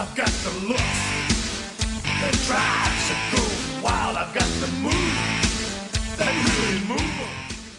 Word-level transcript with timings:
I've 0.00 0.14
got 0.14 0.28
the 0.28 0.50
look 0.68 0.76
that 0.76 2.32
drives 2.46 3.10
a 3.10 3.16
go 3.34 3.42
wild. 3.82 4.16
I've 4.16 4.32
got 4.32 4.46
the 4.60 4.68
move 4.76 6.16
that 6.16 6.30
really 6.46 6.86
move 6.86 7.00
'em. 7.00 7.28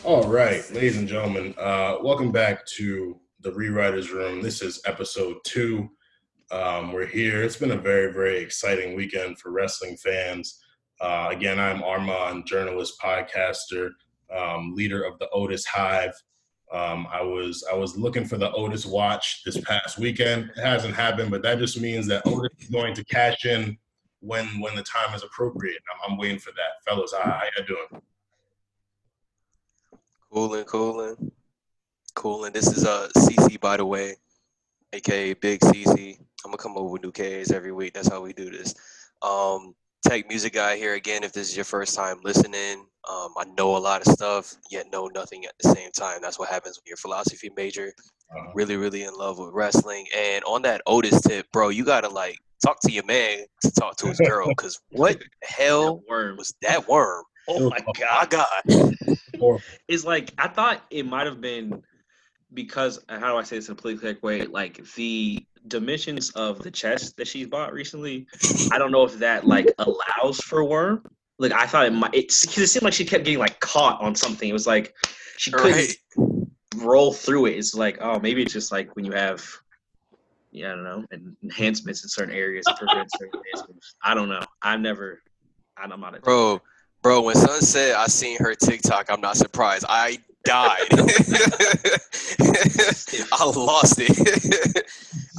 All 0.04 0.28
right, 0.28 0.70
ladies 0.74 0.98
and 0.98 1.08
gentlemen, 1.08 1.56
uh, 1.58 2.00
welcome 2.02 2.34
back 2.34 2.66
to 2.76 3.18
the 3.40 3.52
Rewriters 3.52 4.12
Room. 4.12 4.42
This 4.42 4.62
is 4.62 4.82
episode 4.86 5.38
two. 5.46 5.92
Um, 6.52 6.92
we're 6.92 7.06
here. 7.06 7.42
It's 7.42 7.56
been 7.56 7.72
a 7.72 7.78
very, 7.78 8.12
very 8.12 8.40
exciting 8.40 8.98
weekend 8.98 9.40
for 9.40 9.52
wrestling 9.52 9.96
fans. 9.96 10.62
Uh, 11.00 11.30
again, 11.32 11.58
I'm 11.58 11.82
Armand, 11.82 12.46
journalist, 12.46 13.00
podcaster, 13.02 13.92
um, 14.30 14.74
leader 14.76 15.04
of 15.04 15.18
the 15.20 15.30
Otis 15.30 15.66
Hive. 15.66 16.22
Um, 16.72 17.08
I 17.12 17.22
was 17.22 17.66
I 17.72 17.76
was 17.76 17.98
looking 17.98 18.26
for 18.26 18.38
the 18.38 18.52
Otis 18.52 18.86
watch 18.86 19.44
this 19.44 19.60
past 19.62 19.98
weekend. 19.98 20.52
It 20.56 20.62
hasn't 20.62 20.94
happened, 20.94 21.32
but 21.32 21.42
that 21.42 21.58
just 21.58 21.82
means 21.82 22.06
that 22.08 22.22
Otis 22.28 22.52
is 22.60 22.70
going 22.70 22.94
to 22.94 23.04
cash 23.06 23.46
in 23.46 23.78
when 24.20 24.46
when 24.60 24.76
the 24.76 24.84
time 24.84 25.16
is 25.16 25.24
appropriate. 25.24 25.82
I'm, 25.92 26.12
I'm 26.12 26.18
waiting 26.18 26.38
for 26.40 26.52
that, 26.52 26.84
fellas. 26.88 27.14
How, 27.14 27.32
how 27.32 27.42
you 27.58 27.66
doing? 27.66 28.02
Coolin', 30.32 30.66
coolin', 30.66 31.32
coolin'. 32.14 32.54
This 32.54 32.68
is 32.68 32.86
uh 32.86 33.10
CC 33.18 33.60
by 33.60 33.78
the 33.78 33.86
way, 33.86 34.16
aka 34.94 35.34
Big 35.34 35.62
CC. 35.62 36.20
I'm 36.46 36.52
gonna 36.52 36.58
come 36.58 36.78
over 36.78 36.90
with 36.90 37.04
new 37.04 37.12
Ks 37.12 37.52
every 37.52 37.72
week. 37.72 37.96
That's 37.96 38.10
how 38.10 38.22
we 38.22 38.34
do 38.34 38.52
this. 38.52 38.76
Um, 39.24 39.74
Tech 40.08 40.28
Music 40.30 40.54
Guy 40.54 40.78
here 40.78 40.94
again. 40.94 41.24
If 41.24 41.34
this 41.34 41.50
is 41.50 41.56
your 41.56 41.66
first 41.66 41.96
time 41.96 42.18
listening, 42.24 42.86
um, 43.10 43.34
I 43.38 43.46
know 43.58 43.76
a 43.76 43.80
lot 43.80 44.06
of 44.06 44.14
stuff, 44.14 44.56
yet 44.72 44.88
know 44.92 45.08
nothing 45.08 45.46
at 45.46 45.54
the 45.62 45.70
same 45.70 45.92
time. 45.92 46.20
That's 46.22 46.40
what 46.40 46.50
happens 46.50 46.78
when 46.78 46.84
you're 46.88 46.96
a 46.96 46.98
philosophy 46.98 47.50
major. 47.56 47.94
Uh, 48.36 48.44
Really, 48.54 48.78
really 48.78 49.04
in 49.04 49.14
love 49.14 49.38
with 49.40 49.52
wrestling. 49.54 50.06
And 50.16 50.44
on 50.46 50.62
that 50.64 50.82
Otis 50.88 51.22
tip, 51.22 51.46
bro, 51.52 51.70
you 51.70 51.84
gotta 51.84 52.10
like 52.10 52.38
talk 52.64 52.80
to 52.82 52.92
your 52.92 53.06
man 53.06 53.46
to 53.62 53.72
talk 53.72 53.98
to 53.98 54.08
his 54.08 54.20
girl. 54.20 54.54
Cause 54.56 54.80
what 54.92 55.20
the 55.20 55.26
hell 55.44 56.02
worm. 56.10 56.38
was 56.38 56.54
that 56.62 56.88
worm? 56.88 57.24
Oh 57.48 57.70
my 57.70 57.78
My 57.86 57.94
god! 58.28 58.30
God. 58.30 59.62
It's 59.88 60.06
like 60.06 60.32
I 60.38 60.48
thought 60.48 60.84
it 60.92 61.06
might 61.06 61.26
have 61.26 61.42
been 61.42 61.82
because 62.54 63.04
how 63.10 63.32
do 63.32 63.38
I 63.38 63.44
say 63.44 63.58
this 63.58 63.68
in 63.68 63.74
a 63.74 63.76
politically 63.76 64.10
correct 64.10 64.24
way? 64.24 64.42
Like 64.46 64.84
the 64.96 65.46
dimensions 65.68 66.30
of 66.32 66.60
the 66.64 66.72
chest 66.72 67.18
that 67.18 67.28
she's 67.28 67.48
bought 67.48 67.74
recently. 67.74 68.28
I 68.72 68.78
don't 68.78 68.92
know 68.92 69.04
if 69.04 69.18
that 69.20 69.46
like 69.46 69.72
allows 69.80 70.40
for 70.40 70.64
worm. 70.64 71.04
Like 71.38 71.52
I 71.52 71.66
thought 71.66 71.86
it 71.86 71.94
might. 71.94 72.14
It, 72.14 72.26
it 72.26 72.32
seemed 72.32 72.84
like 72.84 72.94
she 72.94 73.06
kept 73.06 73.24
getting 73.26 73.40
like 73.40 73.60
caught 73.60 74.02
on 74.02 74.16
something. 74.16 74.50
It 74.50 74.54
was 74.54 74.68
like 74.68 74.94
she 75.38 75.52
couldn't 75.52 75.76
Right. 75.76 75.96
roll 76.76 77.14
through 77.14 77.48
it. 77.48 77.58
It's 77.58 77.74
like 77.76 77.98
oh 78.02 78.20
maybe 78.20 78.42
it's 78.44 78.54
just 78.54 78.72
like 78.72 78.96
when 78.96 79.06
you 79.06 79.12
have. 79.14 79.46
Yeah, 80.52 80.72
I 80.74 80.76
don't 80.76 80.84
know, 80.84 81.06
enhancements 81.44 82.02
in 82.02 82.10
certain 82.10 82.34
areas 82.34 82.66
certain 82.66 82.88
enhancements. 83.00 83.96
I 84.04 84.16
don't 84.16 84.30
know. 84.30 84.42
I've 84.64 84.80
never. 84.80 85.22
I'm 85.78 86.02
not 86.02 86.18
a 86.18 86.20
Bro, 86.20 86.62
bro, 87.02 87.22
when 87.22 87.36
Sun 87.36 87.62
said 87.62 87.96
I 87.96 88.08
seen 88.08 88.38
her 88.40 88.56
TikTok, 88.56 89.10
I'm 89.10 89.22
not 89.22 89.38
surprised. 89.38 89.86
I 89.88 90.18
died. 90.44 90.88
I 93.32 93.46
lost 93.46 94.00
it. 94.00 94.86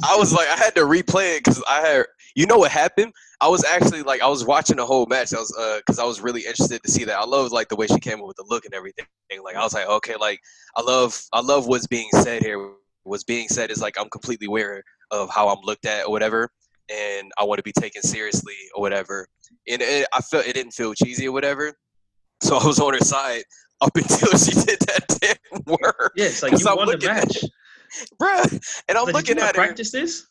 I 0.03 0.15
was 0.17 0.33
like, 0.33 0.47
I 0.47 0.55
had 0.55 0.75
to 0.75 0.81
replay 0.81 1.37
it 1.37 1.43
because 1.43 1.63
I 1.67 1.81
had, 1.81 2.05
you 2.35 2.45
know 2.45 2.57
what 2.57 2.71
happened? 2.71 3.13
I 3.39 3.47
was 3.47 3.63
actually 3.65 4.03
like, 4.03 4.21
I 4.21 4.27
was 4.27 4.45
watching 4.45 4.77
the 4.77 4.85
whole 4.85 5.05
match. 5.05 5.33
I 5.33 5.37
was, 5.37 5.55
uh, 5.57 5.79
because 5.79 5.99
I 5.99 6.03
was 6.05 6.21
really 6.21 6.41
interested 6.41 6.81
to 6.83 6.91
see 6.91 7.03
that. 7.05 7.17
I 7.17 7.25
love 7.25 7.51
like 7.51 7.69
the 7.69 7.75
way 7.75 7.87
she 7.87 7.99
came 7.99 8.19
up 8.19 8.27
with 8.27 8.37
the 8.37 8.45
look 8.47 8.65
and 8.65 8.73
everything. 8.73 9.05
Like, 9.43 9.55
I 9.55 9.63
was 9.63 9.73
like, 9.73 9.87
okay, 9.87 10.15
like, 10.19 10.39
I 10.75 10.81
love, 10.81 11.21
I 11.33 11.41
love 11.41 11.67
what's 11.67 11.87
being 11.87 12.09
said 12.13 12.43
here. 12.43 12.73
What's 13.03 13.23
being 13.23 13.47
said 13.47 13.71
is 13.71 13.81
like, 13.81 13.99
I'm 13.99 14.09
completely 14.09 14.47
aware 14.47 14.83
of 15.09 15.29
how 15.29 15.49
I'm 15.49 15.61
looked 15.63 15.85
at 15.85 16.05
or 16.05 16.11
whatever, 16.11 16.49
and 16.89 17.31
I 17.39 17.43
want 17.43 17.57
to 17.57 17.63
be 17.63 17.71
taken 17.71 18.01
seriously 18.01 18.55
or 18.75 18.81
whatever 18.81 19.27
and 19.67 19.81
it, 19.81 20.07
I 20.13 20.21
felt 20.21 20.45
it 20.45 20.53
didn't 20.53 20.73
feel 20.73 20.93
cheesy 20.93 21.27
or 21.27 21.31
whatever. 21.31 21.73
So 22.41 22.57
I 22.57 22.65
was 22.65 22.79
on 22.79 22.93
her 22.93 22.99
side 22.99 23.43
up 23.81 23.91
until 23.95 24.37
she 24.37 24.51
did 24.51 24.79
that 24.79 25.17
damn 25.21 25.63
word, 25.65 26.11
Yeah, 26.15 26.25
it's 26.25 26.43
like 26.43 26.53
you 26.53 26.67
I'm 26.67 26.77
won 26.77 26.87
the 26.87 26.93
looking 26.93 27.09
at 27.09 27.27
match. 27.27 27.43
bruh. 28.21 28.81
And 28.89 28.97
I'm 28.97 29.05
Like, 29.05 29.13
looking 29.15 29.37
at 29.39 29.47
her, 29.55 29.61
practice 29.63 29.91
this. 29.91 30.27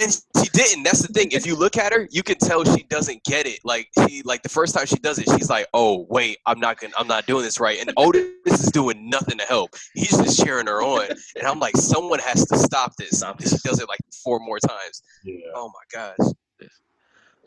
and 0.00 0.10
she 0.42 0.48
didn't. 0.52 0.82
That's 0.84 1.02
the 1.06 1.12
thing. 1.12 1.30
If 1.32 1.46
you 1.46 1.54
look 1.56 1.76
at 1.76 1.92
her, 1.92 2.08
you 2.10 2.22
can 2.22 2.36
tell 2.38 2.64
she 2.64 2.82
doesn't 2.84 3.22
get 3.24 3.46
it. 3.46 3.60
Like 3.64 3.88
she, 4.06 4.22
like 4.22 4.42
the 4.42 4.48
first 4.48 4.74
time 4.74 4.86
she 4.86 4.96
does 4.96 5.18
it, 5.18 5.28
she's 5.36 5.48
like, 5.50 5.66
"Oh 5.74 6.06
wait, 6.10 6.38
I'm 6.46 6.58
not 6.58 6.80
gonna, 6.80 6.94
I'm 6.98 7.06
not 7.06 7.26
doing 7.26 7.42
this 7.44 7.60
right." 7.60 7.78
And 7.80 7.92
Otis 7.96 8.24
is 8.46 8.70
doing 8.72 9.08
nothing 9.10 9.38
to 9.38 9.44
help. 9.44 9.74
He's 9.94 10.16
just 10.16 10.44
cheering 10.44 10.66
her 10.66 10.82
on, 10.82 11.08
and 11.36 11.46
I'm 11.46 11.60
like, 11.60 11.76
someone 11.76 12.18
has 12.20 12.44
to 12.46 12.58
stop 12.58 12.96
this. 12.96 13.18
Stop 13.18 13.40
She 13.40 13.48
this. 13.50 13.62
does 13.62 13.80
it 13.80 13.88
like 13.88 14.00
four 14.24 14.40
more 14.40 14.58
times. 14.58 15.02
yeah. 15.24 15.36
Oh 15.54 15.68
my 15.68 15.98
gosh. 16.18 16.68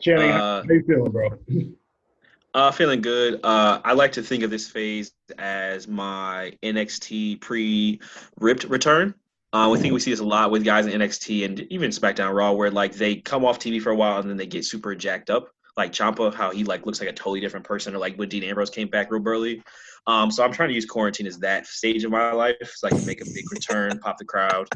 Channing, 0.00 0.30
how 0.30 0.44
Uh, 0.44 0.62
how 0.62 0.72
you 0.72 0.82
feeling, 0.86 1.12
bro? 1.12 1.30
Uh, 2.52 2.72
feeling 2.72 3.00
good. 3.00 3.38
Uh, 3.44 3.80
I 3.84 3.92
like 3.92 4.10
to 4.10 4.22
think 4.24 4.42
of 4.42 4.50
this 4.50 4.68
phase 4.68 5.12
as 5.38 5.86
my 5.86 6.52
NXT 6.64 7.40
pre-ripped 7.40 8.64
return. 8.64 9.14
Uh, 9.52 9.68
we 9.72 9.78
think 9.78 9.92
we 9.92 10.00
see 10.00 10.10
this 10.10 10.20
a 10.20 10.24
lot 10.24 10.50
with 10.50 10.64
guys 10.64 10.86
in 10.86 11.00
NXT 11.00 11.44
and 11.44 11.60
even 11.70 11.90
SmackDown 11.90 12.32
Raw, 12.32 12.52
where 12.52 12.70
like 12.70 12.94
they 12.94 13.16
come 13.16 13.44
off 13.44 13.58
TV 13.58 13.82
for 13.82 13.90
a 13.90 13.96
while 13.96 14.20
and 14.20 14.30
then 14.30 14.36
they 14.36 14.46
get 14.46 14.64
super 14.64 14.94
jacked 14.94 15.30
up. 15.30 15.48
Like 15.76 15.92
Ciampa, 15.92 16.32
how 16.34 16.50
he 16.50 16.64
like 16.64 16.86
looks 16.86 17.00
like 17.00 17.08
a 17.08 17.12
totally 17.12 17.40
different 17.40 17.66
person, 17.66 17.94
or 17.94 17.98
like 17.98 18.16
when 18.16 18.28
Dean 18.28 18.44
Ambrose 18.44 18.70
came 18.70 18.88
back 18.88 19.10
real 19.10 19.20
burly. 19.20 19.62
Um, 20.06 20.30
so 20.30 20.44
I'm 20.44 20.52
trying 20.52 20.68
to 20.68 20.74
use 20.74 20.86
quarantine 20.86 21.26
as 21.26 21.38
that 21.38 21.66
stage 21.66 22.04
of 22.04 22.10
my 22.10 22.32
life, 22.32 22.72
so 22.74 22.86
I 22.86 22.90
can 22.90 23.04
make 23.06 23.20
a 23.20 23.24
big 23.24 23.50
return, 23.50 23.98
pop 23.98 24.18
the 24.18 24.24
crowd. 24.24 24.68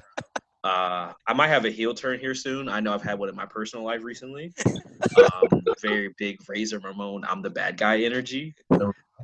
Uh, 0.64 1.12
I 1.26 1.34
might 1.34 1.48
have 1.48 1.66
a 1.66 1.70
heel 1.70 1.94
turn 1.94 2.18
here 2.18 2.34
soon. 2.34 2.68
I 2.68 2.80
know 2.80 2.94
I've 2.94 3.02
had 3.02 3.18
one 3.18 3.28
in 3.28 3.36
my 3.36 3.44
personal 3.46 3.84
life 3.84 4.02
recently. 4.02 4.52
Um, 5.16 5.62
very 5.82 6.14
big 6.18 6.38
Razor 6.48 6.78
Ramon, 6.78 7.24
I'm 7.28 7.42
the 7.42 7.50
bad 7.50 7.76
guy 7.76 8.00
energy. 8.00 8.54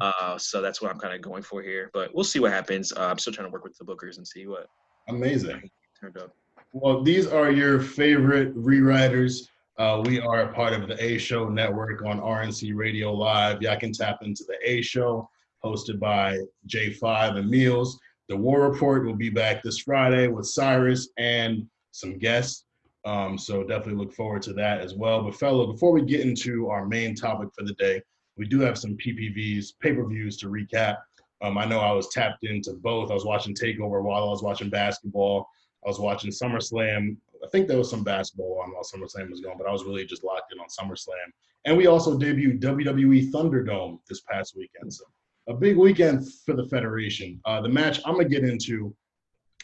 Uh, 0.01 0.39
so 0.39 0.61
that's 0.61 0.83
what 0.83 0.91
I'm 0.91 0.99
kind 0.99 1.15
of 1.15 1.23
going 1.23 1.43
for 1.43 1.63
here. 1.63 1.91
But 1.95 2.15
we'll 2.15 2.25
see 2.25 2.39
what 2.39 2.53
happens. 2.53 2.93
Uh, 2.93 3.07
I'm 3.07 3.19
still 3.19 3.33
trying 3.33 3.49
to 3.49 3.53
work 3.53 3.65
with 3.65 3.77
the 3.79 3.85
bookers 3.85 4.19
and 4.19 4.27
see 4.27 4.47
what 4.47 4.67
Amazing. 5.11 5.69
turned 6.01 6.17
up. 6.17 6.35
Well, 6.73 7.03
these 7.03 7.27
are 7.27 7.51
your 7.51 7.81
favorite 7.81 8.57
rewriters. 8.57 9.49
Uh, 9.77 10.03
we 10.05 10.21
are 10.21 10.43
a 10.43 10.53
part 10.53 10.73
of 10.73 10.87
the 10.87 11.03
A 11.03 11.19
Show 11.19 11.49
network 11.49 12.03
on 12.05 12.21
RNC 12.21 12.75
Radio 12.77 13.13
Live. 13.13 13.61
Y'all 13.61 13.79
can 13.79 13.93
tap 13.93 14.19
into 14.23 14.45
the 14.47 14.57
A 14.65 14.81
Show, 14.83 15.29
hosted 15.65 15.99
by 15.99 16.39
J5 16.69 17.39
and 17.39 17.53
Meelz. 17.53 17.95
The 18.29 18.37
War 18.37 18.69
Report 18.71 19.05
will 19.05 19.17
be 19.17 19.31
back 19.31 19.63
this 19.63 19.79
Friday 19.79 20.29
with 20.29 20.47
Cyrus 20.47 21.09
and 21.19 21.67
some 21.91 22.19
guests. 22.19 22.65
Um, 23.05 23.37
so 23.37 23.65
definitely 23.65 24.05
look 24.05 24.13
forward 24.13 24.43
to 24.43 24.53
that 24.53 24.81
as 24.81 24.95
well. 24.95 25.25
But 25.25 25.35
fellow, 25.35 25.73
before 25.73 25.91
we 25.93 26.03
get 26.03 26.21
into 26.21 26.69
our 26.69 26.87
main 26.87 27.17
topic 27.17 27.49
for 27.57 27.65
the 27.65 27.75
day, 27.75 28.01
we 28.37 28.47
do 28.47 28.61
have 28.61 28.79
some 28.79 28.97
PPVs, 28.97 29.73
pay-per-views 29.81 30.37
to 30.39 30.47
recap. 30.47 30.99
Um, 31.43 31.57
I 31.57 31.65
know 31.65 31.81
I 31.81 31.93
was 31.93 32.09
tapped 32.09 32.45
into 32.45 32.75
both. 32.75 33.11
I 33.11 33.15
was 33.15 33.25
watching 33.25 33.55
Takeover 33.55 34.03
while 34.03 34.25
I 34.25 34.31
was 34.31 34.43
watching 34.43 34.71
basketball. 34.71 35.49
I 35.85 35.89
was 35.89 35.99
watching 35.99 36.31
SummerSlam. 36.31 37.17
I 37.43 37.49
think 37.49 37.67
there 37.67 37.79
was 37.79 37.89
some 37.89 38.05
basketball 38.05 38.61
on 38.63 38.73
while 38.73 38.83
SummerSlam 38.83 39.31
was 39.31 39.41
going, 39.41 39.57
but 39.57 39.67
I 39.67 39.73
was 39.73 39.85
really 39.85 40.05
just 40.05 40.25
locked 40.25 40.53
in 40.53 40.59
on 40.59 40.67
SummerSlam. 40.69 41.33
And 41.65 41.77
we 41.77 41.87
also 41.87 42.19
debuted 42.19 42.61
WWE 42.61 43.31
Thunderdome 43.31 44.01
this 44.09 44.21
past 44.21 44.55
weekend. 44.57 44.93
So 44.93 45.05
a 45.49 45.55
big 45.55 45.77
weekend 45.77 46.31
for 46.45 46.55
the 46.55 46.67
Federation. 46.67 47.41
Uh, 47.45 47.61
the 47.61 47.69
match 47.69 48.01
I'm 48.05 48.15
gonna 48.15 48.29
get 48.29 48.45
into 48.45 48.95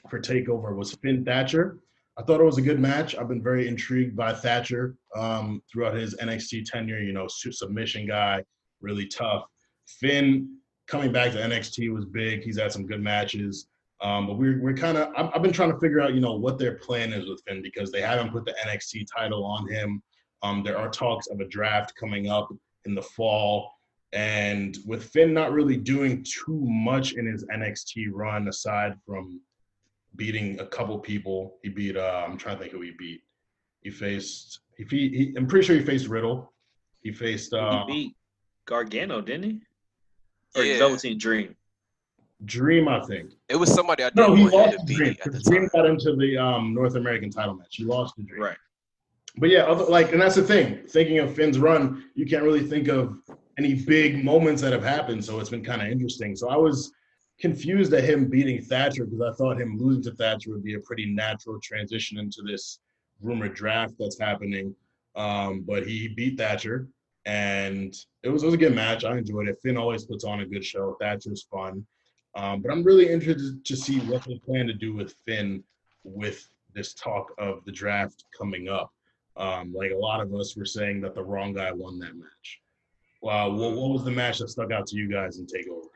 for 0.09 0.21
Takeover 0.21 0.75
was 0.75 0.95
Finn 0.95 1.25
Thatcher. 1.25 1.79
I 2.19 2.23
thought 2.23 2.41
it 2.41 2.45
was 2.45 2.59
a 2.59 2.63
good 2.63 2.81
match. 2.81 3.15
I've 3.15 3.29
been 3.29 3.43
very 3.43 3.69
intrigued 3.69 4.17
by 4.17 4.33
Thatcher 4.33 4.97
um, 5.15 5.63
throughout 5.71 5.95
his 5.95 6.15
NXT 6.17 6.65
tenure. 6.65 7.01
You 7.01 7.13
know, 7.13 7.27
submission 7.29 8.07
guy, 8.07 8.43
really 8.81 9.07
tough. 9.07 9.45
Finn 9.87 10.57
coming 10.87 11.13
back 11.13 11.33
to 11.33 11.39
NXT 11.39 11.93
was 11.93 12.05
big. 12.05 12.43
He's 12.43 12.59
had 12.59 12.73
some 12.73 12.87
good 12.87 13.03
matches. 13.03 13.69
Um, 14.01 14.27
but 14.27 14.37
we're, 14.39 14.61
we're 14.61 14.75
kind 14.75 14.99
of, 14.99 15.13
I've, 15.17 15.31
I've 15.35 15.43
been 15.43 15.53
trying 15.53 15.73
to 15.73 15.79
figure 15.79 16.01
out, 16.01 16.15
you 16.15 16.21
know, 16.21 16.35
what 16.35 16.59
their 16.59 16.75
plan 16.75 17.13
is 17.13 17.29
with 17.29 17.43
Finn 17.47 17.63
because 17.63 17.91
they 17.91 18.03
haven't 18.03 18.31
put 18.31 18.45
the 18.45 18.55
NXT 18.67 19.07
title 19.15 19.45
on 19.45 19.67
him. 19.69 20.03
Um, 20.43 20.63
there 20.63 20.79
are 20.79 20.91
talks 20.91 21.29
of 21.29 21.41
a 21.41 21.49
draft 21.49 21.95
coming 21.99 22.29
up 22.29 22.49
in 22.85 22.95
the 22.95 23.03
fall. 23.03 23.73
And 24.13 24.79
with 24.87 25.05
Finn 25.05 25.33
not 25.33 25.53
really 25.53 25.77
doing 25.77 26.25
too 26.25 26.61
much 26.61 27.15
in 27.15 27.27
his 27.27 27.45
NXT 27.47 28.09
run, 28.13 28.49
aside 28.49 28.97
from 29.07 29.41
beating 30.15 30.61
a 30.61 30.67
couple 30.67 30.99
people, 30.99 31.57
he 31.63 31.71
beat, 31.71 31.97
uh, 31.97 32.25
I'm 32.27 32.37
trying 32.37 32.57
to 32.57 32.63
think 32.63 32.73
who 32.73 32.83
he 32.83 32.93
beat. 32.99 33.23
He 33.83 33.91
faced, 33.91 34.61
he, 34.77 34.85
he 34.85 35.35
I'm 35.37 35.47
pretty 35.47 35.67
sure 35.67 35.77
he 35.77 35.83
faced 35.83 36.09
Riddle. 36.09 36.53
He 37.03 37.13
faced, 37.13 37.53
uh, 37.53 37.85
he 37.87 37.93
beat 37.93 38.17
Gargano, 38.67 39.21
didn't 39.21 39.45
he? 39.45 39.61
Or 40.57 40.65
Yeah. 40.65 40.79
Velveteen 40.79 41.19
Dream. 41.19 41.55
Dream, 42.45 42.89
I 42.89 43.01
think. 43.05 43.33
It 43.49 43.57
was 43.57 43.73
somebody 43.73 44.03
I 44.05 44.11
didn't 44.11 44.29
No, 44.29 44.35
he 44.35 44.43
want 44.43 44.55
lost 44.55 44.79
to 44.81 44.87
to 44.87 44.95
Dream. 44.95 45.11
at 45.13 45.25
the 45.25 45.31
'cause 45.31 45.43
Dream 45.45 45.61
time. 45.63 45.71
got 45.75 45.87
into 45.87 46.17
the 46.17 46.37
um, 46.37 46.75
North 46.75 46.95
American 46.97 47.31
title 47.31 47.55
match. 47.55 47.77
He 47.77 47.85
lost 47.85 48.17
to 48.17 48.23
Dream. 48.23 48.43
Right. 48.43 48.57
But 49.39 49.51
yeah, 49.51 49.61
other, 49.65 49.85
like, 49.85 50.13
and 50.13 50.21
that's 50.21 50.35
the 50.35 50.43
thing. 50.43 50.87
Thinking 50.89 51.19
of 51.19 51.35
Finn's 51.35 51.59
run, 51.59 52.11
you 52.15 52.27
can't 52.27 52.43
really 52.43 52.63
think 52.67 52.89
of 52.89 53.19
any 53.59 53.75
big 53.75 54.23
moments 54.25 54.63
that 54.63 54.73
have 54.73 54.83
happened. 54.85 55.25
So 55.25 55.41
it's 55.41 55.51
been 55.51 55.65
kind 55.65 55.81
of 55.83 55.89
interesting. 55.89 56.35
So 56.37 56.49
I 56.49 56.57
was 56.57 56.93
confused 57.39 57.93
at 57.93 58.05
him 58.05 58.27
beating 58.29 58.63
Thatcher 58.63 59.05
because 59.05 59.21
I 59.21 59.33
thought 59.37 59.61
him 59.61 59.79
losing 59.79 60.03
to 60.05 60.13
Thatcher 60.13 60.51
would 60.53 60.63
be 60.65 60.75
a 60.75 60.81
pretty 60.81 61.07
natural 61.07 61.59
transition 61.61 62.19
into 62.19 62.43
this 62.43 62.81
rumored 63.21 63.55
draft 63.55 63.95
that's 63.99 64.19
happening. 64.19 64.75
Um, 65.17 65.63
but 65.63 65.87
he 65.87 66.09
beat 66.09 66.37
Thatcher, 66.39 66.89
and 67.27 67.95
it 68.23 68.29
was, 68.29 68.43
it 68.45 68.47
was 68.47 68.55
a 68.55 68.59
good 68.59 68.75
match. 68.75 69.05
I 69.05 69.19
enjoyed 69.19 69.49
it. 69.49 69.59
Finn 69.63 69.77
always 69.77 70.05
puts 70.05 70.25
on 70.25 70.41
a 70.41 70.47
good 70.47 70.65
show. 70.65 70.97
Thatcher's 71.01 71.47
fun. 71.51 71.85
Um, 72.37 72.63
but 72.63 72.71
I'm 72.71 72.85
really 72.85 73.11
interested 73.11 73.65
to 73.65 73.77
see 73.77 73.99
what 74.01 74.23
they 74.25 74.39
plan 74.39 74.67
to 74.69 74.73
do 74.73 74.95
with 74.95 75.15
Finn 75.27 75.65
with 76.05 76.49
this 76.73 76.95
talk 76.95 77.33
of 77.39 77.65
the 77.65 77.73
draft 77.73 78.25
coming 78.37 78.69
up. 78.69 78.93
Um, 79.37 79.75
like 79.75 79.91
a 79.91 79.97
lot 79.97 80.21
of 80.21 80.35
us 80.35 80.57
were 80.57 80.65
saying 80.65 81.01
that 81.03 81.15
the 81.15 81.23
wrong 81.23 81.53
guy 81.53 81.73
won 81.73 81.99
that 81.99 82.17
match. 82.17 82.61
Wow, 83.23 83.51
what, 83.51 83.73
what 83.73 83.91
was 83.91 84.05
the 84.05 84.11
match 84.11 84.39
that 84.39 84.49
stuck 84.49 84.71
out 84.71 84.87
to 84.89 84.97
you 84.97 85.11
guys 85.11 85.39
in 85.39 85.47
Takeover? 85.47 85.89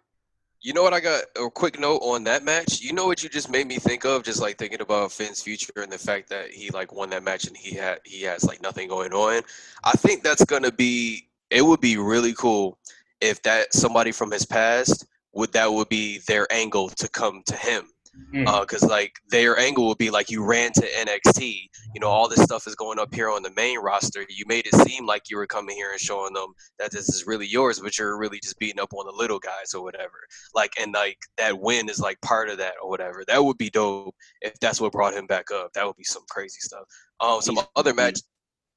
You 0.62 0.74
know 0.74 0.82
what? 0.82 0.92
I 0.92 1.00
got 1.00 1.24
a 1.42 1.48
quick 1.48 1.80
note 1.80 2.00
on 2.02 2.24
that 2.24 2.44
match. 2.44 2.82
You 2.82 2.92
know 2.92 3.06
what 3.06 3.22
you 3.22 3.30
just 3.30 3.50
made 3.50 3.66
me 3.66 3.76
think 3.76 4.04
of? 4.04 4.24
Just 4.24 4.42
like 4.42 4.58
thinking 4.58 4.82
about 4.82 5.10
Finn's 5.10 5.42
future 5.42 5.72
and 5.76 5.90
the 5.90 5.96
fact 5.98 6.28
that 6.28 6.50
he 6.50 6.70
like 6.70 6.92
won 6.92 7.08
that 7.10 7.22
match 7.22 7.46
and 7.46 7.56
he 7.56 7.74
had 7.74 8.00
he 8.04 8.22
has 8.24 8.44
like 8.44 8.60
nothing 8.60 8.88
going 8.88 9.12
on. 9.12 9.42
I 9.84 9.92
think 9.92 10.22
that's 10.22 10.44
gonna 10.44 10.72
be. 10.72 11.28
It 11.50 11.62
would 11.62 11.80
be 11.80 11.96
really 11.96 12.34
cool 12.34 12.78
if 13.20 13.42
that 13.42 13.72
somebody 13.72 14.12
from 14.12 14.30
his 14.30 14.44
past 14.44 15.06
would 15.32 15.52
that 15.52 15.72
would 15.72 15.88
be 15.88 16.18
their 16.26 16.46
angle 16.52 16.90
to 16.90 17.08
come 17.08 17.42
to 17.46 17.56
him 17.56 17.88
Mm. 18.34 18.60
because 18.62 18.82
like 18.82 19.12
their 19.28 19.56
angle 19.58 19.86
would 19.86 19.98
be 19.98 20.10
like 20.10 20.30
you 20.30 20.44
ran 20.44 20.72
to 20.72 20.80
NXT, 20.82 21.68
you 21.94 22.00
know, 22.00 22.08
all 22.08 22.28
this 22.28 22.42
stuff 22.42 22.66
is 22.66 22.74
going 22.74 22.98
up 22.98 23.14
here 23.14 23.30
on 23.30 23.42
the 23.42 23.52
main 23.56 23.78
roster. 23.78 24.24
You 24.28 24.44
made 24.48 24.66
it 24.66 24.74
seem 24.86 25.06
like 25.06 25.30
you 25.30 25.36
were 25.36 25.46
coming 25.46 25.76
here 25.76 25.92
and 25.92 26.00
showing 26.00 26.32
them 26.34 26.52
that 26.80 26.90
this 26.90 27.08
is 27.08 27.26
really 27.26 27.46
yours, 27.46 27.78
but 27.78 27.96
you're 27.98 28.18
really 28.18 28.40
just 28.40 28.58
beating 28.58 28.80
up 28.80 28.92
on 28.94 29.06
the 29.06 29.12
little 29.12 29.38
guys 29.38 29.74
or 29.74 29.82
whatever. 29.84 30.14
Like, 30.54 30.72
and 30.80 30.92
like 30.92 31.18
that 31.38 31.58
win 31.60 31.88
is 31.88 32.00
like 32.00 32.20
part 32.20 32.48
of 32.50 32.58
that 32.58 32.74
or 32.82 32.88
whatever. 32.90 33.22
That 33.28 33.44
would 33.44 33.58
be 33.58 33.70
dope 33.70 34.14
if 34.42 34.58
that's 34.60 34.80
what 34.80 34.92
brought 34.92 35.14
him 35.14 35.26
back 35.26 35.50
up. 35.52 35.72
That 35.74 35.86
would 35.86 35.96
be 35.96 36.04
some 36.04 36.24
crazy 36.30 36.60
stuff. 36.60 36.82
Um, 37.20 37.40
some 37.40 37.54
He's- 37.56 37.68
other 37.76 37.94
match. 37.94 38.18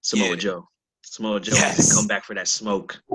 Samoa 0.02 0.30
Yeah. 0.30 0.36
Joe. 0.36 0.68
Samoa 1.04 1.40
Joe 1.40 1.54
Yes. 1.56 1.96
come 1.96 2.08
back 2.08 2.24
for 2.24 2.34
that 2.36 2.48
smoke. 2.48 3.02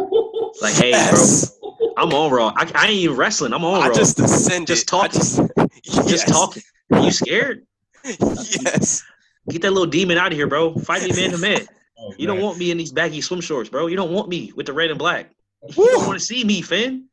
Like, 0.60 0.74
hey, 0.74 0.90
Yes. 0.90 1.56
bro, 1.60 1.76
I'm 1.98 2.12
on 2.12 2.32
Raw. 2.32 2.52
I, 2.56 2.68
I 2.74 2.84
ain't 2.86 2.94
even 2.94 3.16
wrestling. 3.16 3.52
I'm 3.52 3.64
on 3.64 3.80
I 3.80 3.88
Raw. 3.88 3.94
just 3.94 4.18
ascended. 4.18 4.66
Just 4.66 4.92
I 4.92 5.06
talking. 5.06 5.20
Just, 5.20 5.40
Just 6.06 6.28
talking. 6.28 6.62
Are 6.92 7.00
you 7.00 7.10
scared? 7.10 7.66
yes. 8.04 9.02
Get 9.50 9.62
that 9.62 9.70
little 9.72 9.86
demon 9.86 10.18
out 10.18 10.32
of 10.32 10.38
here, 10.38 10.46
bro. 10.46 10.74
Fight 10.74 11.02
me 11.02 11.12
man 11.14 11.30
to 11.30 11.38
man. 11.38 11.60
Oh, 12.00 12.14
You 12.16 12.28
don't 12.28 12.40
want 12.40 12.58
me 12.58 12.70
in 12.70 12.78
these 12.78 12.92
baggy 12.92 13.20
swim 13.20 13.40
shorts, 13.40 13.68
bro. 13.68 13.88
You 13.88 13.96
don't 13.96 14.12
want 14.12 14.28
me 14.28 14.52
with 14.54 14.66
the 14.66 14.72
red 14.72 14.90
and 14.90 15.00
black. 15.00 15.32
You 15.76 15.84
don't 15.90 16.06
want 16.06 16.16
to 16.16 16.24
see 16.24 16.44
me, 16.44 16.62
Finn. 16.62 17.06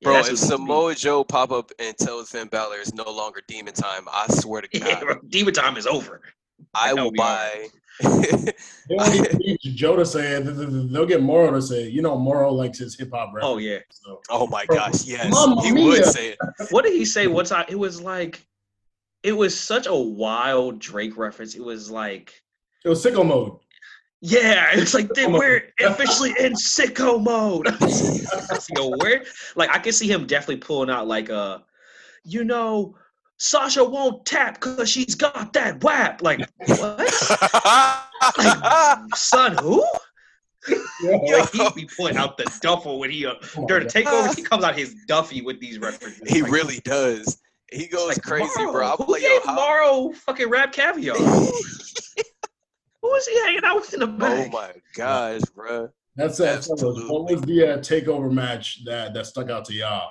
Yeah, 0.00 0.06
Bro, 0.06 0.12
that's 0.14 0.26
if 0.26 0.32
what 0.32 0.38
it 0.38 0.40
needs 0.40 0.40
to 0.40 0.46
be. 0.56 0.62
Samoa 0.64 0.94
Joe 0.96 1.22
pop 1.22 1.52
up 1.52 1.70
and 1.78 1.96
tells 1.96 2.30
Finn 2.30 2.48
Balor 2.48 2.78
it's 2.80 2.92
no 2.92 3.08
longer 3.08 3.40
demon 3.46 3.72
time, 3.72 4.08
I 4.12 4.26
swear 4.30 4.62
to 4.62 4.80
God, 4.80 4.88
Yeah, 4.88 4.98
bro, 4.98 5.20
demon 5.28 5.54
time 5.54 5.76
is 5.76 5.86
over. 5.86 6.22
I 6.74 6.92
will 6.94 7.10
we 7.12 7.18
are. 7.18 7.22
buy. 7.22 7.66
They 8.88 8.94
won't 8.94 9.14
even 9.16 9.38
need 9.38 9.58
Joe 9.74 9.96
to 9.96 10.06
say 10.06 10.32
it. 10.36 10.44
Th- 10.44 10.54
th- 10.56 10.68
th- 10.68 10.90
They'll 10.92 11.06
get 11.06 11.20
Moro 11.22 11.50
to 11.52 11.60
say. 11.62 11.88
You 11.88 12.02
know, 12.02 12.16
Moro 12.16 12.52
likes 12.52 12.78
his 12.78 12.94
hip 12.96 13.10
hop 13.12 13.32
rap. 13.34 13.42
Oh 13.44 13.58
yeah. 13.58 13.78
So. 13.90 14.20
oh 14.30 14.46
my 14.46 14.64
gosh, 14.66 15.04
yes, 15.04 15.28
Mamma 15.30 15.60
he 15.62 15.72
mia. 15.72 15.84
would 15.84 16.04
say 16.04 16.28
it. 16.30 16.38
What 16.70 16.84
did 16.84 16.92
he 16.94 17.04
say 17.04 17.26
What's 17.26 17.50
time? 17.50 17.64
It 17.68 17.78
was 17.78 18.00
like, 18.00 18.46
it 19.24 19.32
was 19.32 19.58
such 19.58 19.86
a 19.88 19.94
wild 19.94 20.78
Drake 20.78 21.16
reference. 21.16 21.54
It 21.56 21.64
was 21.64 21.90
like, 21.90 22.40
It 22.84 22.88
was 22.88 23.04
sicko 23.04 23.26
mode. 23.26 23.56
yeah, 24.20 24.68
it's 24.72 24.94
like 24.94 25.08
they, 25.14 25.24
Come 25.24 25.34
on. 25.34 25.40
we're 25.40 25.72
officially 25.80 26.32
in 26.38 26.52
sicko 26.54 27.20
mode. 27.20 27.66
Yo, 28.76 28.90
where? 28.98 29.24
Like 29.56 29.70
I 29.74 29.78
can 29.80 29.92
see 29.92 30.06
him 30.08 30.26
definitely 30.26 30.58
pulling 30.58 30.90
out 30.90 31.08
like 31.08 31.28
a, 31.28 31.64
you 32.24 32.44
know, 32.44 32.96
Sasha 33.38 33.84
won't 33.84 34.24
tap 34.24 34.54
because 34.54 34.88
she's 34.88 35.14
got 35.14 35.52
that 35.52 35.82
whap. 35.84 36.22
Like 36.22 36.48
what? 36.66 37.10
Son, 39.14 39.56
who? 39.58 39.84
Yeah. 41.02 41.36
Like 41.38 41.50
he 41.52 41.70
be 41.74 41.88
pulling 41.96 42.16
out 42.16 42.36
the 42.36 42.44
duffel 42.60 42.98
when 42.98 43.10
he 43.10 43.26
uh, 43.26 43.34
Come 43.52 43.64
on, 43.64 43.68
during 43.68 43.86
the 43.86 43.92
takeover. 43.92 44.34
He 44.34 44.42
comes 44.42 44.64
out 44.64 44.76
his 44.76 44.94
Duffy 45.06 45.42
with 45.42 45.60
these 45.60 45.78
references. 45.78 46.20
he 46.28 46.42
Like, 46.42 46.50
really 46.50 46.80
does. 46.80 47.38
He 47.70 47.86
goes 47.86 48.08
like, 48.08 48.22
crazy, 48.22 48.48
Morrow, 48.58 48.72
bro. 48.72 48.90
I'm 48.92 48.96
Who 49.06 49.12
like, 49.12 49.22
yo, 49.22 49.28
gave 49.28 49.46
Morrow 49.46 50.12
fucking 50.12 50.48
rap 50.48 50.72
caviar? 50.72 51.16
Who 51.16 51.22
was 53.02 53.26
he 53.26 53.38
hanging 53.40 53.64
out 53.64 53.76
with 53.76 53.94
in 53.94 54.00
the 54.00 54.06
back? 54.06 54.48
oh 54.48 54.50
my 54.50 54.72
gosh, 54.96 55.42
bro. 55.54 55.90
That's 56.16 56.40
it. 56.40 56.64
fellas. 56.64 56.80
What 56.82 57.30
was 57.30 57.42
the 57.42 57.74
uh, 57.74 57.78
takeover 57.78 58.32
match 58.32 58.84
that, 58.86 59.12
that 59.14 59.26
stuck 59.26 59.50
out 59.50 59.64
to 59.66 59.74
y'all? 59.74 60.10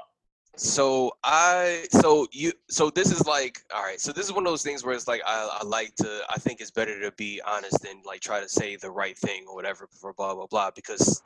So 0.57 1.11
I 1.23 1.85
so 1.91 2.27
you 2.31 2.53
so 2.69 2.89
this 2.89 3.11
is 3.11 3.25
like 3.27 3.59
all 3.73 3.83
right. 3.83 3.99
So 3.99 4.11
this 4.11 4.25
is 4.25 4.31
one 4.31 4.45
of 4.45 4.51
those 4.51 4.63
things 4.63 4.85
where 4.85 4.95
it's 4.95 5.07
like 5.07 5.21
I, 5.25 5.59
I 5.61 5.65
like 5.65 5.95
to 5.95 6.21
I 6.29 6.37
think 6.37 6.61
it's 6.61 6.71
better 6.71 6.99
to 7.01 7.11
be 7.13 7.41
honest 7.45 7.81
than 7.81 8.01
like 8.05 8.21
try 8.21 8.39
to 8.39 8.47
say 8.47 8.75
the 8.77 8.91
right 8.91 9.17
thing 9.17 9.45
or 9.49 9.55
whatever 9.55 9.87
for 9.99 10.13
blah 10.13 10.33
blah 10.33 10.47
blah 10.47 10.71
because 10.73 11.21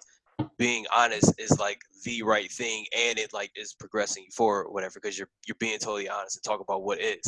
being 0.57 0.85
honest 0.95 1.33
is 1.37 1.59
like 1.59 1.81
the 2.05 2.23
right 2.23 2.51
thing 2.51 2.85
and 2.97 3.19
it 3.19 3.31
like 3.33 3.51
is 3.55 3.73
progressing 3.73 4.23
you 4.23 4.31
forward 4.31 4.71
whatever 4.71 4.99
because 5.01 5.17
you're 5.17 5.29
you're 5.47 5.55
being 5.59 5.77
totally 5.77 6.09
honest 6.09 6.37
and 6.37 6.43
talk 6.43 6.59
about 6.59 6.83
what 6.83 6.99
is. 6.99 7.21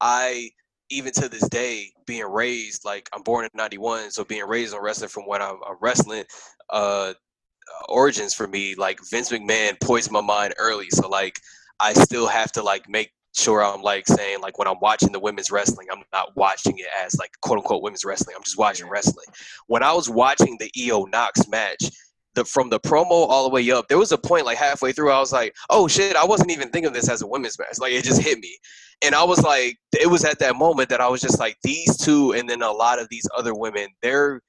I 0.00 0.50
even 0.90 1.12
to 1.12 1.28
this 1.28 1.48
day 1.48 1.90
being 2.06 2.24
raised 2.24 2.84
like 2.84 3.08
I'm 3.12 3.22
born 3.22 3.44
in 3.44 3.50
91 3.54 4.12
so 4.12 4.24
being 4.24 4.46
raised 4.46 4.74
on 4.74 4.82
wrestling 4.82 5.08
from 5.08 5.24
what 5.24 5.42
I'm, 5.42 5.56
I'm 5.68 5.76
wrestling 5.80 6.24
uh 6.70 7.14
origins 7.88 8.34
for 8.34 8.46
me 8.46 8.74
like 8.74 9.00
Vince 9.10 9.30
McMahon 9.30 9.80
poisoned 9.80 10.12
my 10.12 10.20
mind 10.20 10.54
early 10.58 10.90
so 10.90 11.08
like 11.08 11.38
I 11.80 11.92
still 11.92 12.26
have 12.26 12.52
to 12.52 12.62
like 12.62 12.88
make 12.88 13.12
sure 13.34 13.64
I'm 13.64 13.82
like 13.82 14.06
saying 14.06 14.40
like 14.40 14.58
when 14.58 14.68
I'm 14.68 14.80
watching 14.80 15.12
the 15.12 15.20
women's 15.20 15.50
wrestling, 15.50 15.86
I'm 15.92 16.02
not 16.12 16.36
watching 16.36 16.78
it 16.78 16.86
as 17.04 17.14
like 17.18 17.30
quote 17.40 17.58
unquote 17.58 17.82
women's 17.82 18.04
wrestling. 18.04 18.34
I'm 18.36 18.42
just 18.42 18.58
watching 18.58 18.88
wrestling. 18.88 19.26
When 19.66 19.82
I 19.82 19.92
was 19.92 20.08
watching 20.08 20.56
the 20.58 20.70
Io 20.86 21.04
Knox 21.04 21.48
match, 21.48 21.84
the 22.34 22.44
from 22.44 22.68
the 22.68 22.80
promo 22.80 23.10
all 23.10 23.44
the 23.44 23.54
way 23.54 23.70
up, 23.70 23.88
there 23.88 23.98
was 23.98 24.12
a 24.12 24.18
point 24.18 24.46
like 24.46 24.58
halfway 24.58 24.92
through 24.92 25.10
I 25.10 25.20
was 25.20 25.32
like, 25.32 25.54
oh 25.70 25.88
shit, 25.88 26.16
I 26.16 26.24
wasn't 26.24 26.50
even 26.50 26.70
thinking 26.70 26.88
of 26.88 26.94
this 26.94 27.08
as 27.08 27.22
a 27.22 27.26
women's 27.26 27.58
match. 27.58 27.78
Like 27.78 27.92
it 27.92 28.04
just 28.04 28.22
hit 28.22 28.38
me. 28.38 28.56
And 29.02 29.14
I 29.14 29.22
was 29.22 29.42
like, 29.42 29.76
it 29.98 30.08
was 30.08 30.24
at 30.24 30.40
that 30.40 30.56
moment 30.56 30.88
that 30.88 31.00
I 31.00 31.08
was 31.08 31.20
just 31.20 31.38
like, 31.38 31.56
these 31.62 31.96
two 31.96 32.32
and 32.32 32.50
then 32.50 32.62
a 32.62 32.70
lot 32.70 33.00
of 33.00 33.08
these 33.08 33.28
other 33.36 33.54
women, 33.54 33.86
they're 34.02 34.40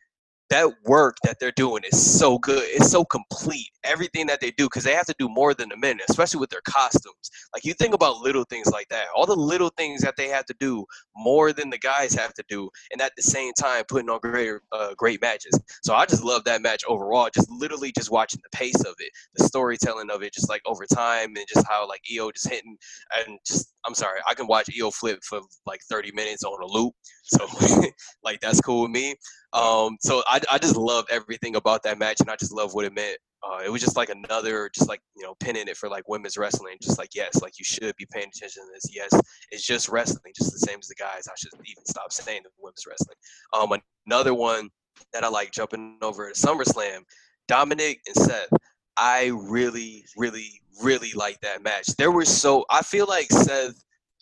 that 0.50 0.68
work 0.86 1.18
that 1.24 1.38
they're 1.40 1.52
doing 1.52 1.84
is 1.84 2.20
so 2.20 2.38
good. 2.40 2.64
It's 2.68 2.90
so 2.90 3.06
complete. 3.06 3.70
Everything 3.84 4.28
that 4.28 4.42
they 4.42 4.52
do, 4.52 4.66
because 4.66 4.84
they 4.84 4.94
have 4.94 5.06
to 5.06 5.16
do 5.20 5.30
more 5.30 5.54
than 5.54 5.70
the 5.70 5.78
men, 5.78 6.00
especially 6.10 6.40
with 6.40 6.50
their 6.50 6.62
costumes. 6.62 7.30
Like 7.54 7.66
you 7.66 7.74
think 7.74 7.94
about 7.94 8.18
little 8.18 8.44
things 8.44 8.68
like 8.68 8.88
that, 8.90 9.06
all 9.16 9.26
the 9.26 9.36
little 9.36 9.72
things 9.78 10.02
that 10.02 10.16
they 10.18 10.28
have 10.28 10.46
to 10.46 10.56
do 10.60 10.86
more 11.16 11.54
than 11.54 11.70
the 11.70 11.78
guys 11.78 12.14
have 12.14 12.34
to 12.34 12.44
do, 12.50 12.70
and 12.92 13.02
at 13.02 13.14
the 13.16 13.22
same 13.22 13.54
time 13.54 13.84
putting 13.88 14.10
on 14.10 14.20
great, 14.22 14.54
uh, 14.72 14.94
great 14.98 15.22
matches. 15.22 15.60
So 15.84 15.94
I 15.94 16.06
just 16.06 16.24
love 16.24 16.44
that 16.46 16.62
match 16.62 16.84
overall. 16.88 17.30
Just 17.34 17.50
literally 17.52 17.92
just 17.92 18.12
watching 18.12 18.42
the 18.44 18.58
pace 18.58 18.82
of 18.82 18.96
it, 19.00 19.12
the 19.36 19.44
storytelling 19.46 20.10
of 20.10 20.24
it, 20.24 20.34
just 20.34 20.50
like 20.50 20.62
over 20.66 20.86
time, 20.86 21.36
and 21.36 21.46
just 21.48 21.68
how 21.68 21.88
like 21.88 22.02
Io 22.14 22.32
just 22.32 22.50
hitting 22.50 22.78
and 23.18 23.38
just. 23.46 23.74
I'm 23.86 23.96
sorry, 23.96 24.20
I 24.30 24.34
can 24.34 24.46
watch 24.46 24.70
Io 24.78 24.92
flip 24.92 25.20
for 25.24 25.40
like 25.66 25.80
30 25.90 26.12
minutes 26.12 26.44
on 26.44 26.62
a 26.62 26.68
loop. 26.68 26.94
So 27.24 27.48
like 28.24 28.42
that's 28.42 28.60
cool 28.60 28.84
with 28.84 28.92
me. 28.92 29.16
Um, 29.54 29.98
so 30.02 30.22
I, 30.28 30.39
I 30.52 30.58
just 30.58 30.76
love 30.76 31.06
everything 31.10 31.56
about 31.56 31.84
that 31.84 31.98
match, 31.98 32.20
and 32.20 32.30
I 32.30 32.36
just 32.36 32.52
love 32.52 32.74
what 32.74 32.86
it 32.86 32.94
meant. 32.94 33.18
Uh, 33.44 33.60
it 33.66 33.70
was 33.70 33.82
just 33.82 33.96
like 33.96 34.10
another, 34.10 34.70
just 34.74 34.90
like 34.90 35.02
you 35.16 35.24
know, 35.24 35.36
pinning 35.40 35.68
it 35.68 35.78
for 35.78 35.90
like 35.90 36.08
women's 36.08 36.38
wrestling. 36.38 36.76
Just 36.82 36.98
like 36.98 37.10
yes, 37.16 37.42
like 37.42 37.58
you 37.58 37.66
should 37.66 37.96
be 37.96 38.06
paying 38.12 38.28
attention 38.36 38.64
to 38.64 38.70
this. 38.74 38.86
Yes, 38.94 39.10
it's 39.52 39.66
just 39.66 39.90
wrestling, 39.90 40.34
just 40.36 40.52
the 40.52 40.60
same 40.60 40.80
as 40.80 40.88
the 40.88 40.96
guys. 40.96 41.28
I 41.28 41.34
should 41.38 41.52
even 41.54 41.86
stop 41.86 42.12
saying 42.12 42.42
the 42.44 42.50
women's 42.60 42.86
wrestling. 42.88 43.16
Um, 43.54 43.80
another 44.08 44.34
one 44.34 44.70
that 45.14 45.24
I 45.24 45.30
like 45.30 45.52
jumping 45.52 45.98
over 46.02 46.30
to 46.30 46.36
SummerSlam, 46.36 47.00
Dominic 47.48 48.02
and 48.08 48.16
Seth. 48.16 48.50
I 48.98 49.32
really, 49.34 50.04
really, 50.18 50.62
really 50.84 51.12
like 51.16 51.40
that 51.42 51.64
match. 51.64 51.88
There 51.98 52.12
were 52.12 52.26
so 52.26 52.66
I 52.70 52.82
feel 52.82 53.06
like 53.08 53.32
Seth. 53.32 53.76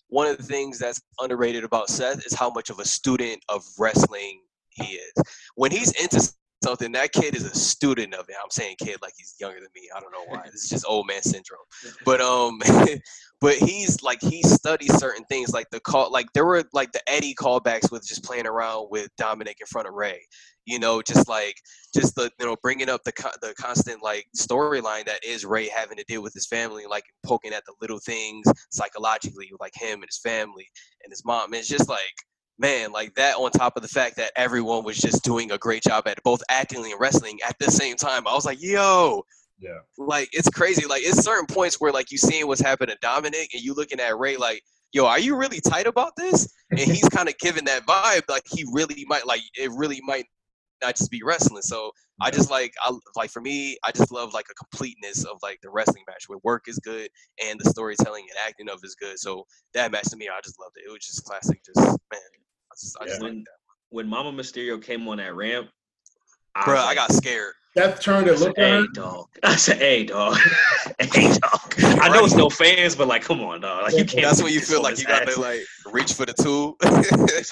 One 0.09 0.27
of 0.27 0.37
the 0.37 0.43
things 0.43 0.79
that's 0.79 1.01
underrated 1.19 1.65
about 1.65 1.89
Seth 1.89 2.25
is 2.25 2.33
how 2.33 2.49
much 2.49 2.69
of 2.69 2.79
a 2.79 2.85
student 2.85 3.43
of 3.49 3.61
wrestling 3.77 4.39
he 4.77 4.95
is. 4.95 5.13
When 5.55 5.71
he's 5.71 5.91
into 5.91 6.31
something, 6.63 6.91
that 6.91 7.11
kid 7.11 7.35
is 7.35 7.43
a 7.43 7.55
student 7.55 8.13
of 8.13 8.27
it. 8.29 8.35
I'm 8.41 8.49
saying 8.49 8.75
kid 8.79 8.97
like 9.01 9.13
he's 9.17 9.35
younger 9.39 9.59
than 9.59 9.69
me. 9.75 9.89
I 9.95 9.99
don't 9.99 10.11
know 10.11 10.25
why. 10.27 10.43
This 10.45 10.63
is 10.63 10.69
just 10.69 10.85
old 10.87 11.07
man 11.07 11.21
syndrome. 11.21 11.59
But 12.05 12.21
um, 12.21 12.59
but 13.41 13.55
he's 13.55 14.01
like 14.01 14.21
he 14.21 14.41
studies 14.43 14.93
certain 14.97 15.23
things 15.25 15.53
like 15.53 15.67
the 15.71 15.79
call 15.79 16.11
like 16.11 16.27
there 16.33 16.45
were 16.45 16.63
like 16.73 16.91
the 16.91 17.01
Eddie 17.07 17.35
callbacks 17.35 17.91
with 17.91 18.07
just 18.07 18.23
playing 18.23 18.47
around 18.47 18.87
with 18.89 19.09
Dominic 19.17 19.57
in 19.59 19.67
front 19.67 19.87
of 19.87 19.93
Ray. 19.93 20.21
You 20.65 20.79
know, 20.79 21.01
just 21.01 21.29
like 21.29 21.55
just 21.93 22.15
the 22.15 22.29
you 22.39 22.45
know 22.45 22.55
bringing 22.61 22.89
up 22.89 23.03
the 23.03 23.13
the 23.41 23.53
constant 23.59 24.03
like 24.03 24.25
storyline 24.37 25.05
that 25.05 25.23
is 25.23 25.45
Ray 25.45 25.69
having 25.69 25.97
to 25.97 26.03
deal 26.07 26.21
with 26.21 26.33
his 26.33 26.47
family, 26.47 26.85
like 26.89 27.05
poking 27.25 27.53
at 27.53 27.63
the 27.65 27.73
little 27.81 27.99
things 27.99 28.45
psychologically, 28.71 29.49
like 29.59 29.73
him 29.75 30.01
and 30.01 30.09
his 30.09 30.19
family 30.19 30.67
and 31.03 31.11
his 31.11 31.23
mom. 31.23 31.53
It's 31.53 31.69
just 31.69 31.87
like 31.87 32.13
man, 32.59 32.91
like 32.91 33.13
that 33.15 33.35
on 33.35 33.51
top 33.51 33.75
of 33.75 33.81
the 33.83 33.87
fact 33.89 34.15
that 34.17 34.31
everyone 34.35 34.83
was 34.83 34.97
just 34.97 35.23
doing 35.23 35.51
a 35.51 35.57
great 35.57 35.83
job 35.83 36.07
at 36.07 36.21
both 36.23 36.41
acting 36.49 36.83
and 36.85 36.99
wrestling 36.99 37.39
at 37.47 37.57
the 37.59 37.71
same 37.71 37.95
time. 37.95 38.27
I 38.27 38.33
was 38.33 38.45
like, 38.45 38.61
yo, 38.61 39.23
Yeah. 39.59 39.79
like 39.97 40.29
it's 40.33 40.49
crazy. 40.49 40.85
Like 40.87 41.03
it's 41.03 41.23
certain 41.23 41.45
points 41.45 41.79
where 41.79 41.91
like 41.91 42.11
you 42.11 42.17
seeing 42.17 42.47
what's 42.47 42.61
happening 42.61 42.95
to 42.95 42.99
Dominic 43.01 43.53
and 43.53 43.61
you 43.63 43.73
looking 43.73 43.99
at 43.99 44.17
Ray 44.17 44.37
like 44.37 44.63
yo, 44.93 45.05
are 45.05 45.19
you 45.19 45.35
really 45.35 45.59
tight 45.59 45.85
about 45.87 46.15
this? 46.15 46.51
And 46.71 46.79
he's 46.79 47.07
kind 47.13 47.29
of 47.29 47.37
giving 47.39 47.65
that 47.65 47.85
vibe, 47.85 48.23
like 48.29 48.43
he 48.49 48.65
really 48.71 49.05
might, 49.07 49.27
like 49.27 49.41
it 49.55 49.69
really 49.71 50.01
might 50.03 50.25
not 50.81 50.95
just 50.95 51.11
be 51.11 51.21
wrestling. 51.23 51.61
So 51.61 51.91
I 52.19 52.31
just 52.31 52.49
like, 52.49 52.73
I 52.81 52.91
like 53.15 53.29
for 53.29 53.41
me, 53.41 53.77
I 53.83 53.91
just 53.91 54.11
love 54.11 54.33
like 54.33 54.47
a 54.49 54.53
completeness 54.55 55.23
of 55.23 55.37
like 55.43 55.59
the 55.61 55.69
wrestling 55.69 56.03
match 56.07 56.23
where 56.27 56.39
work 56.43 56.65
is 56.67 56.79
good 56.79 57.09
and 57.43 57.59
the 57.59 57.69
storytelling 57.69 58.23
and 58.29 58.47
acting 58.47 58.69
of 58.69 58.79
is 58.83 58.95
good. 58.95 59.19
So 59.19 59.45
that 59.73 59.91
match 59.91 60.09
to 60.09 60.17
me, 60.17 60.27
I 60.27 60.39
just 60.43 60.59
loved 60.59 60.75
it. 60.77 60.87
It 60.89 60.91
was 60.91 61.05
just 61.05 61.23
classic. 61.25 61.63
Just 61.63 61.77
man, 61.77 61.95
I 62.11 62.75
just, 62.79 62.97
I 62.99 63.05
just 63.05 63.19
Yeah. 63.19 63.25
like 63.25 63.33
When 63.33 63.39
that. 63.43 63.51
when 63.89 64.07
Mama 64.07 64.31
Mysterio 64.31 64.81
came 64.81 65.07
on 65.07 65.17
that 65.17 65.35
ramp, 65.35 65.69
Bro, 66.65 66.75
was 66.75 66.83
I 66.85 66.95
got 66.95 67.11
scared. 67.13 67.53
Seth 67.77 68.01
turned 68.01 68.27
I 68.27 68.31
and 68.31 68.39
looked 68.41 68.57
at 68.57 68.65
"Hey, 68.65 68.81
her. 68.81 68.87
dog." 68.93 69.27
I 69.43 69.55
said, 69.55 69.77
"Hey, 69.77 70.03
dog. 70.03 70.37
hey, 70.99 71.31
dog." 71.37 71.75
I 72.01 72.09
know 72.09 72.25
it's 72.25 72.33
no 72.33 72.49
fans, 72.49 72.95
but 72.95 73.07
like, 73.07 73.21
come 73.21 73.41
on, 73.41 73.61
dog. 73.61 73.83
Like, 73.83 73.93
you 73.95 74.05
can't. 74.05 74.23
That's 74.23 74.39
put 74.39 74.45
when 74.45 74.53
you 74.53 74.61
feel 74.61 74.81
like 74.81 74.97
you 74.97 75.05
got 75.05 75.27
to 75.27 75.39
like 75.39 75.61
reach 75.91 76.13
for 76.13 76.25
the 76.25 76.33
tool. 76.33 76.75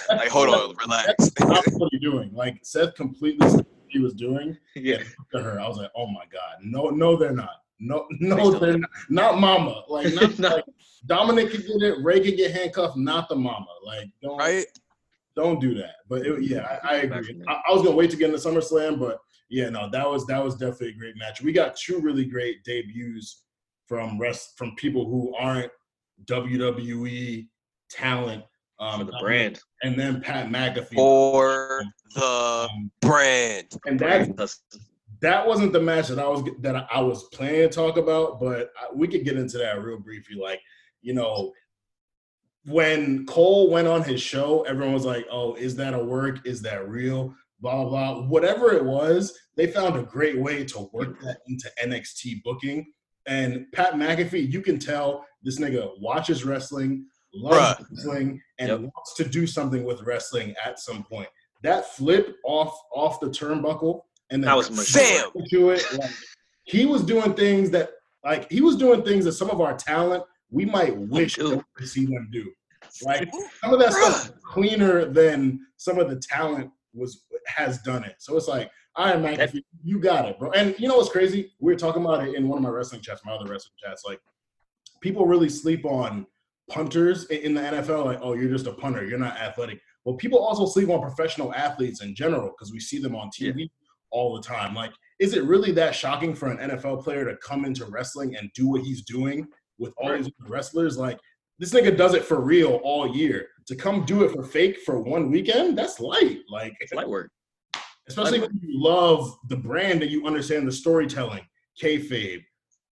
like, 0.10 0.30
hold 0.30 0.50
on, 0.50 0.76
relax. 0.78 1.30
That's 1.30 1.70
what 1.72 1.94
you're 1.94 2.12
doing. 2.12 2.32
Like 2.34 2.58
Seth 2.64 2.96
completely 2.96 3.48
stopped 3.48 3.68
what 3.70 3.75
he 3.96 4.02
was 4.02 4.14
doing 4.14 4.58
Yeah, 4.76 4.98
at 5.34 5.42
her. 5.42 5.60
I 5.60 5.68
was 5.68 5.78
like, 5.78 5.92
oh 5.96 6.08
my 6.08 6.26
god, 6.32 6.58
no, 6.62 6.90
no, 6.90 7.16
they're 7.16 7.34
not. 7.34 7.62
No, 7.80 8.06
no, 8.20 8.52
don't. 8.52 8.62
they're 8.62 8.78
not. 8.78 8.90
Not 9.10 9.40
Mama. 9.40 9.84
Like, 9.90 10.14
not, 10.14 10.40
No. 10.40 10.50
like 10.56 10.66
Dominic 11.06 11.52
could 11.52 11.66
get 11.68 11.82
it. 11.82 12.04
Ray 12.04 12.22
could 12.22 12.38
get 12.38 12.52
handcuffed. 12.52 12.98
Not 12.98 13.28
the 13.28 13.36
Mama. 13.36 13.68
Like, 13.84 14.10
don't 14.22 14.38
right? 14.38 14.66
don't 15.36 15.60
do 15.60 15.74
that. 15.76 15.96
But 16.10 16.26
it, 16.26 16.44
yeah, 16.44 16.80
I, 16.84 16.90
I 16.90 16.96
agree. 17.02 17.42
I, 17.48 17.54
I 17.68 17.74
was 17.74 17.84
gonna 17.84 17.96
wait 17.96 18.12
to 18.12 18.18
get 18.18 18.30
into 18.34 18.48
SummerSlam, 18.48 19.00
but 19.00 19.20
yeah, 19.50 19.70
no, 19.70 19.90
that 19.90 20.10
was 20.10 20.26
that 20.28 20.44
was 20.44 20.56
definitely 20.56 20.90
a 20.90 20.98
great 20.98 21.18
match. 21.18 21.42
We 21.42 21.52
got 21.52 21.76
two 21.76 22.00
really 22.00 22.26
great 22.26 22.64
debuts 22.64 23.44
from 23.88 24.18
rest 24.20 24.58
from 24.58 24.76
people 24.76 25.06
who 25.06 25.36
aren't 25.36 25.72
WWE 26.26 27.48
talent. 27.90 28.44
For 28.78 28.86
Um, 28.86 29.06
the 29.06 29.18
brand. 29.22 29.60
and 29.84 29.98
then 29.98 30.22
Pat 30.22 30.48
McAfee. 30.50 30.94
For 30.96 31.84
the 32.16 32.68
Um, 32.72 32.92
brand. 33.02 33.76
and 33.86 34.00
that 34.00 34.28
That's- 34.36 34.62
that 35.22 35.48
wasn't 35.48 35.74
the 35.74 35.80
match 35.82 36.08
that 36.10 36.20
I 36.20 36.28
was 36.28 36.44
that 36.60 36.88
I 36.92 37.02
was 37.02 37.24
planning 37.30 37.62
to 37.62 37.70
talk 37.70 37.98
about, 37.98 38.40
but 38.40 38.70
I, 38.80 38.88
we 38.94 39.08
could 39.08 39.24
get 39.24 39.38
into 39.38 39.58
that 39.60 39.82
real 39.82 39.98
briefly. 40.00 40.36
Like, 40.36 40.60
you 41.02 41.14
know, 41.14 41.54
when 42.66 43.26
Cole 43.26 43.70
went 43.70 43.88
on 43.88 44.04
his 44.04 44.22
show, 44.22 44.64
everyone 44.64 44.94
was 44.94 45.06
like, 45.06 45.26
"Oh, 45.32 45.54
is 45.56 45.76
that 45.78 45.94
a 45.94 46.04
work? 46.04 46.46
Is 46.46 46.62
that 46.64 46.88
real?" 46.90 47.34
Blah 47.62 47.86
blah 47.86 48.14
blah. 48.16 48.28
Whatever 48.28 48.74
it 48.74 48.84
was, 48.84 49.38
they 49.56 49.68
found 49.68 49.96
a 49.96 50.04
great 50.04 50.38
way 50.40 50.66
to 50.66 50.90
work 50.92 51.20
that 51.22 51.40
into 51.48 51.72
NXT 51.82 52.42
booking. 52.44 52.92
And 53.28 53.66
Pat 53.72 53.94
McAfee, 53.94 54.52
you 54.52 54.62
can 54.62 54.78
tell 54.78 55.26
this 55.42 55.60
nigga 55.60 56.00
watches 56.00 56.44
wrestling, 56.44 57.06
loves 57.36 57.82
wrestling, 57.92 58.42
and 58.60 58.70
Yep. 58.70 58.80
wants 58.82 59.14
to 59.16 59.26
do 59.26 59.46
something 59.48 59.84
with 59.84 60.02
wrestling 60.02 60.56
at 60.64 60.80
some 60.80 61.04
point. 61.04 61.28
That 61.62 61.86
flip 61.96 62.36
off 62.44 62.78
off 62.94 63.20
the 63.20 63.28
turnbuckle 63.28 64.02
and 64.30 64.44
then 64.44 64.48
That 64.48 64.56
was. 64.58 64.70
Bam! 64.94 65.32
to 65.50 65.70
it. 65.72 65.86
Like, 65.98 66.12
he 66.64 66.86
was 66.86 67.04
doing 67.04 67.34
things 67.34 67.70
that, 67.72 67.92
like, 68.24 68.52
he 68.52 68.62
was 68.62 68.76
doing 68.76 69.04
things 69.04 69.26
that 69.26 69.34
some 69.34 69.50
of 69.50 69.62
our 69.62 69.76
talent 69.76 70.24
we 70.52 70.66
might 70.66 70.96
wish 70.96 71.38
we 71.38 71.86
see 71.86 72.06
them 72.06 72.30
do. 72.32 72.52
Like 73.04 73.30
some 73.62 73.74
of 73.74 73.80
that 73.80 73.94
stuff 73.94 74.26
is 74.28 74.32
cleaner 74.44 75.06
than 75.06 75.60
some 75.78 76.00
of 76.00 76.10
the 76.10 76.16
talent 76.18 76.72
was 76.94 77.26
has 77.48 77.80
done 77.80 78.04
it. 78.04 78.16
So 78.20 78.38
it's 78.38 78.48
like, 78.48 78.72
all 78.96 79.08
right, 79.08 79.20
Mike, 79.22 79.38
That- 79.38 79.54
you 79.84 80.00
got 80.00 80.26
it, 80.26 80.40
bro. 80.40 80.52
And 80.52 80.76
you 80.80 80.88
know 80.88 80.98
what's 80.98 81.10
crazy? 81.10 81.54
We 81.60 81.74
were 81.74 81.78
talking 81.80 82.04
about 82.06 82.26
it 82.28 82.36
in 82.36 82.48
one 82.48 82.58
of 82.58 82.64
my 82.64 82.70
wrestling 82.70 83.02
chats, 83.02 83.22
my 83.26 83.34
other 83.34 83.50
wrestling 83.52 83.74
chats. 83.84 84.04
Like, 84.08 84.22
people 85.02 85.26
really 85.26 85.50
sleep 85.50 85.84
on 85.86 86.26
punters 86.70 87.26
in 87.26 87.54
the 87.54 87.62
NFL. 87.62 88.06
Like, 88.06 88.20
oh, 88.22 88.34
you're 88.34 88.50
just 88.50 88.68
a 88.68 88.74
punter, 88.74 89.06
you're 89.06 89.20
not 89.20 89.38
athletic. 89.38 89.80
Well, 90.04 90.16
people 90.16 90.40
also 90.40 90.66
sleep 90.66 90.90
on 90.90 91.02
professional 91.02 91.54
athletes 91.54 92.02
in 92.02 92.16
general 92.16 92.50
because 92.50 92.72
we 92.72 92.80
see 92.80 93.00
them 93.00 93.16
on 93.16 93.30
TV 93.30 93.70
all 94.12 94.36
the 94.36 94.42
time. 94.42 94.74
Like, 94.76 94.92
is 95.20 95.34
it 95.34 95.44
really 95.46 95.72
that 95.74 95.96
shocking 95.96 96.36
for 96.36 96.50
an 96.52 96.58
NFL 96.70 97.04
player 97.04 97.26
to 97.26 97.38
come 97.38 97.66
into 97.66 97.86
wrestling 97.86 98.36
and 98.36 98.50
do 98.54 98.68
what 98.68 98.82
he's 98.82 99.04
doing 99.04 99.48
with 99.80 99.94
all 99.98 100.16
these 100.16 100.30
wrestlers? 100.48 100.98
Like, 100.98 101.20
this 101.58 101.74
nigga 101.74 101.96
does 101.96 102.14
it 102.14 102.24
for 102.26 102.42
real 102.42 102.82
all 102.84 103.16
year. 103.16 103.48
To 103.68 103.76
come 103.76 104.06
do 104.06 104.24
it 104.24 104.32
for 104.32 104.44
fake 104.44 104.80
for 104.86 105.00
one 105.02 105.32
weekend, 105.32 105.78
that's 105.78 106.00
light. 106.00 106.40
Like, 106.50 106.74
It's 106.82 106.94
light 106.94 107.10
work. 107.10 107.32
especially 108.08 108.40
when 108.42 108.52
you 108.62 108.80
love 108.80 109.36
the 109.50 109.56
brand 109.58 110.04
and 110.04 110.12
you 110.12 110.28
understand 110.28 110.68
the 110.68 110.72
storytelling, 110.72 111.44
kayfabe, 111.82 112.44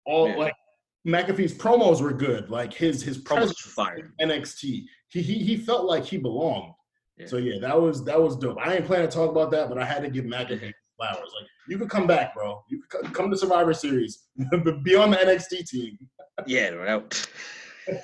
all 0.05 0.29
Yeah. 0.29 0.37
like 0.37 0.55
McAfee's 1.07 1.55
promos 1.55 2.01
were 2.01 2.13
good. 2.13 2.51
Like 2.51 2.73
his 2.73 3.03
his 3.03 3.19
Promos 3.19 3.37
presence 3.37 3.61
fire. 3.61 4.13
NXT, 4.21 4.85
he 5.09 5.23
he 5.23 5.39
he 5.39 5.57
felt 5.57 5.85
like 5.85 6.05
he 6.05 6.19
belonged. 6.19 6.73
Yeah. 7.17 7.27
So 7.27 7.37
yeah, 7.37 7.59
that 7.61 7.81
was 7.81 8.05
that 8.05 8.21
was 8.21 8.37
dope. 8.37 8.59
I 8.61 8.77
ain't 8.77 8.87
planning 8.87 9.09
to 9.09 9.15
talk 9.15 9.31
about 9.31 9.51
that, 9.53 9.69
but 9.69 9.79
I 9.79 9.85
had 9.85 10.03
to 10.03 10.11
give 10.11 10.25
McAfee 10.25 10.73
flowers. 10.97 11.33
Like 11.39 11.49
you 11.69 11.79
could 11.79 11.91
come 11.91 12.07
back, 12.07 12.35
bro. 12.35 12.63
You 12.69 12.83
could 12.89 13.13
come 13.15 13.31
to 13.31 13.37
Survivor 13.37 13.75
Series, 13.75 14.25
but 14.51 14.83
be 14.83 14.97
on 14.97 15.11
the 15.11 15.17
NXT 15.17 15.69
team. 15.69 15.99
Yeah, 16.47 16.71
no, 16.71 16.85
that, 16.85 17.29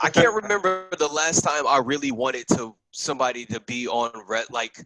I 0.02 0.10
can't 0.10 0.34
remember 0.34 0.88
the 0.98 1.08
last 1.08 1.42
time 1.42 1.66
I 1.66 1.78
really 1.78 2.10
wanted 2.10 2.46
to 2.54 2.74
somebody 2.90 3.44
to 3.46 3.60
be 3.60 3.86
on 3.86 4.10
red. 4.26 4.46
Like, 4.50 4.84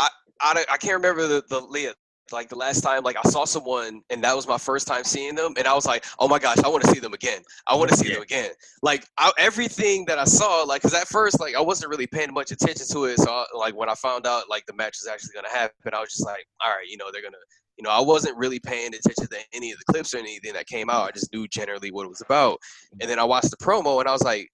I 0.00 0.08
I, 0.40 0.64
I 0.70 0.76
can't 0.76 0.94
remember 0.94 1.26
the 1.26 1.44
the 1.48 1.60
Leah. 1.60 1.94
Like 2.30 2.48
the 2.48 2.56
last 2.56 2.82
time, 2.82 3.02
like 3.02 3.16
I 3.22 3.28
saw 3.28 3.44
someone, 3.44 4.00
and 4.10 4.22
that 4.24 4.34
was 4.34 4.46
my 4.46 4.56
first 4.56 4.86
time 4.86 5.04
seeing 5.04 5.34
them, 5.34 5.54
and 5.58 5.66
I 5.66 5.74
was 5.74 5.84
like, 5.84 6.04
"Oh 6.18 6.28
my 6.28 6.38
gosh, 6.38 6.58
I 6.64 6.68
want 6.68 6.82
to 6.84 6.90
see 6.90 7.00
them 7.00 7.12
again! 7.12 7.42
I 7.66 7.74
want 7.74 7.90
to 7.90 7.96
see 7.96 8.08
Yeah. 8.08 8.14
them 8.14 8.22
again!" 8.22 8.50
Like 8.82 9.06
I, 9.18 9.32
everything 9.38 10.04
that 10.06 10.18
I 10.18 10.24
saw, 10.24 10.62
like, 10.62 10.82
cause 10.82 10.94
at 10.94 11.08
first, 11.08 11.40
like 11.40 11.54
I 11.56 11.60
wasn't 11.60 11.90
really 11.90 12.06
paying 12.06 12.32
much 12.32 12.50
attention 12.52 12.86
to 12.92 13.04
it. 13.06 13.18
So, 13.18 13.30
I, 13.30 13.44
like 13.56 13.74
when 13.74 13.88
I 13.90 13.94
found 13.94 14.26
out, 14.26 14.48
like 14.48 14.64
the 14.66 14.72
match 14.74 14.96
was 15.02 15.08
actually 15.12 15.34
gonna 15.34 15.50
happen, 15.50 15.92
I 15.92 16.00
was 16.00 16.10
just 16.10 16.24
like, 16.24 16.46
"All 16.64 16.70
right, 16.70 16.86
you 16.88 16.96
know, 16.96 17.06
they're 17.12 17.22
gonna 17.22 17.36
you 17.78 17.82
know, 17.82 17.90
I 17.90 18.00
wasn't 18.00 18.36
really 18.36 18.60
paying 18.60 18.88
attention 18.94 19.26
to 19.28 19.38
any 19.52 19.72
of 19.72 19.78
the 19.78 19.84
clips 19.92 20.14
or 20.14 20.18
anything 20.18 20.52
that 20.52 20.66
came 20.66 20.90
out. 20.90 21.08
I 21.08 21.10
just 21.10 21.32
knew 21.32 21.48
generally 21.48 21.90
what 21.90 22.04
it 22.04 22.08
was 22.10 22.20
about. 22.20 22.58
And 23.00 23.08
then 23.10 23.18
I 23.18 23.24
watched 23.24 23.50
the 23.50 23.56
promo 23.56 23.98
and 23.98 24.08
I 24.08 24.12
was 24.12 24.22
like, 24.22 24.48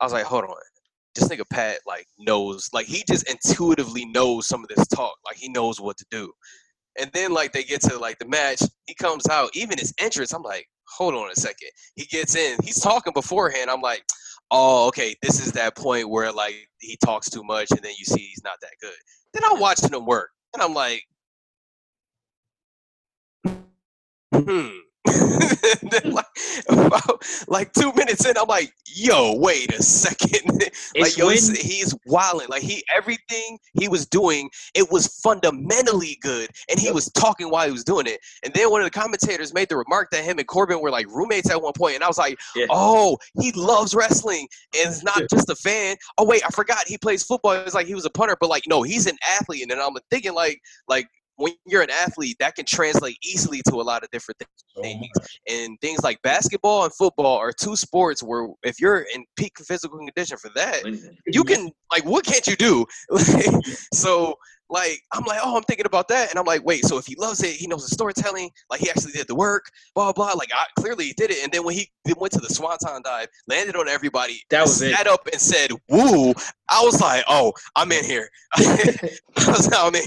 I 0.00 0.04
was 0.04 0.12
like, 0.12 0.24
hold 0.24 0.44
on. 0.44 0.56
This 1.14 1.28
nigga 1.28 1.44
Pat 1.50 1.78
like 1.86 2.06
knows, 2.18 2.68
like 2.72 2.86
he 2.86 3.04
just 3.08 3.28
intuitively 3.30 4.06
knows 4.06 4.48
some 4.48 4.62
of 4.64 4.68
this 4.74 4.86
talk. 4.88 5.14
Like 5.24 5.36
he 5.36 5.48
knows 5.50 5.80
what 5.80 5.96
to 5.98 6.06
do. 6.10 6.32
And 6.98 7.10
then 7.12 7.32
like 7.32 7.52
they 7.52 7.64
get 7.64 7.80
to 7.82 7.98
like 7.98 8.18
the 8.18 8.26
match, 8.26 8.62
he 8.86 8.94
comes 8.94 9.28
out, 9.28 9.50
even 9.54 9.78
his 9.78 9.92
entrance, 10.00 10.32
I'm 10.32 10.42
like, 10.42 10.68
hold 10.88 11.14
on 11.14 11.30
a 11.30 11.34
second. 11.34 11.70
He 11.96 12.06
gets 12.06 12.36
in, 12.36 12.58
he's 12.62 12.80
talking 12.80 13.12
beforehand. 13.12 13.70
I'm 13.70 13.80
like, 13.80 14.04
oh, 14.50 14.86
okay, 14.88 15.16
this 15.22 15.44
is 15.44 15.52
that 15.52 15.76
point 15.76 16.08
where 16.08 16.32
like 16.32 16.54
he 16.80 16.96
talks 17.04 17.28
too 17.28 17.42
much 17.42 17.70
and 17.70 17.80
then 17.80 17.94
you 17.98 18.04
see 18.04 18.20
he's 18.20 18.44
not 18.44 18.58
that 18.60 18.72
good. 18.80 18.94
Then 19.32 19.42
I'm 19.44 19.58
watching 19.58 19.92
him 19.92 20.06
work 20.06 20.30
and 20.52 20.62
I'm 20.62 20.74
like, 20.74 21.02
hmm. 24.32 24.68
like 26.04 26.24
about 26.68 27.22
like 27.48 27.72
two 27.72 27.92
minutes 27.92 28.24
in, 28.26 28.36
I'm 28.38 28.48
like, 28.48 28.72
yo, 28.86 29.36
wait 29.36 29.72
a 29.74 29.82
second. 29.82 30.64
like 30.98 31.16
yo, 31.16 31.26
when- 31.26 31.36
he's 31.36 31.94
wilding. 32.06 32.48
Like 32.48 32.62
he 32.62 32.84
everything 32.94 33.58
he 33.78 33.88
was 33.88 34.06
doing, 34.06 34.48
it 34.74 34.90
was 34.90 35.06
fundamentally 35.22 36.18
good. 36.22 36.50
And 36.70 36.78
he 36.78 36.90
was 36.90 37.10
talking 37.12 37.50
while 37.50 37.66
he 37.66 37.72
was 37.72 37.84
doing 37.84 38.06
it. 38.06 38.20
And 38.44 38.52
then 38.54 38.70
one 38.70 38.80
of 38.80 38.86
the 38.86 38.90
commentators 38.98 39.52
made 39.54 39.68
the 39.68 39.76
remark 39.76 40.10
that 40.12 40.24
him 40.24 40.38
and 40.38 40.46
Corbin 40.48 40.80
were 40.80 40.90
like 40.90 41.06
roommates 41.08 41.50
at 41.50 41.60
one 41.60 41.72
point, 41.74 41.96
And 41.96 42.04
I 42.04 42.08
was 42.08 42.18
like, 42.18 42.38
Yeah. 42.56 42.66
oh, 42.70 43.18
he 43.40 43.52
loves 43.52 43.94
wrestling. 43.94 44.48
And 44.78 44.90
it's 44.90 45.02
not 45.04 45.20
Yeah. 45.20 45.26
just 45.30 45.50
a 45.50 45.56
fan. 45.56 45.96
Oh, 46.18 46.24
wait, 46.24 46.42
I 46.46 46.50
forgot 46.50 46.86
he 46.86 46.98
plays 46.98 47.22
football. 47.22 47.52
It 47.52 47.64
was 47.64 47.74
like 47.74 47.86
he 47.86 47.94
was 47.94 48.04
a 48.04 48.10
punter, 48.10 48.36
but 48.40 48.48
like, 48.50 48.64
no, 48.66 48.82
he's 48.82 49.06
an 49.06 49.16
athlete. 49.38 49.62
And 49.62 49.70
then 49.70 49.80
I'm 49.80 49.94
thinking 50.10 50.34
like, 50.34 50.60
like 50.88 51.06
when 51.36 51.52
you're 51.66 51.82
an 51.82 51.90
athlete, 51.90 52.36
that 52.40 52.54
can 52.54 52.64
translate 52.64 53.16
easily 53.24 53.60
to 53.68 53.76
a 53.76 53.82
lot 53.82 54.02
of 54.04 54.10
different 54.10 54.40
things 54.80 55.08
much. 55.16 55.40
and 55.48 55.80
things 55.80 56.02
like 56.02 56.20
basketball 56.22 56.84
and 56.84 56.94
football 56.94 57.36
are 57.38 57.52
two 57.52 57.76
sports 57.76 58.22
where 58.22 58.48
if 58.62 58.80
you're 58.80 59.06
in 59.14 59.24
peak 59.36 59.52
physical 59.66 59.98
condition 59.98 60.36
for 60.38 60.50
that, 60.54 60.84
you 61.26 61.44
can 61.44 61.70
like 61.90 62.04
what 62.04 62.24
can't 62.24 62.46
you 62.46 62.56
do? 62.56 62.86
So 63.92 64.34
like 64.70 64.98
I'm 65.12 65.24
like, 65.24 65.38
oh, 65.42 65.56
I'm 65.56 65.62
thinking 65.64 65.86
about 65.86 66.08
that, 66.08 66.30
and 66.30 66.38
I'm 66.38 66.46
like, 66.46 66.64
wait, 66.64 66.84
so 66.86 66.96
if 66.98 67.06
he 67.06 67.14
loves 67.16 67.42
it, 67.42 67.50
he 67.54 67.66
knows 67.66 67.86
the 67.86 67.94
storytelling, 67.94 68.50
like 68.70 68.80
he 68.80 68.88
actually 68.88 69.12
did 69.12 69.26
the 69.28 69.34
work, 69.34 69.66
blah 69.94 70.12
blah. 70.12 70.32
Like 70.32 70.50
I 70.54 70.64
clearly 70.80 71.06
he 71.06 71.12
did 71.12 71.30
it, 71.30 71.42
and 71.44 71.52
then 71.52 71.64
when 71.64 71.74
he 71.74 71.90
went 72.16 72.32
to 72.32 72.40
the 72.40 72.48
swanton 72.48 73.02
dive, 73.04 73.28
landed 73.46 73.76
on 73.76 73.88
everybody, 73.88 74.40
That 74.50 74.62
was 74.62 74.80
it. 74.80 74.94
sat 74.96 75.06
up 75.06 75.26
and 75.30 75.40
said, 75.40 75.70
"Woo!" 75.90 76.32
I 76.68 76.82
was 76.82 77.00
like, 77.00 77.24
oh, 77.28 77.52
I'm 77.76 77.92
in 77.92 78.04
here. 78.04 78.28
I 78.56 79.10
was 79.46 79.70
like, 79.70 79.78
I'm 79.80 79.94
in 79.94 80.02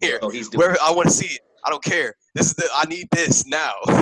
here. 0.00 0.18
Oh, 0.22 0.30
he's 0.30 0.48
doing. 0.48 0.58
Where 0.60 0.76
I 0.82 0.90
want 0.90 1.08
to 1.08 1.14
see 1.14 1.26
it. 1.34 1.40
I 1.64 1.70
don't 1.70 1.82
care. 1.82 2.14
This 2.34 2.46
is 2.46 2.54
the 2.54 2.68
I 2.74 2.84
need 2.86 3.08
this 3.12 3.46
now. 3.46 3.72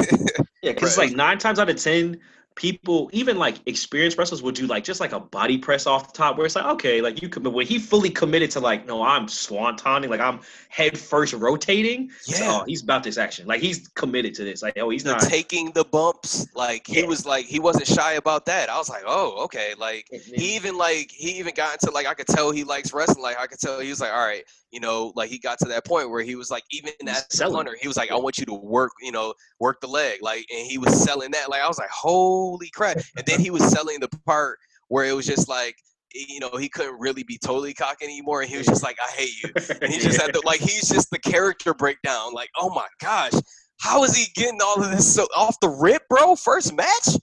Yeah, 0.62 0.72
because 0.72 0.98
Right. 0.98 1.08
like 1.08 1.16
nine 1.16 1.38
times 1.38 1.60
out 1.60 1.70
of 1.70 1.76
ten, 1.76 2.18
people, 2.56 3.08
even 3.12 3.38
like 3.38 3.58
experienced 3.66 4.18
wrestlers, 4.18 4.42
will 4.42 4.50
do 4.50 4.66
like 4.66 4.82
just 4.82 4.98
like 4.98 5.12
a 5.12 5.20
body 5.20 5.58
press 5.58 5.86
off 5.86 6.12
the 6.12 6.16
top, 6.16 6.36
where 6.36 6.46
it's 6.46 6.56
like, 6.56 6.64
okay, 6.64 7.00
like 7.00 7.22
you 7.22 7.28
could, 7.28 7.42
but 7.42 7.50
when 7.50 7.66
he 7.66 7.78
fully 7.78 8.10
committed 8.10 8.50
to 8.52 8.60
like, 8.60 8.86
no, 8.86 9.02
I'm 9.02 9.26
swantoning, 9.26 10.08
like 10.08 10.20
I'm 10.20 10.40
head 10.68 10.98
first 10.98 11.34
rotating. 11.34 12.10
Yeah. 12.26 12.60
oh, 12.60 12.64
he's 12.66 12.82
about 12.82 13.04
this 13.04 13.18
action. 13.18 13.46
Like 13.46 13.60
he's 13.60 13.88
committed 13.88 14.34
to 14.34 14.44
this. 14.44 14.62
Like, 14.62 14.76
oh, 14.78 14.90
he's 14.90 15.04
not. 15.04 15.20
taking 15.20 15.70
the 15.72 15.84
bumps, 15.84 16.48
like 16.54 16.86
he 16.86 17.00
Yeah. 17.00 17.06
was 17.06 17.24
like 17.26 17.46
he 17.46 17.60
wasn't 17.60 17.86
shy 17.86 18.14
about 18.14 18.46
that. 18.46 18.68
I 18.70 18.78
was 18.78 18.88
like, 18.88 19.04
oh, 19.06 19.44
okay. 19.44 19.74
Like 19.78 20.08
he 20.10 20.56
even 20.56 20.76
like 20.76 21.10
he 21.10 21.38
even 21.38 21.54
got 21.54 21.74
into 21.74 21.94
like 21.94 22.06
I 22.06 22.14
could 22.14 22.26
tell 22.26 22.50
he 22.50 22.64
likes 22.64 22.92
wrestling. 22.92 23.22
Like 23.22 23.38
I 23.38 23.46
could 23.46 23.60
tell 23.60 23.80
he 23.80 23.90
was 23.90 24.00
like, 24.00 24.12
all 24.12 24.26
right, 24.26 24.44
you 24.70 24.80
know, 24.80 25.12
like 25.14 25.28
he 25.30 25.38
got 25.38 25.58
to 25.60 25.68
that 25.68 25.84
point 25.84 26.10
where 26.10 26.22
he 26.22 26.36
was 26.36 26.50
like, 26.50 26.64
even 26.70 26.92
as 27.06 27.26
a 27.30 27.36
selling. 27.36 27.66
he 27.80 27.88
was 27.88 27.96
like, 27.96 28.10
I 28.10 28.16
want 28.16 28.38
you 28.38 28.46
to 28.46 28.54
work, 28.54 28.92
you 29.02 29.12
know, 29.12 29.34
work 29.60 29.80
the 29.80 29.86
leg, 29.86 30.20
like, 30.22 30.46
and 30.50 30.66
he 30.66 30.78
was 30.78 31.02
selling 31.02 31.30
that. 31.32 31.50
Like 31.50 31.60
I 31.60 31.68
was 31.68 31.78
like, 31.78 31.90
holy 31.90 32.45
crap! 32.72 32.98
And 33.16 33.26
then 33.26 33.40
he 33.40 33.50
was 33.50 33.66
selling 33.68 34.00
the 34.00 34.08
part 34.26 34.58
where 34.88 35.04
it 35.04 35.12
was 35.12 35.26
just 35.26 35.48
like. 35.48 35.76
You 36.14 36.40
know, 36.40 36.56
he 36.56 36.70
couldn't 36.70 36.98
really 36.98 37.24
be 37.24 37.36
totally 37.36 37.74
cock 37.74 37.98
anymore, 38.00 38.40
and 38.40 38.48
he 38.48 38.56
was 38.56 38.66
just 38.66 38.82
like, 38.82 38.96
"I 39.06 39.10
hate 39.10 39.42
you." 39.42 39.50
And 39.82 39.92
he 39.92 39.98
just 39.98 40.18
had 40.18 40.32
to 40.32 40.40
like 40.46 40.60
he's 40.60 40.88
just 40.88 41.10
the 41.10 41.18
character 41.18 41.74
breakdown. 41.74 42.32
Like, 42.32 42.48
oh 42.58 42.70
my 42.70 42.86
gosh, 43.02 43.32
how 43.80 44.02
is 44.02 44.16
he 44.16 44.24
getting 44.34 44.60
all 44.64 44.82
of 44.82 44.90
this 44.90 45.14
so 45.14 45.26
off 45.36 45.60
the 45.60 45.68
rip, 45.68 46.08
bro? 46.08 46.34
First 46.36 46.72
match? 46.74 47.20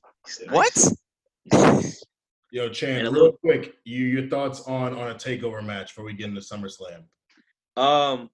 What? 0.51 0.77
Yo, 2.51 2.69
Chan, 2.69 3.01
real 3.01 3.11
little- 3.11 3.37
quick, 3.43 3.73
you 3.83 4.05
your 4.05 4.27
thoughts 4.27 4.61
on 4.67 4.93
on 4.93 5.09
a 5.09 5.15
takeover 5.15 5.65
match 5.65 5.87
before 5.87 6.05
we 6.05 6.13
get 6.13 6.27
into 6.27 6.41
SummerSlam? 6.41 7.03
Um, 7.81 8.29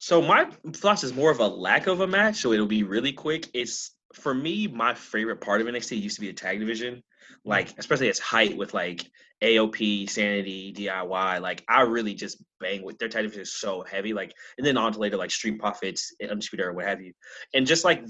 so 0.00 0.20
my 0.20 0.48
thoughts 0.72 1.04
is 1.04 1.14
more 1.14 1.30
of 1.30 1.38
a 1.38 1.46
lack 1.46 1.86
of 1.86 2.00
a 2.00 2.06
match, 2.08 2.36
so 2.36 2.52
it'll 2.52 2.66
be 2.66 2.82
really 2.82 3.12
quick. 3.12 3.48
It's 3.54 3.92
for 4.14 4.34
me, 4.34 4.66
my 4.66 4.94
favorite 4.94 5.40
part 5.40 5.60
of 5.60 5.66
NXT 5.66 6.00
used 6.00 6.16
to 6.16 6.20
be 6.20 6.28
the 6.28 6.32
tag 6.32 6.60
division, 6.60 7.02
like 7.44 7.74
especially 7.78 8.08
its 8.08 8.18
height 8.18 8.56
with 8.56 8.74
like 8.74 9.10
AOP, 9.42 10.08
Sanity, 10.08 10.72
DIY. 10.72 11.40
Like 11.40 11.64
I 11.68 11.82
really 11.82 12.14
just 12.14 12.42
bang 12.60 12.82
with 12.82 12.98
their 12.98 13.08
tag 13.08 13.22
division 13.24 13.42
is 13.42 13.54
so 13.54 13.82
heavy. 13.82 14.12
Like 14.12 14.32
and 14.58 14.66
then 14.66 14.76
on 14.76 14.92
to 14.92 14.98
later 14.98 15.16
like 15.16 15.30
Street 15.30 15.58
Profits, 15.58 16.14
Undisputed 16.22 16.66
or 16.66 16.72
what 16.72 16.86
have 16.86 17.00
you, 17.00 17.12
and 17.54 17.66
just 17.66 17.84
like 17.84 18.04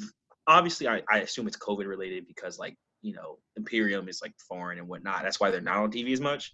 obviously 0.47 0.89
I, 0.89 1.03
I 1.11 1.19
assume 1.19 1.47
it's 1.47 1.57
COVID 1.57 1.87
related 1.87 2.27
because 2.27 2.59
like 2.59 2.77
you 3.01 3.15
know 3.15 3.39
Imperium 3.57 4.09
is 4.09 4.21
like 4.23 4.33
foreign 4.49 4.79
and 4.79 4.89
whatnot. 4.89 5.23
That's 5.23 5.41
why 5.41 5.51
they're 5.51 5.61
not 5.61 5.79
on 5.79 5.93
TV 5.93 6.13
as 6.13 6.21
much. 6.21 6.53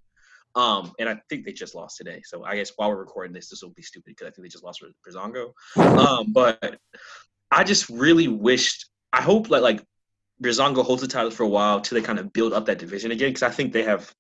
Um, 0.55 0.93
and 0.99 1.09
I 1.09 1.21
think 1.29 1.45
they 1.45 1.53
just 1.53 1.75
lost 1.75 1.99
today. 1.99 2.23
So 2.25 2.45
I 2.45 2.57
guess 2.57 2.73
while 2.77 2.89
we're 2.89 2.97
recording 2.97 3.33
this, 3.33 3.49
this 3.49 3.63
will 3.63 3.71
be 3.71 3.83
stupid 3.83 4.07
because 4.07 4.27
I 4.27 4.31
think 4.31 4.45
they 4.45 4.49
just 4.49 4.65
lost 4.65 4.81
for 4.81 4.89
Breezango. 5.07 5.53
Um, 5.77 6.33
but 6.33 6.79
I 7.51 7.65
just 7.65 7.89
really 7.89 8.29
wished. 8.29 8.87
I 9.13 9.23
hope 9.23 9.49
that 9.49 9.63
like 9.63 9.83
Breezango 10.43 10.85
holds 10.85 11.03
the 11.03 11.09
title 11.09 11.31
for 11.31 11.43
a 11.43 11.49
while 11.49 11.81
till 11.81 11.99
they 11.99 12.07
kind 12.07 12.19
of 12.19 12.33
build 12.33 12.53
up 12.53 12.67
that 12.67 12.79
division 12.79 13.11
again 13.11 13.31
because 13.31 13.43
I 13.43 13.51
think 13.51 13.73
they 13.73 13.83
have. 13.85 14.13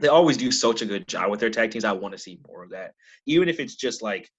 They 0.00 0.08
always 0.08 0.38
do 0.38 0.50
such 0.50 0.80
a 0.80 0.86
good 0.86 1.06
job 1.06 1.30
with 1.30 1.40
their 1.40 1.50
tag 1.50 1.70
teams. 1.70 1.84
I 1.84 1.92
want 1.92 2.12
to 2.12 2.18
see 2.18 2.40
more 2.48 2.64
of 2.64 2.70
that, 2.70 2.94
even 3.26 3.50
if 3.50 3.60
it's 3.60 3.74
just 3.74 4.00
like 4.00 4.30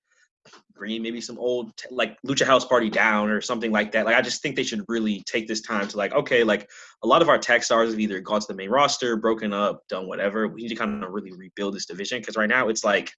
bringing 0.73 1.03
maybe 1.03 1.21
some 1.21 1.37
old 1.37 1.71
like 1.91 2.17
Lucha 2.23 2.45
House 2.45 2.65
Party 2.65 2.89
down 2.89 3.29
or 3.29 3.41
something 3.41 3.71
like 3.71 3.91
that. 3.91 4.05
Like 4.05 4.15
I 4.15 4.21
just 4.21 4.41
think 4.41 4.55
they 4.55 4.63
should 4.63 4.83
really 4.87 5.21
take 5.27 5.47
this 5.47 5.61
time 5.61 5.87
to 5.87 5.97
like 5.97 6.13
okay, 6.13 6.43
like 6.43 6.69
a 7.03 7.07
lot 7.07 7.21
of 7.21 7.29
our 7.29 7.37
tag 7.37 7.63
stars 7.63 7.91
have 7.91 7.99
either 7.99 8.19
gone 8.19 8.41
to 8.41 8.47
the 8.47 8.55
main 8.55 8.69
roster, 8.69 9.15
broken 9.17 9.53
up, 9.53 9.87
done 9.87 10.07
whatever. 10.07 10.47
We 10.47 10.63
need 10.63 10.69
to 10.69 10.75
kind 10.75 11.03
of 11.03 11.11
really 11.11 11.31
rebuild 11.31 11.75
this 11.75 11.85
division 11.85 12.19
because 12.19 12.35
right 12.35 12.49
now 12.49 12.69
it's 12.69 12.83
like 12.83 13.11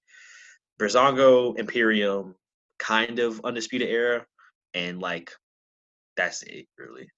Breezango, 0.78 1.58
Imperium, 1.58 2.34
kind 2.78 3.18
of 3.18 3.40
undisputed 3.44 3.88
era, 3.88 4.26
and 4.74 5.00
like 5.00 5.32
that's 6.16 6.42
it 6.42 6.66
really. 6.78 7.08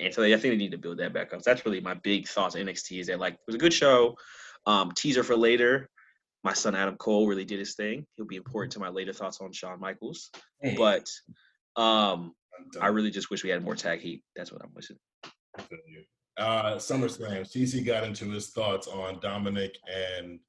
And 0.00 0.12
so 0.12 0.22
I 0.22 0.30
think 0.30 0.42
they 0.42 0.56
need 0.56 0.72
to 0.72 0.78
build 0.78 0.98
that 0.98 1.12
back 1.12 1.32
up. 1.34 1.42
So 1.42 1.50
that's 1.50 1.64
really 1.66 1.80
my 1.80 1.94
big 1.94 2.26
thoughts 2.26 2.56
on 2.56 2.62
NXT 2.62 3.00
is 3.00 3.06
that 3.08 3.20
like 3.20 3.34
it 3.34 3.40
was 3.46 3.54
a 3.54 3.58
good 3.58 3.74
show. 3.74 4.16
Um, 4.66 4.92
teaser 4.92 5.22
for 5.22 5.36
later. 5.36 5.88
My 6.44 6.52
son 6.52 6.74
Adam 6.74 6.96
Cole 6.96 7.28
really 7.28 7.44
did 7.44 7.58
his 7.58 7.74
thing. 7.74 8.04
He'll 8.16 8.26
be 8.26 8.36
important 8.36 8.72
to 8.72 8.80
my 8.80 8.88
later 8.88 9.12
thoughts 9.12 9.40
on 9.40 9.52
Shawn 9.52 9.78
Michaels. 9.78 10.30
But 10.76 11.08
um, 11.76 12.32
I 12.80 12.88
really 12.88 13.10
just 13.10 13.30
wish 13.30 13.44
we 13.44 13.50
had 13.50 13.62
more 13.62 13.76
tag 13.76 14.00
heat. 14.00 14.22
That's 14.34 14.52
what 14.52 14.62
I'm 14.62 14.70
wishing. 14.74 14.96
feel 15.58 15.78
you. 15.88 16.02
Uh, 16.36 16.76
SummerSlam. 16.76 17.42
CC 17.42 17.84
got 17.84 18.04
into 18.04 18.30
his 18.30 18.50
thoughts 18.50 18.88
on 18.88 19.20
Dominic 19.20 19.76
and 19.86 20.40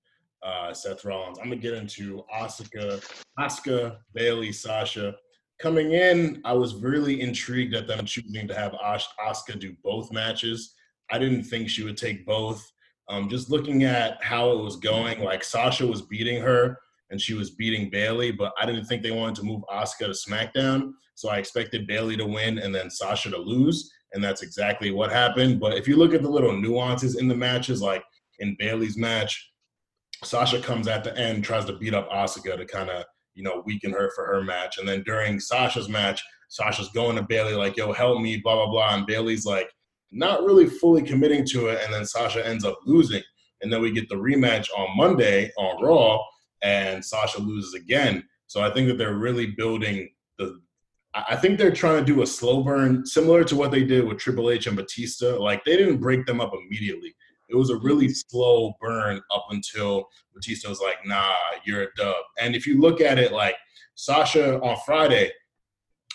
uh, 0.42 0.74
Seth 0.74 1.06
Rollins. 1.06 1.40
I'm 1.40 1.46
gonna 1.46 1.58
get 1.58 1.74
into 1.74 2.24
Asuka, 2.34 3.04
Asuka, 3.40 3.98
Bayley, 4.14 4.52
Sasha. 4.52 5.16
Coming 5.64 5.94
in, 5.94 6.42
I 6.44 6.52
was 6.52 6.76
really 6.76 7.22
intrigued 7.22 7.74
at 7.74 7.88
them 7.88 8.06
choosing 8.06 8.50
to 8.50 8.54
have 8.54 8.76
As- 8.84 9.08
Asuka 9.26 9.58
do 9.58 9.74
both 9.82 10.12
matches. 10.12 10.74
I 11.10 11.18
didn't 11.18 11.44
think 11.44 11.70
she 11.70 11.86
would 11.86 11.96
take 11.96 12.26
both. 12.26 12.70
Um, 13.08 13.30
just 13.30 13.50
looking 13.50 13.86
at 13.86 14.22
how 14.22 14.52
it 14.52 14.62
was 14.62 14.76
going, 14.76 15.24
like 15.24 15.42
Sasha 15.42 15.88
was 15.88 16.02
beating 16.02 16.42
her 16.42 16.78
and 17.12 17.22
she 17.22 17.34
was 17.34 17.52
beating 17.52 17.90
Bayley, 17.90 18.30
but 18.30 18.52
I 18.60 18.66
didn't 18.66 18.88
think 18.88 19.04
they 19.04 19.12
wanted 19.12 19.36
to 19.36 19.44
move 19.44 19.62
Asuka 19.72 20.00
to 20.00 20.10
SmackDown. 20.10 20.92
So 21.16 21.30
I 21.30 21.38
expected 21.38 21.88
Bayley 21.88 22.18
to 22.18 22.26
win 22.26 22.58
and 22.60 22.76
then 22.76 22.90
Sasha 22.90 23.30
to 23.30 23.38
lose 23.38 23.90
and 24.12 24.22
that's 24.22 24.42
exactly 24.42 24.92
what 24.92 25.14
happened. 25.14 25.62
But 25.62 25.78
if 25.78 25.88
you 25.88 25.96
look 25.96 26.14
at 26.14 26.24
the 26.24 26.30
little 26.30 26.52
nuances 26.52 27.16
in 27.16 27.30
the 27.30 27.38
matches, 27.38 27.82
like 27.82 28.04
in 28.40 28.58
Bayley's 28.60 28.98
match, 28.98 29.54
Sasha 30.26 30.60
comes 30.60 30.90
at 30.90 31.06
the 31.06 31.18
end, 31.18 31.46
tries 31.46 31.64
to 31.66 31.78
beat 31.78 31.94
up 31.94 32.10
Asuka 32.12 32.58
to 32.58 32.66
kind 32.66 32.90
of 32.90 33.06
you 33.36 33.44
know 33.44 33.64
weaken 33.66 33.92
her 33.92 34.12
for 34.16 34.26
her 34.26 34.44
match, 34.44 34.78
and 34.78 34.88
then 34.88 35.04
during 35.04 35.40
Sasha's 35.40 35.90
match, 35.90 36.22
Sasha's 36.50 36.90
going 36.90 37.16
to 37.16 37.24
Bayley 37.24 37.54
like, 37.54 37.78
"Yo, 37.78 37.92
help 37.94 38.22
me," 38.22 38.38
blah 38.38 38.56
blah 38.56 38.70
blah, 38.70 38.96
and 38.96 39.08
Bayley's 39.08 39.46
like 39.46 39.70
not 40.12 40.44
really 40.44 40.68
fully 40.68 41.02
committing 41.02 41.46
to 41.48 41.68
it, 41.68 41.82
and 41.84 41.94
then 41.94 42.06
Sasha 42.06 42.46
ends 42.46 42.66
up 42.66 42.80
losing, 42.86 43.22
and 43.62 43.72
then 43.72 43.82
we 43.82 43.92
get 43.92 44.10
the 44.10 44.16
rematch 44.16 44.68
on 44.78 44.96
Monday 44.96 45.52
on 45.58 45.84
Raw, 45.84 46.20
and 46.62 47.04
Sasha 47.04 47.42
loses 47.42 47.74
again. 47.74 48.24
So 48.48 48.62
I 48.62 48.70
think 48.70 48.88
that 48.88 48.98
they're 48.98 49.16
really 49.16 49.48
building 49.48 50.10
the 50.38 50.60
I 51.16 51.36
think 51.36 51.60
they're 51.60 51.72
trying 51.72 52.04
to 52.04 52.14
do 52.14 52.24
a 52.24 52.28
slow 52.28 52.64
burn, 52.64 53.06
similar 53.06 53.44
to 53.44 53.56
what 53.56 53.70
they 53.72 53.84
did 53.84 54.08
with 54.08 54.18
Triple 54.18 54.50
H 54.50 54.66
and 54.66 54.76
Batista. 54.76 55.38
Like 55.38 55.64
they 55.64 55.78
didn't 55.78 56.00
break 56.00 56.26
them 56.26 56.42
up 56.42 56.54
immediately. 56.54 57.16
It 57.54 57.58
was 57.58 57.70
a 57.70 57.78
really 57.78 58.08
mm-hmm. 58.08 58.30
slow 58.30 58.74
burn 58.82 59.22
up 59.34 59.46
until 59.52 60.10
Batista 60.34 60.70
was 60.70 60.82
like, 60.82 60.98
"Nah, 61.06 61.36
you're 61.66 61.84
a 61.84 61.88
dub." 61.96 62.16
And 62.42 62.56
if 62.56 62.66
you 62.66 62.82
look 62.82 63.00
at 63.00 63.20
it, 63.20 63.32
like 63.32 63.56
Sasha 63.96 64.60
on 64.62 64.78
Friday 64.86 65.32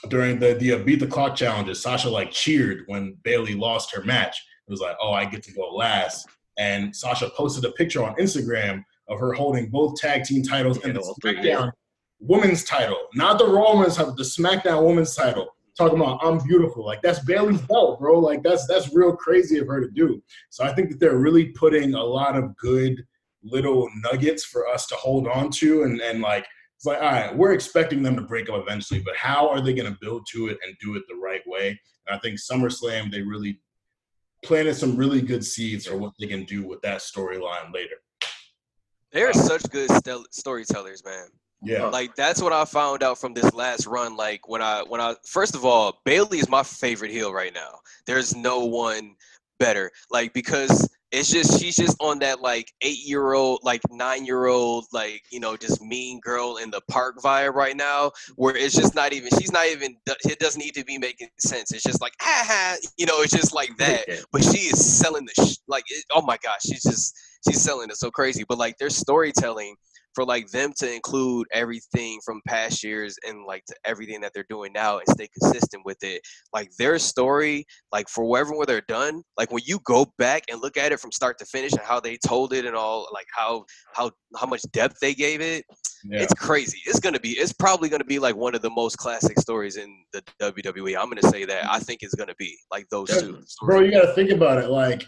during 0.08 0.38
the 0.38 0.54
the 0.54 0.76
beat 0.84 1.00
the 1.00 1.06
clock 1.06 1.36
challenges, 1.36 1.80
Sasha 1.80 2.10
like 2.10 2.30
cheered 2.30 2.82
when 2.86 3.16
Bayley 3.22 3.54
lost 3.54 3.94
her 3.94 4.04
match. 4.04 4.36
It 4.66 4.70
was 4.70 4.80
like, 4.80 4.96
"Oh, 5.00 5.12
I 5.12 5.24
get 5.24 5.42
to 5.44 5.52
go 5.52 5.68
last." 5.74 6.26
And 6.58 6.94
Sasha 6.94 7.30
posted 7.30 7.64
a 7.64 7.72
picture 7.72 8.02
on 8.02 8.16
Instagram 8.16 8.82
of 9.08 9.20
her 9.20 9.32
holding 9.32 9.70
both 9.70 9.96
tag 9.96 10.24
team 10.24 10.42
titles 10.42 10.78
and 10.84 10.94
the 10.94 11.00
Yeah, 11.00 11.06
all 11.06 11.16
three, 11.22 11.36
yeah. 11.40 11.56
SmackDown 11.56 11.72
women's 12.20 12.64
title, 12.64 12.98
not 13.14 13.38
the 13.38 13.46
Raw 13.46 13.74
women's 13.74 13.96
title, 13.96 14.14
the 14.14 14.22
SmackDown 14.22 14.86
women's 14.86 15.14
title. 15.14 15.48
Talking 15.78 16.00
about 16.00 16.18
I'm 16.24 16.38
beautiful, 16.38 16.84
like 16.84 17.00
that's 17.02 17.20
Bayley's 17.20 17.60
belt, 17.62 18.00
bro. 18.00 18.18
Like 18.18 18.42
that's 18.42 18.66
that's 18.66 18.92
real 18.92 19.14
crazy 19.14 19.58
of 19.58 19.68
her 19.68 19.80
to 19.80 19.88
do. 19.88 20.20
So 20.50 20.64
I 20.64 20.74
think 20.74 20.90
that 20.90 20.98
they're 20.98 21.18
really 21.18 21.50
putting 21.50 21.94
a 21.94 22.02
lot 22.02 22.36
of 22.36 22.56
good 22.56 23.00
little 23.44 23.88
nuggets 24.02 24.44
for 24.44 24.66
us 24.66 24.88
to 24.88 24.96
hold 24.96 25.28
on 25.28 25.50
to, 25.50 25.84
and 25.84 26.00
and 26.00 26.20
like 26.20 26.44
it's 26.76 26.84
like 26.84 26.98
all 26.98 27.12
right, 27.12 27.36
we're 27.36 27.52
expecting 27.52 28.02
them 28.02 28.16
to 28.16 28.22
break 28.22 28.50
up 28.50 28.60
eventually, 28.60 29.00
but 29.00 29.14
how 29.16 29.48
are 29.48 29.60
they 29.60 29.72
going 29.72 29.90
to 29.90 29.98
build 30.00 30.26
to 30.32 30.48
it 30.48 30.58
and 30.64 30.76
do 30.80 30.96
it 30.96 31.04
the 31.08 31.14
right 31.14 31.42
way? 31.46 31.80
And 32.08 32.16
I 32.16 32.18
think 32.18 32.40
SummerSlam 32.40 33.12
they 33.12 33.22
really 33.22 33.60
planted 34.44 34.74
some 34.74 34.96
really 34.96 35.22
good 35.22 35.44
seeds 35.44 35.86
for 35.86 35.96
what 35.96 36.12
they 36.18 36.26
can 36.26 36.44
do 36.44 36.66
with 36.66 36.80
that 36.82 36.98
storyline 36.98 37.72
later. 37.72 37.96
They're 39.12 39.28
um, 39.28 39.34
such 39.34 39.62
good 39.70 39.90
storytellers, 40.32 41.04
man. 41.04 41.28
Yeah, 41.62 41.86
Like 41.86 42.14
that's 42.14 42.40
what 42.40 42.52
I 42.52 42.64
found 42.64 43.02
out 43.02 43.18
from 43.18 43.34
this 43.34 43.52
last 43.52 43.86
run. 43.86 44.16
Like 44.16 44.48
when 44.48 44.62
I 44.62 44.82
when 44.86 45.00
I 45.00 45.16
first 45.26 45.54
of 45.54 45.64
all, 45.64 46.00
Bayley 46.04 46.38
is 46.38 46.48
my 46.48 46.62
favorite 46.62 47.10
heel 47.10 47.32
right 47.32 47.52
now. 47.52 47.80
There's 48.06 48.36
no 48.36 48.64
one 48.64 49.16
better. 49.58 49.90
Like 50.10 50.32
because 50.32 50.88
it's 51.10 51.30
just 51.30 51.58
she's 51.58 51.74
just 51.74 51.96
on 52.00 52.18
that 52.18 52.40
like 52.40 52.72
eight 52.82 52.98
year 53.04 53.32
old, 53.32 53.60
like 53.62 53.80
nine 53.90 54.24
year 54.24 54.46
old, 54.46 54.86
like 54.92 55.22
you 55.32 55.40
know, 55.40 55.56
just 55.56 55.82
mean 55.82 56.20
girl 56.20 56.58
in 56.58 56.70
the 56.70 56.80
park 56.90 57.16
vibe 57.22 57.54
right 57.54 57.76
now. 57.76 58.12
Where 58.36 58.56
it's 58.56 58.74
just 58.74 58.94
not 58.94 59.12
even 59.12 59.30
she's 59.38 59.52
not 59.52 59.66
even 59.66 59.96
it 60.06 60.38
doesn't 60.38 60.60
need 60.60 60.74
to 60.74 60.84
be 60.84 60.98
making 60.98 61.28
sense. 61.38 61.72
It's 61.72 61.82
just 61.82 62.00
like 62.00 62.12
ha 62.20 62.44
ha, 62.46 62.76
you 62.96 63.06
know, 63.06 63.20
it's 63.22 63.32
just 63.32 63.54
like 63.54 63.76
that. 63.78 64.04
But 64.32 64.44
she 64.44 64.58
is 64.68 64.98
selling 64.98 65.26
the 65.26 65.44
sh- 65.44 65.58
like 65.66 65.84
it, 65.88 66.04
oh 66.12 66.22
my 66.22 66.36
gosh, 66.42 66.60
she's 66.62 66.82
just 66.82 67.16
she's 67.48 67.60
selling 67.60 67.90
it 67.90 67.96
so 67.96 68.10
crazy. 68.10 68.44
But 68.46 68.58
like 68.58 68.76
their 68.78 68.90
storytelling 68.90 69.76
for 70.14 70.24
like 70.24 70.48
them 70.50 70.72
to 70.76 70.92
include 70.92 71.46
everything 71.52 72.18
from 72.24 72.40
past 72.46 72.82
years 72.82 73.16
and 73.26 73.44
like 73.46 73.64
to 73.66 73.74
everything 73.84 74.20
that 74.20 74.32
they're 74.34 74.46
doing 74.48 74.72
now 74.72 74.98
and 74.98 75.08
stay 75.08 75.28
consistent 75.40 75.84
with 75.84 75.98
it 76.02 76.20
like 76.52 76.70
their 76.78 76.98
story 76.98 77.64
like 77.92 78.08
for 78.08 78.24
wherever 78.24 78.56
where 78.56 78.66
they're 78.66 78.80
done 78.88 79.22
like 79.36 79.52
when 79.52 79.62
you 79.66 79.78
go 79.84 80.06
back 80.18 80.42
and 80.50 80.60
look 80.60 80.76
at 80.76 80.92
it 80.92 81.00
from 81.00 81.12
start 81.12 81.38
to 81.38 81.44
finish 81.46 81.72
and 81.72 81.80
how 81.80 82.00
they 82.00 82.16
told 82.26 82.52
it 82.52 82.64
and 82.64 82.76
all 82.76 83.08
like 83.12 83.26
how 83.34 83.64
how 83.94 84.10
how 84.36 84.46
much 84.46 84.62
depth 84.72 84.96
they 85.00 85.14
gave 85.14 85.40
it 85.40 85.64
yeah. 86.04 86.20
it's 86.20 86.34
crazy 86.34 86.78
it's 86.86 87.00
gonna 87.00 87.20
be 87.20 87.30
it's 87.30 87.52
probably 87.52 87.88
gonna 87.88 88.04
be 88.04 88.18
like 88.18 88.36
one 88.36 88.54
of 88.54 88.62
the 88.62 88.70
most 88.70 88.96
classic 88.96 89.38
stories 89.38 89.76
in 89.76 90.04
the 90.12 90.22
wwe 90.40 90.96
i'm 90.98 91.08
gonna 91.08 91.22
say 91.22 91.44
that 91.44 91.64
i 91.70 91.78
think 91.78 92.02
it's 92.02 92.14
gonna 92.14 92.34
be 92.38 92.56
like 92.70 92.86
those 92.90 93.08
two 93.08 93.38
Bro, 93.62 93.80
you 93.80 93.90
got 93.90 94.02
to 94.02 94.12
think 94.14 94.30
about 94.30 94.58
it. 94.58 94.70
Like 94.70 95.04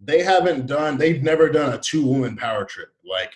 they 0.00 0.22
haven't 0.22 0.66
done. 0.66 0.98
They've 0.98 1.22
never 1.22 1.48
done 1.48 1.72
a 1.72 1.78
two 1.78 2.06
woman 2.06 2.36
power 2.36 2.64
trip 2.64 2.90
like 3.08 3.32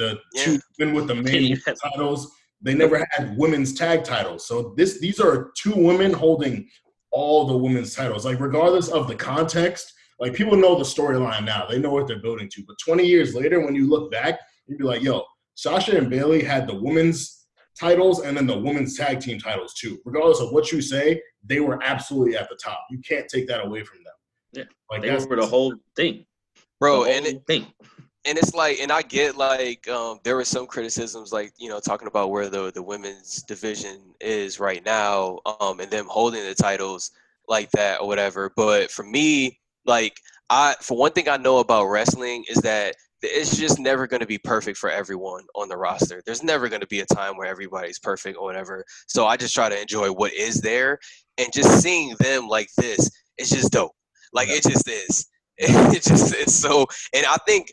the 0.00 0.18
Yeah. 0.34 0.44
two 0.44 0.58
women 0.78 0.94
with 0.94 1.06
the 1.08 1.14
main 1.30 1.56
titles. 1.82 2.32
They 2.62 2.74
never 2.74 3.06
had 3.12 3.36
women's 3.38 3.72
tag 3.74 4.04
titles. 4.04 4.46
So 4.46 4.74
this 4.76 4.98
these 5.00 5.20
are 5.20 5.50
two 5.56 5.74
women 5.74 6.12
holding 6.12 6.68
all 7.10 7.46
the 7.46 7.56
women's 7.56 7.94
titles. 7.94 8.24
Like 8.24 8.40
regardless 8.40 8.88
of 8.88 9.08
the 9.08 9.14
context, 9.14 9.92
like 10.18 10.34
people 10.34 10.56
know 10.56 10.76
the 10.76 10.84
storyline 10.84 11.44
now. 11.44 11.66
They 11.66 11.78
know 11.78 11.90
what 11.90 12.06
they're 12.06 12.20
building 12.28 12.48
to. 12.54 12.62
But 12.66 12.76
20 12.84 13.04
years 13.06 13.34
later, 13.34 13.60
when 13.64 13.74
you 13.74 13.88
look 13.88 14.10
back, 14.10 14.38
you'd 14.66 14.78
be 14.78 14.84
like, 14.84 15.02
yo, 15.02 15.24
Sasha 15.54 15.96
and 15.96 16.10
Bayley 16.10 16.42
had 16.42 16.66
the 16.68 16.74
women's 16.74 17.46
titles 17.78 18.20
and 18.20 18.36
then 18.36 18.46
the 18.46 18.58
women's 18.58 18.96
tag 18.96 19.20
team 19.20 19.38
titles 19.38 19.72
too. 19.74 19.98
Regardless 20.04 20.40
of 20.40 20.52
what 20.52 20.70
you 20.72 20.80
say, 20.82 21.20
they 21.44 21.60
were 21.60 21.82
absolutely 21.82 22.36
at 22.36 22.48
the 22.50 22.58
top. 22.62 22.80
You 22.90 22.98
can't 23.08 23.26
take 23.28 23.46
that 23.48 23.64
away 23.64 23.82
from 23.84 23.98
them. 24.04 24.12
Yeah. 24.52 24.64
Like 24.90 25.00
They 25.02 25.08
that's 25.10 25.26
were 25.26 25.36
the 25.36 25.46
whole 25.46 25.74
thing. 25.96 26.26
bro. 26.78 27.04
The 27.04 27.10
And 27.10 27.26
it, 27.26 27.46
thing. 27.46 27.66
And 28.26 28.36
it's 28.36 28.54
like 28.54 28.78
and 28.80 28.92
i 28.92 29.00
get 29.00 29.36
like 29.36 29.88
um 29.88 30.18
there 30.24 30.36
were 30.36 30.44
some 30.44 30.66
criticisms 30.66 31.32
like 31.32 31.52
you 31.58 31.70
know 31.70 31.80
talking 31.80 32.06
about 32.08 32.30
where 32.30 32.50
the 32.50 32.70
the 32.72 32.82
women's 32.82 33.42
division 33.42 33.98
is 34.20 34.60
right 34.60 34.84
now 34.84 35.38
um 35.60 35.80
and 35.80 35.90
them 35.90 36.06
holding 36.08 36.44
the 36.44 36.54
titles 36.54 37.12
like 37.50 37.70
that 37.72 38.00
or 38.00 38.06
whatever. 38.06 38.50
But 38.56 38.90
for 38.90 39.02
me 39.02 39.58
like 39.84 40.16
i 40.48 40.74
for 40.80 40.96
one 40.96 41.12
thing 41.12 41.28
i 41.28 41.36
know 41.36 41.58
about 41.58 41.86
wrestling 41.86 42.44
is 42.48 42.58
that 42.58 42.94
it's 43.22 43.58
just 43.58 43.78
never 43.78 44.06
going 44.06 44.20
to 44.20 44.26
be 44.26 44.38
perfect 44.38 44.78
for 44.78 44.88
everyone 44.88 45.44
on 45.54 45.68
the 45.68 45.76
roster. 45.76 46.22
There's 46.24 46.42
never 46.42 46.70
going 46.70 46.80
to 46.80 46.86
be 46.86 47.00
a 47.00 47.06
time 47.06 47.36
where 47.36 47.48
everybody's 47.48 47.98
perfect 47.98 48.38
or 48.38 48.44
whatever. 48.44 48.84
So 49.08 49.26
i 49.26 49.36
just 49.36 49.54
try 49.54 49.68
to 49.68 49.80
enjoy 49.80 50.10
what 50.12 50.32
is 50.32 50.60
there 50.60 50.98
and 51.36 51.52
just 51.52 51.82
seeing 51.82 52.14
them 52.20 52.48
like 52.48 52.68
this 52.78 53.10
it's 53.36 53.50
just 53.50 53.72
dope. 53.72 53.92
Like 54.32 54.48
it 54.48 54.62
just 54.62 54.88
is. 54.88 55.26
It 55.62 56.02
just 56.02 56.34
it's 56.34 56.54
so 56.54 56.86
and 57.14 57.26
i 57.26 57.36
think 57.46 57.70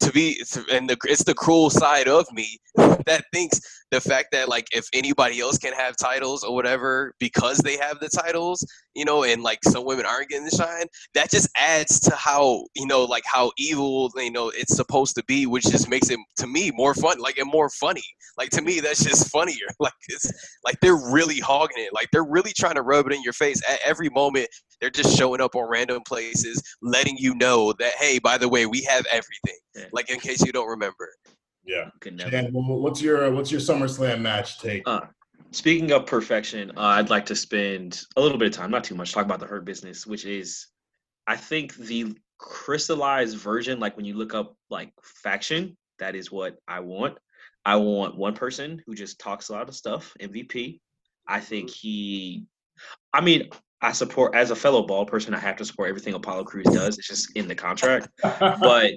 to 0.00 0.12
be 0.12 0.42
and 0.72 0.88
the, 0.88 0.96
it's 1.04 1.24
the 1.24 1.34
cruel 1.34 1.70
side 1.70 2.08
of 2.08 2.26
me 2.32 2.58
that 3.06 3.24
thinks 3.32 3.60
the 3.90 4.00
fact 4.00 4.28
that 4.32 4.48
like 4.48 4.66
if 4.72 4.86
anybody 4.92 5.40
else 5.40 5.58
can 5.58 5.72
have 5.72 5.96
titles 5.96 6.42
or 6.44 6.54
whatever 6.54 7.14
because 7.18 7.58
they 7.58 7.76
have 7.76 7.98
the 8.00 8.08
titles 8.08 8.64
you 8.94 9.04
know 9.04 9.24
and 9.24 9.42
like 9.42 9.58
some 9.64 9.84
women 9.84 10.06
aren't 10.06 10.28
getting 10.28 10.44
the 10.44 10.56
shine 10.56 10.86
that 11.14 11.30
just 11.30 11.48
adds 11.58 12.00
to 12.00 12.14
how 12.14 12.64
you 12.74 12.86
know 12.86 13.04
like 13.04 13.24
how 13.26 13.50
evil 13.58 14.10
you 14.16 14.30
know 14.30 14.50
it's 14.54 14.76
supposed 14.76 15.14
to 15.14 15.24
be 15.24 15.46
which 15.46 15.64
just 15.64 15.88
makes 15.88 16.10
it 16.10 16.18
to 16.36 16.46
me 16.46 16.70
more 16.74 16.94
fun 16.94 17.18
like 17.18 17.38
and 17.38 17.50
more 17.50 17.68
funny. 17.68 18.02
Like 18.38 18.50
to 18.50 18.62
me 18.62 18.80
that's 18.80 19.04
just 19.04 19.30
funnier. 19.30 19.56
Like 19.80 19.92
it's 20.08 20.30
like 20.64 20.78
they're 20.80 21.00
really 21.10 21.40
hogging 21.40 21.82
it. 21.82 21.92
Like 21.94 22.08
they're 22.12 22.24
really 22.24 22.52
trying 22.54 22.74
to 22.74 22.82
rub 22.82 23.06
it 23.06 23.14
in 23.14 23.22
your 23.22 23.32
face 23.32 23.62
at 23.68 23.78
every 23.82 24.10
moment. 24.10 24.48
They're 24.80 24.90
just 24.90 25.16
showing 25.16 25.40
up 25.40 25.54
on 25.54 25.70
random 25.70 26.02
places 26.06 26.62
letting 26.82 27.16
you 27.16 27.34
know 27.34 27.72
that 27.78 27.94
hey 27.94 28.18
by 28.18 28.36
the 28.36 28.48
way 28.48 28.66
we 28.66 28.82
have 28.82 29.06
everything. 29.10 29.58
Yeah. 29.74 29.86
Like 29.92 30.10
in 30.10 30.18
case 30.20 30.44
you 30.44 30.52
don't 30.52 30.68
remember 30.68 31.08
yeah. 31.64 31.90
Could 32.00 32.16
never. 32.16 32.48
What's 32.50 33.02
your 33.02 33.30
what's 33.32 33.50
your 33.50 33.60
SummerSlam 33.60 34.20
match 34.20 34.58
take? 34.58 34.82
Uh, 34.86 35.02
speaking 35.50 35.92
of 35.92 36.06
perfection, 36.06 36.70
uh, 36.76 36.80
I'd 36.80 37.10
like 37.10 37.26
to 37.26 37.36
spend 37.36 38.02
a 38.16 38.20
little 38.20 38.38
bit 38.38 38.48
of 38.48 38.54
time, 38.54 38.70
not 38.70 38.84
too 38.84 38.94
much, 38.94 39.12
talk 39.12 39.24
about 39.24 39.40
the 39.40 39.46
hurt 39.46 39.64
business, 39.64 40.06
which 40.06 40.24
is, 40.24 40.66
I 41.26 41.36
think, 41.36 41.74
the 41.76 42.16
crystallized 42.38 43.36
version. 43.38 43.78
Like 43.78 43.96
when 43.96 44.06
you 44.06 44.14
look 44.14 44.34
up 44.34 44.56
like 44.68 44.92
faction, 45.02 45.76
that 45.98 46.16
is 46.16 46.32
what 46.32 46.56
I 46.66 46.80
want. 46.80 47.18
I 47.64 47.76
want 47.76 48.16
one 48.16 48.34
person 48.34 48.82
who 48.86 48.94
just 48.94 49.20
talks 49.20 49.48
a 49.48 49.52
lot 49.52 49.68
of 49.68 49.74
stuff. 49.74 50.14
MVP. 50.20 50.80
I 51.28 51.40
think 51.40 51.70
he. 51.70 52.46
I 53.12 53.20
mean, 53.20 53.50
I 53.82 53.92
support 53.92 54.34
as 54.34 54.50
a 54.50 54.56
fellow 54.56 54.82
ball 54.82 55.06
person. 55.06 55.32
I 55.34 55.38
have 55.38 55.56
to 55.56 55.64
support 55.64 55.88
everything 55.88 56.12
Apollo 56.12 56.44
Crews 56.44 56.66
does. 56.66 56.98
It's 56.98 57.08
just 57.08 57.34
in 57.34 57.48
the 57.48 57.54
contract. 57.54 58.08
But 58.22 58.92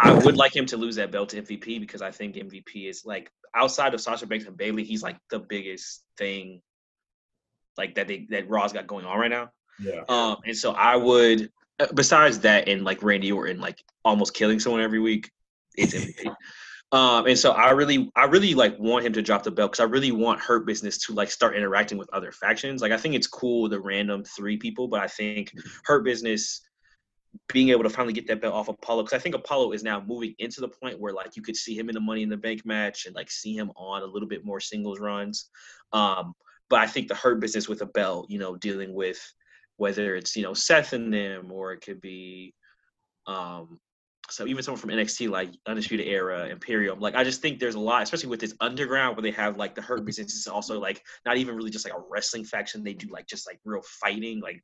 I 0.00 0.20
would 0.24 0.36
like 0.36 0.54
him 0.54 0.66
to 0.66 0.76
lose 0.76 0.96
that 0.96 1.10
belt 1.10 1.30
to 1.30 1.42
MVP 1.42 1.80
because 1.80 2.02
I 2.02 2.12
think 2.12 2.36
MVP 2.36 2.88
is 2.88 3.04
like 3.04 3.30
outside 3.54 3.94
of 3.94 4.00
Sasha 4.00 4.26
Banks 4.26 4.46
and 4.46 4.56
Bayley, 4.56 4.84
he's 4.84 5.02
like 5.02 5.16
the 5.30 5.40
biggest 5.40 6.04
thing 6.16 6.62
like 7.76 7.96
that 7.96 8.06
they 8.06 8.26
that 8.30 8.48
Raw's 8.48 8.72
got 8.72 8.86
going 8.86 9.06
on 9.06 9.18
right 9.18 9.30
now. 9.30 9.50
yeah. 9.80 10.02
Um, 10.08 10.36
and 10.44 10.56
so 10.56 10.72
I 10.72 10.96
would 10.96 11.50
uh, 11.80 11.86
besides 11.94 12.38
that 12.40 12.68
and 12.68 12.84
like 12.84 13.02
Randy 13.02 13.32
Orton 13.32 13.60
like 13.60 13.82
almost 14.04 14.34
killing 14.34 14.60
someone 14.60 14.82
every 14.82 15.00
week, 15.00 15.30
it's 15.76 15.94
MVP. 15.94 16.32
Um, 16.92 17.26
and 17.26 17.38
so 17.38 17.50
I 17.50 17.70
really 17.70 18.10
I 18.14 18.24
really 18.24 18.54
like 18.54 18.78
want 18.78 19.04
him 19.04 19.12
to 19.14 19.22
drop 19.22 19.42
the 19.42 19.50
belt 19.50 19.72
because 19.72 19.80
I 19.80 19.90
really 19.90 20.12
want 20.12 20.40
Hurt 20.40 20.66
Business 20.66 20.98
to 21.06 21.14
like 21.14 21.30
start 21.30 21.56
interacting 21.56 21.98
with 21.98 22.08
other 22.12 22.30
factions. 22.30 22.80
Like 22.80 22.92
I 22.92 22.96
think 22.96 23.14
it's 23.14 23.26
cool 23.26 23.68
the 23.68 23.80
random 23.80 24.22
three 24.24 24.56
people, 24.56 24.86
but 24.86 25.00
I 25.00 25.08
think 25.08 25.52
Hurt 25.84 26.04
Business 26.04 26.62
being 27.52 27.68
able 27.70 27.82
to 27.82 27.90
finally 27.90 28.12
get 28.12 28.26
that 28.28 28.40
belt 28.40 28.54
off 28.54 28.68
Apollo 28.68 29.02
because 29.02 29.18
I 29.18 29.22
think 29.22 29.34
Apollo 29.34 29.72
is 29.72 29.82
now 29.82 30.00
moving 30.00 30.34
into 30.38 30.60
the 30.60 30.68
point 30.68 31.00
where 31.00 31.12
like 31.12 31.36
you 31.36 31.42
could 31.42 31.56
see 31.56 31.76
him 31.76 31.88
in 31.88 31.94
the 31.94 32.00
Money 32.00 32.22
in 32.22 32.28
the 32.28 32.36
Bank 32.36 32.64
match 32.64 33.06
and 33.06 33.14
like 33.14 33.30
see 33.30 33.56
him 33.56 33.70
on 33.76 34.02
a 34.02 34.06
little 34.06 34.28
bit 34.28 34.44
more 34.44 34.60
singles 34.60 35.00
runs. 35.00 35.50
Um, 35.92 36.34
but 36.68 36.80
I 36.80 36.86
think 36.86 37.08
the 37.08 37.14
Hurt 37.14 37.40
Business 37.40 37.68
with 37.68 37.82
a 37.82 37.86
belt, 37.86 38.30
you 38.30 38.38
know, 38.38 38.56
dealing 38.56 38.94
with 38.94 39.20
whether 39.76 40.14
it's 40.14 40.36
you 40.36 40.42
know 40.42 40.54
Seth 40.54 40.92
and 40.92 41.12
them 41.12 41.50
or 41.52 41.72
it 41.72 41.80
could 41.80 42.00
be 42.00 42.54
um 43.26 43.80
so 44.30 44.46
even 44.46 44.62
someone 44.62 44.80
from 44.80 44.90
NXT 44.90 45.30
like 45.30 45.50
Undisputed 45.66 46.06
Era, 46.06 46.46
Imperium, 46.48 46.98
like 47.00 47.14
I 47.14 47.24
just 47.24 47.40
think 47.40 47.60
there's 47.60 47.74
a 47.74 47.80
lot, 47.80 48.02
especially 48.02 48.28
with 48.28 48.40
this 48.40 48.54
underground 48.60 49.16
where 49.16 49.22
they 49.22 49.30
have 49.32 49.56
like 49.56 49.74
the 49.74 49.82
Hurt 49.82 50.04
Business 50.04 50.34
is 50.34 50.46
also 50.46 50.80
like 50.80 51.02
not 51.24 51.36
even 51.36 51.54
really 51.54 51.70
just 51.70 51.84
like 51.84 51.94
a 51.94 52.02
wrestling 52.10 52.44
faction. 52.44 52.82
They 52.82 52.94
do 52.94 53.08
like 53.10 53.26
just 53.26 53.46
like 53.46 53.60
real 53.64 53.82
fighting. 53.82 54.40
Like 54.40 54.62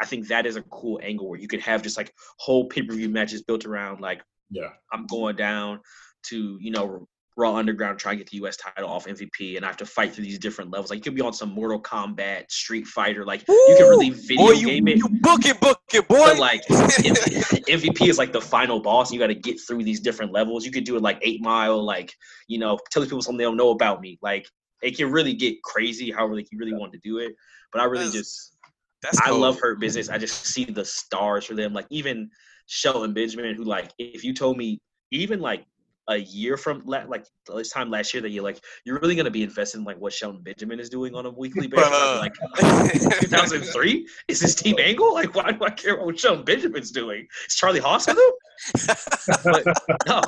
I 0.00 0.06
think 0.06 0.28
that 0.28 0.46
is 0.46 0.56
a 0.56 0.62
cool 0.62 1.00
angle 1.02 1.28
where 1.28 1.38
you 1.38 1.48
could 1.48 1.60
have 1.60 1.82
just 1.82 1.96
like 1.96 2.12
whole 2.38 2.66
pay 2.68 2.82
per 2.82 2.94
view 2.94 3.08
matches 3.08 3.42
built 3.42 3.64
around 3.64 4.00
like 4.00 4.22
Yeah. 4.50 4.70
I'm 4.92 5.06
going 5.06 5.36
down 5.36 5.80
to 6.28 6.58
you 6.60 6.70
know 6.70 7.08
Raw 7.36 7.54
Underground 7.54 7.98
try 7.98 8.12
to 8.12 8.16
get 8.16 8.30
the 8.30 8.38
U.S. 8.38 8.56
title 8.56 8.88
off 8.88 9.06
MVP, 9.06 9.56
and 9.56 9.64
I 9.64 9.68
have 9.68 9.76
to 9.78 9.86
fight 9.86 10.14
through 10.14 10.24
these 10.24 10.38
different 10.38 10.70
levels. 10.70 10.88
Like 10.90 10.96
you 10.98 11.02
could 11.02 11.14
be 11.14 11.20
on 11.20 11.34
some 11.34 11.50
Mortal 11.50 11.80
Kombat, 11.80 12.50
Street 12.50 12.86
Fighter, 12.86 13.24
like 13.26 13.46
you 13.46 13.74
can 13.78 13.88
really 13.88 14.10
video 14.10 14.46
boy, 14.46 14.52
you, 14.52 14.66
game 14.68 14.88
it. 14.88 14.96
you 14.96 15.08
book 15.20 15.44
it, 15.44 15.60
book 15.60 15.80
it, 15.92 16.08
boy. 16.08 16.16
But 16.16 16.38
like 16.38 16.62
MVP 16.68 18.08
is 18.08 18.18
like 18.18 18.32
the 18.32 18.40
final 18.40 18.80
boss. 18.80 19.12
You 19.12 19.18
got 19.18 19.26
to 19.26 19.34
get 19.34 19.60
through 19.60 19.84
these 19.84 20.00
different 20.00 20.32
levels. 20.32 20.64
You 20.64 20.72
could 20.72 20.84
do 20.84 20.96
it 20.96 21.02
like 21.02 21.18
Eight 21.22 21.42
Mile, 21.42 21.82
like 21.84 22.12
you 22.48 22.58
know, 22.58 22.78
telling 22.90 23.08
people 23.08 23.20
something 23.22 23.38
they 23.38 23.44
don't 23.44 23.56
know 23.56 23.70
about 23.70 24.00
me. 24.00 24.18
Like 24.22 24.46
it 24.82 24.96
can 24.96 25.10
really 25.10 25.34
get 25.34 25.62
crazy. 25.62 26.10
However, 26.10 26.34
like 26.36 26.48
you 26.50 26.58
really 26.58 26.74
want 26.74 26.92
to 26.94 26.98
do 27.04 27.18
it. 27.18 27.34
But 27.72 27.82
I 27.82 27.84
really 27.84 28.04
That's- 28.06 28.14
just 28.14 28.56
That's 29.02 29.20
I 29.20 29.28
cool. 29.30 29.40
love 29.40 29.60
Hurt 29.60 29.78
Business. 29.78 30.08
I 30.08 30.16
just 30.16 30.46
see 30.46 30.64
the 30.64 30.84
stars 30.84 31.44
for 31.44 31.54
them. 31.54 31.74
Like 31.74 31.86
even 31.90 32.30
Shelton 32.66 33.12
Benjamin, 33.12 33.54
who 33.54 33.64
like 33.64 33.92
if 33.98 34.24
you 34.24 34.32
told 34.32 34.56
me 34.56 34.80
even 35.10 35.40
like 35.40 35.66
a 36.08 36.16
year 36.16 36.56
from 36.56 36.82
la- 36.84 37.04
like 37.06 37.26
this 37.54 37.70
time 37.70 37.90
last 37.90 38.14
year 38.14 38.20
that 38.22 38.30
you're 38.30 38.42
like 38.42 38.60
you're 38.84 38.98
really 39.00 39.16
gonna 39.16 39.30
be 39.30 39.42
invested 39.42 39.78
in 39.78 39.84
like 39.84 39.98
what 39.98 40.12
Shelton 40.12 40.42
Benjamin 40.42 40.78
is 40.78 40.88
doing 40.88 41.14
on 41.14 41.26
a 41.26 41.30
weekly 41.30 41.66
basis. 41.66 41.88
I'd 41.90 42.18
like 42.18 42.34
2003 43.20 44.08
is 44.28 44.40
this 44.40 44.54
Team 44.54 44.76
Angle? 44.78 45.14
Like 45.14 45.34
why 45.34 45.52
do 45.52 45.64
I 45.64 45.70
care 45.70 46.02
what 46.04 46.18
Shelton 46.18 46.44
Benjamin's 46.44 46.90
doing? 46.90 47.26
Is 47.48 47.54
Charlie 47.54 47.80
Haas 47.80 48.06
with 48.06 48.18
him? 48.18 49.36
but 49.44 49.64
no, 50.06 50.22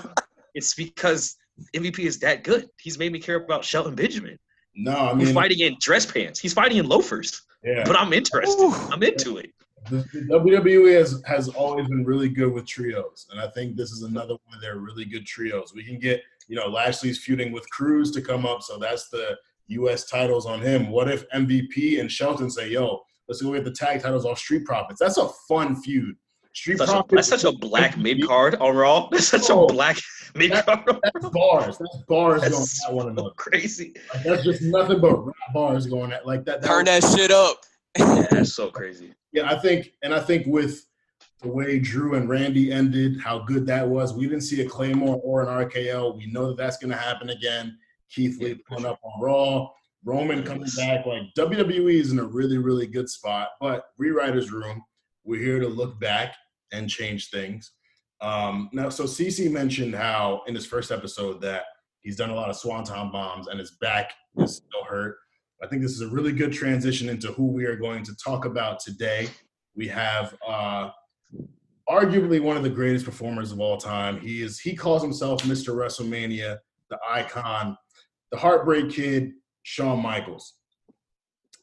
it's 0.55 0.75
because 0.75 1.37
MVP 1.75 2.01
is 2.01 2.19
that 2.21 2.45
good. 2.45 2.69
He's 2.81 2.99
made 2.99 3.13
me 3.13 3.19
care 3.19 3.37
about 3.37 3.65
Shelton 3.65 3.95
Benjamin. 3.95 4.39
No, 4.75 4.93
I 4.97 5.19
He's 5.19 5.33
fighting 5.33 5.61
in 5.61 5.77
dress 5.81 6.07
pants. 6.07 6.39
He's 6.39 6.53
fighting 6.53 6.79
in 6.79 6.87
loafers. 6.89 7.43
yeah. 7.65 7.83
But 7.85 7.99
I'm 7.99 8.13
interested. 8.13 8.61
Ooh. 8.63 8.73
I'm 8.93 9.03
into 9.03 9.39
it. 9.39 9.53
The, 9.91 9.97
the 10.13 10.21
WWE 10.41 10.95
has, 10.99 11.23
has 11.27 11.49
always 11.49 11.89
been 11.89 12.05
really 12.05 12.29
good 12.29 12.53
with 12.53 12.67
trios, 12.67 13.27
and 13.31 13.41
I 13.41 13.49
think 13.49 13.77
this 13.77 13.91
is 13.91 14.03
another 14.03 14.35
one 14.45 14.55
of 14.55 14.61
their 14.61 14.79
really 14.79 15.05
good 15.05 15.27
trios. 15.27 15.73
We 15.75 15.85
can 15.85 15.99
get, 15.99 16.23
you 16.49 16.57
know, 16.57 16.67
Lashley's 16.67 17.19
feuding 17.23 17.53
with 17.53 17.69
Crews 17.71 18.11
to 18.13 18.21
come 18.23 18.45
up, 18.47 18.63
so 18.63 18.79
that's 18.79 19.09
the 19.09 19.37
U.S. 19.69 20.07
titles 20.07 20.47
on 20.47 20.61
him. 20.61 20.91
What 20.91 21.11
if 21.11 21.29
MVP 21.31 22.01
and 22.01 22.11
Shelton 22.11 22.51
say, 22.51 22.71
"Yo, 22.71 23.03
let's 23.29 23.43
go 23.43 23.53
get 23.53 23.65
the 23.65 23.71
tag 23.73 24.03
titles 24.03 24.25
off 24.25 24.39
Street 24.39 24.65
Profits"? 24.65 24.99
That's 25.01 25.19
a 25.19 25.29
fun 25.49 25.77
feud. 25.83 26.17
Street 26.55 26.79
Such 26.79 26.89
a, 26.89 26.93
Profits. 26.93 27.29
that's 27.29 27.43
such 27.43 27.55
a 27.55 27.57
black 27.57 27.97
mid 27.99 28.27
card 28.27 28.55
on 28.57 28.75
Raw. 28.75 29.09
That's 29.13 29.29
such 29.29 29.49
Oh. 29.51 29.67
a 29.67 29.73
black 29.73 29.99
mid 30.35 30.51
card. 30.51 30.99
That's 31.05 31.29
bars. 31.29 31.79
That's 31.79 31.97
bars 32.09 32.41
going 32.41 32.51
That's 32.51 32.85
at 32.87 32.93
one 32.95 33.05
so 33.05 33.11
another. 33.11 33.31
crazy. 33.37 33.95
Like, 34.15 34.25
that's 34.25 34.43
just 34.45 34.63
nothing 34.63 35.01
but 35.01 35.25
rap 35.25 35.35
bars 35.55 35.87
going 35.87 36.11
at 36.13 36.27
like 36.27 36.45
that. 36.47 36.63
that 36.63 36.67
Turn 36.67 36.87
that 36.87 37.05
shit 37.05 37.31
up. 37.31 37.59
Yeah, 37.99 38.27
that's 38.31 38.55
so 38.55 38.71
crazy. 38.71 39.15
Yeah, 39.33 39.51
I 39.51 39.59
think, 39.59 39.93
and 40.03 40.15
I 40.15 40.21
think 40.21 40.47
with 40.47 40.87
the 41.43 41.49
way 41.49 41.79
Drew 41.79 42.15
and 42.15 42.29
Randy 42.29 42.73
ended, 42.73 43.21
how 43.21 43.41
good 43.41 43.67
that 43.67 43.89
was. 43.89 44.13
We 44.13 44.25
didn't 44.25 44.43
see 44.43 44.63
a 44.63 44.69
Claymore 44.69 45.21
or 45.23 45.43
an 45.43 45.69
RKO. 45.69 46.17
We 46.17 46.27
know 46.27 46.49
that 46.49 46.57
that's 46.57 46.79
going 46.79 46.91
to 46.91 46.97
happen 46.97 47.31
again. 47.31 47.79
Keith 48.11 48.41
Lee 48.41 48.61
pulling 48.69 48.87
up 48.87 48.99
on 49.03 49.21
Raw, 49.21 49.69
Roman 50.05 50.43
coming 50.43 50.69
back. 50.77 51.07
Like 51.07 51.23
WWE 51.37 52.01
is 52.01 52.11
in 52.13 52.19
a 52.19 52.25
really, 52.25 52.59
really 52.59 52.87
good 52.87 53.09
spot. 53.09 53.51
But 53.61 53.85
rewriters 54.01 54.51
room, 54.51 54.83
we're 55.25 55.43
here 55.43 55.61
to 55.61 55.69
look 55.69 56.01
back 56.01 56.35
and 56.73 56.89
change 56.89 57.31
things. 57.31 57.73
Um, 58.21 58.69
now, 58.73 58.89
so 58.89 59.05
CC 59.05 59.51
mentioned 59.51 59.95
how 59.95 60.43
in 60.47 60.55
his 60.55 60.67
first 60.67 60.91
episode 60.91 61.41
that 61.43 61.65
he's 62.01 62.17
done 62.17 62.31
a 62.31 62.35
lot 62.35 62.51
of 62.51 62.57
swanton 62.57 63.13
bombs 63.13 63.47
and 63.47 63.61
his 63.61 63.73
back 63.73 64.13
is 64.39 64.57
still 64.57 64.85
hurt. 64.85 65.19
I 65.63 65.67
think 65.67 65.83
this 65.83 65.93
is 65.93 66.03
a 66.03 66.09
really 66.09 66.33
good 66.33 66.53
transition 66.53 67.09
into 67.09 67.33
who 67.33 67.47
we 67.47 67.65
are 67.65 67.77
going 67.77 68.05
to 68.05 68.15
talk 68.17 68.45
about 68.45 68.81
today. 68.81 69.29
We 69.75 69.89
have 69.89 70.35
uh, 70.47 70.91
arguably 71.89 72.41
one 72.41 72.57
of 72.57 72.63
the 72.63 72.71
greatest 72.71 73.05
performers 73.05 73.51
of 73.51 73.61
all 73.61 73.77
time. 73.77 74.21
He 74.21 74.43
is 74.43 74.61
he 74.61 74.75
calls 74.75 75.03
himself 75.03 75.43
Mr. 75.43 75.75
WrestleMania, 75.75 76.59
the 76.91 76.99
icon, 77.09 77.77
the 78.31 78.39
Heartbreak 78.39 78.91
Kid, 78.91 79.33
Shawn 79.63 80.01
Michaels. 80.01 80.55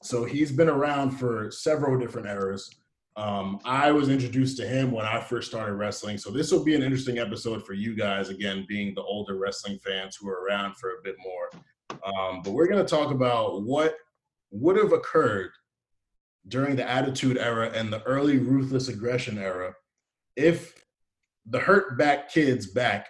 So 0.04 0.24
he's 0.26 0.52
been 0.52 0.70
around 0.70 1.12
for 1.12 1.50
several 1.52 1.98
different 1.98 2.28
eras. 2.28 2.70
Um, 3.18 3.60
I 3.64 3.92
was 3.92 4.10
introduced 4.10 4.58
to 4.58 4.68
him 4.68 4.92
when 4.92 5.06
I 5.06 5.22
first 5.22 5.50
started 5.50 5.76
wrestling. 5.76 6.18
So 6.18 6.32
this 6.32 6.52
will 6.52 6.64
be 6.66 6.76
an 6.76 6.84
interesting 6.84 7.18
episode 7.18 7.66
for 7.66 7.74
you 7.74 7.96
guys, 7.96 8.30
again, 8.30 8.66
being 8.68 8.94
the 8.94 9.02
older 9.04 9.38
wrestling 9.38 9.80
fans 9.80 10.18
who 10.20 10.28
are 10.28 10.44
around 10.44 10.76
for 10.76 10.90
a 10.90 11.02
bit 11.04 11.16
more. 11.24 11.50
Um, 11.92 12.42
but 12.44 12.52
we're 12.52 12.68
going 12.68 12.84
to 12.84 12.90
talk 12.90 13.12
about 13.12 13.64
what 13.64 13.96
would 14.52 14.78
have 14.78 14.92
occurred 14.92 15.52
during 16.48 16.76
the 16.76 16.88
Attitude 16.88 17.38
Era 17.38 17.72
and 17.74 17.92
the 17.92 18.04
early 18.04 18.38
Ruthless 18.38 18.88
Aggression 18.88 19.38
Era 19.38 19.74
if 20.36 20.74
the 21.48 21.60
hurt 21.60 21.98
back 21.98 22.30
kids 22.32 22.68
back 22.68 23.08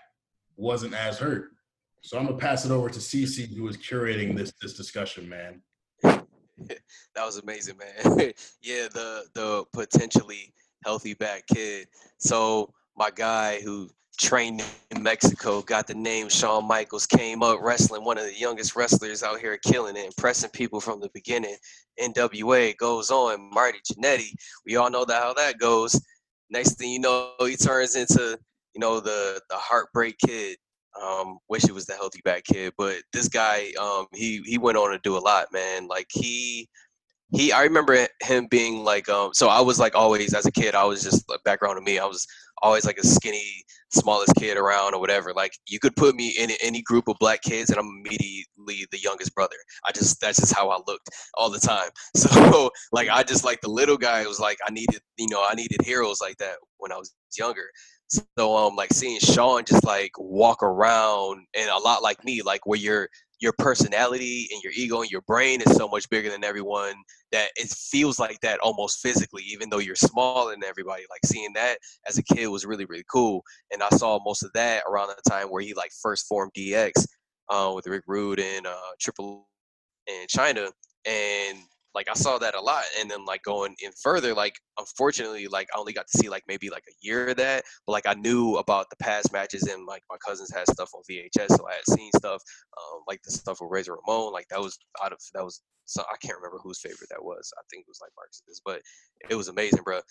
wasn't 0.58 0.94
as 0.94 1.18
hurt. 1.18 1.50
So 2.02 2.18
I'm 2.18 2.26
gonna 2.26 2.38
pass 2.38 2.66
it 2.66 2.72
over 2.72 2.90
to 2.90 3.00
CC, 3.00 3.56
who 3.56 3.68
is 3.68 3.78
curating 3.78 4.38
this 4.38 4.54
this 4.62 4.74
discussion, 4.74 5.28
man. 5.28 5.62
that 6.04 6.30
was 7.18 7.38
amazing, 7.38 7.78
man. 7.78 8.16
yeah, 8.62 8.88
the 8.94 9.26
the 9.34 9.66
potentially 9.74 10.54
healthy 10.84 11.16
back 11.16 11.46
kid. 11.52 11.88
So 12.20 12.74
my 12.96 13.10
guy 13.10 13.60
who 13.62 13.90
trained 14.16 14.64
in 14.92 15.04
Mexico, 15.04 15.62
got 15.62 15.88
the 15.88 15.94
name 15.94 16.30
Shawn 16.30 16.68
Michaels, 16.68 17.06
came 17.06 17.44
up 17.44 17.60
wrestling, 17.62 18.04
one 18.04 18.18
of 18.18 18.26
the 18.26 18.38
youngest 18.38 18.76
wrestlers 18.76 19.24
out 19.24 19.40
here 19.40 19.58
killing 19.58 19.96
it, 19.96 20.06
impressing 20.06 20.50
people 20.52 20.80
from 20.80 21.00
the 21.00 21.10
beginning. 21.14 21.56
NWA 22.00 22.76
goes 22.78 23.12
on, 23.12 23.50
Marty 23.54 23.80
Jannetty. 23.92 24.30
We 24.66 24.76
all 24.76 24.90
know 24.90 25.06
that 25.06 25.22
how 25.22 25.34
that 25.34 25.60
goes. 25.60 26.00
Next 26.50 26.76
thing 26.76 26.92
you 26.92 27.00
know, 27.00 27.34
he 27.40 27.56
turns 27.56 27.96
into, 27.96 28.38
you 28.74 28.80
know, 28.80 29.00
the 29.00 29.42
the 29.50 29.56
heartbreak 29.56 30.18
kid. 30.26 30.58
Um, 31.02 31.40
wish 31.50 31.66
it 31.66 31.74
was 31.74 31.86
the 31.86 31.94
healthy 31.94 32.22
back 32.24 32.46
kid, 32.46 32.74
but 32.78 32.96
this 33.12 33.28
guy, 33.28 33.72
um, 33.80 34.06
he 34.14 34.42
he 34.46 34.58
went 34.58 34.78
on 34.78 34.92
to 34.92 35.00
do 35.00 35.18
a 35.18 35.20
lot, 35.20 35.48
man. 35.52 35.88
Like 35.88 36.08
he 36.10 36.70
he 37.32 37.52
I 37.52 37.64
remember 37.64 38.08
him 38.22 38.48
being 38.50 38.84
like 38.84 39.10
um 39.10 39.34
so 39.34 39.48
I 39.48 39.60
was 39.62 39.80
like 39.80 39.96
always 39.96 40.34
as 40.34 40.46
a 40.46 40.52
kid 40.52 40.76
I 40.76 40.84
was 40.84 41.04
just 41.04 41.28
like 41.30 41.44
background 41.44 41.78
to 41.78 41.82
me 41.82 42.00
I 42.00 42.06
was 42.06 42.28
always 42.62 42.86
like 42.86 42.98
a 42.98 43.06
skinny 43.06 43.65
smallest 43.92 44.34
kid 44.36 44.58
around 44.58 44.94
or 44.94 45.00
whatever 45.00 45.34
like 45.34 45.54
you 45.68 45.80
could 45.80 45.96
put 45.96 46.16
me 46.16 46.36
in 46.40 46.52
any 46.62 46.82
group 46.82 47.08
of 47.08 47.16
black 47.20 47.42
kids 47.42 47.70
and 47.70 47.80
I'm 47.80 47.88
immediately 47.88 48.88
the 48.92 49.00
youngest 49.00 49.34
brother. 49.36 49.56
I 49.86 49.92
just 49.92 50.20
that's 50.20 50.40
just 50.40 50.54
how 50.54 50.70
I 50.70 50.80
looked 50.88 51.10
all 51.36 51.50
the 51.50 51.60
time. 51.60 51.90
So 52.16 52.72
like 52.92 53.10
I 53.10 53.24
just 53.24 53.46
like 53.46 53.62
the 53.62 53.70
little 53.70 53.98
guy 53.98 54.26
was 54.26 54.40
like 54.40 54.58
I 54.68 54.72
needed 54.72 55.00
you 55.18 55.28
know 55.30 55.46
I 55.48 55.54
needed 55.54 55.82
heroes 55.84 56.20
like 56.22 56.38
that 56.38 56.56
when 56.78 56.92
I 56.92 56.98
was 56.98 57.14
younger. 57.38 57.68
So 58.08 58.56
um 58.56 58.76
like 58.76 58.92
seeing 58.94 59.20
Shawn 59.20 59.64
just 59.66 59.84
like 59.84 60.12
walk 60.18 60.64
around 60.64 61.46
and 61.58 61.70
a 61.70 61.78
lot 61.78 62.04
like 62.04 62.24
me 62.24 62.42
like 62.42 62.66
where 62.66 62.80
you're 62.80 63.10
your 63.40 63.54
personality 63.58 64.48
and 64.52 64.62
your 64.64 64.72
ego 64.76 65.02
and 65.02 65.12
your 65.12 65.22
brain 65.22 65.62
is 65.62 65.76
so 65.76 65.88
much 65.88 66.10
bigger 66.10 66.30
than 66.30 66.44
everyone 66.44 66.94
that 67.32 67.50
it 67.56 67.70
feels 67.70 68.20
like 68.20 68.40
that 68.42 68.60
almost 68.60 69.00
physically, 69.02 69.44
even 69.48 69.70
though 69.70 69.80
you're 69.80 69.96
smaller 69.96 70.52
than 70.52 70.64
everybody. 70.64 71.04
Like 71.10 71.26
seeing 71.26 71.52
that 71.54 71.78
as 72.08 72.18
a 72.18 72.24
kid 72.24 72.48
was 72.48 72.66
really, 72.66 72.86
really 72.86 73.06
cool. 73.12 73.42
And 73.72 73.84
I 73.84 73.90
saw 73.90 74.20
most 74.24 74.44
of 74.44 74.52
that 74.54 74.84
around 74.90 75.10
the 75.10 75.30
time 75.30 75.48
where 75.48 75.62
he 75.62 75.74
like 75.74 75.92
first 76.02 76.28
formed 76.28 76.54
DX 76.58 76.92
uh, 77.50 77.72
with 77.76 77.88
Rick 77.88 78.04
Rude 78.08 78.40
and 78.40 78.66
uh, 78.66 78.76
Triple 79.00 79.48
and 80.08 80.30
Chyna. 80.30 80.72
And 81.06 81.60
like 81.96 82.10
I 82.10 82.14
saw 82.14 82.38
that 82.38 82.56
a 82.56 82.62
lot. 82.62 82.84
And 83.00 83.10
then 83.10 83.26
like 83.26 83.42
going 83.44 83.76
in 83.82 83.92
further, 84.04 84.34
like 84.34 84.56
unfortunately, 84.78 85.48
like 85.48 85.70
I 85.74 85.80
only 85.80 85.94
got 85.94 86.08
to 86.08 86.18
see 86.18 86.30
like 86.30 86.44
maybe 86.48 86.70
like 86.70 86.84
a 86.88 86.94
year 87.02 87.30
of 87.30 87.38
that. 87.38 87.64
But 87.88 87.94
like 87.94 88.06
I 88.06 88.14
knew 88.14 88.58
about 88.58 88.90
the 88.90 88.98
past 88.98 89.32
matches 89.32 89.64
and 89.64 89.86
like 89.86 90.04
my 90.10 90.18
cousins 90.26 90.54
had 90.54 90.70
stuff 90.70 90.92
on 90.94 91.02
VHS, 91.10 91.58
so 91.58 91.68
I 91.68 91.74
had 91.76 91.98
seen 91.98 92.12
stuff 92.16 92.42
um, 92.78 93.02
like 93.08 93.22
the 93.24 93.32
stuff 93.32 93.60
with 93.62 93.72
Razor 93.72 93.96
Ramon. 93.96 94.34
Like 94.34 94.48
that 94.50 94.60
was 94.60 94.78
out 95.04 95.14
of 95.14 95.20
that 95.34 95.44
was 95.44 95.62
so 95.86 96.04
I 96.12 96.18
can't 96.18 96.38
remember 96.38 96.60
whose 96.62 96.80
favorite 96.80 97.10
that 97.10 97.24
was. 97.24 97.52
I 97.58 97.62
think 97.72 97.82
it 97.82 97.90
was 97.90 98.02
like 98.02 98.12
Marcus's, 98.16 98.62
but 98.66 98.82
it 99.30 99.36
was 99.36 99.48
amazing, 99.48 99.84
bro. 99.84 100.02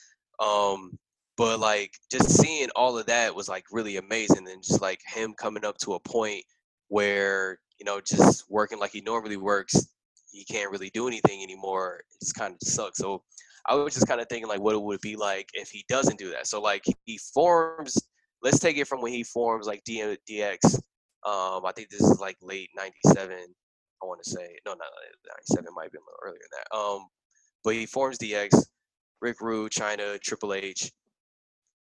Um, 0.40 0.98
but 1.36 1.60
like 1.60 1.92
just 2.10 2.30
seeing 2.30 2.68
all 2.76 2.96
of 2.96 3.06
that 3.06 3.34
was 3.34 3.48
like 3.48 3.64
really 3.70 3.96
amazing, 3.96 4.48
and 4.48 4.62
just 4.62 4.80
like 4.80 5.00
him 5.06 5.34
coming 5.34 5.64
up 5.64 5.76
to 5.78 5.94
a 5.94 6.00
point 6.00 6.44
where 6.88 7.58
you 7.78 7.84
know 7.84 8.00
just 8.00 8.44
working 8.48 8.78
like 8.78 8.92
he 8.92 9.00
normally 9.00 9.36
works 9.36 9.88
he 10.34 10.44
can't 10.44 10.70
really 10.70 10.90
do 10.92 11.06
anything 11.06 11.42
anymore. 11.42 12.00
It's 12.20 12.32
kind 12.32 12.54
of 12.54 12.68
sucks. 12.68 12.98
So 12.98 13.22
I 13.66 13.74
was 13.74 13.94
just 13.94 14.08
kind 14.08 14.20
of 14.20 14.28
thinking 14.28 14.48
like, 14.48 14.60
what 14.60 14.74
it 14.74 14.82
would 14.82 15.00
be 15.00 15.16
like 15.16 15.48
if 15.54 15.70
he 15.70 15.84
doesn't 15.88 16.18
do 16.18 16.30
that. 16.30 16.46
So 16.46 16.60
like 16.60 16.84
he 17.04 17.18
forms. 17.32 17.96
Let's 18.42 18.58
take 18.58 18.76
it 18.76 18.86
from 18.86 19.00
when 19.00 19.12
he 19.12 19.22
forms 19.22 19.66
like 19.66 19.82
DX. 19.84 20.74
Um, 21.24 21.64
I 21.64 21.72
think 21.74 21.88
this 21.88 22.02
is 22.02 22.20
like 22.20 22.36
late 22.42 22.68
'97. 22.76 23.32
I 23.32 24.06
want 24.06 24.22
to 24.22 24.28
say 24.28 24.58
no, 24.66 24.72
not 24.72 24.88
'97. 25.48 25.72
Might 25.74 25.92
be 25.92 25.96
a 25.96 26.00
little 26.00 26.20
earlier 26.22 26.40
than 26.40 26.58
that. 26.58 26.76
Um, 26.76 27.06
but 27.62 27.74
he 27.74 27.86
forms 27.86 28.18
DX. 28.18 28.66
Rick 29.22 29.40
Rude, 29.40 29.72
Chyna, 29.72 30.20
Triple 30.20 30.52
H, 30.52 30.92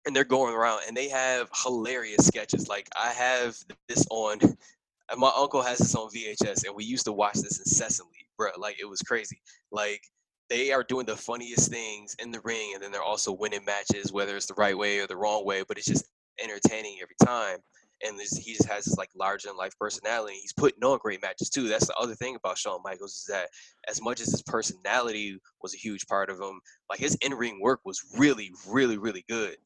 and 0.06 0.16
they're 0.16 0.24
going 0.24 0.54
around 0.54 0.82
and 0.88 0.96
they 0.96 1.10
have 1.10 1.50
hilarious 1.62 2.26
sketches. 2.26 2.68
Like 2.68 2.88
I 2.96 3.10
have 3.10 3.54
this 3.88 4.06
on 4.08 4.38
my 5.16 5.32
uncle 5.36 5.62
has 5.62 5.78
this 5.78 5.94
on 5.94 6.10
VHS, 6.10 6.66
and 6.66 6.74
we 6.74 6.84
used 6.84 7.06
to 7.06 7.12
watch 7.12 7.34
this 7.34 7.58
incessantly 7.58 8.17
bro, 8.38 8.50
like 8.56 8.76
it 8.80 8.88
was 8.88 9.00
crazy. 9.02 9.42
Like 9.70 10.00
they 10.48 10.72
are 10.72 10.82
doing 10.84 11.04
the 11.04 11.16
funniest 11.16 11.70
things 11.70 12.16
in 12.18 12.30
the 12.30 12.40
ring, 12.40 12.70
and 12.74 12.82
then 12.82 12.92
they're 12.92 13.02
also 13.02 13.32
winning 13.32 13.64
matches, 13.66 14.12
whether 14.12 14.36
it's 14.36 14.46
the 14.46 14.54
right 14.54 14.78
way 14.78 14.98
or 15.00 15.06
the 15.06 15.16
wrong 15.16 15.44
way. 15.44 15.62
But 15.66 15.76
it's 15.76 15.86
just 15.86 16.06
entertaining 16.42 16.98
every 17.02 17.16
time. 17.22 17.58
And 18.06 18.16
this, 18.16 18.30
he 18.36 18.52
just 18.54 18.68
has 18.68 18.84
this 18.84 18.96
like 18.96 19.10
larger 19.18 19.48
than 19.48 19.56
life 19.56 19.72
personality. 19.76 20.34
He's 20.40 20.52
putting 20.52 20.84
on 20.84 20.98
great 21.02 21.20
matches 21.20 21.50
too. 21.50 21.66
That's 21.66 21.88
the 21.88 21.96
other 21.96 22.14
thing 22.14 22.36
about 22.36 22.56
Shawn 22.56 22.80
Michaels 22.84 23.14
is 23.14 23.26
that 23.28 23.48
as 23.88 24.00
much 24.00 24.20
as 24.20 24.30
his 24.30 24.42
personality 24.42 25.36
was 25.62 25.74
a 25.74 25.78
huge 25.78 26.06
part 26.06 26.30
of 26.30 26.40
him, 26.40 26.60
like 26.88 27.00
his 27.00 27.16
in 27.16 27.34
ring 27.34 27.58
work 27.60 27.80
was 27.84 28.00
really, 28.16 28.52
really, 28.68 28.98
really 28.98 29.24
good. 29.28 29.56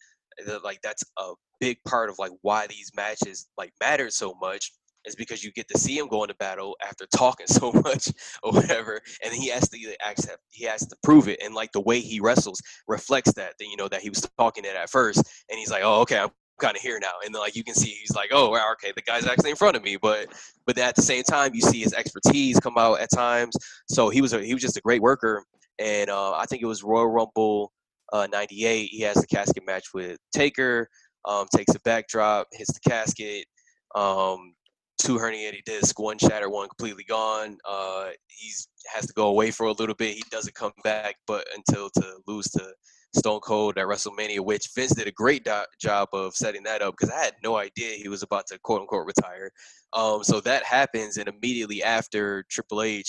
Like 0.64 0.80
that's 0.82 1.04
a 1.18 1.34
big 1.60 1.76
part 1.86 2.08
of 2.08 2.18
like 2.18 2.32
why 2.40 2.66
these 2.66 2.90
matches 2.96 3.48
like 3.58 3.74
mattered 3.80 4.14
so 4.14 4.34
much 4.40 4.72
is 5.04 5.14
because 5.14 5.42
you 5.42 5.52
get 5.52 5.68
to 5.68 5.78
see 5.78 5.98
him 5.98 6.08
go 6.08 6.22
into 6.22 6.34
battle 6.36 6.76
after 6.82 7.06
talking 7.14 7.46
so 7.48 7.72
much 7.72 8.10
or 8.42 8.52
whatever, 8.52 9.00
and 9.24 9.32
he 9.32 9.48
has 9.48 9.68
to 9.70 9.96
accept, 10.06 10.38
he 10.50 10.64
has 10.64 10.86
to 10.86 10.96
prove 11.02 11.28
it, 11.28 11.40
and 11.42 11.54
like 11.54 11.72
the 11.72 11.80
way 11.80 12.00
he 12.00 12.20
wrestles 12.20 12.60
reflects 12.88 13.32
that. 13.34 13.54
That 13.58 13.66
you 13.66 13.76
know 13.76 13.88
that 13.88 14.00
he 14.00 14.08
was 14.08 14.26
talking 14.38 14.64
it 14.64 14.76
at 14.76 14.90
first, 14.90 15.18
and 15.50 15.58
he's 15.58 15.70
like, 15.70 15.82
oh 15.84 16.00
okay, 16.02 16.18
I'm 16.18 16.30
kind 16.60 16.76
of 16.76 16.82
here 16.82 16.98
now, 17.00 17.12
and 17.24 17.34
then 17.34 17.40
like 17.40 17.56
you 17.56 17.64
can 17.64 17.74
see 17.74 17.88
he's 17.88 18.14
like, 18.14 18.30
oh 18.32 18.54
okay, 18.72 18.92
the 18.94 19.02
guy's 19.02 19.26
actually 19.26 19.50
in 19.50 19.56
front 19.56 19.76
of 19.76 19.82
me, 19.82 19.96
but 19.96 20.28
but 20.66 20.78
at 20.78 20.94
the 20.94 21.02
same 21.02 21.22
time 21.24 21.54
you 21.54 21.60
see 21.60 21.80
his 21.80 21.94
expertise 21.94 22.58
come 22.60 22.78
out 22.78 23.00
at 23.00 23.10
times. 23.10 23.54
So 23.88 24.08
he 24.08 24.20
was 24.20 24.32
a, 24.32 24.42
he 24.42 24.54
was 24.54 24.62
just 24.62 24.76
a 24.76 24.80
great 24.80 25.02
worker, 25.02 25.44
and 25.78 26.10
uh, 26.10 26.32
I 26.32 26.46
think 26.46 26.62
it 26.62 26.66
was 26.66 26.82
Royal 26.82 27.08
Rumble 27.08 27.72
uh, 28.12 28.26
'98. 28.30 28.88
He 28.90 29.00
has 29.02 29.16
the 29.16 29.26
casket 29.26 29.66
match 29.66 29.86
with 29.94 30.18
Taker. 30.32 30.88
Um, 31.24 31.46
takes 31.54 31.72
a 31.72 31.80
backdrop, 31.84 32.48
hits 32.50 32.72
the 32.72 32.80
casket. 32.90 33.46
Um, 33.94 34.54
two 35.02 35.18
herniated 35.18 35.64
disc, 35.64 35.98
one 35.98 36.18
shattered, 36.18 36.50
one 36.50 36.68
completely 36.68 37.04
gone. 37.04 37.58
Uh, 37.68 38.10
he's 38.28 38.68
has 38.92 39.06
to 39.06 39.12
go 39.12 39.28
away 39.28 39.50
for 39.50 39.66
a 39.66 39.72
little 39.72 39.94
bit. 39.94 40.14
He 40.14 40.22
doesn't 40.30 40.54
come 40.54 40.72
back, 40.84 41.16
but 41.26 41.46
until 41.56 41.90
to 41.90 42.18
lose 42.26 42.48
to 42.50 42.72
Stone 43.14 43.40
Cold 43.40 43.78
at 43.78 43.86
WrestleMania, 43.86 44.40
which 44.40 44.68
Vince 44.74 44.94
did 44.94 45.06
a 45.06 45.12
great 45.12 45.44
do- 45.44 45.64
job 45.80 46.08
of 46.12 46.34
setting 46.34 46.62
that 46.62 46.82
up 46.82 46.94
because 46.96 47.12
I 47.12 47.24
had 47.24 47.34
no 47.42 47.56
idea 47.56 47.96
he 47.96 48.08
was 48.08 48.22
about 48.22 48.46
to 48.48 48.58
quote 48.60 48.80
unquote 48.80 49.06
retire. 49.06 49.50
Um, 49.92 50.22
so 50.22 50.40
that 50.40 50.64
happens, 50.64 51.18
and 51.18 51.28
immediately 51.28 51.82
after 51.82 52.44
Triple 52.44 52.82
H 52.82 53.06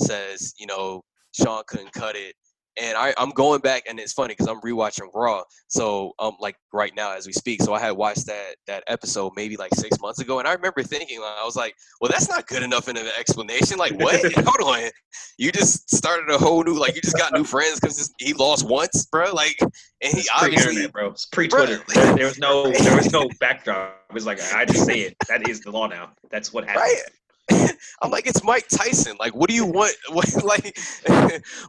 says, 0.00 0.54
you 0.58 0.66
know, 0.66 1.02
Shawn 1.32 1.62
couldn't 1.66 1.92
cut 1.92 2.16
it 2.16 2.34
and 2.80 2.96
I, 2.96 3.14
I'm 3.18 3.30
going 3.30 3.60
back, 3.60 3.84
and 3.88 3.98
it's 3.98 4.12
funny 4.12 4.32
because 4.32 4.46
I'm 4.46 4.60
rewatching 4.60 5.08
Raw. 5.14 5.42
So, 5.68 6.12
um, 6.18 6.36
like 6.40 6.56
right 6.72 6.92
now 6.94 7.14
as 7.14 7.26
we 7.26 7.32
speak, 7.32 7.62
so 7.62 7.74
I 7.74 7.80
had 7.80 7.92
watched 7.92 8.26
that 8.26 8.56
that 8.66 8.84
episode 8.86 9.32
maybe 9.36 9.56
like 9.56 9.74
six 9.74 10.00
months 10.00 10.20
ago, 10.20 10.38
and 10.38 10.48
I 10.48 10.52
remember 10.52 10.82
thinking, 10.82 11.20
like, 11.20 11.34
I 11.40 11.44
was 11.44 11.56
like, 11.56 11.74
well, 12.00 12.10
that's 12.10 12.28
not 12.28 12.46
good 12.46 12.62
enough 12.62 12.88
in 12.88 12.96
an 12.96 13.06
explanation. 13.18 13.78
Like, 13.78 13.92
what? 14.00 14.20
Hold 14.34 14.76
on, 14.76 14.90
you 15.38 15.52
just 15.52 15.94
started 15.94 16.32
a 16.32 16.38
whole 16.38 16.62
new, 16.62 16.78
like, 16.78 16.94
you 16.94 17.02
just 17.02 17.16
got 17.16 17.32
new 17.32 17.44
friends 17.44 17.80
because 17.80 18.12
he 18.18 18.32
lost 18.34 18.68
once, 18.68 19.06
bro. 19.06 19.32
Like, 19.32 19.56
and 19.60 20.12
he 20.14 20.20
It's 20.20 20.30
obviously, 20.34 20.86
bro. 20.88 21.10
It's 21.10 21.26
pre-Twitter. 21.26 21.82
Bro. 21.86 21.94
There, 21.94 22.14
there 22.16 22.26
was 22.26 22.38
no, 22.38 22.70
there 22.70 22.96
was 22.96 23.12
no 23.12 23.28
backdrop. 23.40 23.96
It 24.08 24.14
was 24.14 24.26
like 24.26 24.40
I 24.54 24.64
just 24.64 24.86
say 24.86 25.00
it. 25.00 25.16
That 25.28 25.48
is 25.48 25.60
the 25.60 25.70
law 25.70 25.86
now. 25.86 26.12
That's 26.30 26.52
what 26.52 26.64
happened. 26.64 26.82
right? 26.82 27.02
I'm 28.02 28.10
like, 28.10 28.26
it's 28.26 28.44
Mike 28.44 28.68
Tyson. 28.68 29.16
Like, 29.18 29.34
what 29.34 29.48
do 29.48 29.54
you 29.54 29.66
want? 29.66 29.94
What, 30.10 30.44
like, 30.44 30.76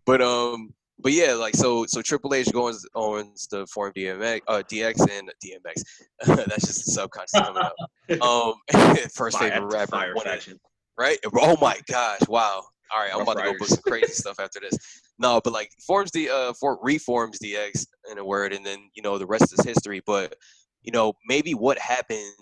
but 0.05 0.21
um, 0.21 0.73
but 0.99 1.11
yeah, 1.13 1.33
like 1.33 1.55
so 1.55 1.85
so 1.87 2.01
Triple 2.01 2.33
H 2.33 2.51
goes 2.51 2.85
owns 2.95 3.47
the 3.49 3.65
form 3.67 3.91
DMX, 3.95 4.41
uh, 4.47 4.61
DX 4.69 4.99
and 5.17 5.31
DMX. 5.43 5.81
That's 6.47 6.67
just 6.67 6.85
the 6.85 6.91
subconscious 6.91 7.31
coming 7.33 7.63
out. 7.63 7.73
Um, 8.21 8.53
first 9.13 9.37
Fire- 9.37 9.51
favorite 9.51 9.71
rapper, 9.73 9.91
fire 9.91 10.15
one 10.15 10.25
of- 10.25 10.33
faction. 10.33 10.59
right? 10.97 11.17
Oh 11.35 11.55
my 11.61 11.79
gosh, 11.87 12.21
wow. 12.27 12.63
All 12.91 12.99
right, 13.01 13.11
I'm 13.13 13.21
about 13.21 13.37
to 13.37 13.43
go 13.43 13.53
book 13.59 13.67
some 13.67 13.83
crazy 13.87 14.13
stuff 14.13 14.39
after 14.39 14.59
this. 14.59 14.75
No, 15.19 15.39
but 15.43 15.53
like 15.53 15.69
forms 15.85 16.09
the 16.11 16.27
uh 16.29 16.53
for 16.59 16.79
reforms 16.81 17.37
DX 17.39 17.85
in 18.11 18.17
a 18.17 18.25
word, 18.25 18.51
and 18.51 18.65
then 18.65 18.79
you 18.95 19.03
know 19.03 19.17
the 19.19 19.27
rest 19.27 19.53
is 19.53 19.63
history. 19.63 20.01
But 20.07 20.33
you 20.81 20.91
know 20.91 21.13
maybe 21.27 21.53
what 21.53 21.77
happens 21.77 22.33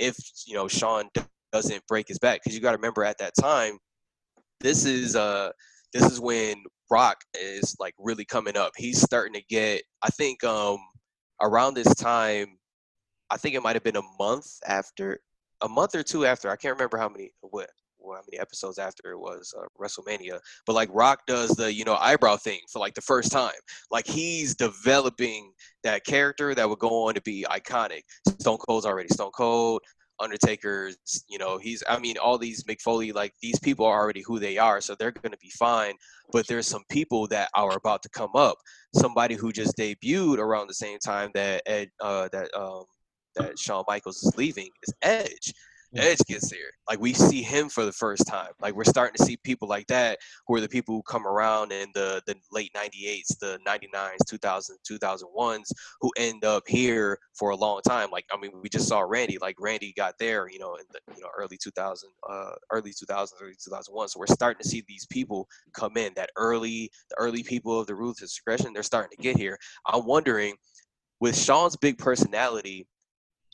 if 0.00 0.16
you 0.46 0.54
know 0.54 0.66
Shawn 0.66 1.08
d- 1.14 1.20
doesn't 1.52 1.86
break 1.86 2.08
his 2.08 2.18
back 2.18 2.40
because 2.42 2.56
you 2.56 2.60
got 2.60 2.72
to 2.72 2.76
remember 2.78 3.04
at 3.04 3.18
that 3.18 3.34
time, 3.40 3.78
this 4.60 4.84
is 4.84 5.14
uh 5.14 5.52
this 5.92 6.10
is 6.10 6.18
when 6.18 6.56
Brock 6.88 7.18
is 7.34 7.76
like 7.78 7.94
really 7.98 8.24
coming 8.24 8.56
up. 8.56 8.72
He's 8.76 9.00
starting 9.00 9.34
to 9.34 9.42
get. 9.48 9.82
I 10.02 10.08
think 10.08 10.44
um 10.44 10.78
around 11.40 11.74
this 11.74 11.94
time, 11.94 12.58
I 13.30 13.36
think 13.36 13.54
it 13.54 13.62
might 13.62 13.76
have 13.76 13.84
been 13.84 13.96
a 13.96 14.02
month 14.18 14.46
after, 14.66 15.20
a 15.60 15.68
month 15.68 15.94
or 15.94 16.02
two 16.02 16.26
after. 16.26 16.50
I 16.50 16.56
can't 16.56 16.74
remember 16.74 16.98
how 16.98 17.08
many 17.08 17.32
what 17.40 17.70
well, 17.98 18.16
how 18.16 18.22
many 18.30 18.38
episodes 18.38 18.78
after 18.78 19.12
it 19.12 19.18
was 19.18 19.54
uh, 19.58 19.64
WrestleMania. 19.80 20.38
But 20.66 20.74
like 20.74 20.90
Rock 20.92 21.20
does 21.26 21.50
the 21.50 21.72
you 21.72 21.84
know 21.84 21.96
eyebrow 21.96 22.36
thing 22.36 22.60
for 22.70 22.78
like 22.78 22.94
the 22.94 23.00
first 23.00 23.32
time. 23.32 23.52
Like 23.90 24.06
he's 24.06 24.54
developing 24.54 25.52
that 25.82 26.04
character 26.04 26.54
that 26.54 26.68
would 26.68 26.78
go 26.78 27.06
on 27.06 27.14
to 27.14 27.22
be 27.22 27.46
iconic. 27.50 28.02
Stone 28.40 28.58
Cold's 28.58 28.86
already 28.86 29.08
Stone 29.08 29.32
Cold. 29.32 29.80
Undertaker's, 30.20 30.96
you 31.28 31.38
know, 31.38 31.58
he's, 31.58 31.82
I 31.88 31.98
mean, 31.98 32.16
all 32.18 32.38
these 32.38 32.64
Mick 32.64 32.80
Foley, 32.80 33.12
like 33.12 33.34
these 33.42 33.58
people 33.58 33.84
are 33.86 34.00
already 34.00 34.22
who 34.22 34.38
they 34.38 34.58
are, 34.58 34.80
so 34.80 34.94
they're 34.94 35.10
going 35.10 35.32
to 35.32 35.38
be 35.38 35.50
fine. 35.50 35.94
But 36.32 36.46
there's 36.46 36.66
some 36.66 36.84
people 36.88 37.26
that 37.28 37.48
are 37.54 37.76
about 37.76 38.02
to 38.04 38.08
come 38.08 38.30
up. 38.34 38.56
Somebody 38.94 39.34
who 39.34 39.52
just 39.52 39.76
debuted 39.76 40.38
around 40.38 40.68
the 40.68 40.74
same 40.74 40.98
time 40.98 41.30
that 41.34 41.62
Ed, 41.66 41.90
uh, 42.00 42.28
that 42.32 42.48
um, 42.56 42.84
that 43.36 43.58
Shawn 43.58 43.84
Michaels 43.88 44.22
is 44.22 44.36
leaving 44.36 44.68
is 44.86 44.94
Edge. 45.02 45.52
Edge 45.96 46.18
gets 46.26 46.50
there. 46.50 46.70
Like 46.88 47.00
we 47.00 47.12
see 47.12 47.42
him 47.42 47.68
for 47.68 47.84
the 47.84 47.92
first 47.92 48.26
time. 48.26 48.50
Like 48.60 48.74
we're 48.74 48.84
starting 48.84 49.14
to 49.16 49.24
see 49.24 49.36
people 49.38 49.68
like 49.68 49.86
that 49.86 50.18
who 50.46 50.54
are 50.56 50.60
the 50.60 50.68
people 50.68 50.94
who 50.94 51.02
come 51.02 51.26
around 51.26 51.72
in 51.72 51.88
the, 51.94 52.22
the 52.26 52.34
late 52.52 52.72
98s, 52.74 53.38
the 53.40 53.58
99s, 53.66 54.18
2000s, 54.28 54.70
2001s, 54.90 55.72
who 56.00 56.10
end 56.16 56.44
up 56.44 56.64
here 56.66 57.18
for 57.38 57.50
a 57.50 57.56
long 57.56 57.80
time. 57.86 58.10
Like, 58.10 58.24
I 58.32 58.36
mean, 58.36 58.52
we 58.62 58.68
just 58.68 58.88
saw 58.88 59.00
Randy. 59.00 59.38
Like 59.40 59.56
Randy 59.60 59.92
got 59.96 60.14
there, 60.18 60.48
you 60.50 60.58
know, 60.58 60.74
in 60.76 60.84
the 60.92 61.00
you 61.16 61.22
know 61.22 61.30
early 61.36 61.56
2000, 61.56 62.08
uh, 62.28 62.50
early 62.70 62.90
2000s, 62.90 63.28
early 63.40 63.52
2001. 63.52 64.08
So 64.08 64.18
we're 64.18 64.26
starting 64.26 64.62
to 64.62 64.68
see 64.68 64.84
these 64.88 65.06
people 65.06 65.48
come 65.72 65.96
in. 65.96 66.12
That 66.16 66.30
early, 66.36 66.90
the 67.10 67.16
early 67.18 67.42
people 67.42 67.78
of 67.78 67.86
the 67.86 67.94
Ruthless 67.94 68.38
Aggression, 68.38 68.72
they're 68.72 68.82
starting 68.82 69.16
to 69.16 69.22
get 69.22 69.36
here. 69.36 69.58
I'm 69.86 70.06
wondering, 70.06 70.54
with 71.20 71.38
Shawn's 71.38 71.76
big 71.76 71.98
personality, 71.98 72.86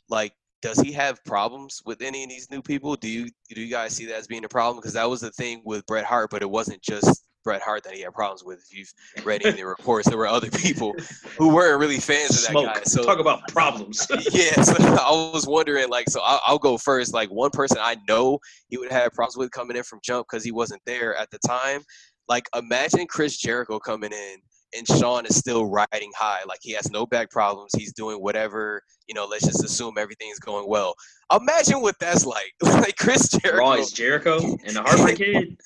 like 0.09 0.33
does 0.61 0.79
he 0.79 0.91
have 0.91 1.23
problems 1.25 1.81
with 1.85 2.01
any 2.01 2.23
of 2.23 2.29
these 2.29 2.49
new 2.51 2.61
people? 2.61 2.95
Do 2.95 3.07
you 3.07 3.29
do 3.49 3.61
you 3.61 3.69
guys 3.69 3.95
see 3.95 4.05
that 4.07 4.17
as 4.17 4.27
being 4.27 4.45
a 4.45 4.49
problem? 4.49 4.77
Because 4.77 4.93
that 4.93 5.09
was 5.09 5.21
the 5.21 5.31
thing 5.31 5.61
with 5.65 5.85
Bret 5.85 6.05
Hart, 6.05 6.29
but 6.29 6.41
it 6.41 6.49
wasn't 6.49 6.81
just 6.81 7.25
Bret 7.43 7.61
Hart 7.61 7.83
that 7.83 7.93
he 7.93 8.01
had 8.01 8.13
problems 8.13 8.43
with. 8.43 8.59
If 8.59 8.77
you've 8.77 9.25
read 9.25 9.41
any 9.41 9.51
of 9.51 9.57
the 9.57 9.65
reports, 9.65 10.07
there 10.07 10.17
were 10.17 10.27
other 10.27 10.51
people 10.51 10.93
who 11.37 11.53
weren't 11.53 11.79
really 11.79 11.97
fans 11.99 12.31
of 12.31 12.41
that 12.41 12.51
Smoke. 12.51 12.75
guy. 12.75 12.81
So 12.83 13.03
Talk 13.03 13.19
about 13.19 13.47
problems. 13.47 14.07
yeah, 14.31 14.61
so 14.61 14.75
I 14.79 15.31
was 15.33 15.47
wondering, 15.47 15.89
like, 15.89 16.09
so 16.09 16.21
I'll, 16.23 16.41
I'll 16.45 16.59
go 16.59 16.77
first. 16.77 17.13
Like, 17.13 17.29
one 17.29 17.51
person 17.51 17.77
I 17.79 17.97
know 18.07 18.39
he 18.69 18.77
would 18.77 18.91
have 18.91 19.13
problems 19.13 19.37
with 19.37 19.51
coming 19.51 19.77
in 19.77 19.83
from 19.83 19.99
Jump 20.03 20.27
because 20.29 20.43
he 20.43 20.51
wasn't 20.51 20.81
there 20.85 21.15
at 21.15 21.29
the 21.31 21.39
time. 21.39 21.81
Like, 22.29 22.47
imagine 22.55 23.07
Chris 23.07 23.37
Jericho 23.37 23.79
coming 23.79 24.11
in 24.13 24.37
and 24.75 24.87
Shawn 24.87 25.25
is 25.25 25.35
still 25.35 25.65
riding 25.65 26.11
high. 26.15 26.39
Like, 26.47 26.59
he 26.61 26.71
has 26.73 26.89
no 26.91 27.05
back 27.05 27.29
problems. 27.29 27.71
He's 27.75 27.93
doing 27.93 28.17
whatever, 28.17 28.83
you 29.07 29.15
know, 29.15 29.25
let's 29.25 29.45
just 29.45 29.63
assume 29.63 29.95
everything's 29.97 30.39
going 30.39 30.67
well. 30.67 30.95
Imagine 31.33 31.81
what 31.81 31.95
that's 31.99 32.25
like. 32.25 32.53
like, 32.61 32.95
Chris 32.97 33.29
Jericho. 33.29 33.59
Raw 33.59 33.73
is 33.73 33.91
Jericho 33.91 34.37
and 34.65 34.75
the 34.75 34.81
Heartbreak 34.81 35.17
Kid. 35.17 35.57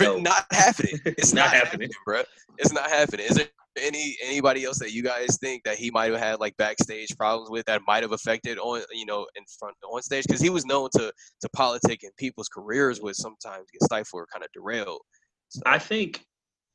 No. 0.00 0.18
Not 0.18 0.44
happening. 0.52 0.98
It's 1.04 1.32
Not 1.32 1.46
not, 1.46 1.54
happening. 1.54 1.88
happening, 1.88 1.90
bro. 2.04 2.22
It's 2.58 2.72
not 2.72 2.88
happening. 2.90 3.26
Is 3.26 3.36
there 3.36 3.46
any 3.80 4.16
anybody 4.24 4.64
else 4.64 4.78
that 4.78 4.92
you 4.92 5.02
guys 5.02 5.36
think 5.38 5.64
that 5.64 5.76
he 5.76 5.90
might 5.90 6.12
have 6.12 6.20
had 6.20 6.38
like 6.40 6.56
backstage 6.56 7.16
problems 7.16 7.50
with 7.50 7.66
that 7.66 7.82
might 7.86 8.02
have 8.02 8.12
affected 8.12 8.56
on 8.58 8.82
you 8.92 9.04
know 9.04 9.26
in 9.34 9.42
front 9.58 9.74
on 9.90 10.00
stage 10.02 10.24
because 10.26 10.40
he 10.40 10.50
was 10.50 10.64
known 10.64 10.88
to 10.94 11.12
to 11.40 11.48
politic 11.50 12.04
and 12.04 12.12
people's 12.16 12.48
careers 12.48 13.00
would 13.00 13.16
sometimes 13.16 13.66
get 13.72 13.82
stifled 13.82 14.22
or 14.22 14.26
kind 14.32 14.44
of 14.44 14.50
derailed. 14.52 15.00
So, 15.48 15.60
I 15.66 15.78
think, 15.78 16.24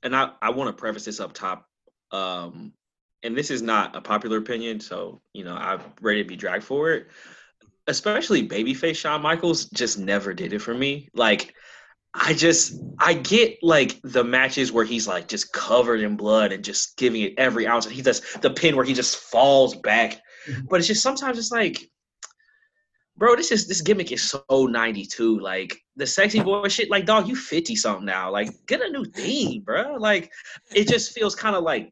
and 0.03 0.15
I, 0.15 0.31
I 0.41 0.49
want 0.51 0.67
to 0.69 0.79
preface 0.79 1.05
this 1.05 1.19
up 1.19 1.33
top, 1.33 1.65
um, 2.11 2.73
and 3.23 3.37
this 3.37 3.51
is 3.51 3.61
not 3.61 3.95
a 3.95 4.01
popular 4.01 4.37
opinion, 4.37 4.79
so 4.79 5.21
you 5.33 5.43
know 5.43 5.55
I'm 5.55 5.81
ready 6.01 6.23
to 6.23 6.27
be 6.27 6.35
dragged 6.35 6.63
for 6.63 6.91
it. 6.91 7.07
Especially 7.87 8.47
babyface 8.47 8.97
Shawn 8.97 9.21
Michaels 9.21 9.65
just 9.65 9.97
never 9.97 10.33
did 10.33 10.53
it 10.53 10.59
for 10.59 10.73
me. 10.73 11.09
Like, 11.13 11.53
I 12.13 12.33
just 12.33 12.79
I 12.97 13.13
get 13.13 13.57
like 13.61 13.99
the 14.03 14.23
matches 14.23 14.71
where 14.71 14.85
he's 14.85 15.07
like 15.07 15.27
just 15.27 15.51
covered 15.51 16.01
in 16.01 16.15
blood 16.15 16.51
and 16.51 16.63
just 16.63 16.97
giving 16.97 17.21
it 17.21 17.33
every 17.37 17.67
ounce, 17.67 17.85
and 17.85 17.95
he 17.95 18.01
does 18.01 18.21
the 18.41 18.49
pin 18.49 18.75
where 18.75 18.85
he 18.85 18.93
just 18.93 19.17
falls 19.17 19.75
back. 19.75 20.19
But 20.69 20.79
it's 20.79 20.87
just 20.87 21.03
sometimes 21.03 21.37
it's 21.37 21.51
like, 21.51 21.89
bro, 23.17 23.35
this 23.35 23.51
is 23.51 23.67
this 23.67 23.81
gimmick 23.81 24.11
is 24.11 24.23
so 24.23 24.43
92. 24.49 25.39
Like 25.39 25.77
the 25.97 26.07
sexy 26.07 26.41
boy 26.41 26.67
shit, 26.69 26.89
like 26.89 27.05
dog, 27.05 27.27
you 27.27 27.35
50 27.35 27.75
something 27.75 28.05
now. 28.05 28.31
Like 28.31 28.49
get 28.65 28.81
a 28.81 28.89
new 28.89 29.05
theme, 29.05 29.61
bro. 29.61 29.95
Like 29.95 30.31
it 30.73 30.87
just 30.87 31.13
feels 31.13 31.35
kind 31.35 31.55
of 31.55 31.63
like 31.63 31.91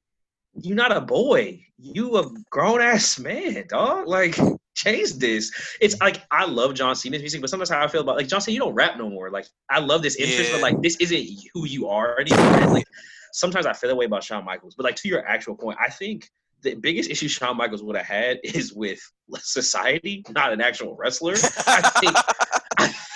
you're 0.62 0.76
not 0.76 0.96
a 0.96 1.02
boy. 1.02 1.64
You 1.78 2.18
a 2.18 2.30
grown 2.50 2.82
ass 2.82 3.20
man, 3.20 3.66
dog. 3.68 4.08
Like 4.08 4.38
change 4.76 5.14
this. 5.14 5.52
It's 5.82 6.00
like 6.00 6.24
I 6.32 6.46
love 6.46 6.74
John 6.74 6.96
Cena's 6.96 7.22
music, 7.22 7.42
but 7.42 7.50
sometimes 7.50 7.70
how 7.70 7.84
I 7.84 7.88
feel 7.88 8.02
about 8.02 8.18
like 8.18 8.28
John 8.28 8.42
Cena, 8.42 8.54
you 8.54 8.60
don't 8.60 8.74
rap 8.74 8.98
no 8.98 9.10
more. 9.10 9.30
Like 9.30 9.48
I 9.70 9.80
love 9.80 10.02
this 10.02 10.16
interest, 10.16 10.52
but 10.52 10.62
like 10.62 10.82
this 10.82 10.98
isn't 10.98 11.28
who 11.54 11.66
you 11.66 11.88
are 11.88 12.20
anymore. 12.20 12.74
Like 12.74 12.88
sometimes 13.34 13.66
I 13.66 13.74
feel 13.74 13.90
that 13.90 13.96
way 13.96 14.06
about 14.06 14.24
Shawn 14.24 14.46
Michaels. 14.46 14.76
But 14.76 14.84
like 14.84 14.96
to 14.98 15.08
your 15.08 15.26
actual 15.26 15.56
point, 15.56 15.78
I 15.84 15.90
think 15.90 16.30
the 16.62 16.76
biggest 16.76 17.10
issue 17.10 17.28
Shawn 17.28 17.58
Michaels 17.58 17.84
would 17.84 17.96
have 17.96 18.06
had 18.06 18.40
is 18.44 18.74
with 18.74 19.00
society, 19.38 20.24
not 20.30 20.54
an 20.54 20.62
actual 20.62 20.96
wrestler. 20.96 21.34
I 21.68 21.92
think 22.00 22.16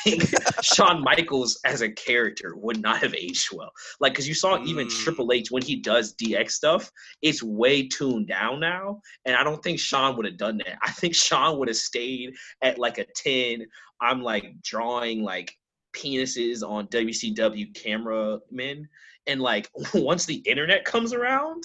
think 0.03 0.23
Shawn 0.63 1.01
Michaels 1.03 1.59
as 1.65 1.81
a 1.81 1.89
character 1.89 2.53
would 2.55 2.81
not 2.81 2.99
have 2.99 3.15
aged 3.15 3.49
well. 3.53 3.71
Like, 3.99 4.13
because 4.13 4.27
you 4.27 4.33
saw 4.33 4.63
even 4.63 4.81
Mm. 4.91 5.03
Triple 5.03 5.31
H 5.31 5.51
when 5.51 5.63
he 5.63 5.75
does 5.75 6.15
DX 6.15 6.51
stuff, 6.51 6.91
it's 7.21 7.43
way 7.43 7.87
tuned 7.87 8.27
down 8.27 8.59
now. 8.59 9.01
And 9.25 9.35
I 9.35 9.43
don't 9.43 9.63
think 9.63 9.79
Shawn 9.79 10.15
would 10.17 10.25
have 10.25 10.37
done 10.37 10.57
that. 10.59 10.77
I 10.81 10.91
think 10.91 11.15
Shawn 11.15 11.57
would 11.59 11.67
have 11.67 11.77
stayed 11.77 12.33
at 12.61 12.77
like 12.77 12.97
a 12.97 13.05
10. 13.15 13.65
I'm 14.01 14.21
like 14.21 14.53
drawing 14.63 15.23
like 15.23 15.53
penises 15.95 16.63
on 16.67 16.87
WCW 16.87 17.73
cameramen. 17.75 18.87
And 19.27 19.39
like 19.39 19.69
once 19.93 20.25
the 20.25 20.37
internet 20.37 20.83
comes 20.83 21.13
around, 21.13 21.63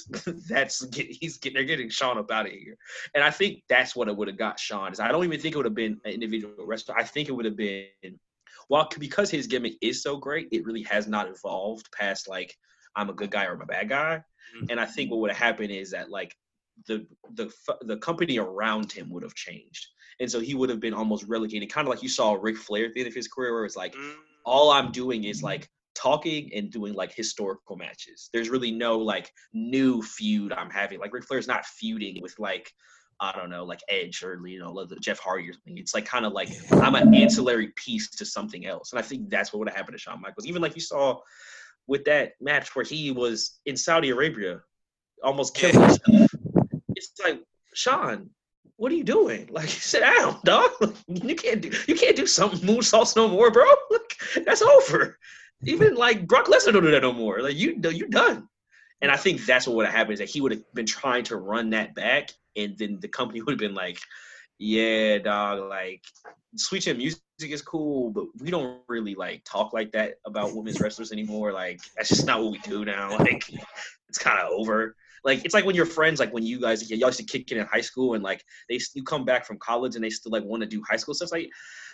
that's 0.49 0.85
get, 0.87 1.07
he's 1.07 1.39
getting 1.39 1.55
they're 1.55 1.65
getting 1.65 1.89
Shawn 1.89 2.19
up 2.19 2.31
out 2.31 2.47
of 2.47 2.53
here. 2.53 2.77
And 3.15 3.25
I 3.25 3.31
think 3.31 3.63
that's 3.69 3.97
what 3.97 4.09
it 4.09 4.17
would 4.17 4.29
have 4.29 4.39
got 4.39 4.61
Shawn 4.61 4.93
Is 4.93 5.01
I 5.01 5.11
don't 5.11 5.25
even 5.25 5.41
think 5.41 5.55
it 5.55 5.59
would 5.59 5.67
have 5.67 5.75
been 5.75 5.99
an 6.05 6.13
individual 6.13 6.67
wrestler. 6.67 6.97
I 6.99 7.05
think 7.05 7.29
it 7.29 7.33
would 7.33 7.47
have 7.47 7.57
been 7.57 7.87
well 8.69 8.89
because 8.99 9.31
his 9.31 9.47
gimmick 9.47 9.75
is 9.81 10.03
so 10.03 10.17
great, 10.17 10.49
it 10.53 10.65
really 10.65 10.83
has 10.85 11.07
not 11.07 11.29
evolved 11.29 11.91
past 11.93 12.29
like 12.29 12.57
I'm 12.97 13.11
a 13.11 13.15
good 13.15 13.31
guy 13.31 13.45
or 13.45 13.55
I'm 13.55 13.61
a 13.63 13.67
bad 13.67 13.89
guy. 13.89 14.23
Mhm. 14.57 14.67
And 14.71 14.81
I 14.81 14.87
think 14.87 15.11
what 15.11 15.21
would 15.21 15.31
have 15.31 15.39
happened 15.39 15.71
is 15.71 15.91
that 15.91 16.11
like 16.11 16.35
the 16.87 17.07
the 17.35 17.51
the 17.83 17.97
company 17.99 18.39
around 18.39 18.93
him 18.93 19.11
would 19.11 19.23
have 19.23 19.35
changed, 19.35 19.87
and 20.21 20.31
so 20.31 20.41
he 20.41 20.55
would 20.55 20.71
have 20.71 20.81
been 20.81 20.95
almost 20.95 21.25
relegated, 21.25 21.71
kind 21.73 21.87
of 21.87 21.91
like 21.91 22.03
you 22.03 22.09
saw 22.09 22.35
Ric 22.41 22.57
Flair 22.57 22.87
at 22.87 22.95
the 22.95 23.01
end 23.01 23.09
of 23.09 23.15
his 23.15 23.29
career, 23.29 23.55
where 23.55 23.65
it's 23.65 23.77
like 23.77 23.95
Mm, 23.95 24.15
all 24.45 24.71
I'm 24.71 24.93
doing 24.93 25.25
is 25.25 25.43
like 25.43 25.69
talking 25.95 26.53
and 26.55 26.71
doing 26.71 26.93
like 26.95 27.13
historical 27.15 27.77
matches. 27.77 28.29
There's 28.33 28.51
really 28.51 28.71
no 28.71 28.99
like 28.99 29.33
new 29.53 30.03
feud 30.03 30.53
I'm 30.53 30.71
having. 30.71 31.01
Like 31.01 31.13
Ric 31.13 31.25
Flair's 31.25 31.49
not 31.49 31.65
feuding 31.67 32.21
with 32.23 32.39
like 32.39 32.71
I 33.21 33.33
don't 33.33 33.51
know, 33.51 33.65
like 33.65 33.81
Edge 33.89 34.23
or 34.23 34.47
you 34.47 34.59
know, 34.59 34.73
like 34.73 35.01
Jeff 35.01 35.19
Hardy 35.19 35.49
or 35.49 35.53
something. 35.53 35.79
It's 35.79 35.95
like 35.95 36.05
kind 36.05 36.27
of 36.27 36.33
like 36.33 36.51
I'm 36.73 36.95
an 36.95 37.15
ancillary 37.15 37.73
piece 37.77 38.11
to 38.11 38.27
something 38.27 38.67
else. 38.67 38.93
And 38.93 38.99
I 38.99 39.03
think 39.03 39.31
that's 39.31 39.53
what 39.53 39.61
would 39.61 39.69
have 39.69 39.77
happened 39.77 39.97
to 39.97 40.01
Shawn 40.01 40.21
Michaels. 40.21 40.47
Even 40.47 40.63
like 40.63 40.75
you 40.75 40.81
saw 40.81 41.21
with 41.87 42.05
that 42.05 42.33
match 42.41 42.75
where 42.75 42.85
he 42.85 43.11
was 43.11 43.59
in 43.65 43.77
Saudi 43.77 44.11
Arabia, 44.11 44.61
almost 45.23 45.55
killing 45.55 45.81
himself. 45.81 46.31
It's 46.95 47.13
like 47.25 47.41
Shawn, 47.75 48.31
what 48.77 48.93
are 48.93 48.97
you 48.97 49.05
doing? 49.05 49.49
Like, 49.57 49.69
sit 49.69 50.01
down, 50.01 50.39
dog. 50.45 50.71
You 51.09 51.35
can't 51.35 51.63
do 51.63 51.71
you 51.87 51.95
can't 51.95 52.17
do 52.17 52.27
something 52.27 52.61
moonsaults 52.61 53.17
no 53.17 53.29
more, 53.29 53.51
bro. 53.51 53.65
Like, 53.91 54.45
that's 54.45 54.63
over. 54.63 55.19
Even 55.65 55.95
like 55.95 56.27
Brock 56.27 56.47
Lesnar 56.47 56.73
don't 56.73 56.83
do 56.83 56.91
that 56.91 57.03
no 57.03 57.13
more. 57.13 57.41
Like 57.41 57.57
you, 57.57 57.81
you're 57.83 58.09
done. 58.09 58.49
And 59.01 59.11
I 59.11 59.17
think 59.17 59.45
that's 59.45 59.67
what 59.67 59.77
would 59.77 59.87
have 59.87 59.95
happened 59.95 60.15
is 60.15 60.19
that 60.21 60.29
he 60.29 60.41
would 60.41 60.53
have 60.53 60.63
been 60.75 60.87
trying 60.87 61.25
to 61.25 61.37
run 61.37 61.71
that 61.71 61.95
back, 61.95 62.31
and 62.57 62.77
then 62.79 62.99
the 63.01 63.09
company 63.09 63.41
would 63.43 63.53
have 63.53 63.59
been 63.59 63.75
like, 63.75 63.99
"Yeah, 64.59 65.19
dog. 65.19 65.69
Like, 65.69 66.03
Sweet 66.57 66.83
Chin 66.83 66.99
Music 66.99 67.21
is 67.41 67.63
cool, 67.63 68.11
but 68.11 68.27
we 68.41 68.51
don't 68.51 68.81
really 68.89 69.15
like 69.15 69.43
talk 69.45 69.73
like 69.73 69.93
that 69.93 70.15
about 70.25 70.55
women's 70.55 70.81
wrestlers 70.81 71.13
anymore. 71.13 71.53
Like, 71.53 71.81
that's 71.97 72.09
just 72.09 72.27
not 72.27 72.43
what 72.43 72.53
we 72.53 72.59
do 72.59 72.85
now. 72.85 73.17
Like, 73.19 73.51
it's 74.09 74.19
kind 74.19 74.39
of 74.39 74.51
over." 74.51 74.97
Like 75.27 75.45
it's 75.45 75.55
like 75.55 75.65
when 75.65 75.75
your 75.75 75.87
friends, 75.87 76.21
like 76.21 76.33
when 76.33 76.47
you 76.47 76.61
guys, 76.61 76.89
y'all 76.89 77.09
used 77.09 77.19
to 77.19 77.25
kick 77.25 77.51
it 77.51 77.59
in 77.59 77.67
high 77.67 77.81
school, 77.81 78.15
and 78.15 78.23
like 78.23 78.45
they, 78.69 78.79
you 78.95 79.03
come 79.03 79.25
back 79.25 79.45
from 79.45 79.59
college 79.59 79.97
and 79.97 80.05
they 80.05 80.09
still 80.09 80.31
like 80.31 80.45
want 80.45 80.63
to 80.63 80.69
do 80.69 80.81
high 80.89 80.97
school 80.97 81.15
stuff. 81.15 81.27
It's 81.27 81.33
like 81.33 81.51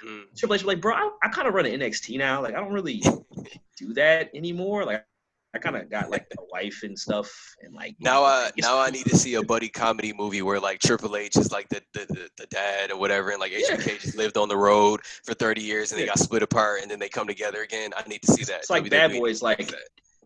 mm. 0.07 0.25
Triple 0.37 0.57
H 0.57 0.65
like, 0.65 0.83
bro, 0.83 0.95
I, 0.95 1.11
I 1.23 1.29
kind 1.31 1.49
of 1.49 1.55
run 1.55 1.65
an 1.65 1.81
NXT 1.81 2.19
now. 2.19 2.43
Like, 2.43 2.55
I 2.55 2.59
don't 2.59 2.75
really 2.75 3.03
do 3.79 3.95
that 3.95 4.29
anymore. 4.35 4.85
Like, 4.85 5.07
I 5.55 5.59
kind 5.59 5.76
of 5.76 5.90
got 5.90 6.11
like 6.11 6.26
a 6.38 6.44
wife 6.50 6.80
and 6.82 6.98
stuff, 6.98 7.30
and 7.62 7.74
like 7.74 7.94
Now 8.00 8.24
I 8.24 8.50
now 8.59 8.78
I 8.78 8.90
need 8.90 9.05
to 9.07 9.16
see 9.16 9.34
a 9.34 9.42
buddy 9.42 9.68
comedy 9.68 10.12
movie 10.12 10.40
where 10.42 10.59
like 10.59 10.78
Triple 10.78 11.14
H 11.16 11.36
is 11.36 11.53
like 11.53 11.68
the 11.68 11.82
the, 11.92 12.07
the, 12.09 12.30
the 12.38 12.46
dad 12.46 12.90
or 12.90 12.98
whatever, 12.98 13.30
and 13.30 13.40
like 13.40 13.53
Yeah. 13.53 13.76
HBK 13.76 14.00
just 14.00 14.16
lived 14.16 14.36
on 14.38 14.48
the 14.48 14.57
road 14.57 15.00
for 15.24 15.34
30 15.34 15.61
years 15.62 15.92
and 15.92 16.00
they 16.00 16.07
got 16.07 16.18
split 16.18 16.42
apart 16.42 16.80
and 16.82 16.90
then 16.90 16.98
they 16.98 17.09
come 17.09 17.26
together 17.26 17.62
again. 17.62 17.90
I 17.96 18.07
need 18.09 18.22
to 18.22 18.32
see 18.32 18.44
that. 18.44 18.61
It's 18.61 18.70
like 18.70 18.84
WWE 18.84 18.90
Bad 18.90 19.12
Boys, 19.12 19.42
like 19.42 19.72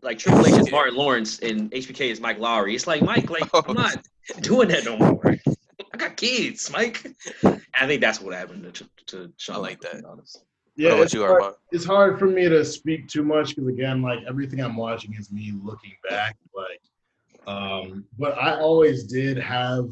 like 0.01 0.17
Triple 0.17 0.45
H 0.47 0.53
is 0.61 0.67
Yeah. 0.67 0.71
Martin 0.71 0.95
Lawrence 0.95 1.39
and 1.39 1.71
HBK 1.71 2.09
is 2.11 2.21
Mike 2.21 2.39
Lowrey. 2.39 2.73
It's 2.75 2.87
like 2.87 3.01
Mike, 3.01 3.29
like. 3.29 3.49
I'm 3.53 3.75
not 3.85 3.97
doing 4.41 4.69
that 4.69 4.85
no 4.85 4.95
more. 4.97 5.35
I 5.93 5.97
got 5.97 6.15
kids, 6.15 6.71
Mike. 6.71 7.05
I 7.43 7.85
think 7.87 8.01
that's 8.01 8.21
what 8.21 8.33
happened 8.33 8.73
to 8.73 8.85
to 9.07 9.33
Shawn. 9.37 9.57
I 9.57 9.59
like 9.59 9.81
that. 9.81 10.03
To 10.77 10.83
be 10.83 10.89
honest. 10.89 11.13
Yeah, 11.13 11.19
it's 11.21 11.29
hard, 11.29 11.53
it's 11.71 11.85
hard 11.85 12.19
for 12.19 12.27
me 12.27 12.47
to 12.49 12.63
speak 12.63 13.07
too 13.07 13.23
much 13.23 13.55
because 13.55 13.67
again, 13.67 14.01
like 14.01 14.19
everything 14.27 14.59
I'm 14.61 14.77
watching 14.77 15.13
is 15.15 15.31
me 15.31 15.53
looking 15.63 15.93
back. 16.09 16.35
Like, 16.55 16.81
um, 17.47 18.05
but 18.17 18.37
I 18.37 18.59
always 18.59 19.03
did 19.05 19.37
have. 19.37 19.89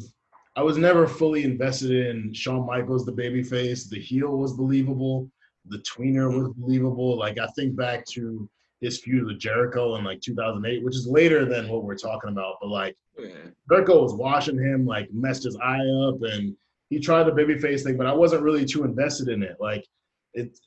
I 0.58 0.64
was 0.64 0.78
never 0.78 1.06
fully 1.06 1.44
invested 1.44 1.92
in 1.92 2.34
Shawn 2.34 2.66
Michaels, 2.66 3.06
the 3.06 3.12
babyface. 3.12 3.90
The 3.90 4.00
heel 4.00 4.38
was 4.38 4.54
believable. 4.54 5.30
The 5.68 5.80
tweener 5.80 6.28
was 6.34 6.54
believable. 6.54 7.18
Like 7.18 7.38
I 7.40 7.48
think 7.56 7.76
back 7.76 8.06
to 8.08 8.50
his 8.82 9.00
feud 9.00 9.26
with 9.26 9.40
Jericho 9.40 9.96
in 9.96 10.04
like 10.04 10.22
2008, 10.22 10.84
which 10.84 10.96
is 10.96 11.08
later 11.08 11.44
than 11.46 11.68
what 11.68 11.84
we're 11.84 11.96
talking 11.96 12.30
about. 12.30 12.56
But 12.62 12.70
like 12.70 12.96
Yeah. 13.18 13.30
Jericho 13.70 14.04
was 14.04 14.14
watching 14.14 14.58
him, 14.58 14.86
like 14.86 15.12
messed 15.14 15.44
his 15.44 15.58
eye 15.58 15.86
up, 16.08 16.22
and 16.22 16.56
he 16.90 17.00
tried 17.00 17.24
the 17.24 17.32
babyface 17.32 17.84
thing, 17.84 17.98
but 17.98 18.06
I 18.08 18.14
wasn't 18.14 18.44
really 18.44 18.66
too 18.66 18.84
invested 18.84 19.28
in 19.30 19.44
it. 19.44 19.58
Like 19.60 19.86
it, 20.34 20.58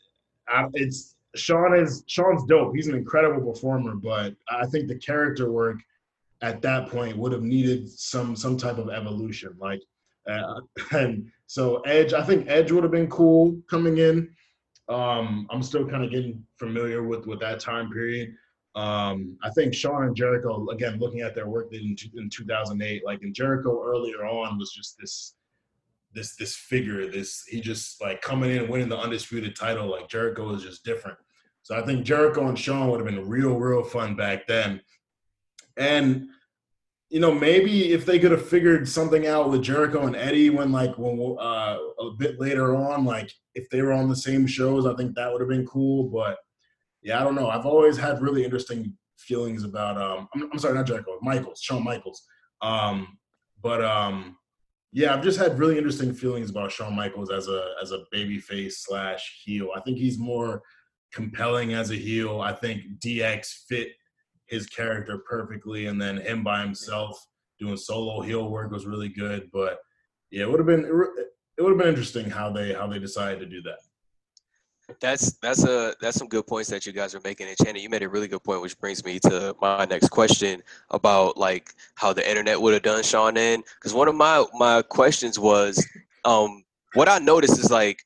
it's 0.75 1.17
Shawn 1.37 1.75
is 1.75 2.05
Shawn's 2.07 2.45
dope. 2.45 2.75
He's 2.75 2.89
an 2.89 2.95
incredible 2.95 3.53
performer, 3.53 3.95
but 3.95 4.35
I 4.49 4.67
think 4.67 4.89
the 4.89 4.99
character 4.99 5.51
work 5.51 5.79
at 6.41 6.63
that 6.63 6.89
point 6.89 7.17
would 7.17 7.33
have 7.33 7.43
needed 7.43 7.89
some 7.89 8.35
some 8.37 8.57
type 8.57 8.79
of 8.79 8.91
evolution. 8.91 9.55
Like, 9.59 9.83
uh, 10.29 10.61
and 10.93 11.31
so 11.47 11.81
Edge, 11.81 12.13
I 12.13 12.23
think 12.23 12.49
Edge 12.49 12.73
would 12.73 12.83
have 12.83 12.93
been 12.93 13.11
cool 13.11 13.61
coming 13.69 13.99
in. 13.99 14.31
Um, 14.89 15.47
I'm 15.51 15.63
still 15.63 15.87
kind 15.87 16.05
of 16.05 16.11
getting 16.11 16.45
familiar 16.59 17.03
with 17.03 17.27
with 17.27 17.41
that 17.41 17.61
time 17.61 17.91
period. 17.91 18.35
Um, 18.75 19.37
I 19.43 19.51
think 19.51 19.75
Shawn 19.75 20.05
and 20.05 20.15
Jericho, 20.15 20.69
again, 20.69 20.99
looking 21.01 21.23
at 21.23 21.35
their 21.35 21.49
work 21.49 21.73
in, 21.73 21.97
in 22.15 22.31
2008, 22.31 23.05
like 23.05 23.23
in 23.23 23.35
Jericho 23.35 23.83
earlier 23.83 24.25
on 24.25 24.57
was 24.57 24.71
just 24.71 24.97
this, 25.01 25.35
this, 26.19 26.37
this 26.37 26.57
figure, 26.57 27.11
this, 27.11 27.45
he 27.47 27.61
just 27.61 28.01
like 28.03 28.21
coming 28.21 28.51
in 28.57 28.69
winning 28.69 28.89
the 28.89 28.99
undisputed 28.99 29.55
title. 29.55 29.87
Like 29.91 30.09
Jericho 30.09 30.53
is 30.55 30.63
just 30.63 30.85
different. 30.85 31.19
So 31.63 31.77
I 31.79 31.83
think 31.87 32.05
Jericho 32.05 32.49
and 32.49 32.59
Shawn 32.59 32.89
would 32.89 33.01
have 33.01 33.09
been 33.09 33.29
real, 33.29 33.55
real 33.59 33.85
fun 33.85 34.17
back 34.17 34.47
then. 34.47 34.81
And, 35.77 36.29
you 37.09 37.21
know, 37.21 37.33
maybe 37.33 37.93
if 37.93 38.05
they 38.05 38.19
could 38.19 38.33
have 38.33 38.49
figured 38.49 38.89
something 38.89 39.27
out 39.27 39.51
with 39.51 39.63
Jericho 39.63 40.07
and 40.07 40.17
Eddie 40.17 40.51
when 40.51 40.73
like, 40.73 40.99
when, 40.99 41.37
uh, 41.39 41.79
a 42.01 42.11
bit 42.19 42.41
later 42.41 42.75
on, 42.75 43.05
like 43.05 43.31
if 43.55 43.71
they 43.71 43.81
were 43.83 43.93
on 43.93 44.09
the 44.09 44.17
same 44.17 44.47
shows, 44.47 44.87
I 44.87 44.95
think 44.97 45.15
that 45.15 45.31
would 45.31 45.41
have 45.41 45.49
been 45.49 45.67
cool. 45.67 46.11
But, 46.11 46.37
yeah, 47.03 47.21
I 47.21 47.25
don't 47.25 47.37
know. 47.37 47.49
I've 47.49 47.67
always 47.67 47.97
had 47.97 48.21
really 48.21 48.45
interesting 48.45 48.95
feelings 49.19 49.65
about 49.65 50.01
um 50.01 50.29
I'm, 50.33 50.49
I'm 50.53 50.59
sorry, 50.61 50.75
not 50.75 50.87
Jericho, 50.87 51.19
Michaels, 51.21 51.61
Shawn 51.61 51.83
Michaels. 51.83 52.23
Um, 52.63 53.19
but 53.61 53.85
um 53.85 54.37
yeah, 54.93 55.15
I've 55.15 55.23
just 55.23 55.39
had 55.39 55.59
really 55.59 55.77
interesting 55.77 56.15
feelings 56.15 56.51
about 56.51 56.73
Shawn 56.73 56.97
Michaels 56.97 57.31
as 57.31 57.49
a 57.49 57.75
as 57.83 57.93
a 57.93 58.05
babyface 58.15 58.73
slash 58.73 59.43
heel. 59.45 59.71
I 59.77 59.81
think 59.81 59.99
he's 59.99 60.19
more 60.19 60.63
compelling 61.13 61.75
as 61.75 61.91
a 61.91 61.97
heel. 61.97 62.41
I 62.41 62.53
think 62.53 62.99
DX 62.99 63.67
fit 63.69 63.89
his 64.47 64.67
character 64.67 65.19
perfectly, 65.29 65.87
and 65.87 66.01
then 66.01 66.17
him 66.17 66.43
by 66.43 66.63
himself 66.63 67.23
doing 67.59 67.77
solo 67.77 68.23
heel 68.23 68.51
work 68.51 68.71
was 68.71 68.87
really 68.87 69.11
good. 69.11 69.51
But 69.53 69.79
yeah, 70.31 70.45
it 70.45 70.51
would 70.51 70.61
have 70.61 70.67
been 70.67 70.85
it 70.85 71.63
would 71.63 71.71
have 71.71 71.79
been 71.79 71.89
interesting 71.89 72.31
how 72.31 72.51
they 72.51 72.73
how 72.73 72.87
they 72.87 72.99
decided 72.99 73.41
to 73.41 73.47
do 73.47 73.61
that. 73.63 73.79
That's 75.01 75.33
that's 75.35 75.65
a 75.65 75.95
that's 76.01 76.17
some 76.17 76.29
good 76.29 76.47
points 76.47 76.71
that 76.71 76.87
you 76.87 76.93
guys 76.93 77.15
are 77.15 77.21
making. 77.23 77.49
And 77.49 77.57
Channing, 77.59 77.83
you 77.83 77.91
made 77.91 78.03
a 78.03 78.09
really 78.09 78.27
good 78.27 78.43
point, 78.43 78.63
which 78.63 78.79
brings 78.81 79.05
me 79.05 79.19
to 79.21 79.55
my 79.61 79.85
next 79.85 80.09
question 80.09 80.63
about 80.91 81.37
like 81.37 81.75
how 81.95 82.13
the 82.13 82.29
internet 82.29 82.61
would 82.61 82.73
have 82.73 82.83
done 82.83 83.03
Shawn 83.03 83.37
in. 83.37 83.63
Because 83.77 83.93
one 83.93 84.09
of 84.09 84.15
my 84.15 84.45
my 84.55 84.83
questions 84.83 85.39
was, 85.39 85.87
um, 86.25 86.65
what 86.95 87.09
I 87.09 87.19
noticed 87.19 87.59
is 87.59 87.71
like 87.71 88.03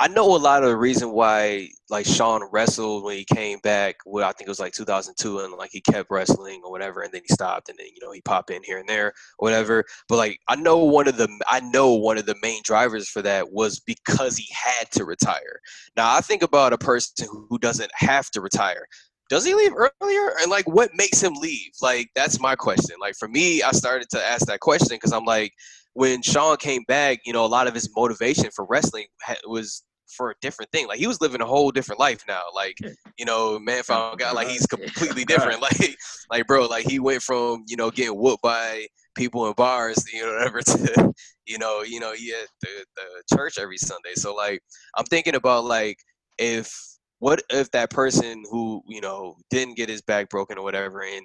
I 0.00 0.06
know 0.06 0.36
a 0.36 0.38
lot 0.38 0.62
of 0.62 0.68
the 0.68 0.76
reason 0.76 1.10
why 1.10 1.70
like 1.90 2.06
Shawn 2.06 2.42
wrestled 2.52 3.02
when 3.02 3.16
he 3.16 3.24
came 3.24 3.58
back. 3.60 3.96
Well, 4.06 4.28
I 4.28 4.32
think 4.32 4.46
it 4.46 4.50
was 4.50 4.60
like 4.60 4.72
2002, 4.72 5.40
and 5.40 5.52
like 5.54 5.70
he 5.72 5.80
kept 5.80 6.08
wrestling 6.10 6.60
or 6.64 6.70
whatever, 6.70 7.00
and 7.02 7.12
then 7.12 7.22
he 7.26 7.34
stopped, 7.34 7.68
and 7.68 7.76
then 7.78 7.88
you 7.88 8.00
know 8.00 8.12
he 8.12 8.20
popped 8.20 8.50
in 8.50 8.62
here 8.62 8.78
and 8.78 8.88
there, 8.88 9.12
whatever. 9.38 9.84
But 10.08 10.18
like 10.18 10.38
I 10.46 10.54
know 10.54 10.78
one 10.78 11.08
of 11.08 11.16
the 11.16 11.28
I 11.48 11.60
know 11.60 11.94
one 11.94 12.16
of 12.16 12.26
the 12.26 12.36
main 12.42 12.60
drivers 12.64 13.08
for 13.08 13.22
that 13.22 13.52
was 13.52 13.80
because 13.80 14.36
he 14.36 14.46
had 14.54 14.88
to 14.92 15.04
retire. 15.04 15.60
Now 15.96 16.14
I 16.14 16.20
think 16.20 16.42
about 16.42 16.72
a 16.72 16.78
person 16.78 17.26
who- 17.28 17.46
who 17.50 17.58
doesn't 17.58 17.90
have 17.94 18.30
to 18.32 18.40
retire. 18.40 18.86
Does 19.28 19.44
he 19.44 19.54
leave 19.54 19.72
earlier? 19.74 20.32
And 20.40 20.50
like, 20.50 20.66
what 20.66 20.90
makes 20.94 21.20
him 21.22 21.34
leave? 21.34 21.72
Like, 21.82 22.08
that's 22.14 22.40
my 22.40 22.56
question. 22.56 22.96
Like, 23.00 23.14
for 23.18 23.28
me, 23.28 23.62
I 23.62 23.72
started 23.72 24.08
to 24.10 24.24
ask 24.24 24.46
that 24.46 24.60
question 24.60 24.96
because 24.96 25.12
I'm 25.12 25.24
like, 25.26 25.52
when 25.92 26.22
Shawn 26.22 26.56
came 26.56 26.84
back, 26.88 27.18
you 27.26 27.32
know, 27.32 27.44
a 27.44 27.46
lot 27.46 27.66
of 27.66 27.74
his 27.74 27.90
motivation 27.94 28.50
for 28.54 28.64
wrestling 28.64 29.06
was 29.46 29.82
for 30.08 30.30
a 30.30 30.34
different 30.40 30.70
thing. 30.72 30.88
Like, 30.88 30.98
he 30.98 31.06
was 31.06 31.20
living 31.20 31.40
a 31.40 31.46
whole 31.46 31.70
different 31.70 32.00
life 32.00 32.24
now. 32.26 32.42
Like, 32.54 32.78
you 33.18 33.24
know, 33.24 33.58
man 33.58 33.82
found 33.82 34.18
God, 34.18 34.34
like 34.34 34.48
he's 34.48 34.66
completely 34.66 35.24
different. 35.26 35.62
Like, 35.68 35.96
like 36.30 36.46
bro, 36.46 36.66
like 36.66 36.88
he 36.88 36.98
went 36.98 37.22
from 37.22 37.64
you 37.66 37.76
know 37.76 37.90
getting 37.90 38.16
whooped 38.16 38.42
by 38.42 38.86
people 39.14 39.46
in 39.46 39.52
bars, 39.54 40.04
you 40.12 40.22
know, 40.22 40.32
whatever, 40.34 40.60
to 40.62 41.12
you 41.46 41.58
know, 41.58 41.82
you 41.82 42.00
know, 42.00 42.12
he 42.12 42.32
at 42.32 42.48
the, 42.60 42.84
the 42.96 43.36
church 43.36 43.58
every 43.58 43.78
Sunday. 43.78 44.14
So 44.14 44.34
like, 44.34 44.62
I'm 44.96 45.04
thinking 45.06 45.34
about 45.34 45.64
like 45.64 45.98
if 46.38 46.72
what 47.18 47.42
if 47.50 47.70
that 47.72 47.90
person 47.90 48.44
who 48.50 48.82
you 48.86 49.00
know 49.00 49.36
didn't 49.50 49.76
get 49.76 49.88
his 49.88 50.02
back 50.02 50.28
broken 50.30 50.58
or 50.58 50.62
whatever 50.62 51.02
and 51.02 51.24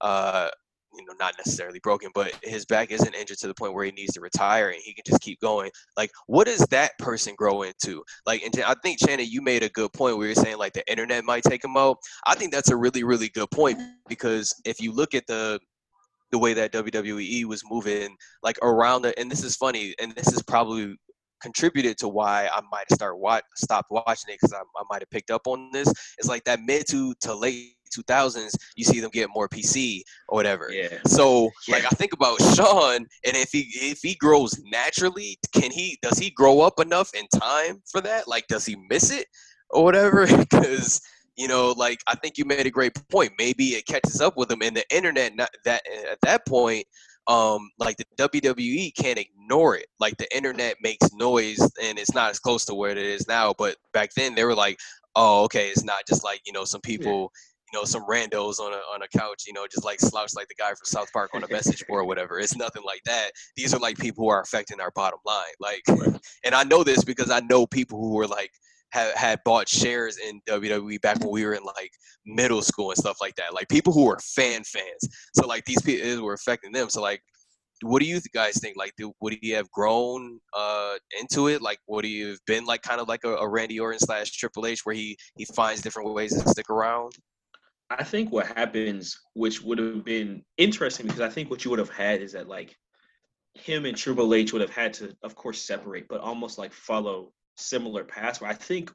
uh 0.00 0.48
you 0.96 1.04
know 1.04 1.14
not 1.18 1.34
necessarily 1.38 1.80
broken 1.80 2.10
but 2.14 2.32
his 2.42 2.64
back 2.64 2.90
isn't 2.90 3.14
injured 3.14 3.38
to 3.38 3.46
the 3.46 3.54
point 3.54 3.74
where 3.74 3.84
he 3.84 3.92
needs 3.92 4.12
to 4.14 4.20
retire 4.20 4.68
and 4.68 4.80
he 4.82 4.94
can 4.94 5.02
just 5.06 5.20
keep 5.20 5.40
going. 5.40 5.70
Like 5.96 6.10
what 6.26 6.46
does 6.46 6.66
that 6.70 6.92
person 6.98 7.34
grow 7.36 7.62
into 7.62 8.02
like 8.26 8.42
and 8.42 8.54
i 8.66 8.74
think 8.82 8.98
shannon 8.98 9.26
you 9.28 9.42
made 9.42 9.62
a 9.62 9.68
good 9.70 9.92
point 9.92 10.16
where 10.16 10.26
you're 10.26 10.34
saying 10.34 10.58
like 10.58 10.72
the 10.72 10.88
internet 10.90 11.24
might 11.24 11.42
take 11.42 11.64
him 11.64 11.76
out. 11.76 11.98
I 12.26 12.34
think 12.34 12.52
that's 12.52 12.70
a 12.70 12.76
really 12.76 13.04
really 13.04 13.28
good 13.28 13.50
point 13.50 13.78
because 14.08 14.54
if 14.64 14.80
you 14.80 14.92
look 14.92 15.14
at 15.14 15.26
the 15.26 15.58
the 16.32 16.38
way 16.38 16.52
that 16.52 16.72
WWE 16.72 17.44
was 17.44 17.62
moving 17.70 18.16
like 18.42 18.58
around 18.62 19.02
the 19.02 19.16
and 19.18 19.30
this 19.30 19.44
is 19.44 19.54
funny 19.54 19.94
and 20.00 20.12
this 20.16 20.32
is 20.32 20.42
probably 20.42 20.96
contributed 21.40 21.98
to 21.98 22.08
why 22.08 22.48
I 22.52 22.60
might 22.72 22.90
start 22.90 23.18
watch 23.18 23.44
stopped 23.54 23.90
watching 23.90 24.30
it 24.32 24.38
because 24.40 24.52
I, 24.52 24.60
I 24.60 24.82
might 24.90 25.02
have 25.02 25.10
picked 25.10 25.30
up 25.30 25.46
on 25.46 25.70
this. 25.72 25.88
It's 26.18 26.28
like 26.28 26.42
that 26.44 26.60
mid 26.60 26.86
to 26.88 27.14
to 27.20 27.34
late 27.34 27.74
2000s, 27.96 28.52
you 28.76 28.84
see 28.84 29.00
them 29.00 29.10
get 29.10 29.28
more 29.34 29.48
PC 29.48 30.02
or 30.28 30.36
whatever. 30.36 30.70
Yeah. 30.70 30.98
So 31.06 31.50
like 31.68 31.84
I 31.84 31.90
think 31.90 32.12
about 32.12 32.40
Shawn, 32.54 32.96
and 32.96 33.36
if 33.36 33.50
he 33.52 33.66
if 33.74 34.00
he 34.02 34.14
grows 34.14 34.60
naturally, 34.64 35.38
can 35.54 35.70
he 35.70 35.98
does 36.02 36.18
he 36.18 36.30
grow 36.30 36.60
up 36.60 36.80
enough 36.80 37.14
in 37.14 37.26
time 37.38 37.82
for 37.90 38.00
that? 38.02 38.28
Like 38.28 38.46
does 38.48 38.66
he 38.66 38.76
miss 38.88 39.10
it 39.10 39.26
or 39.70 39.84
whatever? 39.84 40.26
Because 40.36 41.00
you 41.36 41.48
know, 41.48 41.72
like 41.72 42.00
I 42.06 42.14
think 42.14 42.38
you 42.38 42.44
made 42.44 42.66
a 42.66 42.70
great 42.70 42.92
point. 43.08 43.32
Maybe 43.38 43.70
it 43.70 43.86
catches 43.86 44.20
up 44.20 44.36
with 44.36 44.50
him, 44.50 44.62
and 44.62 44.76
the 44.76 44.84
internet 44.94 45.34
not 45.34 45.50
that 45.64 45.82
at 46.10 46.18
that 46.22 46.46
point, 46.46 46.86
um, 47.26 47.70
like 47.78 47.96
the 47.96 48.04
WWE 48.18 48.94
can't 48.96 49.18
ignore 49.18 49.76
it. 49.76 49.86
Like 49.98 50.16
the 50.16 50.34
internet 50.36 50.76
makes 50.82 51.12
noise, 51.12 51.60
and 51.82 51.98
it's 51.98 52.14
not 52.14 52.30
as 52.30 52.38
close 52.38 52.64
to 52.66 52.74
where 52.74 52.90
it 52.90 52.98
is 52.98 53.26
now. 53.26 53.54
But 53.56 53.76
back 53.92 54.10
then, 54.16 54.34
they 54.34 54.44
were 54.44 54.54
like, 54.54 54.78
"Oh, 55.16 55.44
okay, 55.44 55.68
it's 55.70 55.84
not 55.84 56.06
just 56.08 56.24
like 56.24 56.40
you 56.46 56.52
know 56.52 56.64
some 56.64 56.80
people." 56.80 57.32
You 57.74 57.80
know, 57.80 57.84
some 57.84 58.06
randos 58.06 58.60
on 58.60 58.72
a 58.72 58.76
on 58.94 59.02
a 59.02 59.08
couch, 59.08 59.46
you 59.48 59.52
know, 59.52 59.66
just 59.66 59.84
like 59.84 59.98
slouch 59.98 60.30
like 60.36 60.46
the 60.46 60.54
guy 60.54 60.68
from 60.68 60.84
South 60.84 61.12
Park 61.12 61.30
on 61.34 61.42
a 61.42 61.48
message 61.48 61.84
board 61.88 62.02
or 62.02 62.06
whatever. 62.06 62.38
It's 62.38 62.54
nothing 62.54 62.84
like 62.86 63.00
that. 63.04 63.32
These 63.56 63.74
are 63.74 63.80
like 63.80 63.98
people 63.98 64.22
who 64.22 64.30
are 64.30 64.40
affecting 64.40 64.80
our 64.80 64.92
bottom 64.94 65.18
line. 65.26 65.42
Like, 65.58 65.82
and 66.44 66.54
I 66.54 66.62
know 66.62 66.84
this 66.84 67.02
because 67.02 67.32
I 67.32 67.40
know 67.40 67.66
people 67.66 67.98
who 67.98 68.14
were 68.14 68.28
like 68.28 68.52
had, 68.92 69.16
had 69.16 69.40
bought 69.44 69.68
shares 69.68 70.18
in 70.18 70.40
WWE 70.48 71.00
back 71.00 71.18
when 71.18 71.30
we 71.30 71.44
were 71.44 71.54
in 71.54 71.64
like 71.64 71.90
middle 72.24 72.62
school 72.62 72.90
and 72.90 72.96
stuff 72.96 73.16
like 73.20 73.34
that. 73.34 73.52
Like 73.52 73.68
people 73.68 73.92
who 73.92 74.04
were 74.04 74.20
fan 74.20 74.62
fans. 74.62 75.08
So 75.34 75.44
like 75.48 75.64
these 75.64 75.82
people 75.82 76.22
were 76.22 76.34
affecting 76.34 76.70
them. 76.70 76.88
So 76.88 77.02
like, 77.02 77.22
what 77.82 78.00
do 78.00 78.06
you 78.06 78.20
guys 78.32 78.56
think? 78.60 78.76
Like, 78.76 78.92
do, 78.96 79.12
would 79.20 79.36
he 79.40 79.50
have 79.50 79.68
grown 79.72 80.38
uh, 80.56 80.94
into 81.20 81.48
it? 81.48 81.60
Like, 81.60 81.78
would 81.88 82.04
he 82.04 82.20
have 82.20 82.38
been 82.46 82.66
like 82.66 82.82
kind 82.82 83.00
of 83.00 83.08
like 83.08 83.24
a, 83.24 83.34
a 83.34 83.48
Randy 83.48 83.80
Orton 83.80 83.98
slash 83.98 84.30
Triple 84.30 84.64
H, 84.64 84.82
where 84.84 84.94
he 84.94 85.16
he 85.36 85.44
finds 85.44 85.82
different 85.82 86.14
ways 86.14 86.32
to 86.40 86.48
stick 86.48 86.70
around? 86.70 87.12
I 87.90 88.04
think 88.04 88.32
what 88.32 88.46
happens, 88.46 89.20
which 89.34 89.62
would 89.62 89.78
have 89.78 90.04
been 90.04 90.44
interesting, 90.56 91.06
because 91.06 91.20
I 91.20 91.28
think 91.28 91.50
what 91.50 91.64
you 91.64 91.70
would 91.70 91.78
have 91.78 91.90
had 91.90 92.22
is 92.22 92.32
that 92.32 92.48
like 92.48 92.76
him 93.54 93.84
and 93.84 93.96
Triple 93.96 94.34
H 94.34 94.52
would 94.52 94.62
have 94.62 94.70
had 94.70 94.94
to, 94.94 95.16
of 95.22 95.34
course, 95.36 95.60
separate, 95.62 96.08
but 96.08 96.20
almost 96.20 96.58
like 96.58 96.72
follow 96.72 97.32
similar 97.56 98.04
paths. 98.04 98.40
Where 98.40 98.50
I 98.50 98.54
think 98.54 98.92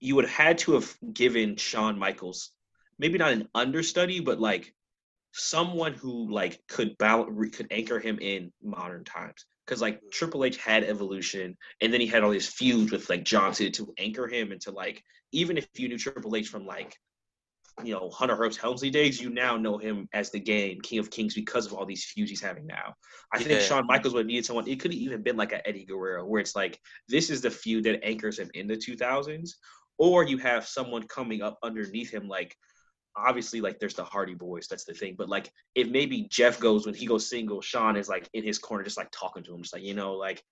you 0.00 0.14
would 0.16 0.24
have 0.24 0.34
had 0.34 0.58
to 0.58 0.72
have 0.72 0.96
given 1.12 1.56
Shawn 1.56 1.98
Michaels 1.98 2.50
maybe 2.98 3.18
not 3.18 3.32
an 3.32 3.48
understudy, 3.54 4.20
but 4.20 4.40
like 4.40 4.72
someone 5.32 5.92
who 5.92 6.32
like 6.32 6.60
could 6.68 6.96
balance 6.98 7.56
could 7.56 7.66
anchor 7.70 7.98
him 7.98 8.18
in 8.20 8.52
modern 8.62 9.04
times. 9.04 9.44
Because 9.66 9.82
like 9.82 10.00
Triple 10.12 10.44
H 10.44 10.56
had 10.58 10.84
evolution, 10.84 11.56
and 11.80 11.92
then 11.92 12.00
he 12.00 12.06
had 12.06 12.22
all 12.22 12.30
these 12.30 12.48
feuds 12.48 12.92
with 12.92 13.10
like 13.10 13.24
Johnson 13.24 13.72
to 13.72 13.92
anchor 13.98 14.28
him 14.28 14.52
into 14.52 14.70
like 14.70 15.02
even 15.32 15.58
if 15.58 15.68
you 15.76 15.88
knew 15.88 15.98
Triple 15.98 16.36
H 16.36 16.48
from 16.48 16.66
like 16.66 16.96
you 17.84 17.92
know 17.92 18.10
Hunter 18.10 18.36
Hearst 18.36 18.58
Helmsley 18.58 18.90
days, 18.90 19.20
you 19.20 19.30
now 19.30 19.56
know 19.56 19.78
him 19.78 20.08
as 20.12 20.30
the 20.30 20.40
game 20.40 20.80
King 20.80 20.98
of 20.98 21.10
Kings 21.10 21.34
because 21.34 21.66
of 21.66 21.74
all 21.74 21.84
these 21.84 22.04
feuds 22.04 22.30
he's 22.30 22.40
having 22.40 22.66
now. 22.66 22.94
I 23.32 23.38
think 23.38 23.50
Yeah. 23.50 23.60
Shawn 23.60 23.86
Michaels 23.86 24.14
would 24.14 24.20
have 24.20 24.26
needed 24.26 24.46
someone. 24.46 24.66
It 24.66 24.80
could 24.80 24.92
have 24.92 25.00
even 25.00 25.22
been 25.22 25.36
like 25.36 25.52
a 25.52 25.66
Eddie 25.66 25.84
Guerrero, 25.84 26.24
where 26.24 26.40
it's 26.40 26.56
like 26.56 26.80
this 27.08 27.30
is 27.30 27.42
the 27.42 27.50
feud 27.50 27.84
that 27.84 28.04
anchors 28.04 28.38
him 28.38 28.50
in 28.54 28.66
the 28.66 28.76
2000s, 28.76 29.50
or 29.98 30.24
you 30.24 30.38
have 30.38 30.66
someone 30.66 31.02
coming 31.08 31.42
up 31.42 31.58
underneath 31.62 32.10
him 32.12 32.28
like. 32.28 32.56
Obviously, 33.16 33.60
like 33.60 33.78
there's 33.78 33.94
the 33.94 34.04
Hardy 34.04 34.34
Boys, 34.34 34.66
that's 34.68 34.84
the 34.84 34.94
thing. 34.94 35.14
But 35.16 35.28
like, 35.28 35.50
if 35.74 35.88
maybe 35.88 36.28
Jeff 36.30 36.60
goes 36.60 36.84
when 36.84 36.94
he 36.94 37.06
goes 37.06 37.28
single, 37.28 37.60
Shawn 37.60 37.96
is 37.96 38.08
like 38.08 38.28
in 38.34 38.44
his 38.44 38.58
corner, 38.58 38.84
just 38.84 38.98
like 38.98 39.10
talking 39.10 39.42
to 39.44 39.54
him, 39.54 39.62
just 39.62 39.74
like 39.74 39.82
you 39.82 39.94
know, 39.94 40.12
like 40.12 40.42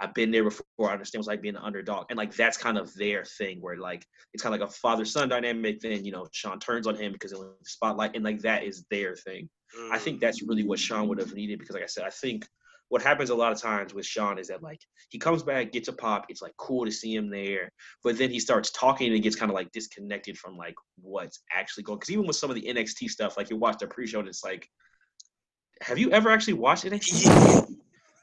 I've 0.00 0.14
been 0.14 0.30
there 0.30 0.44
before. 0.44 0.64
I 0.80 0.92
understand 0.92 1.20
what's 1.20 1.28
like 1.28 1.42
being 1.42 1.56
an 1.56 1.62
underdog, 1.62 2.06
and 2.10 2.16
like 2.16 2.34
that's 2.34 2.56
kind 2.56 2.78
of 2.78 2.92
their 2.94 3.24
thing, 3.24 3.58
where 3.60 3.76
like 3.76 4.04
it's 4.34 4.42
kind 4.42 4.54
of 4.54 4.60
like 4.60 4.68
a 4.68 4.72
father 4.72 5.04
son 5.04 5.28
dynamic. 5.28 5.80
Then 5.80 6.04
you 6.04 6.12
know 6.12 6.26
Shawn 6.32 6.58
turns 6.58 6.86
on 6.86 6.96
him 6.96 7.12
because 7.12 7.32
of 7.32 7.40
the 7.40 7.54
spotlight, 7.64 8.14
and 8.14 8.24
like 8.24 8.40
that 8.40 8.64
is 8.64 8.84
their 8.90 9.14
thing. 9.14 9.48
I 9.92 9.98
think 9.98 10.16
mm. 10.16 10.20
that's 10.20 10.42
really 10.42 10.64
what 10.64 10.78
Shawn 10.78 11.08
would 11.08 11.18
have 11.18 11.34
needed 11.34 11.58
because, 11.58 11.74
like 11.74 11.84
I 11.84 11.86
said, 11.86 12.04
I 12.04 12.10
think 12.10 12.46
what 12.88 13.02
happens 13.02 13.30
a 13.30 13.34
lot 13.34 13.52
of 13.52 13.60
times 13.60 13.92
with 13.92 14.06
Shawn 14.06 14.38
is 14.38 14.48
that 14.48 14.62
like 14.62 14.80
he 15.10 15.18
comes 15.18 15.42
back, 15.42 15.72
gets 15.72 15.88
a 15.88 15.92
pop, 15.92 16.26
it's 16.28 16.42
like 16.42 16.56
cool 16.56 16.84
to 16.84 16.90
see 16.90 17.14
him 17.14 17.30
there, 17.30 17.70
but 18.02 18.16
then 18.16 18.30
he 18.30 18.40
starts 18.40 18.70
talking 18.70 19.12
and 19.12 19.22
gets 19.22 19.36
kind 19.36 19.50
of 19.50 19.54
like 19.54 19.70
disconnected 19.72 20.38
from 20.38 20.56
like 20.56 20.74
what's 21.00 21.40
actually 21.54 21.84
going. 21.84 21.98
Because 21.98 22.10
even 22.10 22.26
with 22.26 22.36
some 22.36 22.50
of 22.50 22.56
the 22.56 22.62
NXT 22.62 23.10
stuff, 23.10 23.36
like 23.36 23.50
you 23.50 23.56
watch 23.56 23.78
the 23.78 23.86
pre-show 23.86 24.20
and 24.20 24.28
it's 24.28 24.44
like, 24.44 24.68
have 25.82 25.98
you 25.98 26.10
ever 26.10 26.30
actually 26.30 26.54
watched 26.54 26.84
NXT? 26.84 27.76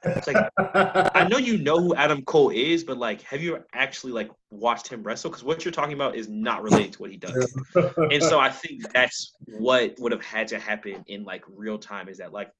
It's 0.03 0.27
like 0.27 0.49
I 0.57 1.27
know 1.29 1.37
you 1.37 1.57
know 1.57 1.79
who 1.79 1.95
Adam 1.95 2.23
Cole 2.23 2.51
is, 2.51 2.83
but 2.83 2.97
like, 2.97 3.21
have 3.23 3.41
you 3.41 3.63
actually 3.73 4.13
like 4.13 4.29
watched 4.51 4.87
him 4.87 5.01
wrestle? 5.03 5.29
Because 5.29 5.43
what 5.43 5.65
you're 5.65 5.71
talking 5.71 5.93
about 5.93 6.15
is 6.15 6.27
not 6.29 6.61
related 6.61 6.93
to 6.93 6.99
what 6.99 7.11
he 7.11 7.17
does. 7.17 7.55
and 7.75 8.21
so 8.21 8.39
I 8.39 8.49
think 8.49 8.91
that's 8.93 9.35
what 9.47 9.95
would 9.99 10.11
have 10.11 10.23
had 10.23 10.47
to 10.49 10.59
happen 10.59 11.03
in 11.07 11.23
like 11.23 11.43
real 11.47 11.79
time 11.79 12.07
is 12.07 12.19
that 12.19 12.33
like 12.33 12.51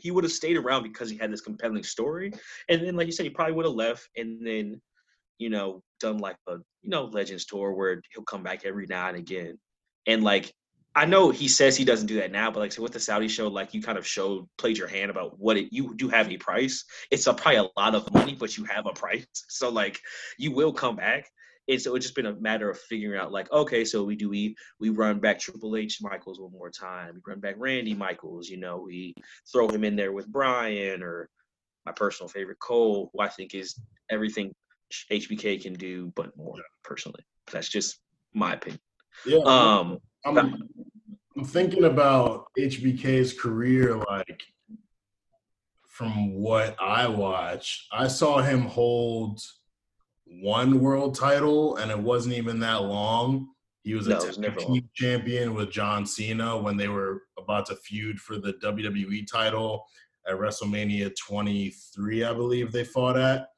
he 0.00 0.10
would 0.10 0.24
have 0.24 0.32
stayed 0.32 0.56
around 0.56 0.82
because 0.82 1.10
he 1.10 1.16
had 1.16 1.32
this 1.32 1.40
compelling 1.40 1.82
story, 1.82 2.32
and 2.68 2.82
then 2.82 2.96
like 2.96 3.06
you 3.06 3.12
said, 3.12 3.24
he 3.24 3.30
probably 3.30 3.54
would 3.54 3.66
have 3.66 3.74
left, 3.74 4.08
and 4.16 4.44
then 4.46 4.80
you 5.38 5.50
know 5.50 5.82
done 6.00 6.18
like 6.18 6.36
a 6.48 6.56
you 6.82 6.90
know 6.90 7.04
Legends 7.04 7.44
tour 7.44 7.72
where 7.72 8.00
he'll 8.12 8.24
come 8.24 8.42
back 8.42 8.64
every 8.64 8.86
now 8.86 9.08
and 9.08 9.16
again, 9.16 9.58
and 10.06 10.22
like. 10.22 10.52
I 10.96 11.06
know 11.06 11.30
he 11.30 11.48
says 11.48 11.76
he 11.76 11.84
doesn't 11.84 12.06
do 12.06 12.20
that 12.20 12.30
now, 12.30 12.52
but 12.52 12.60
like 12.60 12.70
so 12.70 12.80
with 12.80 12.92
the 12.92 13.00
Saudi 13.00 13.26
show, 13.26 13.48
like 13.48 13.74
you 13.74 13.82
kind 13.82 13.98
of 13.98 14.06
showed 14.06 14.46
played 14.58 14.78
your 14.78 14.86
hand 14.86 15.10
about 15.10 15.36
what 15.40 15.56
it 15.56 15.72
you 15.72 15.92
do 15.96 16.08
have 16.08 16.30
a 16.30 16.36
price. 16.36 16.84
It's 17.10 17.26
a, 17.26 17.34
probably 17.34 17.56
a 17.56 17.68
lot 17.76 17.96
of 17.96 18.14
money, 18.14 18.36
but 18.38 18.56
you 18.56 18.62
have 18.66 18.86
a 18.86 18.92
price. 18.92 19.26
So 19.48 19.70
like 19.70 19.98
you 20.38 20.52
will 20.52 20.72
come 20.72 20.94
back. 20.94 21.28
And 21.68 21.80
so 21.80 21.94
it's 21.94 22.04
just 22.04 22.14
been 22.14 22.26
a 22.26 22.34
matter 22.34 22.68
of 22.68 22.78
figuring 22.78 23.18
out 23.18 23.32
like, 23.32 23.50
okay, 23.52 23.84
so 23.84 24.04
we 24.04 24.16
do 24.16 24.28
we 24.28 24.54
we 24.80 24.90
run 24.90 25.18
back 25.18 25.38
Triple 25.38 25.76
H 25.76 25.98
Michaels 26.02 26.40
one 26.40 26.52
more 26.52 26.70
time. 26.70 27.14
We 27.14 27.20
run 27.26 27.40
back 27.40 27.54
Randy 27.58 27.94
Michaels, 27.94 28.48
you 28.48 28.58
know, 28.58 28.78
we 28.78 29.14
throw 29.50 29.68
him 29.68 29.84
in 29.84 29.96
there 29.96 30.12
with 30.12 30.28
Bryan 30.28 31.02
or 31.02 31.28
my 31.86 31.92
personal 31.92 32.28
favorite 32.28 32.58
Cole, 32.60 33.10
who 33.12 33.20
I 33.20 33.28
think 33.28 33.54
is 33.54 33.78
everything 34.10 34.52
HBK 35.10 35.62
can 35.62 35.74
do, 35.74 36.12
but 36.16 36.36
more 36.36 36.56
personally. 36.82 37.24
That's 37.50 37.68
just 37.68 38.00
my 38.34 38.54
opinion. 38.54 38.80
yeah, 39.26 39.38
Um 39.44 39.98
I'm, 40.26 40.38
I'm 41.36 41.44
thinking 41.44 41.84
about 41.84 42.46
HBK's 42.58 43.38
career, 43.38 43.96
like 43.96 44.42
from 45.86 46.34
what 46.34 46.74
I 46.80 47.06
watched. 47.06 47.86
I 47.92 48.08
saw 48.08 48.42
him 48.42 48.62
hold 48.62 49.40
one 50.40 50.80
world 50.80 51.14
title, 51.14 51.76
and 51.76 51.90
it 51.90 51.98
wasn't 51.98 52.34
even 52.34 52.60
that 52.60 52.82
long. 52.82 53.48
He 53.82 53.94
was 53.94 54.06
a 54.06 54.10
No, 54.10 54.16
it 54.20 54.54
was 54.54 54.64
team 54.64 54.88
champion 54.94 55.54
with 55.54 55.70
John 55.70 56.06
Cena 56.06 56.56
when 56.56 56.76
they 56.76 56.88
were 56.88 57.22
about 57.38 57.66
to 57.66 57.76
feud 57.76 58.18
for 58.18 58.38
the 58.38 58.54
WWE 58.54 59.26
title 59.26 59.84
at 60.26 60.36
WrestleMania 60.36 61.14
23, 61.16 62.24
I 62.24 62.32
believe 62.32 62.72
they 62.72 62.84
fought 62.84 63.18
at. 63.18 63.48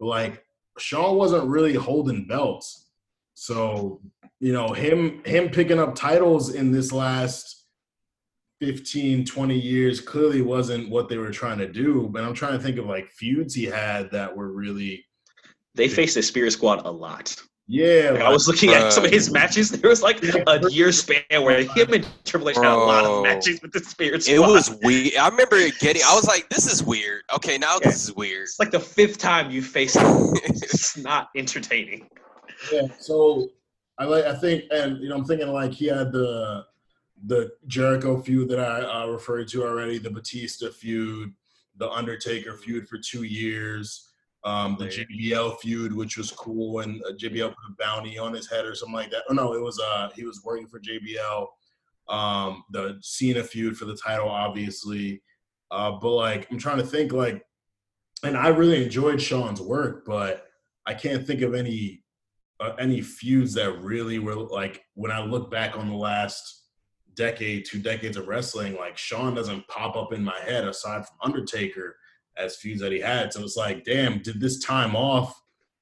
But 0.00 0.06
like 0.06 0.44
Shawn 0.78 1.16
wasn't 1.16 1.48
really 1.48 1.74
holding 1.74 2.26
belts. 2.26 2.86
So, 3.34 4.00
you 4.40 4.52
know, 4.52 4.72
him 4.72 5.22
him 5.24 5.48
picking 5.48 5.78
up 5.78 5.94
titles 5.94 6.54
in 6.54 6.72
this 6.72 6.92
last 6.92 7.66
15, 8.60 9.24
20 9.24 9.56
years 9.56 10.00
clearly 10.00 10.42
wasn't 10.42 10.90
what 10.90 11.08
they 11.08 11.18
were 11.18 11.30
trying 11.30 11.58
to 11.58 11.72
do. 11.72 12.08
But 12.12 12.24
I'm 12.24 12.34
trying 12.34 12.58
to 12.58 12.58
think 12.58 12.78
of 12.78 12.86
like 12.86 13.10
feuds 13.10 13.54
he 13.54 13.64
had 13.64 14.10
that 14.10 14.36
were 14.36 14.52
really 14.52 15.04
they 15.78 15.88
faced 15.88 16.14
the 16.16 16.22
Spirit 16.22 16.50
Squad 16.52 16.84
a 16.84 16.90
lot. 16.90 17.34
yeah. 17.66 18.10
Like, 18.10 18.22
I 18.22 18.30
was 18.30 18.46
looking 18.48 18.70
at 18.70 18.92
some 18.92 19.04
of 19.04 19.10
his 19.10 19.30
matches. 19.30 19.70
There 19.80 19.88
was 19.88 20.02
like 20.02 20.22
a 20.22 20.70
year 20.70 20.90
span 20.92 21.22
where 21.46 21.62
him 21.62 21.92
and 21.94 22.06
Triple 22.24 22.50
H 22.50 22.56
had 22.56 22.64
a 22.66 22.76
lot 22.76 23.04
of 23.04 23.22
matches 23.22 23.62
with 23.62 23.72
the 23.72 23.80
Spirit 23.80 24.22
Squad. 24.24 24.34
It 24.34 24.40
was 24.40 24.76
weird. 24.82 25.16
I 25.16 25.28
remember 25.28 25.58
getting. 25.80 26.02
I 26.04 26.14
was 26.14 26.26
like, 26.26 26.48
"This 26.50 26.66
is 26.70 26.82
weird." 26.82 27.22
Okay, 27.36 27.56
now 27.58 27.74
Yeah. 27.80 27.90
this 27.90 28.04
is 28.04 28.14
weird. 28.14 28.42
It's 28.42 28.58
like 28.58 28.70
the 28.72 28.80
fifth 28.80 29.18
time 29.18 29.50
you 29.50 29.62
faced 29.62 29.96
him. 29.96 30.34
It's 30.44 30.96
not 30.96 31.28
entertaining. 31.36 32.08
Yeah, 32.72 32.88
so 32.98 33.48
I 33.98 34.04
like 34.04 34.24
I 34.24 34.34
think, 34.34 34.64
and 34.70 34.98
you 35.00 35.08
know, 35.08 35.16
I'm 35.16 35.24
thinking 35.24 35.48
like 35.48 35.72
he 35.72 35.86
had 35.86 36.10
the 36.12 36.64
the 37.26 37.50
Jericho 37.66 38.20
feud 38.20 38.48
that 38.48 38.60
I 38.60 38.80
uh, 39.02 39.06
referred 39.06 39.48
to 39.48 39.64
already, 39.64 39.98
the 39.98 40.10
Batista 40.10 40.70
feud, 40.70 41.32
the 41.76 41.88
Undertaker 41.90 42.56
feud 42.56 42.88
for 42.88 42.98
two 42.98 43.24
years, 43.24 44.07
um, 44.44 44.76
the 44.78 44.86
JBL 44.86 45.58
feud, 45.58 45.92
which 45.92 46.16
was 46.16 46.30
cool, 46.30 46.80
and 46.80 47.02
uh, 47.04 47.12
JBL 47.12 47.48
put 47.48 47.70
a 47.70 47.74
bounty 47.78 48.18
on 48.18 48.32
his 48.32 48.48
head 48.48 48.64
or 48.64 48.74
something 48.74 48.94
like 48.94 49.10
that. 49.10 49.24
Oh 49.28 49.34
no, 49.34 49.52
it 49.54 49.62
was 49.62 49.80
uh 49.80 50.10
he 50.14 50.24
was 50.24 50.42
working 50.44 50.68
for 50.68 50.80
JBL. 50.80 51.46
Um, 52.08 52.64
the 52.70 52.98
Cena 53.02 53.42
feud 53.42 53.76
for 53.76 53.84
the 53.84 53.96
title, 53.96 54.28
obviously, 54.28 55.22
uh, 55.70 55.92
but 55.92 56.14
like 56.14 56.50
I'm 56.50 56.58
trying 56.58 56.78
to 56.78 56.86
think 56.86 57.12
like, 57.12 57.44
and 58.22 58.36
I 58.36 58.48
really 58.48 58.82
enjoyed 58.82 59.20
Shawn's 59.20 59.60
work, 59.60 60.04
but 60.06 60.46
I 60.86 60.94
can't 60.94 61.26
think 61.26 61.42
of 61.42 61.54
any 61.54 62.04
uh, 62.60 62.72
any 62.78 63.00
feuds 63.00 63.54
that 63.54 63.82
really 63.82 64.18
were 64.18 64.34
like 64.34 64.84
when 64.94 65.10
I 65.10 65.20
look 65.20 65.50
back 65.50 65.76
on 65.76 65.88
the 65.88 65.96
last 65.96 66.66
decade, 67.14 67.66
two 67.66 67.80
decades 67.80 68.16
of 68.16 68.28
wrestling, 68.28 68.76
like 68.76 68.96
Shawn 68.96 69.34
doesn't 69.34 69.66
pop 69.66 69.96
up 69.96 70.12
in 70.12 70.22
my 70.22 70.38
head 70.40 70.64
aside 70.64 71.04
from 71.04 71.16
Undertaker 71.22 71.96
as 72.38 72.56
feuds 72.56 72.80
that 72.80 72.92
he 72.92 73.00
had. 73.00 73.32
So 73.32 73.42
it's 73.42 73.56
like, 73.56 73.84
damn, 73.84 74.20
did 74.20 74.40
this 74.40 74.58
time 74.64 74.94
off 74.96 75.40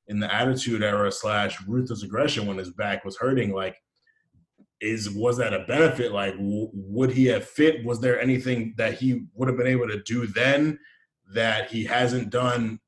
in 0.09 0.21
the 0.21 0.33
Attitude 0.33 0.83
Era 0.83 1.11
slash 1.11 1.61
Ruthless 1.67 2.03
Aggression 2.03 2.47
when 2.47 2.59
his 2.59 2.71
back 2.71 3.05
was 3.05 3.17
hurting? 3.17 3.53
Like, 3.53 3.77
is 4.81 5.11
was 5.11 5.39
that 5.39 5.55
a 5.55 5.65
benefit? 5.67 6.13
Like, 6.13 6.35
w- 6.37 6.71
would 6.73 7.11
he 7.11 7.27
have 7.27 7.47
fit? 7.49 7.85
Was 7.85 8.01
there 8.01 8.21
anything 8.21 8.75
that 8.77 8.95
he 8.95 9.25
would 9.35 9.49
have 9.49 9.57
been 9.57 9.67
able 9.67 9.89
to 9.89 10.03
do 10.03 10.27
then 10.27 10.79
that 11.35 11.71
he 11.71 11.85
hasn't 11.85 12.31
done? 12.31 12.81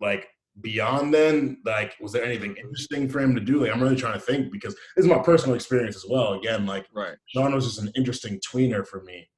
Like 0.00 0.28
beyond 0.60 1.12
then, 1.12 1.58
like, 1.64 1.94
was 2.00 2.12
there 2.12 2.24
anything 2.24 2.56
interesting 2.56 3.08
for 3.08 3.20
him 3.20 3.34
to 3.34 3.40
do? 3.40 3.62
Like, 3.62 3.74
I'm 3.74 3.82
really 3.82 3.96
trying 3.96 4.14
to 4.14 4.20
think 4.20 4.52
because 4.52 4.74
this 4.96 5.04
is 5.04 5.10
my 5.10 5.18
personal 5.18 5.56
experience 5.56 5.96
as 5.96 6.04
well. 6.08 6.34
Again, 6.34 6.66
like 6.66 6.86
Right. 6.94 7.16
Shawn 7.26 7.54
was 7.54 7.64
just 7.64 7.80
an 7.80 7.90
interesting 7.96 8.38
tweener 8.40 8.86
for 8.86 9.02
me. 9.02 9.28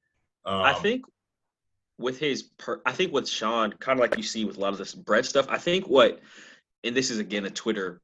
Um, 0.45 0.61
I 0.61 0.73
think 0.73 1.03
with 1.97 2.19
his, 2.19 2.43
per- 2.43 2.81
I 2.85 2.91
think 2.91 3.13
with 3.13 3.27
Shawn, 3.27 3.73
kind 3.73 3.99
of 3.99 4.01
like 4.01 4.17
you 4.17 4.23
see 4.23 4.45
with 4.45 4.57
a 4.57 4.59
lot 4.59 4.73
of 4.73 4.77
this 4.77 4.93
Bret 4.93 5.25
stuff. 5.25 5.47
I 5.49 5.57
think 5.57 5.87
what, 5.87 6.19
and 6.83 6.95
this 6.95 7.11
is 7.11 7.19
again 7.19 7.45
a 7.45 7.49
Twitter 7.49 8.01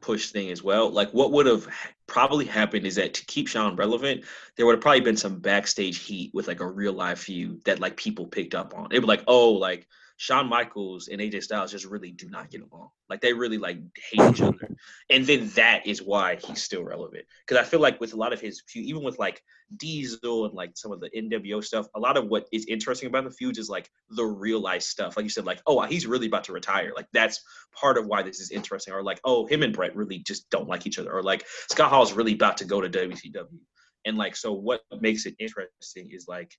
push 0.00 0.30
thing 0.30 0.50
as 0.50 0.62
well. 0.62 0.90
Like 0.90 1.10
what 1.12 1.32
would 1.32 1.46
have 1.46 1.66
probably 2.06 2.44
happened 2.44 2.86
is 2.86 2.96
that 2.96 3.14
to 3.14 3.24
keep 3.26 3.48
Shawn 3.48 3.76
relevant, 3.76 4.24
there 4.56 4.66
would 4.66 4.74
have 4.74 4.82
probably 4.82 5.00
been 5.00 5.16
some 5.16 5.38
backstage 5.38 5.98
heat 5.98 6.30
with 6.34 6.48
like 6.48 6.60
a 6.60 6.66
real 6.66 6.92
live 6.92 7.18
feud 7.18 7.64
that 7.64 7.80
like 7.80 7.96
people 7.96 8.26
picked 8.26 8.54
up 8.54 8.74
on. 8.76 8.88
It 8.90 8.98
was 8.98 9.08
like, 9.08 9.24
oh, 9.26 9.52
like 9.52 9.86
Shawn 10.22 10.48
Michaels 10.48 11.08
and 11.08 11.20
AJ 11.20 11.42
Styles 11.42 11.72
just 11.72 11.84
really 11.84 12.12
do 12.12 12.30
not 12.30 12.48
get 12.48 12.60
along. 12.60 12.90
Like 13.10 13.20
they 13.20 13.32
really 13.32 13.58
like 13.58 13.78
hate 14.08 14.30
each 14.30 14.40
other. 14.40 14.70
And 15.10 15.26
then 15.26 15.48
that 15.56 15.84
is 15.84 16.00
why 16.00 16.36
he's 16.36 16.62
still 16.62 16.84
relevant. 16.84 17.24
Because 17.44 17.60
I 17.60 17.68
feel 17.68 17.80
like 17.80 18.00
with 18.00 18.12
a 18.12 18.16
lot 18.16 18.32
of 18.32 18.40
his 18.40 18.62
feud, 18.68 18.86
even 18.86 19.02
with 19.02 19.18
like 19.18 19.42
Diesel 19.78 20.44
and 20.44 20.54
like 20.54 20.76
some 20.76 20.92
of 20.92 21.00
the 21.00 21.10
NWO 21.10 21.64
stuff, 21.64 21.88
a 21.96 21.98
lot 21.98 22.16
of 22.16 22.28
what 22.28 22.46
is 22.52 22.66
interesting 22.66 23.08
about 23.08 23.24
the 23.24 23.32
feuds 23.32 23.58
is 23.58 23.68
like 23.68 23.90
the 24.10 24.24
real 24.24 24.60
life 24.60 24.82
stuff. 24.82 25.16
Like 25.16 25.24
you 25.24 25.30
said, 25.30 25.44
like, 25.44 25.60
oh, 25.66 25.82
he's 25.86 26.06
really 26.06 26.28
about 26.28 26.44
to 26.44 26.52
retire. 26.52 26.92
Like 26.94 27.08
that's 27.12 27.42
part 27.74 27.98
of 27.98 28.06
why 28.06 28.22
this 28.22 28.38
is 28.38 28.52
interesting. 28.52 28.94
Or 28.94 29.02
like, 29.02 29.20
oh, 29.24 29.46
him 29.46 29.64
and 29.64 29.74
Bret 29.74 29.96
really 29.96 30.18
just 30.18 30.48
don't 30.50 30.68
like 30.68 30.86
each 30.86 31.00
other. 31.00 31.12
Or 31.12 31.24
like 31.24 31.44
Scott 31.68 31.90
Hall 31.90 32.04
is 32.04 32.12
really 32.12 32.34
about 32.34 32.58
to 32.58 32.64
go 32.64 32.80
to 32.80 32.88
WCW. 32.88 33.58
And 34.04 34.16
like, 34.16 34.36
so 34.36 34.52
what 34.52 34.82
makes 35.00 35.26
it 35.26 35.34
interesting 35.40 36.10
is 36.12 36.26
like 36.28 36.54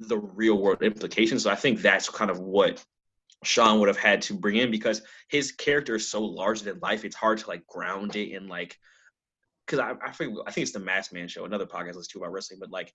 the 0.00 0.18
real 0.18 0.58
world 0.58 0.82
implications. 0.82 1.44
So 1.44 1.50
I 1.50 1.54
think 1.54 1.80
that's 1.80 2.08
kind 2.08 2.30
of 2.30 2.40
what 2.40 2.84
Shawn 3.44 3.78
would 3.78 3.88
have 3.88 3.98
had 3.98 4.22
to 4.22 4.34
bring 4.34 4.56
in 4.56 4.70
because 4.70 5.02
his 5.28 5.52
character 5.52 5.94
is 5.94 6.10
so 6.10 6.22
larger 6.22 6.64
than 6.64 6.80
life. 6.80 7.04
It's 7.04 7.16
hard 7.16 7.38
to 7.38 7.48
like 7.48 7.66
ground 7.66 8.16
it 8.16 8.32
in 8.32 8.48
like 8.48 8.76
because 9.66 9.78
I 9.78 9.92
I 10.04 10.10
think 10.10 10.36
I 10.46 10.50
think 10.50 10.64
it's 10.64 10.72
the 10.72 10.80
Mass 10.80 11.12
Man 11.12 11.28
Show, 11.28 11.44
another 11.44 11.66
podcast 11.66 11.94
that's 11.94 12.08
too 12.08 12.18
about 12.18 12.32
wrestling. 12.32 12.60
But 12.60 12.70
like, 12.70 12.92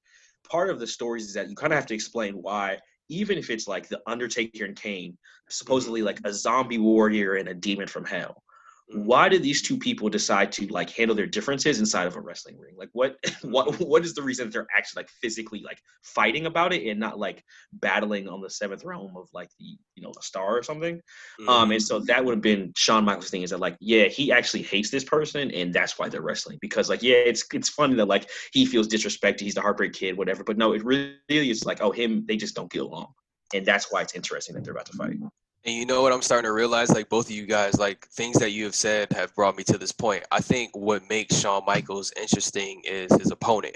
part 0.50 0.70
of 0.70 0.80
the 0.80 0.88
stories 0.88 1.26
is 1.26 1.34
that 1.36 1.50
you 1.50 1.56
kind 1.56 1.72
of 1.72 1.78
have 1.78 1.88
to 1.88 1.96
explain 1.96 2.34
why, 2.36 2.80
even 3.10 3.38
if 3.38 3.50
it's 3.50 3.68
like 3.68 3.88
the 3.88 4.02
Undertaker 4.08 4.66
and 4.66 4.76
Kane, 4.76 5.18
supposedly 5.50 6.02
like 6.02 6.20
a 6.26 6.34
zombie 6.34 6.78
warrior 6.78 7.36
and 7.36 7.48
a 7.48 7.54
demon 7.54 7.88
from 7.88 8.06
hell. 8.06 8.44
Why 8.88 9.30
did 9.30 9.42
these 9.42 9.64
two 9.64 9.78
people 9.78 10.10
decide 10.10 10.52
to 10.54 10.68
like 10.68 10.92
handle 10.92 11.16
their 11.16 11.26
differences 11.26 11.80
inside 11.80 12.06
of 12.06 12.16
a 12.16 12.22
wrestling 12.22 12.60
ring? 12.60 12.76
Like, 12.78 12.90
what, 12.94 13.18
what, 13.42 13.80
what 13.80 14.04
is 14.04 14.14
the 14.14 14.22
reason 14.22 14.46
that 14.46 14.54
they're 14.54 14.68
actually 14.76 15.02
like 15.02 15.10
physically 15.10 15.64
like 15.66 15.80
fighting 16.04 16.46
about 16.46 16.72
it 16.72 16.88
and 16.88 17.00
not 17.00 17.18
like 17.18 17.44
battling 17.74 18.28
on 18.28 18.42
the 18.42 18.50
seventh 18.50 18.84
realm 18.86 19.18
of 19.18 19.28
like 19.34 19.50
the 19.60 19.78
you 19.96 20.04
know 20.04 20.12
a 20.18 20.22
star 20.22 20.58
or 20.58 20.62
something? 20.62 21.02
Um, 21.48 21.72
and 21.72 21.82
so 21.82 22.00
that 22.02 22.24
would 22.24 22.36
have 22.36 22.42
been 22.42 22.74
Shawn 22.76 23.06
Michaels' 23.06 23.30
thing 23.32 23.42
is 23.42 23.50
that 23.50 23.60
like, 23.60 23.76
yeah, 23.80 24.06
he 24.06 24.32
actually 24.32 24.64
hates 24.64 24.92
this 24.92 25.04
person, 25.04 25.50
and 25.52 25.74
that's 25.74 25.98
why 25.98 26.08
they're 26.08 26.22
wrestling. 26.22 26.60
Because 26.62 26.90
like, 26.90 27.02
yeah, 27.02 27.16
it's 27.16 27.44
it's 27.54 27.70
funny 27.70 27.96
that 27.96 28.08
like 28.08 28.30
he 28.54 28.66
feels 28.66 28.88
disrespected, 28.88 29.42
he's 29.42 29.56
the 29.56 29.62
heartbreak 29.62 29.94
kid, 29.94 30.16
whatever. 30.16 30.44
But 30.44 30.58
no, 30.58 30.74
it 30.74 30.84
really 30.84 31.16
is 31.30 31.66
like, 31.66 31.82
oh, 31.82 31.92
him, 31.92 32.24
they 32.28 32.38
just 32.38 32.56
don't 32.56 32.72
get 32.72 32.84
along, 32.84 33.08
and 33.54 33.66
that's 33.66 33.92
why 33.92 34.02
it's 34.02 34.16
interesting 34.16 34.56
that 34.56 34.64
they're 34.64 34.74
about 34.74 34.86
to 34.88 34.94
fight. 34.94 35.18
And 35.66 35.76
you 35.76 35.86
know 35.86 36.04
what 36.04 36.14
I'm 36.14 36.22
starting 36.22 36.48
to 36.48 36.54
realize? 36.54 36.92
Like 36.92 37.10
both 37.10 37.26
of 37.26 37.32
you 37.32 37.48
guys, 37.48 37.80
like 37.80 38.06
things 38.10 38.38
that 38.38 38.52
you 38.52 38.66
have 38.66 38.76
said 38.76 39.12
have 39.14 39.34
brought 39.34 39.58
me 39.58 39.64
to 39.64 39.80
this 39.80 39.92
point. 39.92 40.24
I 40.32 40.40
think 40.40 40.70
what 40.76 41.10
makes 41.10 41.40
Shawn 41.40 41.64
Michaels 41.66 42.14
interesting 42.16 42.82
is 42.86 43.12
his 43.18 43.32
opponent. 43.32 43.76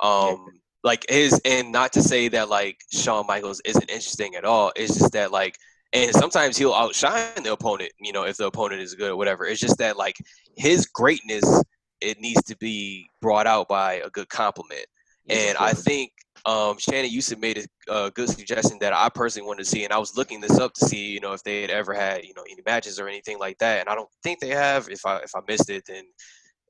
Um, 0.00 0.60
like 0.84 1.06
his, 1.08 1.40
and 1.46 1.72
not 1.72 1.94
to 1.94 2.02
say 2.02 2.28
that 2.28 2.50
like 2.50 2.78
Shawn 2.92 3.26
Michaels 3.26 3.62
isn't 3.64 3.90
interesting 3.90 4.34
at 4.34 4.44
all. 4.44 4.70
It's 4.76 4.98
just 4.98 5.12
that 5.12 5.32
like, 5.32 5.56
and 5.94 6.12
sometimes 6.12 6.58
he'll 6.58 6.74
outshine 6.74 7.42
the 7.42 7.52
opponent. 7.52 7.90
You 8.00 8.12
know, 8.12 8.24
if 8.24 8.36
the 8.36 8.46
opponent 8.46 8.82
is 8.82 8.94
good 8.94 9.12
or 9.12 9.16
whatever. 9.16 9.46
It's 9.46 9.60
just 9.60 9.78
that 9.78 9.96
like 9.96 10.16
his 10.56 10.86
greatness, 10.86 11.64
it 12.02 12.20
needs 12.20 12.42
to 12.44 12.56
be 12.58 13.08
brought 13.22 13.46
out 13.46 13.66
by 13.66 13.94
a 14.04 14.10
good 14.10 14.28
compliment. 14.28 14.84
And 15.30 15.56
I 15.58 15.72
think 15.72 16.12
um, 16.48 16.78
Shannon 16.78 17.10
Houston 17.10 17.40
made 17.40 17.68
a, 17.88 18.06
a 18.06 18.10
good 18.10 18.30
suggestion 18.30 18.78
that 18.80 18.94
I 18.94 19.10
personally 19.10 19.46
wanted 19.46 19.64
to 19.64 19.70
see, 19.70 19.84
and 19.84 19.92
I 19.92 19.98
was 19.98 20.16
looking 20.16 20.40
this 20.40 20.58
up 20.58 20.72
to 20.74 20.86
see, 20.86 21.10
you 21.10 21.20
know, 21.20 21.34
if 21.34 21.42
they 21.42 21.60
had 21.60 21.70
ever 21.70 21.92
had, 21.92 22.24
you 22.24 22.32
know, 22.34 22.42
any 22.50 22.62
matches 22.64 22.98
or 22.98 23.06
anything 23.06 23.38
like 23.38 23.58
that. 23.58 23.80
And 23.80 23.88
I 23.90 23.94
don't 23.94 24.08
think 24.22 24.40
they 24.40 24.48
have. 24.48 24.88
If 24.88 25.04
I 25.04 25.18
if 25.18 25.32
I 25.36 25.40
missed 25.46 25.68
it, 25.68 25.84
then 25.86 26.04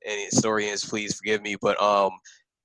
any 0.05 0.25
historians, 0.25 0.83
please 0.83 1.15
forgive 1.15 1.41
me. 1.41 1.55
But 1.61 1.81
um, 1.81 2.11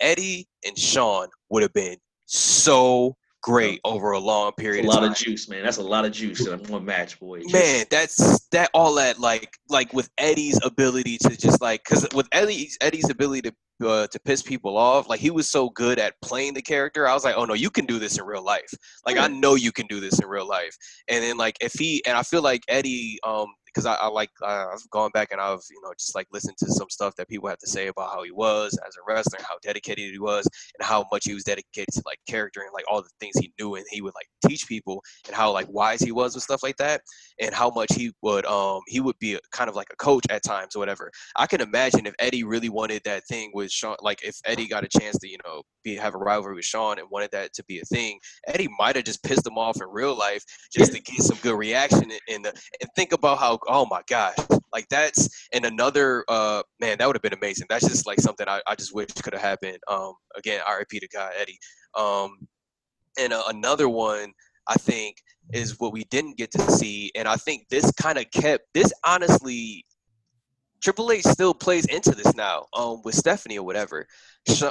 Eddie 0.00 0.48
and 0.66 0.76
Shawn 0.76 1.28
would 1.50 1.62
have 1.62 1.72
been 1.72 1.98
so 2.26 3.16
great 3.44 3.78
over 3.84 4.12
a 4.12 4.18
long 4.18 4.52
period 4.52 4.86
a 4.86 4.88
of 4.88 4.94
lot 4.94 5.00
time. 5.00 5.10
of 5.10 5.16
juice, 5.16 5.50
man. 5.50 5.62
That's 5.62 5.76
a 5.76 5.82
lot 5.82 6.06
of 6.06 6.12
juice 6.12 6.46
in 6.46 6.58
one 6.64 6.82
match, 6.84 7.20
boy. 7.20 7.40
Just- 7.42 7.52
Man, 7.52 7.84
that's 7.90 8.46
that 8.48 8.70
all 8.72 8.94
that 8.94 9.20
like 9.20 9.52
like 9.68 9.92
with 9.92 10.08
Eddie's 10.16 10.58
ability 10.64 11.18
to 11.18 11.36
just 11.36 11.60
like 11.60 11.82
because 11.84 12.08
with 12.14 12.26
Eddie's 12.32 12.78
Eddie's 12.80 13.10
ability 13.10 13.50
to 13.50 13.86
uh, 13.86 14.06
to 14.06 14.20
piss 14.20 14.40
people 14.40 14.78
off, 14.78 15.08
like 15.10 15.20
he 15.20 15.30
was 15.30 15.50
so 15.50 15.68
good 15.70 15.98
at 15.98 16.14
playing 16.22 16.54
the 16.54 16.62
character. 16.62 17.06
I 17.06 17.12
was 17.12 17.22
like, 17.22 17.34
oh 17.36 17.44
no, 17.44 17.52
you 17.52 17.70
can 17.70 17.84
do 17.84 17.98
this 17.98 18.18
in 18.18 18.24
real 18.24 18.42
life. 18.42 18.72
Like 19.06 19.18
I 19.18 19.28
know 19.28 19.56
you 19.56 19.72
can 19.72 19.86
do 19.88 20.00
this 20.00 20.18
in 20.20 20.26
real 20.26 20.48
life. 20.48 20.74
And 21.08 21.22
then 21.22 21.36
like 21.36 21.56
if 21.60 21.74
he 21.74 22.02
and 22.06 22.16
I 22.16 22.22
feel 22.22 22.40
like 22.40 22.62
Eddie, 22.68 23.18
um, 23.24 23.48
because 23.74 23.86
I, 23.86 23.94
I 23.94 24.06
like 24.08 24.30
uh, 24.42 24.66
I've 24.72 24.88
gone 24.90 25.10
back 25.12 25.28
and 25.32 25.40
I've 25.40 25.60
you 25.70 25.80
know 25.82 25.92
just 25.98 26.14
like 26.14 26.28
listened 26.32 26.56
to 26.58 26.70
some 26.70 26.88
stuff 26.90 27.14
that 27.16 27.28
people 27.28 27.48
have 27.48 27.58
to 27.58 27.68
say 27.68 27.88
about 27.88 28.12
how 28.12 28.22
he 28.22 28.30
was 28.30 28.78
as 28.86 28.94
a 28.96 29.00
wrestler, 29.06 29.40
how 29.40 29.56
dedicated 29.62 30.10
he 30.12 30.18
was, 30.18 30.48
and 30.78 30.86
how 30.86 31.06
much 31.10 31.24
he 31.24 31.34
was 31.34 31.44
dedicated 31.44 31.92
to 31.94 32.02
like 32.06 32.18
character 32.28 32.60
and 32.60 32.70
like 32.72 32.84
all 32.90 33.02
the 33.02 33.08
things 33.20 33.34
he 33.38 33.52
knew 33.58 33.74
and 33.74 33.84
he 33.90 34.00
would 34.00 34.14
like 34.14 34.28
teach 34.46 34.68
people 34.68 35.02
and 35.26 35.34
how 35.34 35.50
like 35.52 35.66
wise 35.70 36.00
he 36.00 36.12
was 36.12 36.34
with 36.34 36.44
stuff 36.44 36.62
like 36.62 36.76
that 36.76 37.00
and 37.40 37.54
how 37.54 37.70
much 37.70 37.92
he 37.94 38.12
would 38.22 38.44
um 38.46 38.80
he 38.86 39.00
would 39.00 39.18
be 39.18 39.34
a, 39.34 39.38
kind 39.52 39.68
of 39.68 39.76
like 39.76 39.88
a 39.92 39.96
coach 39.96 40.24
at 40.30 40.42
times 40.42 40.76
or 40.76 40.78
whatever. 40.78 41.10
I 41.36 41.46
can 41.46 41.60
imagine 41.60 42.06
if 42.06 42.14
Eddie 42.18 42.44
really 42.44 42.68
wanted 42.68 43.02
that 43.04 43.24
thing 43.28 43.50
with 43.54 43.70
Shawn, 43.70 43.96
like 44.00 44.22
if 44.22 44.36
Eddie 44.44 44.68
got 44.68 44.84
a 44.84 44.88
chance 44.88 45.18
to 45.18 45.28
you 45.28 45.38
know 45.44 45.62
be 45.82 45.96
have 45.96 46.14
a 46.14 46.18
rivalry 46.18 46.54
with 46.54 46.64
Shawn 46.64 46.98
and 46.98 47.08
wanted 47.10 47.30
that 47.32 47.52
to 47.54 47.64
be 47.64 47.80
a 47.80 47.84
thing, 47.84 48.18
Eddie 48.46 48.68
might 48.78 48.96
have 48.96 49.04
just 49.04 49.22
pissed 49.22 49.46
him 49.46 49.58
off 49.58 49.80
in 49.80 49.88
real 49.90 50.16
life 50.16 50.44
just 50.72 50.92
to 50.92 51.00
get 51.00 51.22
some 51.22 51.38
good 51.42 51.56
reaction 51.56 52.10
in 52.28 52.42
the 52.42 52.52
and 52.80 52.90
think 52.96 53.12
about 53.12 53.38
how 53.38 53.58
oh 53.68 53.86
my 53.86 54.02
gosh 54.08 54.36
like 54.74 54.88
that's 54.88 55.48
and 55.52 55.64
another 55.64 56.24
uh 56.28 56.62
man 56.80 56.98
that 56.98 57.06
would 57.06 57.16
have 57.16 57.22
been 57.22 57.32
amazing. 57.32 57.66
That's 57.70 57.88
just 57.88 58.06
like 58.06 58.20
something 58.20 58.46
I, 58.48 58.60
I 58.66 58.74
just 58.74 58.94
wish 58.94 59.08
could 59.22 59.32
have 59.32 59.40
happened. 59.40 59.78
Um 59.88 60.14
again, 60.36 60.60
R.I.P. 60.66 61.00
to 61.00 61.08
God 61.08 61.32
Eddie. 61.40 61.58
Um 61.94 62.48
and 63.18 63.32
uh, 63.32 63.44
another 63.48 63.88
one 63.88 64.32
I 64.66 64.74
think 64.74 65.22
is 65.52 65.78
what 65.78 65.92
we 65.92 66.04
didn't 66.04 66.36
get 66.36 66.50
to 66.52 66.70
see, 66.70 67.12
and 67.14 67.28
I 67.28 67.36
think 67.36 67.68
this 67.68 67.90
kind 67.92 68.18
of 68.18 68.30
kept 68.30 68.64
this 68.74 68.92
honestly. 69.06 69.86
Triple 70.82 71.12
H 71.12 71.24
still 71.24 71.54
plays 71.54 71.86
into 71.86 72.10
this 72.10 72.34
now, 72.34 72.66
um, 72.76 73.00
with 73.04 73.14
Stephanie 73.14 73.58
or 73.58 73.64
whatever. 73.64 74.06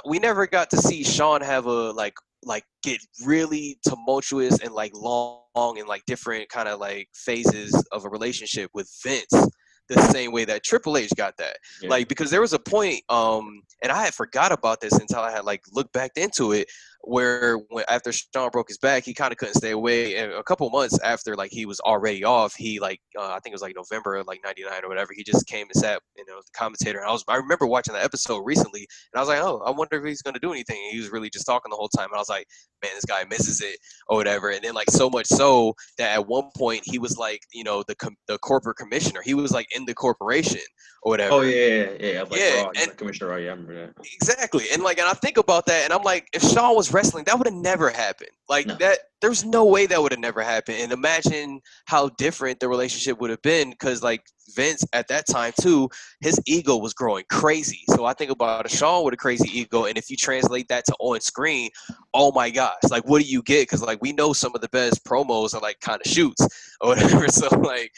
We 0.05 0.19
never 0.19 0.45
got 0.45 0.69
to 0.69 0.77
see 0.77 1.03
Shawn 1.03 1.41
have 1.41 1.65
a 1.65 1.91
like 1.91 2.13
like 2.45 2.63
get 2.83 2.99
really 3.25 3.77
tumultuous 3.87 4.59
and 4.59 4.73
like 4.73 4.93
long 4.95 5.39
and 5.55 5.87
like 5.87 6.03
different 6.05 6.49
kind 6.49 6.67
of 6.67 6.79
like 6.79 7.07
phases 7.13 7.73
of 7.91 8.05
a 8.05 8.09
relationship 8.09 8.69
with 8.73 8.89
Vince 9.03 9.47
the 9.89 10.01
same 10.11 10.31
way 10.31 10.45
that 10.45 10.63
Triple 10.63 10.97
H 10.97 11.11
got 11.15 11.37
that. 11.37 11.57
Yeah. 11.81 11.89
Like 11.89 12.07
because 12.07 12.31
there 12.31 12.41
was 12.41 12.53
a 12.53 12.59
point, 12.59 13.01
um, 13.09 13.61
and 13.81 13.91
I 13.91 14.03
had 14.03 14.13
forgot 14.13 14.51
about 14.51 14.81
this 14.81 14.93
until 14.93 15.19
I 15.19 15.31
had 15.31 15.45
like 15.45 15.61
looked 15.71 15.93
back 15.93 16.11
into 16.15 16.53
it, 16.53 16.67
where 17.05 17.57
when 17.69 17.83
after 17.89 18.11
Shawn 18.13 18.49
broke 18.49 18.69
his 18.69 18.77
back, 18.77 19.03
he 19.03 19.13
kind 19.13 19.31
of 19.31 19.37
couldn't 19.37 19.55
stay 19.55 19.71
away. 19.71 20.15
And 20.15 20.31
a 20.31 20.43
couple 20.43 20.69
months 20.69 20.97
after 21.01 21.35
like 21.35 21.51
he 21.51 21.65
was 21.65 21.79
already 21.81 22.23
off, 22.23 22.55
he 22.55 22.79
like 22.79 22.99
uh, 23.19 23.29
I 23.29 23.39
think 23.39 23.47
it 23.47 23.55
was 23.55 23.61
like 23.61 23.75
November 23.75 24.23
like 24.23 24.39
'99 24.43 24.85
or 24.85 24.87
whatever. 24.87 25.11
He 25.15 25.23
just 25.23 25.45
came 25.47 25.67
and 25.73 25.75
sat, 25.75 26.01
you 26.17 26.25
know, 26.27 26.37
the 26.37 26.51
commentator. 26.55 26.99
And 26.99 27.07
I 27.07 27.11
was 27.11 27.23
I 27.27 27.35
remember 27.35 27.67
watching 27.67 27.93
that 27.93 28.05
episode 28.05 28.39
recently, 28.45 28.87
and 29.13 29.17
I 29.17 29.19
was 29.19 29.27
like, 29.27 29.41
oh, 29.41 29.61
I 29.65 29.71
wonder 29.71 29.97
if 29.97 30.05
he's 30.05 30.21
gonna 30.21 30.39
do 30.39 30.51
anything. 30.51 30.77
And 30.83 30.93
he 30.93 30.99
was 30.99 31.11
really 31.11 31.29
just 31.29 31.45
talking 31.45 31.69
the 31.69 31.75
whole 31.75 31.89
time. 31.89 32.07
And 32.09 32.15
I 32.15 32.19
was 32.19 32.29
like, 32.29 32.47
man, 32.83 32.91
this 32.95 33.05
guy 33.05 33.23
misses 33.29 33.61
it 33.61 33.77
or 34.07 34.17
whatever. 34.17 34.49
And 34.51 34.61
then 34.63 34.73
like 34.75 34.91
so 34.91 35.09
much 35.09 35.25
so 35.25 35.73
that 35.97 36.11
at 36.11 36.27
one 36.27 36.49
point 36.55 36.83
he 36.85 36.99
was 36.99 37.17
like, 37.17 37.41
you 37.51 37.63
know, 37.63 37.83
the 37.87 37.95
com- 37.95 38.17
the 38.27 38.37
corporate 38.37 38.77
commissioner. 38.77 39.21
He 39.23 39.33
was 39.33 39.51
like 39.51 39.67
in 39.75 39.85
the 39.85 39.93
corporation 39.95 40.61
or 41.01 41.11
whatever. 41.11 41.33
Oh 41.35 41.41
yeah, 41.41 41.65
yeah, 41.65 41.89
yeah. 41.99 42.21
Like, 42.23 42.39
Yeah, 42.39 42.61
Raw, 42.63 42.67
and- 42.75 42.87
like 42.87 42.97
Commissioner 42.97 43.29
Raw, 43.31 43.37
yeah, 43.37 43.47
I 43.47 43.51
remember 43.51 43.73
that. 43.87 43.93
Exactly. 44.13 44.65
And 44.73 44.83
like 44.83 44.99
and 44.99 45.07
I 45.07 45.13
think 45.13 45.37
about 45.37 45.65
that 45.67 45.85
and 45.85 45.93
I'm 45.93 46.03
like, 46.03 46.27
if 46.33 46.43
Shawn 46.43 46.75
was 46.75 46.93
wrestling, 46.93 47.23
that 47.25 47.37
would 47.37 47.47
have 47.47 47.55
never 47.55 47.89
happened. 47.89 48.29
Like 48.49 48.67
No. 48.67 48.75
that 48.75 48.99
there's 49.21 49.43
no 49.45 49.63
way 49.65 49.85
that 49.85 50.01
would 50.01 50.11
have 50.11 50.19
never 50.19 50.41
happened. 50.43 50.77
And 50.81 50.91
imagine 50.91 51.61
how 51.85 52.09
different 52.17 52.59
the 52.59 52.67
relationship 52.67 53.19
would 53.21 53.29
have 53.29 53.41
been 53.41 53.69
because 53.69 54.03
like 54.03 54.23
Vince 54.55 54.85
at 54.93 55.07
that 55.07 55.27
time 55.27 55.53
too, 55.59 55.89
his 56.21 56.39
ego 56.45 56.77
was 56.77 56.93
growing 56.93 57.25
crazy. 57.29 57.81
So 57.89 58.05
I 58.05 58.13
think 58.13 58.31
about 58.31 58.65
a 58.65 58.69
Shawn 58.69 59.03
with 59.03 59.13
a 59.13 59.17
crazy 59.17 59.49
ego, 59.57 59.85
and 59.85 59.97
if 59.97 60.09
you 60.09 60.17
translate 60.17 60.67
that 60.69 60.85
to 60.85 60.95
on 60.99 61.21
screen, 61.21 61.69
oh 62.13 62.31
my 62.31 62.49
gosh, 62.49 62.75
like 62.89 63.05
what 63.05 63.21
do 63.21 63.27
you 63.27 63.41
get? 63.41 63.63
Because 63.63 63.81
like 63.81 64.01
we 64.01 64.13
know 64.13 64.33
some 64.33 64.53
of 64.55 64.61
the 64.61 64.69
best 64.69 65.03
promos 65.05 65.53
are 65.53 65.61
like 65.61 65.79
kind 65.79 66.01
of 66.03 66.11
shoots 66.11 66.47
or 66.81 66.89
whatever. 66.95 67.27
So 67.27 67.47
like 67.59 67.91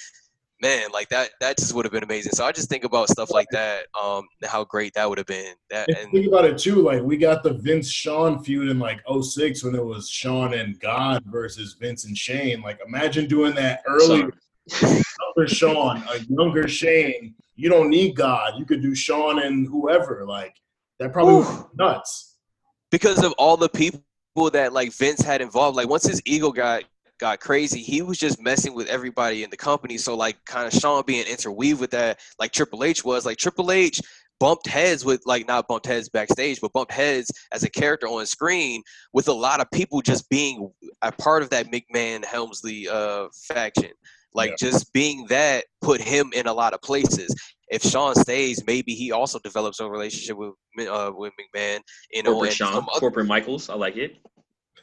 man, 0.62 0.90
like 0.92 1.10
that 1.10 1.32
that 1.42 1.58
just 1.58 1.74
would 1.74 1.86
have 1.86 1.92
been 1.92 2.04
amazing. 2.04 2.32
So 2.34 2.46
I 2.46 2.52
just 2.52 2.70
think 2.70 2.84
about 2.84 3.10
stuff 3.10 3.32
like 3.32 3.48
that, 3.52 3.86
um, 4.02 4.28
how 4.44 4.64
great 4.64 4.94
that 4.94 5.08
would 5.08 5.18
have 5.18 5.28
been. 5.28 5.54
That 5.70 5.90
And 5.90 5.98
and 5.98 6.12
think 6.12 6.28
about 6.28 6.46
it 6.46 6.58
too. 6.58 6.82
Like 6.82 7.02
we 7.02 7.18
got 7.18 7.44
the 7.44 7.54
Vince 7.54 7.90
Shawn 7.90 8.44
feud 8.44 8.70
in 8.70 8.80
like 8.80 9.02
06 9.08 9.64
when 9.64 9.76
it 9.76 9.86
was 9.86 10.10
Shawn 10.10 10.54
and 10.54 10.80
God 10.80 11.24
versus 11.26 11.74
Vince 11.80 12.06
and 12.06 12.18
Shane. 12.18 12.62
Like 12.62 12.80
imagine 12.86 13.28
doing 13.28 13.54
that 13.56 13.84
early. 13.88 14.26
Younger 14.82 15.48
Shawn, 15.48 16.04
a 16.14 16.20
younger 16.30 16.68
Shane. 16.68 17.36
You 17.56 17.70
don't 17.70 17.90
need 17.90 18.16
God. 18.16 18.54
You 18.58 18.66
could 18.66 18.82
do 18.82 18.96
Shawn 18.96 19.40
and 19.44 19.68
whoever. 19.68 20.26
Like 20.26 20.56
that 21.00 21.14
probably 21.14 21.36
was 21.36 21.50
Oof. 21.50 21.66
nuts. 21.76 22.38
because 22.92 23.24
of 23.24 23.34
all 23.34 23.58
the 23.58 23.70
people 23.70 24.02
that 24.52 24.74
like 24.74 24.92
Vince 24.94 25.22
had 25.22 25.42
involved. 25.42 25.78
Like 25.78 25.88
once 25.90 26.06
his 26.06 26.22
ego 26.26 26.52
got 26.52 26.84
got 27.20 27.40
crazy, 27.40 27.82
he 27.82 28.02
was 28.02 28.18
just 28.18 28.42
messing 28.42 28.74
with 28.74 28.88
everybody 28.88 29.44
in 29.44 29.50
the 29.50 29.58
company. 29.58 29.98
So 29.98 30.16
like 30.16 30.38
kind 30.46 30.68
of 30.68 30.74
Shawn 30.74 31.04
being 31.06 31.26
interweaved 31.28 31.80
with 31.80 31.92
that, 31.92 32.20
like 32.40 32.52
Triple 32.52 32.84
H 32.84 33.04
was. 33.06 33.26
Like 33.26 33.38
Triple 33.38 33.72
H 33.72 34.02
bumped 34.38 34.68
heads 34.68 35.06
with 35.06 35.22
like 35.26 35.48
not 35.48 35.66
bumped 35.70 35.86
heads 35.86 36.10
backstage, 36.10 36.60
but 36.60 36.74
bumped 36.74 36.92
heads 36.92 37.32
as 37.54 37.64
a 37.64 37.70
character 37.70 38.08
on 38.08 38.26
screen 38.26 38.82
with 39.14 39.30
a 39.30 39.34
lot 39.34 39.62
of 39.62 39.72
people 39.72 40.02
just 40.02 40.30
being 40.30 40.70
a 41.02 41.12
part 41.12 41.42
of 41.42 41.50
that 41.52 41.68
McMahon 41.72 42.26
Helmsley 42.26 42.88
uh 42.90 43.28
faction. 43.48 43.92
Like 44.36 44.52
Yeah. 44.52 44.68
just 44.68 44.94
being 44.94 45.26
that 45.30 45.66
put 45.82 46.00
him 46.02 46.32
in 46.36 46.46
a 46.48 46.54
lot 46.54 46.74
of 46.74 46.82
places. 46.82 47.34
If 47.70 47.82
Shawn 47.82 48.14
stays, 48.16 48.64
maybe 48.68 48.94
he 48.94 49.12
also 49.12 49.40
develops 49.40 49.80
a 49.80 49.90
relationship 49.90 50.38
with 50.38 50.54
uh, 50.88 51.12
with 51.16 51.34
McMahon. 51.40 51.80
You 52.12 52.22
know, 52.24 52.34
Corporate 52.34 52.54
Shawn, 52.54 52.74
other- 52.76 53.00
Corporate 53.00 53.26
Michaels, 53.28 53.70
I 53.70 53.76
like 53.76 53.98
it. 53.98 54.18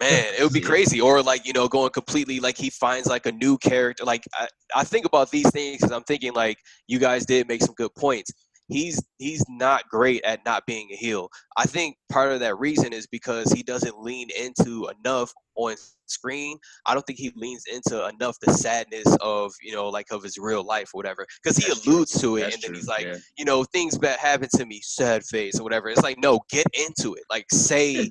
man 0.00 0.24
it 0.38 0.42
would 0.42 0.52
be 0.52 0.60
crazy 0.72 1.00
or 1.00 1.22
like 1.22 1.46
you 1.46 1.52
know 1.52 1.68
going 1.68 1.90
completely 1.90 2.40
like 2.40 2.56
he 2.56 2.70
finds 2.70 3.06
like 3.14 3.26
a 3.26 3.32
new 3.44 3.54
character 3.58 4.04
like 4.12 4.24
i, 4.34 4.48
I 4.74 4.84
think 4.84 5.04
about 5.10 5.30
these 5.30 5.50
things 5.50 5.76
because 5.76 5.92
i'm 5.96 6.02
thinking 6.04 6.32
like 6.44 6.56
you 6.92 6.98
guys 6.98 7.26
did 7.26 7.46
make 7.46 7.62
some 7.62 7.74
good 7.82 7.94
points 7.94 8.30
he's 8.72 9.02
he's 9.18 9.44
not 9.48 9.88
great 9.88 10.22
at 10.24 10.44
not 10.44 10.64
being 10.66 10.88
a 10.92 10.96
heel. 10.96 11.28
I 11.56 11.64
think 11.66 11.96
part 12.10 12.32
of 12.32 12.40
that 12.40 12.58
reason 12.58 12.92
is 12.92 13.06
because 13.06 13.52
he 13.52 13.62
doesn't 13.62 14.00
lean 14.00 14.28
into 14.38 14.88
enough 14.98 15.32
on 15.54 15.76
screen. 16.06 16.58
I 16.86 16.94
don't 16.94 17.06
think 17.06 17.18
he 17.18 17.32
leans 17.36 17.64
into 17.72 18.08
enough 18.08 18.38
the 18.40 18.52
sadness 18.52 19.06
of 19.20 19.52
you 19.62 19.72
know 19.72 19.88
like 19.88 20.06
of 20.10 20.22
his 20.22 20.38
real 20.38 20.64
life 20.64 20.90
or 20.94 20.98
whatever 20.98 21.26
because 21.42 21.56
he 21.56 21.68
That's 21.68 21.82
true. 21.82 21.92
alludes 21.92 22.20
to 22.20 22.36
it 22.36 22.40
That's 22.40 22.54
and 22.54 22.62
then 22.62 22.74
he's 22.74 22.88
like 22.88 23.04
yeah. 23.04 23.16
you 23.36 23.44
know 23.44 23.64
things 23.64 23.98
that 23.98 24.18
happen 24.18 24.48
to 24.56 24.66
me 24.66 24.80
sad 24.82 25.22
face 25.24 25.60
or 25.60 25.62
whatever. 25.62 25.88
It's 25.88 26.02
like 26.02 26.18
no, 26.18 26.40
get 26.50 26.66
into 26.74 27.14
it. 27.14 27.24
Like 27.30 27.46
say 27.52 28.10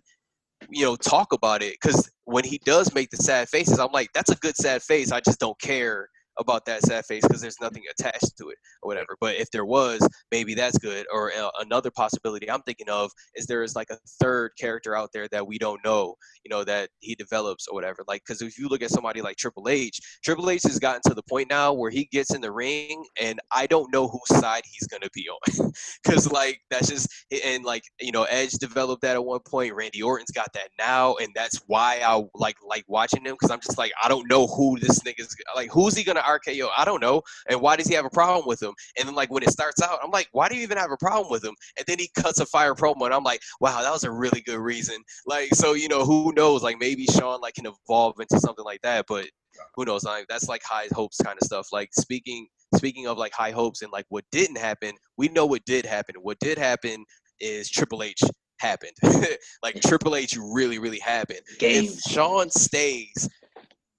you 0.69 0.85
know 0.85 0.95
talk 0.95 1.33
about 1.33 1.63
it 1.63 1.75
because 1.81 2.09
when 2.25 2.43
he 2.43 2.61
does 2.65 2.93
make 2.93 3.09
the 3.09 3.17
sad 3.17 3.49
faces, 3.49 3.79
I'm 3.79 3.91
like 3.91 4.09
that's 4.13 4.31
a 4.31 4.35
good 4.35 4.55
sad 4.55 4.83
face. 4.83 5.11
I 5.11 5.19
just 5.19 5.39
don't 5.39 5.59
care 5.59 6.07
about 6.39 6.65
that 6.65 6.81
sad 6.81 7.05
face 7.05 7.23
because 7.23 7.41
there's 7.41 7.59
nothing 7.61 7.83
attached 7.89 8.37
to 8.37 8.49
it 8.49 8.57
or 8.81 8.87
whatever. 8.87 9.17
But 9.19 9.35
if 9.35 9.49
there 9.51 9.65
was, 9.65 10.07
maybe 10.31 10.53
that's 10.53 10.77
good. 10.77 11.05
Or 11.11 11.31
uh, 11.31 11.49
another 11.59 11.91
possibility 11.91 12.49
I'm 12.49 12.61
thinking 12.61 12.89
of 12.89 13.11
is 13.35 13.45
there 13.45 13.63
is 13.63 13.75
like 13.75 13.89
a 13.89 13.97
third 14.21 14.51
character 14.59 14.95
out 14.95 15.09
there 15.13 15.27
that 15.29 15.45
we 15.45 15.57
don't 15.57 15.83
know, 15.83 16.15
you 16.43 16.49
know, 16.49 16.63
that 16.63 16.89
he 16.99 17.15
develops 17.15 17.67
or 17.67 17.73
whatever. 17.73 18.03
Like, 18.07 18.23
because 18.25 18.41
if 18.41 18.57
you 18.57 18.67
look 18.67 18.81
at 18.81 18.89
somebody 18.89 19.21
like 19.21 19.37
Triple 19.37 19.69
H, 19.69 19.99
Triple 20.23 20.49
H 20.49 20.63
has 20.63 20.79
gotten 20.79 21.01
to 21.07 21.13
the 21.13 21.23
point 21.23 21.49
now 21.49 21.73
where 21.73 21.91
he 21.91 22.05
gets 22.05 22.33
in 22.33 22.41
the 22.41 22.51
ring 22.51 23.03
and 23.19 23.39
I 23.51 23.67
don't 23.67 23.91
know 23.93 24.07
whose 24.07 24.39
side 24.39 24.63
he's 24.65 24.87
gonna 24.87 25.09
be 25.13 25.27
on, 25.29 25.71
because 26.03 26.31
like 26.31 26.59
that's 26.69 26.89
just 26.89 27.09
and 27.43 27.63
like 27.63 27.83
you 27.99 28.11
know 28.11 28.23
Edge 28.23 28.51
developed 28.53 29.01
that 29.03 29.15
at 29.15 29.23
one 29.23 29.39
point. 29.47 29.73
Randy 29.73 30.01
Orton's 30.01 30.31
got 30.31 30.51
that 30.53 30.69
now, 30.77 31.15
and 31.15 31.29
that's 31.35 31.61
why 31.67 32.01
I 32.05 32.23
like 32.35 32.55
like 32.65 32.83
watching 32.87 33.25
him 33.25 33.33
because 33.33 33.51
I'm 33.51 33.59
just 33.59 33.77
like 33.77 33.91
I 34.03 34.07
don't 34.07 34.29
know 34.29 34.47
who 34.47 34.79
this 34.79 34.99
nigga's 34.99 35.35
like 35.55 35.69
who's 35.71 35.95
he 35.95 36.03
gonna 36.03 36.21
RKO? 36.39 36.69
I 36.75 36.85
don't 36.85 37.01
know, 37.01 37.21
and 37.49 37.61
why 37.61 37.75
does 37.75 37.87
he 37.87 37.95
have 37.95 38.05
a 38.05 38.09
problem 38.09 38.47
with 38.47 38.61
him? 38.61 38.73
And 38.97 39.07
then 39.07 39.15
like 39.15 39.31
when 39.31 39.43
it 39.43 39.51
starts 39.51 39.81
out, 39.81 39.99
I'm 40.03 40.11
like, 40.11 40.27
why 40.31 40.49
do 40.49 40.55
you 40.55 40.63
even 40.63 40.77
have 40.77 40.91
a 40.91 40.97
problem 40.97 41.31
with 41.31 41.43
him? 41.43 41.55
And 41.77 41.85
then 41.87 41.99
he 41.99 42.09
cuts 42.15 42.39
a 42.39 42.45
fire 42.45 42.73
promo, 42.73 43.05
and 43.05 43.13
I'm 43.13 43.23
like, 43.23 43.41
wow, 43.59 43.81
that 43.81 43.91
was 43.91 44.03
a 44.03 44.11
really 44.11 44.41
good 44.41 44.59
reason. 44.59 44.97
Like 45.25 45.53
so, 45.53 45.73
you 45.73 45.87
know, 45.87 46.05
who 46.05 46.33
knows? 46.35 46.63
Like 46.63 46.77
maybe 46.79 47.05
Shawn 47.05 47.41
like 47.41 47.55
can 47.55 47.67
evolve 47.67 48.19
into 48.19 48.39
something 48.39 48.65
like 48.65 48.81
that, 48.81 49.05
but 49.07 49.27
who 49.75 49.85
knows? 49.85 50.03
Like 50.03 50.27
that's 50.27 50.47
like 50.47 50.61
high 50.63 50.87
hopes 50.93 51.17
kind 51.23 51.37
of 51.39 51.45
stuff. 51.45 51.67
Like 51.71 51.89
speaking 51.93 52.47
speaking 52.75 53.07
of 53.07 53.17
like 53.17 53.33
high 53.33 53.51
hopes 53.51 53.81
and 53.81 53.91
like 53.91 54.05
what 54.09 54.23
didn't 54.31 54.57
happen, 54.57 54.93
we 55.17 55.27
know 55.29 55.45
what 55.45 55.65
did 55.65 55.85
happen. 55.85 56.15
What 56.21 56.39
did 56.39 56.57
happen 56.57 57.05
is 57.39 57.69
Triple 57.69 58.03
H 58.03 58.21
happened. 58.59 58.93
like 59.63 59.79
Triple 59.81 60.15
H 60.15 60.37
really, 60.39 60.79
really 60.79 60.99
happened. 60.99 61.41
Games. 61.59 61.97
If 61.97 62.11
Shawn 62.11 62.49
stays, 62.49 63.29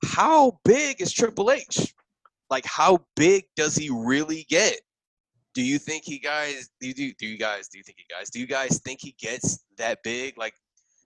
how 0.05 0.59
big 0.65 1.01
is 1.01 1.13
Triple 1.13 1.51
H? 1.51 1.95
Like 2.53 2.67
how 2.67 2.99
big 3.17 3.45
does 3.57 3.75
he 3.75 3.89
really 3.91 4.45
get? 4.51 4.79
Do 5.55 5.63
you 5.63 5.79
think 5.79 6.05
he 6.05 6.19
guys 6.19 6.69
do 6.83 6.89
you 6.89 7.15
do, 7.15 7.27
you 7.27 7.39
guys 7.39 7.69
do 7.69 7.79
you 7.79 7.85
think 7.85 7.97
he 7.97 8.05
guys 8.15 8.29
do 8.29 8.39
you 8.39 8.47
guys 8.47 8.79
think 8.85 9.01
he 9.01 9.17
gets 9.19 9.65
that 9.79 10.03
big? 10.05 10.37
Like 10.37 10.53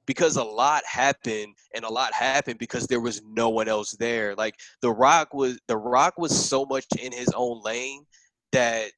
because 0.07 0.37
a 0.37 0.43
lot 0.43 0.83
happened 0.85 1.55
and 1.73 1.85
a 1.85 1.89
lot 1.89 2.13
happened 2.13 2.59
because 2.59 2.89
there 2.89 3.01
was 3.01 3.23
no 3.25 3.49
one 3.49 3.69
else 3.69 3.93
there. 3.93 4.35
Like 4.35 4.57
the 4.83 4.91
Rock 4.91 5.33
was 5.35 5.57
the 5.69 5.77
Rock 5.77 6.15
was 6.19 6.37
so 6.37 6.67
much 6.67 6.87
in 7.01 7.13
his 7.13 7.29
own 7.37 7.61
lane 7.63 8.07
that 8.51 8.91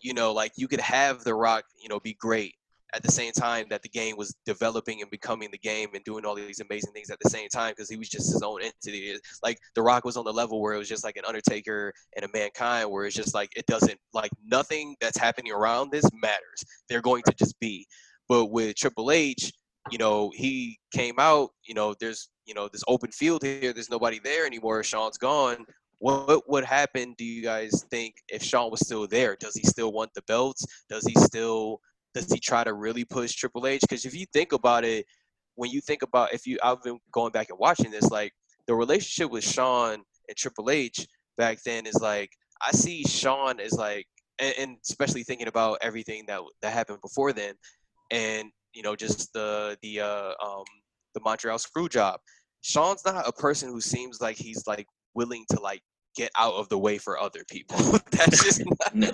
you 0.00 0.12
know 0.12 0.32
like 0.32 0.50
you 0.56 0.66
could 0.66 0.80
have 0.80 1.22
the 1.22 1.34
Rock, 1.34 1.66
you 1.80 1.88
know, 1.88 2.00
be 2.00 2.14
great 2.14 2.56
at 2.96 3.02
the 3.02 3.12
same 3.12 3.32
time 3.32 3.66
that 3.68 3.82
the 3.82 3.88
game 3.90 4.16
was 4.16 4.34
developing 4.46 5.02
and 5.02 5.10
becoming 5.10 5.50
the 5.52 5.58
game 5.58 5.90
and 5.94 6.02
doing 6.04 6.24
all 6.24 6.34
these 6.34 6.60
amazing 6.60 6.92
things 6.94 7.10
at 7.10 7.18
the 7.22 7.28
same 7.28 7.48
time 7.50 7.72
because 7.72 7.90
he 7.90 7.96
was 7.96 8.08
just 8.08 8.32
his 8.32 8.42
own 8.42 8.62
entity. 8.62 9.14
Like 9.42 9.58
The 9.74 9.82
Rock 9.82 10.06
was 10.06 10.16
on 10.16 10.24
the 10.24 10.32
level 10.32 10.62
where 10.62 10.72
it 10.72 10.78
was 10.78 10.88
just 10.88 11.04
like 11.04 11.16
an 11.16 11.24
Undertaker 11.26 11.92
and 12.16 12.24
a 12.24 12.28
Mankind, 12.32 12.90
where 12.90 13.04
it's 13.04 13.14
just 13.14 13.34
like 13.34 13.50
it 13.54 13.66
doesn't 13.66 13.98
like 14.14 14.30
nothing 14.44 14.96
that's 15.02 15.18
happening 15.18 15.52
around 15.52 15.92
this 15.92 16.08
matters. 16.14 16.64
They're 16.88 17.02
going 17.02 17.22
to 17.24 17.34
just 17.34 17.60
be. 17.60 17.86
But 18.30 18.46
with 18.46 18.76
Triple 18.76 19.10
H, 19.10 19.52
you 19.90 19.98
know, 19.98 20.32
he 20.34 20.78
came 20.92 21.16
out. 21.18 21.50
You 21.66 21.74
know, 21.74 21.94
there's 22.00 22.30
you 22.46 22.54
know 22.54 22.68
this 22.72 22.82
open 22.88 23.12
field 23.12 23.42
here. 23.42 23.74
There's 23.74 23.90
nobody 23.90 24.20
there 24.24 24.46
anymore. 24.46 24.82
Shawn's 24.82 25.18
gone. 25.18 25.66
What 25.98 26.48
would 26.48 26.64
happen? 26.64 27.14
Do 27.18 27.24
you 27.24 27.42
guys 27.42 27.84
think 27.90 28.14
if 28.28 28.42
Shawn 28.42 28.70
was 28.70 28.80
still 28.80 29.06
there? 29.06 29.36
Does 29.38 29.54
he 29.54 29.64
still 29.64 29.92
want 29.92 30.10
the 30.14 30.22
belts? 30.22 30.64
Does 30.88 31.06
he 31.06 31.14
still 31.14 31.80
does 32.16 32.32
he 32.32 32.40
try 32.40 32.64
to 32.64 32.72
really 32.72 33.04
push 33.04 33.34
Triple 33.34 33.66
H? 33.66 33.82
Because 33.82 34.06
if 34.06 34.14
you 34.14 34.24
think 34.32 34.52
about 34.52 34.84
it, 34.84 35.04
when 35.54 35.70
you 35.70 35.82
think 35.82 36.02
about 36.02 36.32
if 36.32 36.46
you 36.46 36.58
I've 36.62 36.82
been 36.82 36.98
going 37.12 37.30
back 37.30 37.50
and 37.50 37.58
watching 37.58 37.90
this, 37.90 38.10
like 38.10 38.32
the 38.66 38.74
relationship 38.74 39.30
with 39.30 39.44
Shawn 39.44 40.02
and 40.28 40.36
Triple 40.36 40.70
H 40.70 41.06
back 41.36 41.58
then 41.64 41.86
is 41.86 42.00
like 42.00 42.30
I 42.66 42.72
see 42.72 43.04
Shawn 43.04 43.60
as 43.60 43.74
like 43.74 44.06
and, 44.38 44.54
and 44.58 44.76
especially 44.88 45.24
thinking 45.24 45.46
about 45.46 45.78
everything 45.82 46.24
that 46.28 46.40
that 46.62 46.72
happened 46.72 47.00
before 47.02 47.34
then, 47.34 47.54
and 48.10 48.50
you 48.72 48.82
know 48.82 48.96
just 48.96 49.30
the 49.34 49.76
the 49.82 50.00
uh, 50.00 50.32
um, 50.42 50.64
the 51.14 51.20
Montreal 51.22 51.58
screw 51.58 51.88
job. 51.88 52.18
Shawn's 52.62 53.04
not 53.04 53.28
a 53.28 53.32
person 53.32 53.68
who 53.68 53.82
seems 53.82 54.22
like 54.22 54.36
he's 54.36 54.66
like 54.66 54.86
willing 55.14 55.44
to 55.50 55.60
like 55.60 55.82
get 56.16 56.30
out 56.38 56.54
of 56.54 56.68
the 56.68 56.78
way 56.78 56.98
for 56.98 57.18
other 57.18 57.44
people. 57.50 57.76
That's 58.10 58.42
just 58.42 58.62
not, 58.66 58.94
No. 58.94 59.10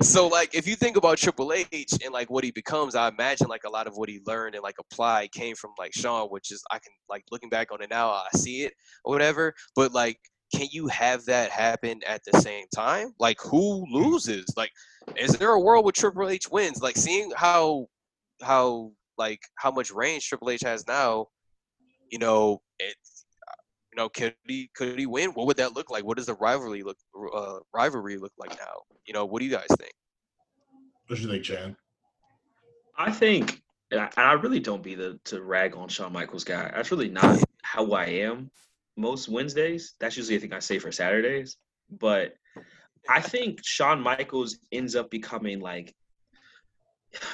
so 0.00 0.26
like 0.26 0.54
if 0.54 0.66
you 0.66 0.74
think 0.74 0.96
about 0.96 1.18
Triple 1.18 1.52
H 1.52 1.92
and 2.04 2.12
like 2.12 2.30
what 2.30 2.44
he 2.44 2.50
becomes, 2.50 2.94
I 2.94 3.08
imagine 3.08 3.48
like 3.48 3.64
a 3.64 3.70
lot 3.70 3.86
of 3.86 3.94
what 3.96 4.08
he 4.08 4.20
learned 4.26 4.54
and 4.54 4.62
like 4.64 4.76
applied 4.80 5.32
came 5.32 5.54
from 5.54 5.72
like 5.78 5.92
Shawn, 5.94 6.28
which 6.28 6.50
is 6.50 6.62
I 6.70 6.78
can 6.78 6.92
like 7.08 7.24
looking 7.30 7.50
back 7.50 7.70
on 7.72 7.82
it 7.82 7.90
now, 7.90 8.10
I 8.10 8.26
see 8.34 8.62
it 8.62 8.72
or 9.04 9.12
whatever. 9.12 9.54
But 9.74 9.92
like, 9.92 10.18
can 10.54 10.66
you 10.70 10.86
have 10.88 11.24
that 11.26 11.50
happen 11.50 12.00
at 12.06 12.22
the 12.24 12.40
same 12.40 12.64
time? 12.74 13.12
Like 13.18 13.38
who 13.40 13.84
loses? 13.90 14.46
Like, 14.56 14.70
is 15.16 15.32
there 15.38 15.50
a 15.50 15.60
world 15.60 15.84
where 15.84 15.92
Triple 15.92 16.28
H 16.28 16.50
wins? 16.50 16.80
Like 16.82 16.96
seeing 16.96 17.32
how 17.36 17.86
how 18.42 18.92
like 19.18 19.40
how 19.58 19.70
much 19.70 19.90
range 19.90 20.26
Triple 20.28 20.50
H 20.50 20.62
has 20.62 20.86
now, 20.86 21.26
you 22.10 22.18
know, 22.18 22.60
it's 22.78 23.15
you 23.96 24.02
know, 24.02 24.08
could 24.10 24.34
he 24.46 24.70
could 24.74 24.98
he 24.98 25.06
win? 25.06 25.30
What 25.30 25.46
would 25.46 25.56
that 25.56 25.74
look 25.74 25.90
like? 25.90 26.04
What 26.04 26.18
does 26.18 26.26
the 26.26 26.34
rivalry 26.34 26.82
look 26.82 26.98
uh, 27.34 27.60
rivalry 27.72 28.18
look 28.18 28.32
like 28.36 28.50
now? 28.50 28.82
You 29.06 29.14
know, 29.14 29.24
what 29.24 29.40
do 29.40 29.46
you 29.46 29.50
guys 29.50 29.66
think? 29.78 29.92
What 31.06 31.16
do 31.16 31.22
you 31.22 31.28
think, 31.28 31.44
Chan? 31.44 31.76
I 32.98 33.10
think, 33.10 33.62
and 33.90 34.00
I, 34.00 34.10
I 34.16 34.32
really 34.34 34.60
don't 34.60 34.82
be 34.82 34.94
the 34.94 35.18
to 35.24 35.42
rag 35.42 35.76
on 35.76 35.88
Shawn 35.88 36.12
Michaels 36.12 36.44
guy. 36.44 36.70
That's 36.74 36.90
really 36.90 37.08
not 37.08 37.42
how 37.62 37.90
I 37.92 38.04
am. 38.04 38.50
Most 38.98 39.28
Wednesdays, 39.28 39.94
that's 39.98 40.16
usually 40.16 40.36
a 40.36 40.40
thing 40.40 40.52
I 40.52 40.58
say 40.58 40.78
for 40.78 40.92
Saturdays. 40.92 41.56
But 41.90 42.34
I 43.08 43.20
think 43.20 43.64
Shawn 43.64 44.00
Michaels 44.00 44.58
ends 44.72 44.94
up 44.94 45.10
becoming 45.10 45.60
like, 45.60 45.94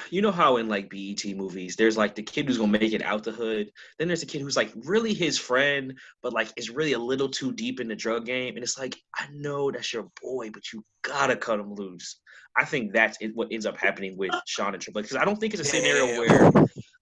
you 0.09 0.21
know 0.21 0.31
how 0.31 0.57
in 0.57 0.69
like 0.69 0.89
BET 0.89 1.23
movies, 1.35 1.75
there's 1.75 1.97
like 1.97 2.15
the 2.15 2.23
kid 2.23 2.47
who's 2.47 2.57
gonna 2.57 2.71
make 2.71 2.93
it 2.93 3.01
out 3.01 3.23
the 3.23 3.31
hood. 3.31 3.71
Then 3.97 4.07
there's 4.07 4.23
a 4.23 4.27
kid 4.27 4.41
who's 4.41 4.57
like 4.57 4.71
really 4.75 5.13
his 5.13 5.37
friend, 5.37 5.97
but 6.21 6.33
like 6.33 6.49
is 6.57 6.69
really 6.69 6.93
a 6.93 6.99
little 6.99 7.29
too 7.29 7.53
deep 7.53 7.79
in 7.79 7.87
the 7.87 7.95
drug 7.95 8.25
game. 8.25 8.55
And 8.55 8.63
it's 8.63 8.77
like, 8.77 8.95
I 9.15 9.27
know 9.33 9.71
that's 9.71 9.93
your 9.93 10.09
boy, 10.21 10.49
but 10.51 10.71
you 10.71 10.83
gotta 11.03 11.35
cut 11.35 11.59
him 11.59 11.73
loose. 11.73 12.19
I 12.57 12.65
think 12.65 12.93
that's 12.93 13.17
what 13.33 13.47
ends 13.51 13.65
up 13.65 13.77
happening 13.77 14.17
with 14.17 14.31
Shawn 14.45 14.73
and 14.73 14.81
Triple 14.81 14.99
H 14.99 15.05
because 15.05 15.21
I 15.21 15.25
don't 15.25 15.39
think 15.39 15.53
it's 15.53 15.61
a 15.61 15.65
scenario 15.65 16.19
where 16.19 16.51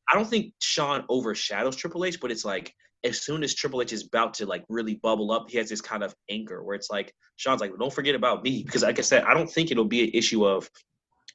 I 0.10 0.16
don't 0.16 0.30
think 0.30 0.54
Shawn 0.60 1.04
overshadows 1.10 1.76
Triple 1.76 2.06
H, 2.06 2.20
but 2.22 2.32
it's 2.32 2.46
like 2.46 2.74
as 3.04 3.22
soon 3.22 3.44
as 3.44 3.56
Triple 3.56 3.82
H 3.82 3.94
is 3.94 4.06
about 4.06 4.36
to 4.36 4.46
like 4.46 4.64
really 4.70 4.96
bubble 4.96 5.32
up, 5.32 5.50
he 5.50 5.58
has 5.58 5.70
this 5.70 5.82
kind 5.82 6.04
of 6.04 6.16
anchor 6.30 6.64
where 6.64 6.76
it's 6.76 6.90
like 6.90 7.14
Shawn's 7.36 7.62
like, 7.62 7.72
don't 7.78 7.94
forget 7.94 8.16
about 8.16 8.44
me 8.44 8.64
because 8.64 8.84
like 8.84 9.00
I 9.00 9.02
said, 9.02 9.24
I 9.24 9.34
don't 9.34 9.50
think 9.50 9.72
it'll 9.72 9.86
be 9.86 10.04
an 10.04 10.12
issue 10.14 10.46
of 10.46 10.70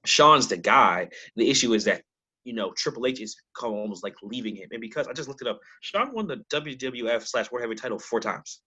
Shawn's 0.05 0.49
the 0.49 0.57
guy. 0.57 1.09
The 1.37 1.49
issue 1.49 1.73
is 1.75 1.85
that 1.85 2.03
you 2.45 2.53
know 2.53 2.73
Triple 2.77 3.07
H 3.07 3.21
is 3.21 3.37
almost 3.63 4.05
like 4.05 4.15
leaving 4.23 4.57
him, 4.57 4.69
and 4.73 4.81
because 4.81 5.09
I 5.09 5.13
just 5.13 5.29
looked 5.29 5.43
it 5.43 5.49
up, 5.49 5.59
Shawn 5.81 6.13
won 6.13 6.27
the 6.27 6.45
WWF 6.53 7.27
slash 7.27 7.51
World 7.51 7.63
Heavyweight 7.63 7.79
title 7.79 7.99
four 7.99 8.21
times. 8.21 8.61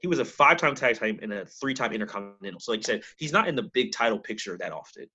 He 0.00 0.08
was 0.08 0.18
a 0.18 0.24
five-time 0.24 0.74
tag 0.74 1.00
team 1.00 1.18
and 1.22 1.32
a 1.32 1.46
three-time 1.46 1.92
intercontinental. 1.92 2.60
So, 2.60 2.72
like 2.72 2.80
you 2.80 2.84
said, 2.84 3.02
he's 3.16 3.32
not 3.32 3.48
in 3.48 3.54
the 3.56 3.70
big 3.72 3.90
title 3.92 4.18
picture 4.18 4.58
that 4.58 4.70
often. 4.70 5.06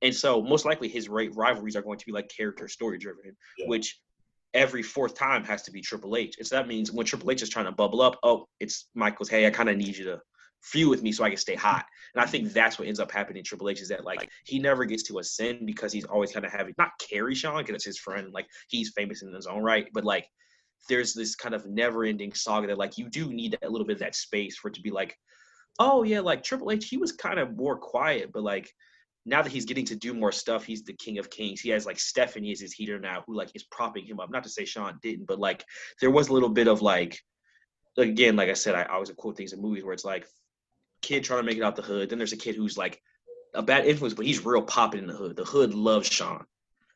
And 0.00 0.14
so, 0.14 0.40
most 0.40 0.64
likely, 0.64 0.88
his 0.88 1.08
rivalries 1.08 1.76
are 1.76 1.82
going 1.82 1.98
to 1.98 2.06
be 2.06 2.12
like 2.12 2.30
character 2.34 2.66
story 2.66 2.96
driven, 2.98 3.36
Yeah. 3.58 3.66
which 3.66 4.00
every 4.54 4.82
fourth 4.82 5.14
time 5.14 5.44
has 5.44 5.62
to 5.64 5.70
be 5.70 5.82
Triple 5.82 6.16
H. 6.16 6.36
And 6.38 6.46
so 6.46 6.56
that 6.56 6.66
means 6.66 6.90
when 6.90 7.04
Triple 7.04 7.30
H 7.30 7.42
is 7.42 7.50
trying 7.50 7.66
to 7.66 7.72
bubble 7.72 8.00
up, 8.00 8.18
oh, 8.22 8.46
it's 8.60 8.88
Michaels. 8.94 9.28
Hey, 9.28 9.46
I 9.46 9.50
kind 9.50 9.68
of 9.68 9.76
need 9.76 9.96
you 9.96 10.04
to 10.06 10.20
feud 10.62 10.88
with 10.88 11.02
me 11.02 11.12
so 11.12 11.24
I 11.24 11.28
can 11.28 11.38
stay 11.38 11.54
hot. 11.54 11.86
And 12.14 12.20
I 12.20 12.24
mm-hmm. 12.24 12.32
think 12.32 12.52
that's 12.52 12.78
what 12.78 12.88
ends 12.88 13.00
up 13.00 13.10
happening. 13.10 13.38
in 13.38 13.44
Triple 13.44 13.68
H 13.68 13.80
is 13.80 13.88
that 13.88 14.04
like 14.04 14.28
he 14.44 14.58
never 14.58 14.84
gets 14.84 15.02
to 15.04 15.18
ascend 15.18 15.66
because 15.66 15.92
he's 15.92 16.04
always 16.04 16.32
kind 16.32 16.44
of 16.44 16.52
having 16.52 16.74
not 16.78 16.90
carry 16.98 17.34
Shawn 17.34 17.58
because 17.58 17.74
it's 17.76 17.84
his 17.84 17.98
friend. 17.98 18.32
Like 18.32 18.46
he's 18.68 18.92
famous 18.96 19.22
in 19.22 19.32
his 19.32 19.46
own 19.46 19.62
right, 19.62 19.88
but 19.92 20.04
like 20.04 20.26
there's 20.88 21.12
this 21.12 21.34
kind 21.34 21.54
of 21.54 21.66
never-ending 21.66 22.32
saga 22.32 22.66
that 22.68 22.78
like 22.78 22.98
you 22.98 23.08
do 23.08 23.32
need 23.32 23.58
a 23.62 23.68
little 23.68 23.86
bit 23.86 23.94
of 23.94 24.00
that 24.00 24.14
space 24.14 24.56
for 24.56 24.68
it 24.68 24.74
to 24.74 24.80
be 24.80 24.90
like, 24.90 25.16
oh 25.78 26.02
yeah, 26.02 26.20
like 26.20 26.42
Triple 26.42 26.70
H, 26.70 26.88
he 26.88 26.96
was 26.96 27.12
kind 27.12 27.38
of 27.38 27.56
more 27.56 27.76
quiet, 27.76 28.30
but 28.32 28.42
like 28.42 28.72
now 29.26 29.42
that 29.42 29.52
he's 29.52 29.66
getting 29.66 29.84
to 29.84 29.96
do 29.96 30.14
more 30.14 30.32
stuff, 30.32 30.64
he's 30.64 30.82
the 30.82 30.94
king 30.94 31.18
of 31.18 31.30
kings. 31.30 31.60
He 31.60 31.68
has 31.70 31.84
like 31.84 31.98
Stephanie 31.98 32.50
is 32.50 32.60
his 32.60 32.72
heater 32.72 32.98
now, 32.98 33.22
who 33.26 33.36
like 33.36 33.50
is 33.54 33.64
propping 33.64 34.06
him 34.06 34.20
up. 34.20 34.30
Not 34.30 34.42
to 34.44 34.48
say 34.48 34.64
Shawn 34.64 34.98
didn't, 35.02 35.26
but 35.26 35.38
like 35.38 35.64
there 36.00 36.10
was 36.10 36.28
a 36.28 36.32
little 36.32 36.48
bit 36.48 36.66
of 36.66 36.80
like, 36.80 37.20
again, 37.98 38.36
like 38.36 38.48
I 38.48 38.54
said, 38.54 38.74
I 38.74 38.84
always 38.84 39.10
quote 39.10 39.36
things 39.36 39.52
in 39.52 39.60
movies 39.60 39.84
where 39.84 39.92
it's 39.92 40.04
like 40.04 40.26
kid 41.02 41.24
trying 41.24 41.40
to 41.40 41.44
make 41.44 41.56
it 41.56 41.62
out 41.62 41.76
the 41.76 41.82
hood. 41.82 42.10
Then 42.10 42.18
there's 42.18 42.32
a 42.32 42.36
kid 42.36 42.54
who's 42.54 42.78
like 42.78 43.00
a 43.54 43.62
bad 43.62 43.86
influence, 43.86 44.14
but 44.14 44.26
he's 44.26 44.44
real 44.44 44.62
popping 44.62 45.00
in 45.00 45.06
the 45.06 45.14
hood. 45.14 45.36
The 45.36 45.44
hood 45.44 45.74
loves 45.74 46.08
Shawn. 46.08 46.44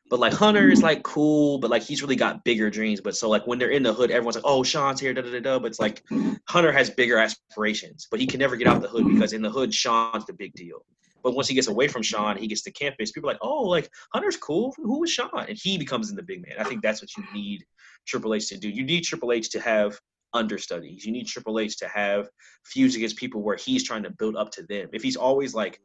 But 0.09 0.19
like 0.19 0.33
Hunter 0.33 0.69
is 0.69 0.83
like 0.83 1.01
cool, 1.01 1.57
but 1.57 1.71
like 1.71 1.81
he's 1.81 2.03
really 2.03 2.15
got 2.15 2.43
bigger 2.43 2.69
dreams. 2.69 3.01
But 3.01 3.15
so 3.15 3.29
like 3.29 3.47
when 3.47 3.57
they're 3.57 3.69
in 3.69 3.83
the 3.83 3.93
hood, 3.93 4.11
everyone's 4.11 4.35
like, 4.35 4.45
"Oh, 4.45 4.61
Shawn's 4.61 4.99
here." 4.99 5.13
Da 5.13 5.21
da 5.21 5.31
da 5.31 5.39
da. 5.39 5.59
But 5.59 5.67
it's 5.67 5.79
like 5.79 6.03
Hunter 6.49 6.71
has 6.71 6.89
bigger 6.89 7.17
aspirations, 7.17 8.07
but 8.11 8.19
he 8.19 8.27
can 8.27 8.39
never 8.39 8.55
get 8.55 8.67
out 8.67 8.81
the 8.81 8.87
hood 8.87 9.05
because 9.07 9.33
in 9.33 9.41
the 9.41 9.49
hood, 9.49 9.73
Shawn's 9.73 10.25
the 10.25 10.33
big 10.33 10.53
deal. 10.53 10.85
But 11.23 11.33
once 11.33 11.47
he 11.47 11.55
gets 11.55 11.67
away 11.67 11.87
from 11.87 12.03
Shawn, 12.03 12.37
he 12.37 12.47
gets 12.47 12.61
to 12.63 12.71
campus. 12.71 13.11
People 13.11 13.29
are 13.29 13.33
like, 13.33 13.41
"Oh, 13.41 13.63
like 13.63 13.89
Hunter's 14.13 14.37
cool. 14.37 14.73
Who 14.77 15.03
is 15.03 15.11
Shawn?" 15.11 15.45
And 15.47 15.57
he 15.57 15.77
becomes 15.77 16.09
in 16.09 16.15
the 16.15 16.21
big 16.21 16.45
man. 16.45 16.57
I 16.59 16.65
think 16.65 16.83
that's 16.83 17.01
what 17.01 17.15
you 17.17 17.23
need 17.33 17.65
Triple 18.05 18.35
H 18.35 18.49
to 18.49 18.57
do. 18.57 18.69
You 18.69 18.83
need 18.83 19.01
Triple 19.01 19.31
H 19.31 19.49
to 19.51 19.61
have 19.61 19.99
understudies. 20.33 21.05
You 21.05 21.11
need 21.11 21.27
Triple 21.27 21.59
H 21.59 21.77
to 21.77 21.87
have 21.87 22.29
feuds 22.65 22.95
against 22.95 23.17
people 23.17 23.41
where 23.41 23.55
he's 23.55 23.83
trying 23.83 24.03
to 24.03 24.09
build 24.09 24.35
up 24.35 24.51
to 24.51 24.63
them. 24.63 24.89
If 24.93 25.03
he's 25.03 25.15
always 25.15 25.53
like 25.53 25.79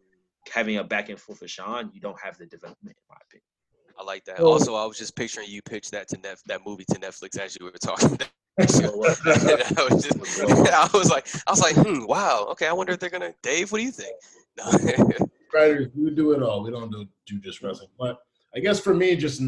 having 0.52 0.78
a 0.78 0.84
back 0.84 1.08
and 1.08 1.18
forth 1.18 1.40
with 1.40 1.50
Shawn, 1.50 1.90
you 1.92 2.00
don't 2.00 2.18
have 2.20 2.38
the 2.38 2.46
development, 2.46 2.96
in 2.96 3.02
my 3.08 3.16
opinion. 3.26 3.44
I 3.98 4.04
like 4.04 4.24
that. 4.24 4.38
Well- 4.38 4.52
also, 4.52 4.74
I 4.74 4.86
was 4.86 4.98
just 4.98 5.16
picturing 5.16 5.48
you 5.48 5.60
pitch 5.62 5.90
that 5.90 6.08
to 6.08 6.18
Nef- 6.18 6.42
that 6.46 6.60
movie 6.64 6.84
to 6.90 6.94
Netflix 6.94 7.38
as 7.38 7.56
you 7.58 7.66
were 7.66 7.72
talking. 7.72 8.18
I 8.58 8.64
was, 8.66 10.02
just, 10.02 10.40
I 10.42 10.88
was 10.92 11.10
like, 11.10 11.28
I 11.46 11.50
was 11.50 11.60
like, 11.60 11.76
hmm, 11.76 12.06
wow, 12.06 12.44
okay. 12.50 12.66
I 12.66 12.72
wonder 12.72 12.92
if 12.92 12.98
they're 12.98 13.08
gonna. 13.08 13.32
Dave, 13.40 13.70
what 13.70 13.78
do 13.78 13.84
you 13.84 13.92
think? 13.92 14.16
No. 14.56 15.28
writers, 15.54 15.86
we 15.94 16.10
do 16.10 16.32
it 16.32 16.42
all. 16.42 16.64
We 16.64 16.72
don't 16.72 16.90
do, 16.90 17.06
do 17.26 17.38
just 17.38 17.62
wrestling. 17.62 17.90
But 17.96 18.18
I 18.56 18.58
guess 18.58 18.80
for 18.80 18.94
me, 18.94 19.14
just 19.14 19.40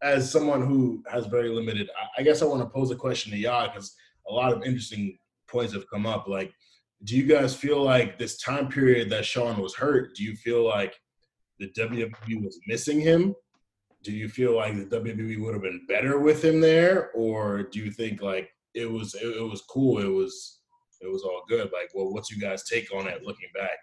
as 0.00 0.30
someone 0.30 0.64
who 0.64 1.02
has 1.10 1.26
very 1.26 1.48
limited, 1.48 1.88
I, 1.98 2.20
I 2.20 2.22
guess 2.22 2.40
I 2.40 2.44
want 2.44 2.60
to 2.62 2.68
pose 2.68 2.92
a 2.92 2.96
question 2.96 3.32
to 3.32 3.38
y'all 3.38 3.66
because 3.66 3.96
a 4.28 4.32
lot 4.32 4.52
of 4.52 4.64
interesting 4.64 5.18
points 5.48 5.72
have 5.74 5.88
come 5.88 6.06
up. 6.06 6.28
Like, 6.28 6.52
do 7.04 7.16
you 7.16 7.24
guys 7.24 7.54
feel 7.54 7.82
like 7.82 8.18
this 8.18 8.38
time 8.38 8.68
period 8.68 9.10
that 9.10 9.24
Shawn 9.24 9.60
was 9.60 9.74
hurt, 9.74 10.14
do 10.14 10.22
you 10.22 10.36
feel 10.36 10.64
like 10.66 10.94
the 11.58 11.68
WWE 11.70 12.42
was 12.42 12.58
missing 12.66 13.00
him? 13.00 13.34
Do 14.02 14.12
you 14.12 14.28
feel 14.28 14.56
like 14.56 14.74
the 14.76 14.96
WWE 14.96 15.40
would 15.42 15.54
have 15.54 15.62
been 15.62 15.86
better 15.88 16.18
with 16.18 16.44
him 16.44 16.60
there, 16.60 17.10
or 17.12 17.64
do 17.64 17.78
you 17.78 17.90
think 17.90 18.20
like 18.20 18.50
it 18.74 18.90
was 18.90 19.14
it, 19.14 19.36
it 19.36 19.48
was 19.48 19.62
cool, 19.62 19.98
it 19.98 20.08
was 20.08 20.60
it 21.00 21.10
was 21.10 21.22
all 21.22 21.42
good? 21.48 21.70
Like, 21.72 21.90
well, 21.94 22.12
what's 22.12 22.30
you 22.30 22.40
guys 22.40 22.64
take 22.64 22.92
on 22.92 23.06
it 23.06 23.22
looking 23.24 23.48
back? 23.54 23.78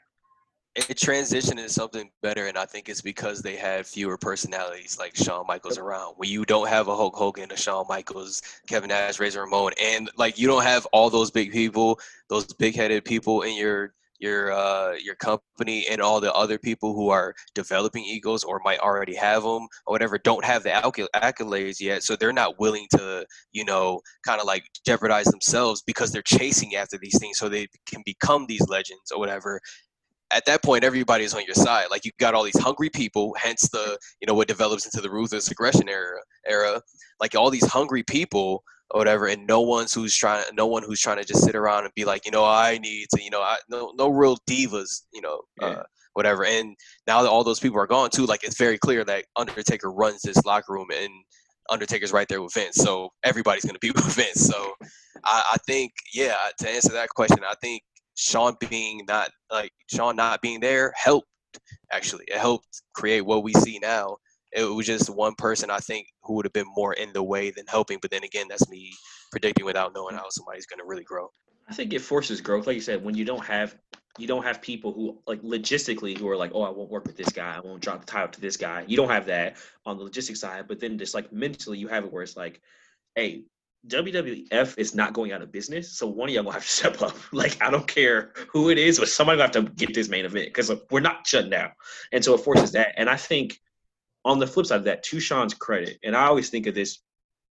It 0.87 0.97
transitioned 0.97 1.51
into 1.51 1.69
something 1.69 2.09
better, 2.21 2.47
and 2.47 2.57
I 2.57 2.65
think 2.65 2.89
it's 2.89 3.01
because 3.01 3.41
they 3.41 3.55
had 3.55 3.85
fewer 3.85 4.17
personalities 4.17 4.97
like 4.99 5.15
Shawn 5.15 5.45
Michaels 5.47 5.77
around. 5.77 6.15
When 6.17 6.29
you 6.29 6.45
don't 6.45 6.69
have 6.69 6.87
a 6.87 6.95
Hulk 6.95 7.15
Hogan, 7.15 7.51
a 7.51 7.57
Shawn 7.57 7.85
Michaels, 7.89 8.41
Kevin 8.67 8.89
Nash, 8.89 9.19
Razor 9.19 9.41
Ramon, 9.41 9.73
and 9.81 10.09
like 10.17 10.37
you 10.37 10.47
don't 10.47 10.63
have 10.63 10.85
all 10.93 11.09
those 11.09 11.31
big 11.31 11.51
people, 11.51 11.99
those 12.29 12.45
big-headed 12.53 13.03
people 13.03 13.41
in 13.41 13.57
your 13.57 13.93
your 14.19 14.51
uh, 14.51 14.93
your 14.93 15.15
company, 15.15 15.85
and 15.89 16.01
all 16.01 16.19
the 16.21 16.33
other 16.33 16.57
people 16.57 16.93
who 16.93 17.09
are 17.09 17.33
developing 17.55 18.03
egos 18.03 18.43
or 18.43 18.61
might 18.63 18.79
already 18.79 19.15
have 19.15 19.43
them 19.43 19.67
or 19.87 19.93
whatever 19.93 20.17
don't 20.17 20.45
have 20.45 20.63
the 20.63 20.69
accolades 21.15 21.79
yet, 21.79 22.03
so 22.03 22.15
they're 22.15 22.33
not 22.33 22.59
willing 22.59 22.87
to 22.91 23.25
you 23.53 23.65
know 23.65 23.99
kind 24.25 24.39
of 24.39 24.45
like 24.45 24.63
jeopardize 24.85 25.25
themselves 25.25 25.81
because 25.85 26.11
they're 26.11 26.21
chasing 26.21 26.75
after 26.75 26.97
these 27.01 27.17
things 27.19 27.37
so 27.37 27.49
they 27.49 27.67
can 27.87 28.03
become 28.05 28.45
these 28.45 28.67
legends 28.67 29.11
or 29.11 29.19
whatever 29.19 29.59
at 30.31 30.45
that 30.45 30.63
point 30.63 30.83
everybody's 30.83 31.33
on 31.33 31.43
your 31.45 31.55
side. 31.55 31.87
Like 31.91 32.05
you 32.05 32.11
got 32.19 32.33
all 32.35 32.43
these 32.43 32.59
hungry 32.59 32.89
people 32.89 33.35
hence 33.39 33.67
the 33.69 33.97
you 34.21 34.27
know 34.27 34.33
what 34.33 34.47
develops 34.47 34.85
into 34.85 35.01
the 35.01 35.09
ruthless 35.09 35.49
aggression 35.51 35.89
era 35.89 36.19
era. 36.47 36.81
Like 37.19 37.35
all 37.35 37.49
these 37.49 37.65
hungry 37.65 38.03
people 38.03 38.63
or 38.91 38.99
whatever 38.99 39.27
and 39.27 39.45
no 39.45 39.61
one's 39.61 39.93
who's 39.93 40.15
trying 40.15 40.43
no 40.53 40.65
one 40.67 40.83
who's 40.83 40.99
trying 40.99 41.17
to 41.17 41.23
just 41.23 41.43
sit 41.43 41.55
around 41.55 41.83
and 41.83 41.93
be 41.93 42.05
like 42.05 42.25
you 42.25 42.31
know 42.31 42.43
i 42.43 42.79
need 42.79 43.05
to 43.13 43.21
you 43.23 43.29
know 43.29 43.39
I, 43.41 43.57
no 43.69 43.93
no 43.95 44.09
real 44.09 44.35
divas 44.49 45.03
you 45.13 45.21
know 45.21 45.41
Yeah. 45.61 45.67
uh, 45.67 45.83
whatever. 46.13 46.43
And 46.43 46.75
now 47.07 47.21
that 47.21 47.29
all 47.29 47.43
those 47.43 47.59
people 47.59 47.79
are 47.79 47.87
gone 47.87 48.09
too 48.09 48.25
like 48.25 48.43
it's 48.43 48.57
very 48.57 48.77
clear 48.79 49.03
that 49.05 49.25
undertaker 49.35 49.91
runs 49.91 50.21
this 50.23 50.43
locker 50.43 50.73
room 50.73 50.87
and 50.91 51.09
undertaker's 51.69 52.11
right 52.11 52.27
there 52.27 52.41
with 52.41 52.53
vince 52.53 52.75
so 52.77 53.09
everybody's 53.23 53.63
going 53.63 53.75
to 53.75 53.79
be 53.79 53.91
with 53.95 54.15
vince. 54.15 54.41
So 54.47 54.73
I, 55.23 55.43
I 55.53 55.57
think 55.67 55.91
yeah 56.13 56.35
to 56.59 56.69
answer 56.69 56.89
that 56.93 57.09
question 57.09 57.39
i 57.47 57.53
think 57.61 57.83
Shawn 58.19 58.57
being 58.69 59.05
not 59.07 59.31
like 59.49 59.71
Shawn 59.89 60.17
not 60.17 60.41
being 60.41 60.59
there 60.59 60.91
helped 60.95 61.27
actually. 61.89 62.25
It 62.27 62.37
helped 62.37 62.81
create 62.93 63.21
what 63.21 63.43
we 63.43 63.53
see 63.53 63.79
now. 63.79 64.17
It 64.51 64.63
was 64.63 64.85
just 64.85 65.09
one 65.09 65.35
person 65.37 65.69
I 65.69 65.77
think 65.77 66.07
who 66.23 66.33
would 66.33 66.45
have 66.45 66.53
been 66.53 66.67
more 66.75 66.93
in 66.93 67.13
the 67.13 67.23
way 67.23 67.49
than 67.49 67.65
helping. 67.67 67.97
But 68.01 68.11
then 68.11 68.25
again, 68.25 68.47
that's 68.49 68.67
me 68.67 68.91
predicting 69.31 69.65
without 69.65 69.93
knowing 69.93 70.15
how 70.15 70.25
somebody's 70.31 70.65
gonna 70.65 70.83
really 70.85 71.05
grow. 71.05 71.29
I 71.69 71.73
think 71.73 71.93
it 71.93 72.01
forces 72.01 72.41
growth. 72.41 72.67
Like 72.67 72.75
you 72.75 72.81
said, 72.81 73.01
when 73.01 73.15
you 73.15 73.23
don't 73.23 73.45
have 73.45 73.77
you 74.17 74.27
don't 74.27 74.43
have 74.43 74.61
people 74.61 74.91
who 74.91 75.17
like 75.25 75.41
logistically 75.41 76.17
who 76.17 76.27
are 76.27 76.35
like, 76.35 76.51
oh, 76.53 76.63
I 76.63 76.71
won't 76.71 76.89
work 76.89 77.05
with 77.05 77.15
this 77.15 77.29
guy, 77.29 77.55
I 77.55 77.61
won't 77.61 77.81
drop 77.81 78.01
the 78.01 78.05
title 78.05 78.27
to 78.27 78.41
this 78.41 78.57
guy. 78.57 78.83
You 78.85 78.97
don't 78.97 79.09
have 79.09 79.27
that 79.27 79.55
on 79.85 79.97
the 79.97 80.03
logistics 80.03 80.41
side, 80.41 80.65
but 80.67 80.81
then 80.81 80.97
just 80.97 81.13
like 81.13 81.31
mentally, 81.31 81.77
you 81.77 81.87
have 81.87 82.03
it 82.03 82.11
where 82.11 82.23
it's 82.23 82.35
like, 82.35 82.59
hey, 83.15 83.43
WWF 83.87 84.77
is 84.77 84.93
not 84.93 85.13
going 85.13 85.31
out 85.31 85.41
of 85.41 85.51
business, 85.51 85.97
so 85.97 86.05
one 86.05 86.29
of 86.29 86.35
y'all 86.35 86.43
gonna 86.43 86.55
have 86.55 86.63
to 86.63 86.69
step 86.69 87.01
up. 87.01 87.15
Like 87.33 87.61
I 87.61 87.71
don't 87.71 87.87
care 87.87 88.33
who 88.51 88.69
it 88.69 88.77
is, 88.77 88.99
but 88.99 89.07
somebody 89.07 89.37
gonna 89.37 89.53
have 89.53 89.65
to 89.65 89.71
get 89.73 89.93
this 89.93 90.09
main 90.09 90.25
event 90.25 90.47
because 90.47 90.71
we're 90.91 90.99
not 90.99 91.25
shutting 91.25 91.49
down, 91.49 91.71
and 92.11 92.23
so 92.23 92.33
it 92.33 92.39
forces 92.39 92.73
that. 92.73 92.93
And 92.97 93.09
I 93.09 93.15
think 93.15 93.59
on 94.25 94.39
the 94.39 94.47
flip 94.47 94.65
side 94.65 94.77
of 94.79 94.83
that, 94.85 95.03
to 95.03 95.19
Shawn's 95.19 95.53
credit, 95.53 95.97
and 96.03 96.15
I 96.15 96.25
always 96.25 96.49
think 96.49 96.67
of 96.67 96.75
this 96.75 96.99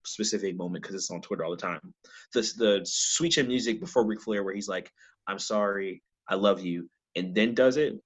specific 0.04 0.56
moment 0.56 0.82
because 0.82 0.94
it's 0.94 1.10
on 1.10 1.22
Twitter 1.22 1.44
all 1.44 1.50
the 1.50 1.56
time. 1.56 1.94
The 2.34 2.40
the 2.58 2.80
sweet 2.84 3.32
chin 3.32 3.48
music 3.48 3.80
before 3.80 4.04
Ric 4.06 4.20
Flair, 4.20 4.42
where 4.42 4.54
he's 4.54 4.68
like, 4.68 4.92
"I'm 5.26 5.38
sorry, 5.38 6.02
I 6.28 6.34
love 6.34 6.60
you," 6.60 6.90
and 7.16 7.34
then 7.34 7.54
does 7.54 7.78
it. 7.78 7.98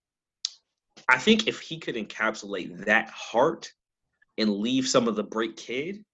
I 1.08 1.18
think 1.18 1.48
if 1.48 1.60
he 1.60 1.78
could 1.78 1.96
encapsulate 1.96 2.84
that 2.84 3.10
heart 3.10 3.72
and 4.38 4.58
leave 4.58 4.86
some 4.86 5.08
of 5.08 5.16
the 5.16 5.24
break 5.24 5.56
kid, 5.56 6.04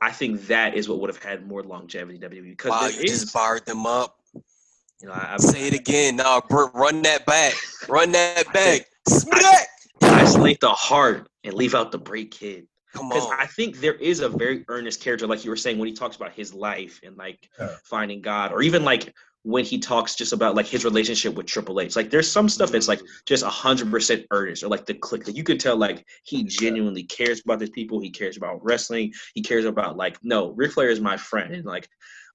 I 0.00 0.10
think 0.12 0.46
that 0.48 0.74
is 0.74 0.88
what 0.88 1.00
would 1.00 1.08
have 1.08 1.22
had 1.22 1.46
more 1.46 1.62
longevity 1.62 2.16
in 2.16 2.30
WWE. 2.30 2.50
Because 2.50 2.70
Wow, 2.70 2.80
there 2.82 2.90
you 2.92 3.00
is, 3.04 3.20
just 3.22 3.32
barred 3.34 3.64
them 3.66 3.86
up. 3.86 4.18
you 4.34 5.08
know, 5.08 5.12
I, 5.12 5.34
I, 5.34 5.36
Say 5.38 5.68
it 5.68 5.74
again. 5.74 6.16
No, 6.16 6.40
br- 6.48 6.66
run 6.74 7.02
that 7.02 7.24
back. 7.26 7.54
Run 7.88 8.12
that 8.12 8.52
back. 8.52 8.86
Smack. 9.08 9.68
isolate 10.02 10.60
the 10.60 10.68
heart 10.70 11.28
and 11.44 11.54
leave 11.54 11.74
out 11.74 11.92
the 11.92 11.98
break 11.98 12.30
kid. 12.30 12.66
Come 12.94 13.08
because. 13.08 13.28
I 13.38 13.46
think 13.46 13.78
there 13.80 13.94
is 13.94 14.20
a 14.20 14.28
very 14.28 14.64
earnest 14.68 15.00
character, 15.02 15.26
like 15.26 15.44
you 15.44 15.50
were 15.50 15.56
saying, 15.56 15.78
when 15.78 15.88
he 15.88 15.94
talks 15.94 16.16
about 16.16 16.32
his 16.32 16.52
life 16.54 17.00
and 17.02 17.16
like 17.16 17.48
Yeah. 17.58 17.76
finding 17.84 18.20
God, 18.22 18.52
or 18.52 18.62
even 18.62 18.84
like 18.84 19.14
when 19.46 19.64
he 19.64 19.78
talks 19.78 20.16
just 20.16 20.32
about 20.32 20.56
like 20.56 20.66
his 20.66 20.84
relationship 20.84 21.36
with 21.36 21.46
Triple 21.46 21.80
H. 21.80 21.94
Like 21.94 22.10
there's 22.10 22.30
some 22.30 22.48
stuff 22.48 22.72
that's 22.72 22.88
like 22.88 22.98
mm-hmm. 22.98 23.24
just 23.26 23.44
a 23.44 23.48
hundred 23.48 23.92
percent 23.92 24.26
earnest, 24.32 24.64
or 24.64 24.68
like 24.68 24.86
the 24.86 24.94
click 24.94 25.24
that 25.24 25.36
you 25.36 25.44
could 25.44 25.60
tell 25.60 25.76
like 25.76 26.04
he 26.24 26.42
genuinely 26.42 27.04
cares 27.04 27.42
about 27.44 27.60
these 27.60 27.70
people. 27.70 28.00
He 28.00 28.10
cares 28.10 28.36
about 28.36 28.58
wrestling. 28.64 29.12
He 29.34 29.42
cares 29.42 29.64
about 29.64 29.96
like 29.96 30.18
no, 30.24 30.50
Ric 30.50 30.72
Flair 30.72 30.90
is 30.90 31.00
my 31.00 31.16
friend, 31.16 31.54
and 31.54 31.64
like 31.64 31.88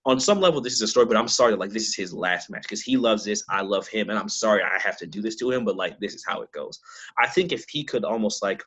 on 0.06 0.22
some 0.22 0.40
level 0.40 0.62
this 0.62 0.72
is 0.72 0.82
a 0.82 0.88
story, 0.88 1.06
but 1.06 1.18
I'm 1.18 1.28
sorry 1.28 1.52
that 1.52 1.60
like 1.60 1.72
this 1.72 1.90
is 1.90 1.96
his 1.96 2.14
last 2.14 2.50
match 2.50 2.64
because 2.64 2.82
he 2.82 2.96
loves 2.96 3.26
this. 3.26 3.44
I 3.50 3.62
love 3.62 3.90
him, 3.90 4.10
and 4.10 4.18
I'm 4.18 4.30
sorry 4.30 4.64
I 4.64 4.80
have 4.80 4.98
to 5.00 5.06
do 5.06 5.22
this 5.22 5.36
to 5.38 5.52
him, 5.52 5.66
but 5.66 5.76
like 5.76 6.00
this 6.00 6.14
is 6.14 6.24
how 6.26 6.42
it 6.44 6.52
goes. 6.54 6.80
I 7.20 7.28
think 7.28 7.52
if 7.52 7.66
he 7.70 7.84
could 7.84 8.06
almost 8.06 8.42
like 8.42 8.64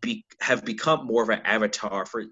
be 0.00 0.24
have 0.40 0.64
become 0.64 1.06
more 1.06 1.24
of 1.24 1.30
an 1.30 1.40
avatar 1.44 2.06
for 2.06 2.26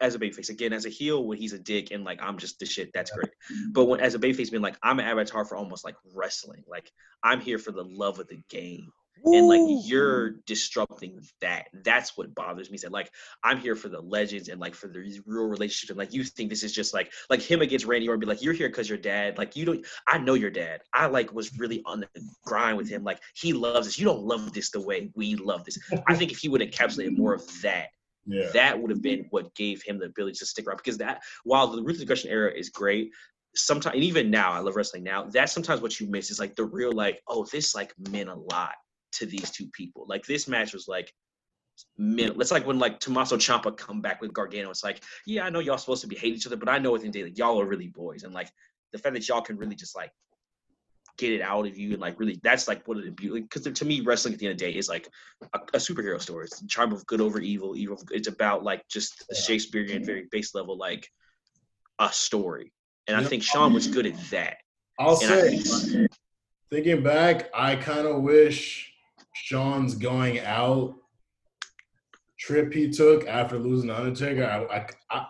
as 0.00 0.14
a 0.14 0.18
babyface. 0.18 0.50
Again, 0.50 0.72
as 0.72 0.86
a 0.86 0.90
heel, 0.90 1.24
when 1.24 1.38
he's 1.38 1.52
a 1.52 1.58
dick 1.58 1.90
and 1.90 2.04
like 2.04 2.20
I'm 2.22 2.38
just 2.38 2.58
the 2.58 2.66
shit, 2.66 2.90
that's 2.92 3.10
great. 3.10 3.30
But 3.72 3.86
when 3.86 4.00
as 4.00 4.14
a 4.14 4.18
babyface, 4.18 4.50
being 4.50 4.62
like 4.62 4.78
I'm 4.82 4.98
an 4.98 5.06
avatar 5.06 5.44
for 5.44 5.56
almost 5.56 5.84
like 5.84 5.96
wrestling. 6.14 6.64
Like 6.66 6.90
I'm 7.22 7.40
here 7.40 7.58
for 7.58 7.72
the 7.72 7.84
love 7.84 8.18
of 8.18 8.28
the 8.28 8.42
game. 8.48 8.90
And 9.24 9.48
like 9.48 9.60
you're 9.86 10.32
disrupting 10.46 11.20
that. 11.40 11.68
That's 11.82 12.16
what 12.16 12.34
bothers 12.34 12.70
me. 12.70 12.78
That 12.82 12.92
like 12.92 13.10
I'm 13.42 13.58
here 13.58 13.74
for 13.74 13.88
the 13.88 14.00
legends 14.00 14.48
and 14.48 14.60
like 14.60 14.74
for 14.74 14.88
the 14.88 15.22
real 15.24 15.44
relationship. 15.44 15.90
And 15.90 15.98
like 15.98 16.12
you 16.12 16.24
think 16.24 16.50
this 16.50 16.62
is 16.62 16.72
just 16.72 16.92
like 16.92 17.10
like 17.30 17.40
him 17.40 17.62
against 17.62 17.86
Randy 17.86 18.08
Orton. 18.08 18.20
Be 18.20 18.26
like 18.26 18.42
you're 18.42 18.52
here 18.52 18.68
because 18.68 18.88
your 18.88 18.98
dad. 18.98 19.38
Like 19.38 19.56
you 19.56 19.64
don't. 19.64 19.86
I 20.06 20.18
know 20.18 20.34
your 20.34 20.50
dad. 20.50 20.82
I 20.92 21.06
like 21.06 21.32
was 21.32 21.58
really 21.58 21.82
on 21.86 22.00
the 22.00 22.08
grind 22.44 22.76
with 22.76 22.90
him. 22.90 23.02
Like 23.02 23.20
he 23.34 23.52
loves 23.54 23.86
this. 23.86 23.98
You 23.98 24.04
don't 24.04 24.24
love 24.24 24.52
this 24.52 24.70
the 24.70 24.82
way 24.82 25.10
we 25.14 25.36
love 25.36 25.64
this. 25.64 25.78
I 26.06 26.14
think 26.16 26.30
if 26.30 26.38
he 26.38 26.48
would 26.48 26.60
encapsulate 26.60 27.16
more 27.16 27.34
of 27.34 27.62
that, 27.62 27.88
Yeah. 28.26 28.50
that 28.54 28.80
would 28.80 28.90
have 28.90 29.02
been 29.02 29.26
what 29.30 29.54
gave 29.54 29.82
him 29.82 29.98
the 29.98 30.06
ability 30.06 30.38
to 30.38 30.46
stick 30.46 30.66
around. 30.66 30.78
Because 30.78 30.98
that, 30.98 31.22
while 31.44 31.66
the 31.66 31.82
ruthless 31.82 32.02
aggression 32.02 32.30
era 32.30 32.52
is 32.52 32.70
great, 32.70 33.10
sometimes 33.54 33.94
and 33.94 34.04
even 34.04 34.30
now, 34.30 34.52
I 34.52 34.58
love 34.58 34.76
wrestling 34.76 35.04
now. 35.04 35.24
That's 35.24 35.52
sometimes 35.52 35.80
what 35.80 36.00
you 36.00 36.08
miss 36.08 36.30
is 36.30 36.40
like 36.40 36.56
the 36.56 36.64
real 36.64 36.92
like, 36.92 37.20
oh, 37.28 37.46
this 37.52 37.74
like 37.74 37.92
meant 38.10 38.28
a 38.28 38.34
lot 38.34 38.74
to 39.12 39.26
these 39.26 39.50
two 39.50 39.66
people. 39.72 40.06
Like 40.08 40.24
this 40.24 40.48
match 40.48 40.72
was 40.72 40.88
like. 40.88 41.12
Meant, 41.98 42.40
it's 42.40 42.52
like 42.52 42.68
when 42.68 42.78
like 42.78 43.00
Tommaso 43.00 43.36
Ciampa 43.36 43.76
come 43.76 44.00
back 44.00 44.20
with 44.20 44.32
Gargano. 44.32 44.70
It's 44.70 44.84
like, 44.84 45.02
yeah, 45.26 45.44
I 45.44 45.50
know 45.50 45.58
y'all 45.58 45.76
supposed 45.76 46.02
to 46.02 46.06
be 46.06 46.14
hate 46.14 46.36
each 46.36 46.46
other, 46.46 46.56
but 46.56 46.68
I 46.68 46.78
know 46.78 46.92
within 46.92 47.10
day, 47.10 47.24
like, 47.24 47.36
y'all 47.36 47.60
are 47.60 47.66
really 47.66 47.88
boys, 47.88 48.22
and 48.22 48.32
like 48.32 48.48
the 48.92 48.98
fact 48.98 49.14
that 49.14 49.26
y'all 49.26 49.40
can 49.40 49.56
really 49.56 49.74
just 49.74 49.96
like 49.96 50.12
get 51.16 51.32
it 51.32 51.40
out 51.40 51.66
of 51.66 51.78
you 51.78 51.92
and 51.92 52.00
like 52.00 52.18
really 52.18 52.40
that's 52.42 52.66
like 52.66 52.86
what 52.86 52.98
it 52.98 53.16
beauty 53.16 53.42
because 53.42 53.62
to 53.62 53.84
me 53.84 54.00
wrestling 54.00 54.34
at 54.34 54.40
the 54.40 54.46
end 54.46 54.52
of 54.52 54.58
the 54.58 54.64
day 54.64 54.76
is 54.76 54.88
like 54.88 55.08
a, 55.52 55.58
a 55.74 55.78
superhero 55.78 56.20
story. 56.20 56.46
It's 56.46 56.60
the 56.60 56.66
charm 56.66 56.92
of 56.92 57.06
good 57.06 57.20
over 57.20 57.40
evil 57.40 57.76
evil 57.76 57.98
it's 58.10 58.28
about 58.28 58.64
like 58.64 58.86
just 58.88 59.24
the 59.28 59.34
shakespearean 59.34 60.04
very 60.04 60.26
base 60.30 60.54
level 60.54 60.76
like 60.76 61.08
a 61.98 62.10
story. 62.12 62.72
And 63.06 63.16
i 63.16 63.22
think 63.22 63.42
shawn 63.42 63.72
was 63.72 63.86
good 63.86 64.06
at 64.06 64.18
that. 64.30 64.56
I'll 64.98 65.20
and 65.22 65.66
say, 65.66 66.06
thinking 66.70 67.02
back, 67.02 67.50
I 67.54 67.76
kind 67.76 68.06
of 68.06 68.22
wish 68.22 68.92
Shawn's 69.34 69.96
going 69.96 70.38
out 70.40 70.94
trip 72.38 72.72
he 72.72 72.90
took 72.90 73.26
after 73.26 73.58
losing 73.58 73.88
the 73.88 73.96
Undertaker, 73.96 74.44
I, 74.44 74.76
I, 74.76 74.86
I 75.10 75.26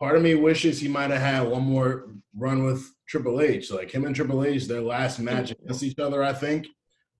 part 0.00 0.16
of 0.16 0.22
me 0.22 0.34
wishes 0.34 0.80
he 0.80 0.88
might 0.88 1.10
have 1.10 1.20
had 1.20 1.48
one 1.48 1.62
more 1.62 2.08
run 2.34 2.64
with 2.64 2.92
Triple 3.08 3.40
H. 3.40 3.70
Like 3.70 3.90
him 3.90 4.04
and 4.04 4.14
Triple 4.14 4.44
H, 4.44 4.66
their 4.66 4.80
last 4.80 5.18
match 5.18 5.52
against 5.52 5.82
each 5.82 5.98
other, 5.98 6.22
I 6.22 6.32
think, 6.32 6.66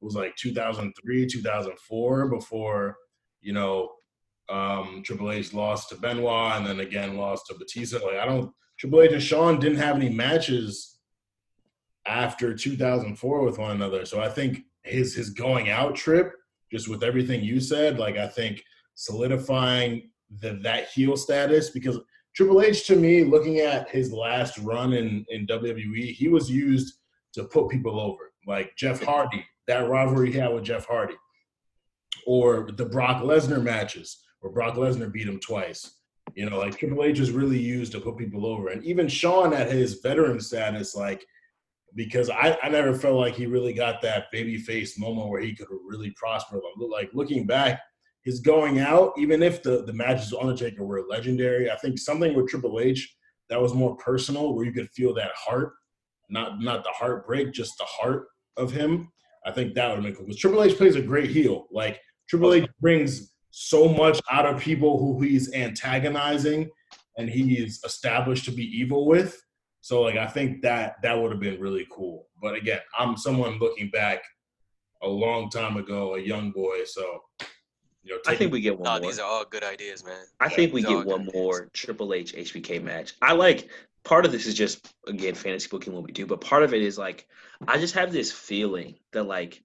was 0.01 0.15
like 0.15 0.37
2003, 0.37 1.27
2004, 1.27 2.29
before 2.29 2.97
you 3.41 3.53
know 3.53 3.91
um, 4.49 5.03
Triple 5.05 5.33
H 5.33 5.53
lost 5.53 5.89
to 5.91 5.97
Benoit 5.97 6.57
and 6.57 6.67
then 6.67 6.81
again 6.81 7.17
lost 7.17 7.47
to 7.47 7.55
Batista. 7.55 7.99
Like 8.05 8.17
I 8.17 8.27
don't 8.27 8.53
Triple 8.79 9.03
H 9.03 9.13
and 9.13 9.23
Shawn 9.23 9.59
didn't 9.59 9.79
have 9.79 9.97
any 9.97 10.09
matches 10.09 10.99
after 12.07 12.55
2004 12.55 13.45
with 13.45 13.59
one 13.59 13.73
another. 13.73 14.05
So 14.05 14.21
I 14.21 14.29
think 14.29 14.63
his 14.85 15.15
his 15.15 15.31
going 15.31 15.71
out 15.71 15.95
trip, 15.95 16.33
just 16.71 16.89
with 16.89 17.03
everything 17.03 17.43
you 17.43 17.61
said, 17.61 17.99
like 17.99 18.17
I 18.17 18.29
think 18.29 18.63
solidifying 18.95 20.11
the, 20.41 20.59
that 20.63 20.89
heel 20.89 21.17
status 21.17 21.71
because 21.71 21.99
Triple 22.37 22.61
H 22.61 22.87
to 22.87 22.97
me, 22.97 23.25
looking 23.25 23.61
at 23.61 23.89
his 23.89 24.13
last 24.13 24.59
run 24.59 24.93
in, 24.93 25.25
in 25.31 25.47
WWE, 25.47 26.13
he 26.13 26.29
was 26.29 26.51
used 26.51 26.99
to 27.33 27.45
put 27.45 27.71
people 27.71 27.99
over. 27.99 28.33
Like 28.47 28.77
Jeff 28.77 29.03
Hardy, 29.03 29.45
that 29.67 29.89
rivalry 29.89 30.31
he 30.31 30.39
had 30.39 30.53
with 30.53 30.65
Jeff 30.65 30.87
Hardy. 30.87 31.15
Or 32.27 32.69
the 32.77 32.85
Brock 32.85 33.23
Lesnar 33.23 33.63
matches 33.63 34.23
where 34.41 34.53
Brock 34.53 34.75
Lesnar 34.75 35.11
beat 35.11 35.29
him 35.29 35.41
twice. 35.41 35.91
You 36.35 36.51
know, 36.51 36.59
like 36.59 36.79
Triple 36.79 37.05
H 37.05 37.21
is 37.21 37.31
really 37.31 37.59
used 37.59 37.93
to 37.93 38.01
put 38.01 38.19
people 38.19 38.45
over. 38.45 38.69
And 38.69 38.85
even 38.85 39.09
Shawn 39.09 39.55
at 39.55 39.71
his 39.71 40.01
veteran 40.01 40.41
status, 40.41 40.95
like 40.95 41.25
because 41.95 42.29
I, 42.29 42.59
I 42.63 42.69
never 42.69 42.95
felt 42.95 43.17
like 43.17 43.35
he 43.35 43.47
really 43.47 43.73
got 43.73 44.03
that 44.03 44.27
baby 44.31 44.59
face 44.59 44.99
moment 44.99 45.31
where 45.31 45.41
he 45.41 45.55
could 45.55 45.69
really 45.89 46.11
prosper. 46.11 46.61
Like 46.79 47.11
looking 47.15 47.47
back, 47.47 47.81
his 48.27 48.41
going 48.41 48.81
out, 48.81 49.13
even 49.17 49.41
if 49.41 49.63
the, 49.63 49.85
the 49.85 49.93
matches 49.93 50.33
with 50.33 50.43
Undertaker 50.43 50.85
were 50.85 51.05
legendary, 51.09 51.71
I 51.71 51.77
think 51.77 51.97
something 51.97 52.35
with 52.35 52.49
Triple 52.49 52.81
H 52.81 53.17
that 53.49 53.63
was 53.63 53.73
more 53.73 53.97
personal 53.99 54.53
where 54.53 54.67
you 54.67 54.73
could 54.73 54.91
feel 54.91 55.15
that 55.15 55.31
heart, 55.37 55.75
not 56.29 56.61
not 56.61 56.83
the 56.83 56.91
heartbreak, 56.91 57.53
just 57.53 57.79
the 57.79 57.85
heart 57.85 58.27
of 58.57 58.73
him. 58.73 59.13
I 59.47 59.53
think 59.53 59.75
that 59.75 59.89
would 59.89 59.95
have 59.95 60.05
been 60.05 60.17
cool. 60.17 60.27
Because 60.27 60.41
Triple 60.41 60.65
H 60.65 60.77
plays 60.77 60.97
a 60.97 61.01
great 61.01 61.31
heel. 61.31 61.69
Like 61.71 62.01
Triple 62.29 62.53
H 62.53 62.69
brings 62.81 63.33
so 63.53 63.89
much 63.89 64.21
out 64.29 64.45
of 64.45 64.61
people 64.61 64.99
who 64.99 65.23
he's 65.23 65.55
antagonizing 65.55 66.69
and 67.17 67.31
he's 67.31 67.81
established 67.85 68.45
to 68.47 68.51
be 68.51 68.65
evil 68.65 69.07
with. 69.07 69.41
So 69.83 70.03
like 70.03 70.17
I 70.17 70.27
think 70.27 70.63
that 70.63 70.97
that 71.05 71.15
would 71.15 71.31
have 71.31 71.41
been 71.41 71.61
really 71.61 71.87
cool. 71.93 72.27
But 72.43 72.57
again, 72.57 72.81
I'm 72.99 73.17
someone 73.17 73.61
looking 73.61 73.89
back 73.91 74.21
a 75.01 75.09
long 75.09 75.49
time 75.49 75.77
ago, 75.77 76.17
a 76.17 76.21
young 76.21 76.51
boy. 76.51 76.79
So 76.87 77.21
you 78.07 78.15
know, 78.15 78.21
I 78.27 78.37
think 78.37 78.53
we 78.53 78.61
get 78.61 78.79
one 78.79 78.85
No, 78.85 79.01
more. 79.01 79.11
these 79.11 79.19
are 79.19 79.27
all 79.27 79.45
good 79.45 79.65
ideas, 79.65 80.05
man. 80.05 80.25
I 80.39 80.49
think 80.49 80.73
we 80.73 80.83
These 80.83 80.91
are 80.91 80.97
all 80.97 81.03
get 81.03 81.07
one 81.09 81.25
good 81.25 81.35
more 81.35 81.69
Triple 81.73 82.15
H 82.15 82.35
HBK 82.35 82.83
match. 82.83 83.15
I 83.21 83.33
like 83.33 83.69
part 84.05 84.25
of 84.25 84.31
this 84.33 84.47
is 84.47 84.55
just 84.55 84.95
again 85.09 85.35
fantasy 85.35 85.69
booking 85.69 85.93
what 85.93 86.05
we 86.05 86.13
do, 86.13 86.25
but 86.27 86.41
part 86.41 86.63
of 86.63 86.73
it 86.73 86.83
is 86.83 86.97
like 86.97 87.27
I 87.67 87.79
just 87.79 87.95
have 87.95 88.13
this 88.13 88.31
feeling 88.31 88.95
that 89.13 89.25
like 89.25 89.63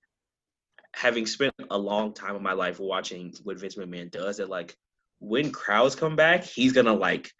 having 0.93 1.25
spent 1.25 1.53
a 1.69 1.77
long 1.77 2.13
time 2.13 2.35
of 2.35 2.41
my 2.41 2.53
life 2.53 2.79
watching 2.79 3.33
what 3.43 3.59
Vince 3.59 3.75
McMahon 3.75 4.09
does, 4.09 4.37
that 4.37 4.49
like 4.49 4.75
when 5.19 5.51
crowds 5.51 5.95
come 5.95 6.15
back, 6.15 6.43
he's 6.43 6.73
gonna 6.73 6.93
like 6.93 7.31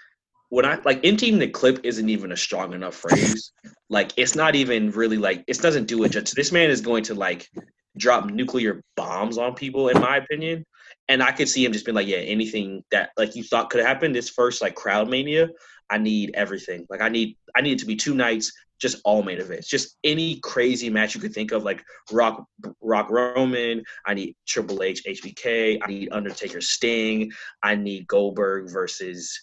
when 0.49 0.66
I 0.66 0.78
like 0.86 1.04
emptying 1.04 1.39
the 1.39 1.47
clip 1.47 1.80
isn't 1.84 2.10
even 2.10 2.32
a 2.32 2.38
strong 2.38 2.74
enough 2.74 2.93
phrase. 2.95 3.52
like 3.89 4.12
it's 4.18 4.36
not 4.36 4.54
even 4.54 4.91
really 4.91 5.18
like 5.18 5.43
it 5.47 5.60
doesn't 5.60 5.88
do 5.88 6.04
it 6.04 6.12
justice. 6.12 6.36
This 6.36 6.52
man 6.52 6.70
is 6.70 6.82
going 6.82 7.04
to 7.06 7.16
like 7.16 7.49
drop 7.97 8.26
nuclear 8.26 8.82
bombs 8.95 9.38
on 9.38 9.56
people, 9.56 9.89
in 9.89 9.99
my 9.99 10.18
opinion. 10.18 10.66
And 11.12 11.22
I 11.22 11.34
could 11.34 11.49
see 11.49 11.66
him 11.66 11.74
just 11.74 11.84
being 11.84 11.95
like, 11.95 12.07
yeah, 12.07 12.20
anything 12.20 12.86
that 12.89 13.09
like 13.18 13.36
you 13.36 13.43
thought 13.43 13.70
could 13.70 13.84
happen, 13.84 14.14
this 14.14 14.30
first 14.30 14.62
like 14.62 14.76
crowd 14.76 15.09
mania, 15.09 15.49
I 15.89 15.97
need 15.97 16.32
everything. 16.36 16.88
Like 16.89 17.01
I 17.01 17.09
need 17.09 17.36
I 17.53 17.59
need 17.59 17.74
it 17.74 17.80
to 17.80 17.86
be 17.86 17.97
two 17.97 18.16
nights, 18.16 18.53
just 18.80 19.01
all 19.03 19.22
main 19.22 19.39
events. 19.39 19.68
Just 19.68 19.97
any 20.05 20.39
crazy 20.39 20.89
match 20.89 21.14
you 21.14 21.20
could 21.20 21.34
think 21.34 21.51
of, 21.51 21.66
like 21.66 21.84
Rock 22.14 22.45
Rock 22.80 23.09
Roman, 23.09 23.84
I 24.05 24.14
need 24.14 24.38
Triple 24.47 24.84
H, 24.84 25.03
HBK, 25.03 25.80
I 25.84 25.88
need 25.88 26.14
Undertaker 26.14 26.62
Sting, 26.62 27.30
I 27.62 27.76
need 27.76 28.07
Goldberg 28.07 28.72
versus 28.72 29.38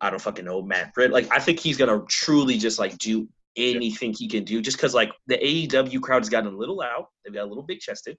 I 0.00 0.08
don't 0.08 0.22
fucking 0.22 0.46
know, 0.46 0.62
Matt 0.62 0.94
Britt. 0.94 1.10
Like 1.10 1.30
I 1.30 1.38
think 1.38 1.60
he's 1.60 1.76
gonna 1.76 2.00
truly 2.08 2.56
just 2.56 2.78
like 2.78 2.96
do 2.96 3.28
anything 3.58 4.14
he 4.14 4.26
can 4.26 4.44
do 4.44 4.62
just 4.62 4.78
because 4.78 4.94
like 4.94 5.12
the 5.26 5.36
AEW 5.36 6.00
crowd 6.00 6.22
has 6.22 6.30
gotten 6.30 6.54
a 6.54 6.56
little 6.56 6.80
out. 6.80 7.08
They've 7.22 7.34
got 7.34 7.44
a 7.44 7.50
little 7.50 7.62
big 7.62 7.80
chested. 7.80 8.16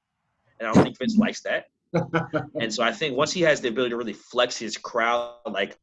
And 0.60 0.70
I 0.70 0.74
don't 0.74 0.84
think 0.84 1.00
Vince 1.00 1.18
likes 1.18 1.42
that. 1.42 1.66
And 1.94 2.74
so 2.74 2.84
I 2.84 2.92
think 2.92 3.18
once 3.18 3.32
he 3.32 3.42
has 3.42 3.62
the 3.62 3.70
ability 3.70 3.92
to 3.92 3.98
really 3.98 4.14
flex 4.14 4.58
his 4.58 4.78
crowd, 4.78 5.36
like, 5.50 5.78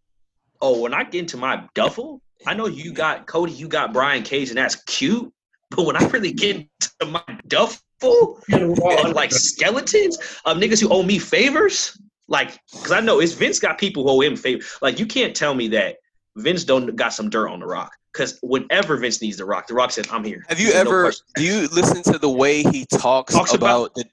oh, 0.61 0.81
when 0.81 0.95
I 0.95 1.05
get 1.05 1.21
into 1.21 1.37
my 1.37 1.65
duffel, 1.75 2.21
I 2.47 2.55
know 2.55 2.67
you 2.67 2.93
got 2.93 3.27
Cody, 3.27 3.53
you 3.53 3.69
got 3.69 3.93
Brian 3.93 4.23
Cage, 4.23 4.49
and 4.49 4.59
that's 4.59 4.77
cute. 4.85 5.33
But 5.71 5.85
when 5.85 5.97
I 5.97 6.07
really 6.09 6.33
get 6.33 6.57
into 6.57 7.07
my 7.13 7.23
duffel 7.47 8.41
on 8.43 9.13
like 9.13 9.33
skeletons 9.33 10.17
of 10.45 10.57
niggas 10.57 10.81
who 10.81 10.89
owe 10.89 11.03
me 11.03 11.19
favors, 11.19 11.99
like, 12.29 12.59
because 12.73 12.93
I 12.93 13.01
know 13.01 13.21
it's 13.21 13.33
Vince 13.33 13.59
got 13.59 13.79
people 13.79 14.05
who 14.05 14.11
owe 14.11 14.21
him 14.21 14.37
favors. 14.37 14.79
Like, 14.81 14.99
you 14.99 15.07
can't 15.07 15.35
tell 15.35 15.55
me 15.55 15.69
that 15.69 15.97
Vince 16.37 16.65
don't 16.65 16.95
got 16.97 17.13
some 17.13 17.29
dirt 17.29 17.49
on 17.49 17.61
the 17.61 17.67
Rock. 17.67 17.93
Because 18.13 18.39
whenever 18.43 18.97
Vince 18.97 19.21
needs 19.21 19.37
the 19.37 19.45
Rock, 19.45 19.67
the 19.67 19.75
Rock 19.75 19.91
says, 19.91 20.07
"I'm 20.11 20.25
here." 20.25 20.45
Have 20.49 20.59
you 20.59 20.73
There's 20.73 20.87
ever? 20.87 21.03
question. 21.03 21.27
do 21.37 21.43
you 21.45 21.69
listen 21.69 22.03
to 22.13 22.19
the 22.19 22.29
way 22.31 22.63
he 22.63 22.87
talks, 22.87 23.35
Talks 23.35 23.53
about, 23.53 23.93
about- 23.93 23.95
the? 23.95 24.05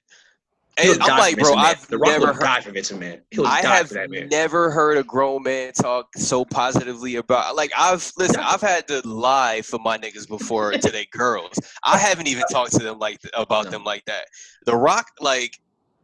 I'm 0.78 1.18
like, 1.18 1.38
bro, 1.38 1.54
I've 1.54 1.88
the 1.88 1.98
Rock 1.98 2.12
never 2.12 2.34
heard. 2.34 2.42
die 2.44 2.62
for 2.62 2.72
Vince 2.72 2.92
McMahon. 2.92 3.22
He'll 3.32 3.48
I 3.48 3.62
have 3.62 3.88
for 3.88 3.94
that 3.96 4.10
man. 4.10 4.28
never 4.30 4.72
heard 4.72 4.98
a 4.98 5.04
grown 5.04 5.44
man 5.44 5.72
talk 5.74 6.08
so 6.18 6.44
positively 6.44 7.16
about. 7.16 7.56
Like 7.56 7.72
I've 7.78 8.12
listen, 8.18 8.42
I've 8.42 8.62
had 8.62 8.88
to 8.90 9.02
lie 9.08 9.62
for 9.62 9.80
my 9.80 9.98
niggas 9.98 10.28
before 10.28 10.72
to 10.74 10.92
their 10.92 11.06
girls. 11.12 11.58
I 11.84 11.98
haven't 11.98 12.28
even 12.28 12.44
talked 12.52 12.74
to 12.74 12.84
them 12.84 13.00
like 13.00 13.20
about 13.34 13.66
No. 13.66 13.72
them 13.72 13.84
like 13.84 14.04
that. 14.06 14.26
The 14.66 14.76
Rock, 14.76 15.08
like. 15.20 15.58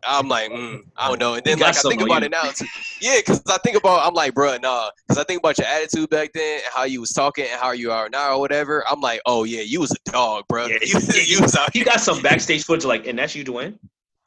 I'm 0.03 0.27
like, 0.27 0.49
mm, 0.49 0.79
I 0.97 1.09
don't 1.09 1.19
know, 1.19 1.35
and 1.35 1.43
then 1.45 1.59
like 1.59 1.77
I 1.77 1.79
think 1.79 2.01
about 2.01 2.15
on 2.15 2.23
it 2.23 2.31
now, 2.31 2.41
too. 2.49 2.65
yeah, 3.01 3.17
because 3.19 3.39
I 3.47 3.59
think 3.59 3.77
about, 3.77 4.03
I'm 4.03 4.15
like, 4.15 4.33
bro, 4.33 4.57
nah, 4.57 4.89
because 5.07 5.21
I 5.21 5.23
think 5.25 5.37
about 5.41 5.59
your 5.59 5.67
attitude 5.67 6.09
back 6.09 6.31
then, 6.33 6.55
and 6.55 6.63
how 6.73 6.85
you 6.85 7.01
was 7.01 7.11
talking, 7.11 7.45
and 7.45 7.61
how 7.61 7.73
you 7.73 7.91
are 7.91 8.09
now, 8.09 8.33
or 8.33 8.39
whatever. 8.39 8.83
I'm 8.89 8.99
like, 8.99 9.21
oh 9.27 9.43
yeah, 9.43 9.61
you 9.61 9.79
was 9.79 9.91
a 9.91 10.11
dog, 10.11 10.45
bro. 10.49 10.65
Yeah, 10.65 10.79
you, 10.81 10.95
yeah, 11.13 11.21
you 11.23 11.39
was 11.39 11.55
out 11.55 11.69
He 11.71 11.83
got 11.83 12.01
some 12.01 12.19
backstage 12.23 12.63
footage, 12.65 12.83
like, 12.83 13.05
and 13.05 13.19
that's 13.19 13.35
you, 13.35 13.45
Dwayne. 13.45 13.77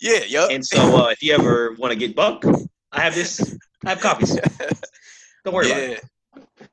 Yeah, 0.01 0.25
yup. 0.25 0.51
And 0.51 0.65
so, 0.65 0.97
uh, 0.97 1.09
if 1.09 1.23
you 1.23 1.35
ever 1.35 1.75
want 1.79 1.93
to 1.93 1.99
get 1.99 2.15
buck, 2.15 2.45
I 2.93 3.01
have 3.01 3.15
this. 3.15 3.57
I 3.85 3.91
have 3.91 4.01
copies. 4.01 4.35
Don't 5.45 5.55
worry 5.55 5.71
about 5.71 5.83
yeah. 5.83 5.89
it. 5.89 6.05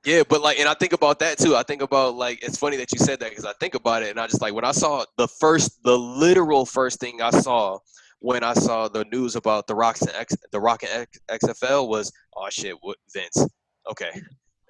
Yeah, 0.06 0.24
but 0.28 0.42
like, 0.42 0.60
and 0.60 0.68
I 0.68 0.74
think 0.74 0.94
about 0.94 1.20
that 1.20 1.38
too. 1.38 1.56
I 1.56 1.64
think 1.64 1.82
about 1.82 2.16
like, 2.16 2.44
it's 2.44 2.58
funny 2.58 2.78
that 2.78 2.92
you 2.92 2.98
said 2.98 3.20
that 3.20 3.30
because 3.30 3.46
I 3.46 3.54
think 3.60 3.76
about 3.76 4.04
it, 4.04 4.10
and 4.10 4.20
I 4.20 4.28
just 4.28 4.42
like 4.42 4.54
when 4.54 4.66
I 4.66 4.72
saw 4.72 5.06
the 5.18 5.28
first, 5.28 5.84
the 5.84 5.98
literal 5.98 6.66
first 6.66 7.00
thing 7.00 7.22
I 7.22 7.30
saw 7.30 7.78
when 8.22 8.44
I 8.44 8.54
saw 8.54 8.88
the 8.88 9.04
news 9.06 9.36
about 9.36 9.68
the 9.68 9.76
Rocks 9.76 10.02
and 10.02 10.12
X, 10.12 10.36
the 10.52 10.60
Rock 10.60 10.84
and 10.84 11.08
X, 11.30 11.44
XFL 11.44 11.88
was, 11.88 12.12
oh 12.38 12.48
shit, 12.50 12.76
what 12.82 12.98
Vince? 13.14 13.48
Okay. 13.90 14.22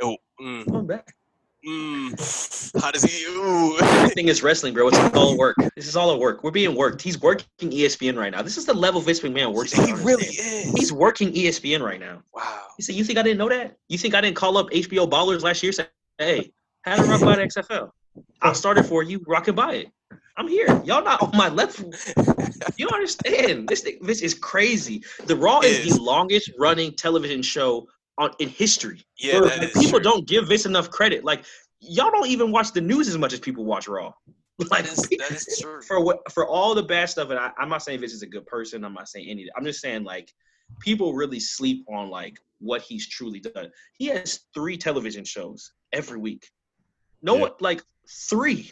Oh, 0.02 0.16
mm, 0.42 0.66
Come 0.66 0.88
back. 0.88 1.14
Mm, 1.68 2.82
how 2.82 2.92
does 2.92 3.04
he? 3.04 3.24
Ooh. 3.26 3.78
Everything 3.80 4.28
is 4.28 4.44
wrestling, 4.44 4.74
bro. 4.74 4.88
It's 4.88 4.98
all 5.16 5.38
work. 5.38 5.56
This 5.76 5.88
is 5.88 5.96
all 5.96 6.10
a 6.12 6.18
work. 6.18 6.44
We're 6.44 6.52
being 6.52 6.76
worked. 6.76 7.02
He's 7.02 7.20
working 7.22 7.48
ESPN 7.62 8.18
right 8.18 8.32
now. 8.32 8.42
This 8.42 8.58
is 8.58 8.66
the 8.66 8.74
level 8.74 9.02
Vince 9.02 9.20
McMahon 9.22 9.54
works. 9.54 9.78
at, 9.78 9.86
he 9.86 9.94
really 9.94 10.26
is. 10.26 10.74
He's 10.74 10.92
working 10.92 11.32
ESPN 11.34 11.82
right 11.82 12.00
now. 12.00 12.22
wow. 12.34 12.62
He 12.78 12.84
said, 12.84 12.96
"You 12.96 13.04
think 13.04 13.20
I 13.20 13.24
didn't 13.24 13.38
know 13.38 13.50
that? 13.50 13.78
You 13.90 13.98
think 13.98 14.16
I 14.16 14.22
didn't 14.22 14.36
call 14.36 14.58
up 14.58 14.70
HBO 14.72 15.10
Ballers 15.10 15.42
last 15.42 15.64
year? 15.64 15.72
Say, 15.72 15.86
hey, 16.18 16.52
how 16.84 16.96
to 16.96 17.04
rock 17.04 17.22
by 17.22 17.36
the 17.36 17.44
XFL? 17.44 17.92
I 18.42 18.54
started 18.54 18.86
for 18.86 19.04
you. 19.04 19.24
Rock 19.28 19.48
and 19.48 19.56
buy 19.56 19.74
it. 19.76 19.92
I'm 20.38 20.48
here. 20.48 20.68
Y'all 20.86 21.04
not 21.04 21.22
on 21.22 21.32
my 21.36 21.50
level. 21.50 21.92
You 22.78 22.88
don't 22.88 22.94
understand. 22.96 23.68
This 23.68 23.82
thing, 23.82 24.00
this 24.02 24.22
is 24.22 24.34
crazy. 24.34 25.04
The 25.26 25.36
Raw 25.36 25.60
is, 25.60 25.86
Is. 25.86 25.96
the 25.96 26.02
longest 26.02 26.52
running 26.58 26.94
television 26.94 27.42
show 27.42 27.88
on 28.18 28.32
in 28.40 28.50
history. 28.50 29.04
Yeah, 29.20 29.40
For- 29.40 29.48
that 29.48 29.60
like, 29.60 29.70
is 29.70 29.74
people 29.84 30.00
true. 30.00 30.12
don't 30.12 30.28
give 30.28 30.48
Vince 30.48 30.66
enough 30.66 30.90
credit. 30.90 31.24
Like 31.24 31.46
y'all 31.80 32.12
don't 32.12 32.28
even 32.28 32.52
watch 32.52 32.72
the 32.74 32.82
news 32.82 33.08
as 33.08 33.18
much 33.18 33.34
as 33.34 33.40
people 33.40 33.66
watch 33.66 33.88
Raw. 33.88 34.12
Like 34.70 34.84
That 34.86 34.92
is, 34.94 35.10
that 35.18 35.32
is 35.32 35.60
true. 35.60 35.82
for 35.82 36.04
what 36.04 36.20
for 36.32 36.48
all 36.48 36.76
the 36.76 36.84
bad 36.84 37.10
stuff, 37.10 37.32
and 37.32 37.40
I, 37.40 37.50
I'm 37.58 37.68
not 37.70 37.82
saying 37.82 38.00
Vince 38.00 38.14
is 38.14 38.22
a 38.22 38.28
good 38.28 38.46
person. 38.46 38.84
I'm 38.84 38.94
not 38.94 39.10
saying 39.10 39.28
any. 39.28 39.48
I'm 39.58 39.64
just 39.66 39.82
saying 39.82 40.04
like 40.04 40.32
people 40.82 41.14
really 41.16 41.40
sleep 41.40 41.84
on 41.92 42.10
like 42.12 42.38
what 42.60 42.84
he's 42.84 43.08
truly 43.10 43.40
done. 43.40 43.72
He 43.98 44.06
has 44.08 44.42
three 44.54 44.78
television 44.78 45.24
shows 45.24 45.72
every 45.94 46.20
week. 46.20 46.48
No 47.24 47.36
Yeah. 47.36 47.42
one 47.42 47.52
like 47.60 47.82
three, 48.30 48.72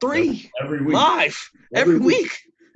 three 0.00 0.50
every 0.62 0.82
week. 0.82 0.94
live 0.94 1.50
every, 1.74 1.96
Every 1.96 2.06
week. 2.06 2.22
week. 2.22 2.32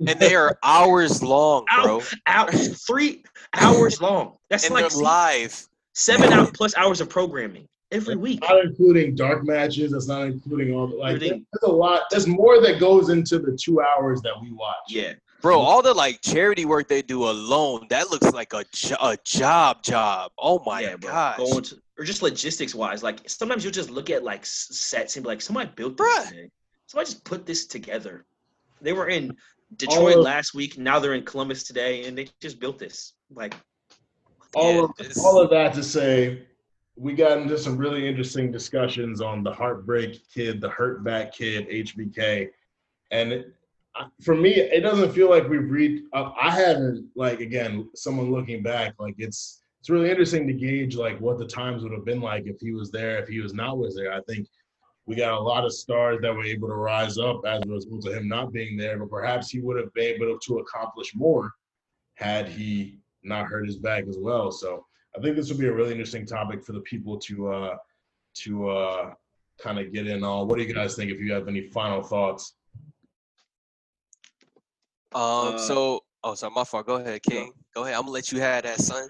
And 0.07 0.19
they 0.19 0.35
are 0.35 0.57
hours 0.63 1.21
long, 1.23 1.65
bro. 1.83 1.99
Out 1.99 2.13
out 2.27 2.53
three 2.53 3.23
hours 3.53 4.01
long. 4.01 4.37
That's 4.49 4.65
And 4.65 4.73
like 4.73 4.89
they're 4.89 5.01
live. 5.01 5.67
seven 5.93 6.31
out 6.33 6.53
plus 6.53 6.75
hours 6.75 7.01
of 7.01 7.09
programming 7.09 7.67
every 7.91 8.15
week. 8.15 8.41
Not 8.41 8.63
including 8.65 9.15
dark 9.15 9.43
matches. 9.45 9.91
That's 9.91 10.07
not 10.07 10.23
including 10.23 10.73
all 10.73 10.87
the 10.87 10.95
like. 10.95 11.15
Everything. 11.15 11.45
There's 11.53 11.71
a 11.71 11.73
lot. 11.75 12.03
There's 12.11 12.27
more 12.27 12.61
that 12.61 12.79
goes 12.79 13.09
into 13.09 13.39
the 13.39 13.57
two 13.61 13.81
hours 13.81 14.21
that 14.21 14.33
we 14.41 14.51
watch. 14.51 14.75
Yeah. 14.89 15.13
Bro, 15.41 15.59
all 15.59 15.81
the 15.81 15.93
like 15.93 16.21
charity 16.21 16.65
work 16.65 16.87
they 16.87 17.01
do 17.01 17.27
alone, 17.27 17.87
that 17.89 18.11
looks 18.11 18.31
like 18.31 18.53
a, 18.53 18.63
jo- 18.71 18.95
a 19.01 19.17
job 19.23 19.81
job. 19.81 20.31
Oh 20.37 20.61
my 20.65 20.81
yeah, 20.81 20.95
bro. 20.97 21.09
gosh. 21.11 21.37
Going 21.37 21.63
to, 21.63 21.81
or 21.97 22.05
just 22.05 22.21
logistics 22.21 22.75
wise, 22.75 23.01
like 23.01 23.27
sometimes 23.27 23.63
you'll 23.63 23.73
just 23.73 23.89
look 23.89 24.11
at 24.11 24.23
like 24.23 24.45
sets 24.45 25.15
and 25.15 25.23
be 25.23 25.29
like, 25.29 25.41
somebody 25.41 25.71
built 25.75 25.97
this. 25.97 26.07
Bruh. 26.07 26.29
Today. 26.29 26.49
Somebody 26.85 27.09
just 27.11 27.23
put 27.23 27.47
this 27.47 27.65
together. 27.65 28.25
They 28.81 28.93
were 28.93 29.07
in 29.07 29.35
Detroit 29.77 30.17
of- 30.17 30.23
last 30.23 30.53
week. 30.53 30.77
Now 30.77 30.99
they're 30.99 31.13
in 31.13 31.23
Columbus 31.23 31.63
today, 31.63 32.05
and 32.05 32.17
they 32.17 32.27
just 32.41 32.59
built 32.59 32.77
this. 32.79 33.13
Like, 33.33 33.55
all 34.53 34.73
Yeah, 34.73 34.83
of 34.83 34.91
it's- 34.99 35.17
all 35.23 35.39
of 35.41 35.49
that 35.51 35.73
to 35.75 35.83
say, 35.83 36.43
we 36.95 37.13
got 37.13 37.37
into 37.37 37.57
some 37.57 37.77
really 37.77 38.07
interesting 38.07 38.51
discussions 38.51 39.21
on 39.21 39.43
the 39.43 39.53
heartbreak 39.53 40.21
kid, 40.33 40.59
the 40.61 40.69
hurt 40.69 41.03
back 41.03 41.33
kid, 41.33 41.67
HBK, 41.69 42.49
and 43.11 43.31
it, 43.31 43.55
for 44.21 44.35
me, 44.35 44.51
it 44.55 44.81
doesn't 44.81 45.11
feel 45.11 45.29
like 45.29 45.49
we've 45.49 45.69
reached. 45.69 46.03
Uh, 46.13 46.31
I 46.39 46.51
haven't 46.51 47.09
like 47.15 47.39
again, 47.39 47.89
someone 47.95 48.31
looking 48.31 48.61
back, 48.63 48.93
like 48.99 49.15
it's 49.17 49.61
it's 49.79 49.89
really 49.89 50.09
interesting 50.11 50.45
to 50.47 50.53
gauge 50.53 50.95
like 50.95 51.19
what 51.19 51.39
the 51.39 51.47
times 51.47 51.81
would 51.83 51.91
have 51.91 52.05
been 52.05 52.21
like 52.21 52.45
if 52.45 52.59
he 52.59 52.71
was 52.71 52.91
there, 52.91 53.17
if 53.19 53.27
he 53.27 53.39
was 53.39 53.53
not 53.53 53.77
was 53.77 53.95
there. 53.95 54.13
I 54.13 54.21
think 54.21 54.47
we 55.05 55.15
got 55.15 55.33
a 55.33 55.39
lot 55.39 55.65
of 55.65 55.73
stars 55.73 56.19
that 56.21 56.33
were 56.33 56.43
able 56.43 56.67
to 56.67 56.75
rise 56.75 57.17
up 57.17 57.41
as 57.45 57.61
a 57.65 57.69
result 57.69 58.07
of 58.07 58.13
him 58.13 58.27
not 58.27 58.53
being 58.53 58.77
there, 58.77 58.97
but 58.99 59.09
perhaps 59.09 59.49
he 59.49 59.59
would 59.59 59.77
have 59.77 59.93
been 59.93 60.15
able 60.15 60.37
to 60.37 60.59
accomplish 60.59 61.15
more 61.15 61.51
had 62.15 62.47
he 62.47 62.99
not 63.23 63.47
hurt 63.47 63.65
his 63.65 63.77
back 63.77 64.05
as 64.07 64.17
well. 64.19 64.51
So 64.51 64.85
I 65.17 65.21
think 65.21 65.35
this 65.35 65.49
would 65.49 65.59
be 65.59 65.67
a 65.67 65.73
really 65.73 65.91
interesting 65.91 66.25
topic 66.25 66.63
for 66.63 66.73
the 66.73 66.81
people 66.81 67.17
to 67.19 67.47
uh 67.51 67.75
to 68.43 68.69
uh 68.69 69.13
kind 69.59 69.79
of 69.79 69.91
get 69.91 70.07
in 70.07 70.23
on. 70.23 70.47
What 70.47 70.57
do 70.57 70.63
you 70.63 70.73
guys 70.73 70.95
think 70.95 71.11
if 71.11 71.19
you 71.19 71.33
have 71.33 71.47
any 71.47 71.61
final 71.69 72.01
thoughts? 72.01 72.55
Um, 75.13 75.55
Uh, 75.55 75.57
so 75.57 76.01
oh 76.23 76.35
sorry, 76.35 76.53
my 76.53 76.63
fault. 76.63 76.85
Go 76.85 76.95
ahead, 76.95 77.21
King. 77.23 77.51
Go 77.75 77.83
ahead. 77.83 77.95
I'm 77.95 78.01
gonna 78.03 78.11
let 78.11 78.31
you 78.31 78.39
have 78.39 78.63
that, 78.63 78.79
son. 78.79 79.09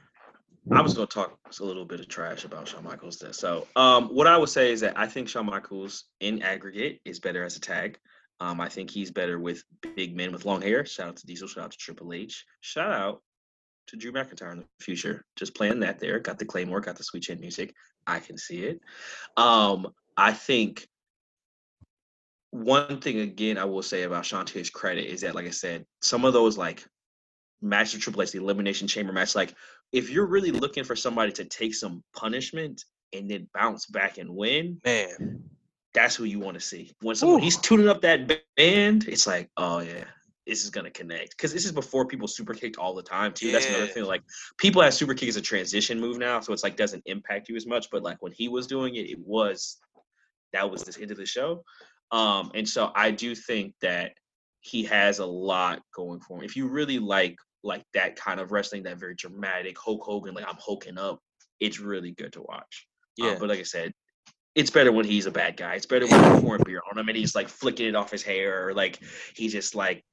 I 0.70 0.82
was 0.82 0.94
going 0.94 1.08
to 1.08 1.14
talk 1.14 1.40
a 1.60 1.64
little 1.64 1.86
bit 1.86 2.00
of 2.00 2.08
trash 2.08 2.46
about 2.46 2.68
Shawn 2.68 2.84
Michaels 2.84 3.18
there. 3.18 3.34
So, 3.34 3.68
um, 3.76 4.10
what 4.10 4.28
I 4.28 4.38
would 4.38 4.50
say 4.50 4.72
is 4.72 4.82
that 4.82 4.98
I 4.98 5.08
think 5.08 5.28
Shawn 5.28 5.48
Michaels 5.48 6.06
in 6.20 6.44
aggregate 6.44 7.02
is 7.04 7.20
better 7.20 7.44
as 7.44 7.56
a 7.56 7.60
tag. 7.60 7.98
Um, 8.40 8.62
I 8.62 8.70
think 8.70 8.90
he's 8.92 9.12
better 9.12 9.40
with 9.40 9.64
big 9.96 10.16
men 10.16 10.32
with 10.32 10.46
long 10.46 10.62
hair. 10.62 10.86
Shout 10.86 11.10
out 11.10 11.16
to 11.18 11.26
Diesel. 11.26 11.48
Shout 11.48 11.66
out 11.66 11.72
to 11.72 11.78
Triple 11.78 12.14
H. 12.14 12.46
Shout 12.62 12.92
out 12.92 13.22
to 13.88 13.98
Drew 13.98 14.12
McIntyre 14.12 14.52
in 14.52 14.60
the 14.60 14.66
future. 14.80 15.26
Just 15.36 15.56
playing 15.56 15.80
that 15.80 16.00
there. 16.00 16.20
Got 16.20 16.38
the 16.38 16.46
Claymore. 16.46 16.82
Got 16.82 16.96
the 16.96 17.04
sweet 17.04 17.24
chin 17.24 17.40
music. 17.40 17.74
I 18.06 18.20
can 18.20 18.38
see 18.38 18.64
it. 18.64 18.82
Um, 19.38 19.88
I 20.16 20.34
think 20.34 20.88
one 22.52 23.00
thing 23.00 23.20
again 23.20 23.58
I 23.58 23.66
will 23.66 23.84
say 23.84 24.04
about 24.04 24.26
Shawn 24.26 24.46
to 24.46 24.58
his 24.58 24.70
credit 24.70 25.06
is 25.06 25.22
that, 25.22 25.36
like 25.36 25.46
I 25.46 25.52
said, 25.52 25.86
some 26.02 26.26
of 26.26 26.34
those 26.34 26.58
like 26.58 26.86
match 27.62 27.94
of 27.94 28.02
Triple 28.02 28.24
H, 28.24 28.32
the 28.32 28.40
Elimination 28.40 28.88
Chamber 28.88 29.14
match, 29.14 29.36
like 29.36 29.54
if 29.92 30.10
you're 30.10 30.26
really 30.26 30.52
looking 30.52 30.84
for 30.84 30.96
somebody 30.96 31.32
to 31.34 31.46
take 31.46 31.76
some 31.76 32.04
punishment 32.16 32.86
and 33.14 33.30
then 33.30 33.48
bounce 33.54 33.86
back 33.86 34.18
and 34.18 34.30
win, 34.30 34.80
Man, 34.86 35.44
that's 35.94 36.16
who 36.16 36.24
you 36.24 36.40
want 36.40 36.56
to 36.56 36.62
see. 36.62 36.94
When 37.02 37.16
someone 37.16 37.42
he's 37.42 37.58
tuning 37.58 37.90
up 37.90 38.02
that 38.02 38.28
band, 38.56 39.08
it's 39.08 39.28
like, 39.28 39.50
oh 39.58 39.80
yeah, 39.80 40.06
this 40.48 40.64
is 40.64 40.70
gonna 40.70 40.92
connect. 40.92 41.32
Because 41.32 41.54
this 41.54 41.66
is 41.66 41.72
before 41.72 42.06
people 42.06 42.28
super 42.28 42.54
kicked 42.54 42.78
all 42.78 42.94
the 42.94 43.04
time 43.04 43.34
too. 43.34 43.52
That's 43.52 43.68
another 43.68 43.88
thing. 43.88 44.06
Like 44.06 44.24
people 44.58 44.82
have 44.82 44.94
super 44.94 45.14
kick 45.14 45.30
as 45.30 45.36
a 45.36 45.42
transition 45.42 46.00
move 46.00 46.18
now, 46.18 46.40
so 46.40 46.54
it's 46.54 46.64
like 46.64 46.78
doesn't 46.78 47.04
impact 47.06 47.50
you 47.50 47.56
as 47.56 47.68
much. 47.68 47.90
But 47.92 48.04
like 48.04 48.18
when 48.22 48.32
he 48.32 48.48
was 48.48 48.68
doing 48.68 48.96
it, 48.96 49.10
it 49.10 49.20
was 49.20 49.78
that 50.54 50.70
was 50.70 50.84
the 50.84 51.02
end 51.02 51.12
of 51.12 51.18
the 51.18 51.26
show. 51.26 51.64
Um, 52.12 52.52
and 52.56 52.68
so 52.68 52.92
I 52.96 53.12
do 53.12 53.36
think 53.36 53.74
that 53.82 54.14
he 54.60 54.84
has 54.84 55.20
a 55.20 55.26
lot 55.26 55.82
going 55.96 56.20
for 56.20 56.38
him. 56.38 56.44
If 56.44 56.56
you 56.56 56.68
really 56.68 57.00
like 57.00 57.36
like 57.64 57.84
that 57.94 58.16
kind 58.16 58.40
of 58.40 58.52
wrestling, 58.52 58.84
that 58.84 59.00
very 59.00 59.16
dramatic 59.16 59.78
Hulk 59.78 60.04
Hogan, 60.04 60.34
like 60.34 60.48
I'm 60.48 60.58
hulking 60.60 60.98
up, 60.98 61.20
it's 61.60 61.80
really 61.80 62.12
good 62.12 62.34
to 62.34 62.42
watch. 62.42 62.88
Um, 63.22 63.28
yeah. 63.28 63.38
but 63.40 63.50
like 63.50 63.60
I 63.60 63.64
said, 63.64 63.92
it's 64.56 64.70
better 64.70 64.92
when 64.92 65.06
he's 65.06 65.28
a 65.28 65.32
bad 65.32 65.56
guy. 65.58 65.76
It's 65.76 65.86
better 65.86 66.08
when 66.08 66.34
he's 66.34 66.42
pouring 66.42 66.64
beer 66.66 66.82
on 66.92 66.98
him 66.98 67.08
and 67.08 67.18
he's 67.18 67.36
like 67.36 67.48
flicking 67.48 67.88
it 67.88 67.96
off 67.96 68.12
his 68.12 68.24
hair, 68.24 68.68
or 68.70 68.74
like 68.74 69.00
he 69.36 69.48
just 69.48 69.76
like 69.76 70.04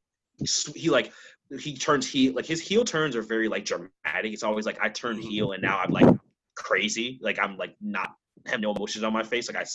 he 0.75 0.91
like 0.91 1.13
he 1.61 1.77
turns 1.77 2.07
heel. 2.07 2.35
Like 2.35 2.47
his 2.47 2.61
heel 2.61 2.85
turns 2.85 3.17
are 3.17 3.23
very 3.23 3.49
like 3.49 3.65
dramatic. 3.65 4.33
It's 4.33 4.43
always 4.43 4.67
like 4.67 4.79
I 4.81 4.89
turned 4.91 5.19
Mhm. 5.21 5.29
heel 5.29 5.53
and 5.53 5.63
now 5.63 5.79
I'm 5.79 5.91
like 5.91 6.15
crazy. 6.55 7.19
Like 7.23 7.39
I'm 7.39 7.57
like 7.57 7.75
not 7.81 8.15
have 8.47 8.61
no 8.61 8.73
emotions 8.73 9.03
on 9.03 9.13
my 9.13 9.23
face. 9.23 9.51
Like 9.53 9.61
I 9.61 9.67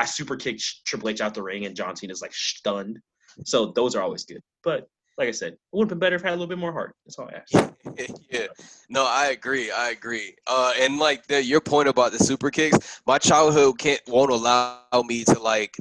I 0.00 0.04
super 0.04 0.36
kicked 0.36 0.60
Sh- 0.60 0.80
Triple 0.84 1.08
H 1.08 1.20
out 1.20 1.34
the 1.34 1.42
ring 1.42 1.64
and 1.66 1.74
John 1.74 1.96
Cena's 1.96 2.22
like 2.22 2.34
stunned. 2.34 2.98
So 3.44 3.72
those 3.72 3.96
are 3.96 4.02
always 4.02 4.24
good. 4.24 4.42
But 4.62 4.86
like 5.18 5.28
I 5.28 5.32
said, 5.32 5.52
it 5.52 5.58
would 5.72 5.84
have 5.84 5.88
been 5.90 5.98
better 5.98 6.16
if 6.16 6.22
it 6.22 6.24
had 6.24 6.32
a 6.32 6.36
little 6.36 6.46
bit 6.46 6.58
more 6.58 6.72
heart. 6.72 6.94
That's 7.04 7.18
all 7.18 7.28
I 7.28 7.40
ask. 7.40 7.72
yeah. 8.30 8.46
No, 8.88 9.06
I 9.06 9.26
agree. 9.26 9.70
I 9.70 9.90
agree. 9.90 10.34
Uh, 10.46 10.72
and 10.80 10.98
like 10.98 11.26
the, 11.26 11.42
your 11.42 11.60
point 11.60 11.88
about 11.88 12.12
the 12.12 12.18
super 12.18 12.50
kicks, 12.50 13.00
my 13.06 13.18
childhood 13.18 13.78
can't 13.78 14.00
won't 14.08 14.30
allow 14.30 14.80
me 15.06 15.24
to 15.24 15.38
like 15.38 15.76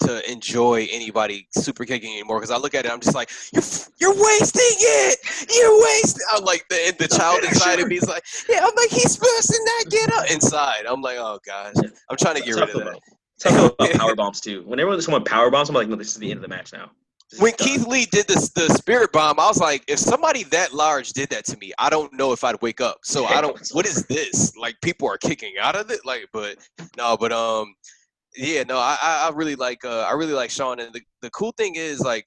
to 0.00 0.30
enjoy 0.30 0.88
anybody 0.90 1.46
super 1.52 1.84
kicking 1.84 2.12
anymore 2.12 2.40
because 2.40 2.50
I 2.50 2.56
look 2.56 2.74
at 2.74 2.84
it, 2.84 2.90
I'm 2.90 3.00
just 3.00 3.14
like, 3.14 3.30
you're 3.52 3.62
you're 4.00 4.20
wasting 4.20 4.62
it. 4.62 5.18
You're 5.54 5.82
wasting. 5.82 6.26
I'm 6.32 6.44
like 6.44 6.66
the 6.68 6.94
the 6.98 7.08
child 7.16 7.44
inside 7.44 7.80
of 7.80 7.88
me 7.88 7.96
is 7.96 8.08
like, 8.08 8.24
yeah. 8.48 8.60
I'm 8.62 8.74
like 8.76 8.90
he's 8.90 9.12
supposed 9.12 9.48
to 9.48 9.60
not 9.78 9.92
get 9.92 10.12
up 10.12 10.30
inside. 10.30 10.86
I'm 10.86 11.02
like, 11.02 11.16
oh 11.18 11.38
gosh, 11.46 11.74
I'm 12.10 12.16
trying 12.16 12.36
to 12.36 12.42
get 12.42 12.56
rid 12.56 12.70
of 12.70 12.84
that. 12.84 12.98
Talk 13.38 13.74
about 13.78 13.92
power 13.92 14.14
bombs 14.16 14.40
too. 14.40 14.62
Whenever 14.66 15.00
someone 15.00 15.24
power 15.24 15.50
bombs, 15.50 15.68
I'm 15.68 15.74
like, 15.74 15.88
no, 15.88 15.96
this 15.96 16.08
is 16.08 16.16
the 16.16 16.30
end 16.30 16.38
of 16.38 16.42
the 16.42 16.48
match 16.48 16.72
now. 16.72 16.90
When 17.38 17.52
done. 17.52 17.66
Keith 17.66 17.86
Lee 17.86 18.06
did 18.06 18.26
this 18.26 18.50
the 18.50 18.68
spirit 18.68 19.12
bomb, 19.12 19.40
I 19.40 19.46
was 19.46 19.58
like, 19.58 19.84
if 19.88 19.98
somebody 19.98 20.44
that 20.44 20.72
large 20.72 21.10
did 21.10 21.30
that 21.30 21.44
to 21.46 21.56
me, 21.58 21.72
I 21.78 21.90
don't 21.90 22.12
know 22.12 22.32
if 22.32 22.44
I'd 22.44 22.60
wake 22.62 22.80
up. 22.80 22.98
So 23.04 23.24
I 23.26 23.40
don't. 23.40 23.58
What 23.72 23.86
is 23.86 24.04
this? 24.06 24.56
Like 24.56 24.76
people 24.82 25.08
are 25.08 25.18
kicking 25.18 25.54
out 25.60 25.76
of 25.76 25.90
it. 25.90 26.00
Like, 26.04 26.28
but 26.32 26.56
no, 26.96 27.16
but 27.16 27.32
um, 27.32 27.74
yeah, 28.36 28.64
no, 28.64 28.76
I 28.76 28.96
I 29.00 29.28
I 29.28 29.30
really 29.34 29.56
like 29.56 29.84
uh 29.84 30.02
I 30.08 30.12
really 30.12 30.34
like 30.34 30.50
Shawn, 30.50 30.80
and 30.80 30.92
the 30.92 31.00
the 31.20 31.30
cool 31.30 31.52
thing 31.52 31.74
is 31.76 32.00
like. 32.00 32.26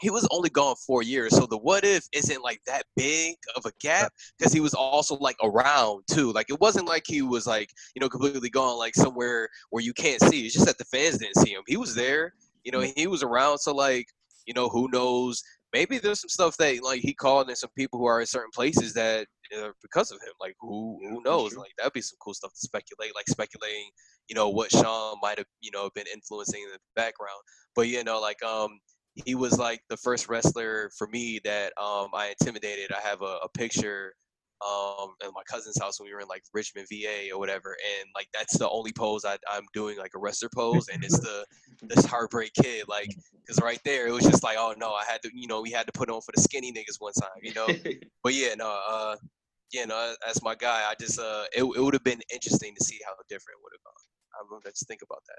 He 0.00 0.10
was 0.10 0.28
only 0.30 0.48
gone 0.48 0.76
four 0.86 1.02
years, 1.02 1.34
so 1.34 1.44
the 1.44 1.58
what 1.58 1.82
if 1.82 2.06
isn't 2.12 2.40
like 2.40 2.60
that 2.66 2.84
big 2.94 3.34
of 3.56 3.66
a 3.66 3.72
gap 3.80 4.12
because 4.38 4.52
he 4.52 4.60
was 4.60 4.72
also 4.72 5.16
like 5.16 5.34
around 5.42 6.04
too. 6.08 6.32
Like 6.32 6.50
it 6.50 6.60
wasn't 6.60 6.86
like 6.86 7.02
he 7.04 7.20
was 7.20 7.48
like 7.48 7.68
you 7.96 8.00
know 8.00 8.08
completely 8.08 8.48
gone 8.48 8.78
like 8.78 8.94
somewhere 8.94 9.48
where 9.70 9.82
you 9.82 9.92
can't 9.92 10.22
see. 10.22 10.46
It's 10.46 10.54
just 10.54 10.66
that 10.66 10.78
the 10.78 10.84
fans 10.84 11.18
didn't 11.18 11.38
see 11.38 11.50
him. 11.50 11.62
He 11.66 11.76
was 11.76 11.96
there, 11.96 12.32
you 12.62 12.70
know, 12.70 12.80
he 12.80 13.08
was 13.08 13.22
around. 13.22 13.58
So 13.58 13.74
like 13.74 14.06
you 14.48 14.54
know, 14.54 14.68
who 14.70 14.88
knows? 14.90 15.42
Maybe 15.74 15.98
there's 15.98 16.22
some 16.22 16.30
stuff 16.30 16.56
that 16.56 16.82
like 16.82 17.02
he 17.02 17.12
called 17.12 17.50
in 17.50 17.56
some 17.56 17.70
people 17.76 17.98
who 17.98 18.06
are 18.06 18.20
in 18.20 18.26
certain 18.26 18.50
places 18.54 18.94
that 18.94 19.26
uh, 19.56 19.68
because 19.82 20.10
of 20.10 20.16
him. 20.16 20.32
Like 20.40 20.56
who 20.58 20.98
who 21.02 21.22
knows? 21.22 21.54
Like 21.54 21.72
that'd 21.76 21.92
be 21.92 22.00
some 22.00 22.16
cool 22.22 22.32
stuff 22.32 22.54
to 22.54 22.60
speculate. 22.60 23.14
Like 23.14 23.28
speculating, 23.28 23.90
you 24.26 24.34
know, 24.34 24.48
what 24.48 24.72
Shawn 24.72 25.16
might 25.22 25.36
have 25.36 25.46
you 25.60 25.70
know 25.70 25.90
been 25.94 26.06
influencing 26.12 26.62
in 26.62 26.70
the 26.70 26.78
background. 26.96 27.40
But 27.76 27.88
you 27.88 28.02
know, 28.02 28.18
like 28.18 28.42
um, 28.42 28.80
he 29.26 29.34
was 29.34 29.58
like 29.58 29.82
the 29.90 29.98
first 29.98 30.30
wrestler 30.30 30.90
for 30.96 31.06
me 31.08 31.40
that 31.44 31.74
um 31.76 32.08
I 32.14 32.34
intimidated. 32.40 32.90
I 32.90 33.06
have 33.06 33.20
a, 33.20 33.36
a 33.44 33.48
picture 33.54 34.14
um 34.66 35.14
at 35.22 35.30
my 35.34 35.42
cousin's 35.48 35.78
house 35.80 36.00
when 36.00 36.08
we 36.08 36.14
were 36.14 36.20
in 36.20 36.28
like 36.28 36.42
Richmond, 36.52 36.86
VA 36.90 37.30
or 37.32 37.38
whatever, 37.38 37.76
and 38.00 38.08
like 38.14 38.28
that's 38.34 38.58
the 38.58 38.68
only 38.68 38.92
pose 38.92 39.24
I, 39.24 39.38
I'm 39.50 39.64
doing 39.72 39.98
like 39.98 40.12
a 40.14 40.18
wrestler 40.18 40.50
pose, 40.54 40.88
and 40.88 41.04
it's 41.04 41.18
the 41.18 41.44
this 41.82 42.04
heartbreak 42.04 42.52
kid 42.54 42.84
like 42.88 43.14
because 43.40 43.60
right 43.62 43.80
there 43.84 44.08
it 44.08 44.12
was 44.12 44.24
just 44.24 44.42
like 44.42 44.56
oh 44.58 44.74
no 44.76 44.92
I 44.92 45.04
had 45.04 45.22
to 45.22 45.30
you 45.32 45.46
know 45.46 45.60
we 45.60 45.70
had 45.70 45.86
to 45.86 45.92
put 45.92 46.10
on 46.10 46.20
for 46.20 46.32
the 46.34 46.42
skinny 46.42 46.72
niggas 46.72 46.96
one 46.98 47.12
time 47.12 47.38
you 47.40 47.54
know 47.54 47.68
but 48.24 48.34
yeah 48.34 48.54
no 48.56 48.80
uh 48.88 49.16
yeah 49.72 49.84
no 49.84 50.14
that's 50.24 50.42
my 50.42 50.54
guy 50.54 50.84
I 50.88 50.94
just 51.00 51.20
uh 51.20 51.44
it, 51.56 51.62
it 51.62 51.80
would 51.80 51.94
have 51.94 52.04
been 52.04 52.20
interesting 52.32 52.74
to 52.76 52.84
see 52.84 52.98
how 53.06 53.12
different 53.28 53.58
it 53.58 53.62
would 53.62 53.72
have 53.74 53.84
gone 53.84 54.40
I'm 54.40 54.50
gonna 54.50 54.72
just 54.72 54.88
think 54.88 55.02
about 55.02 55.22
that 55.28 55.38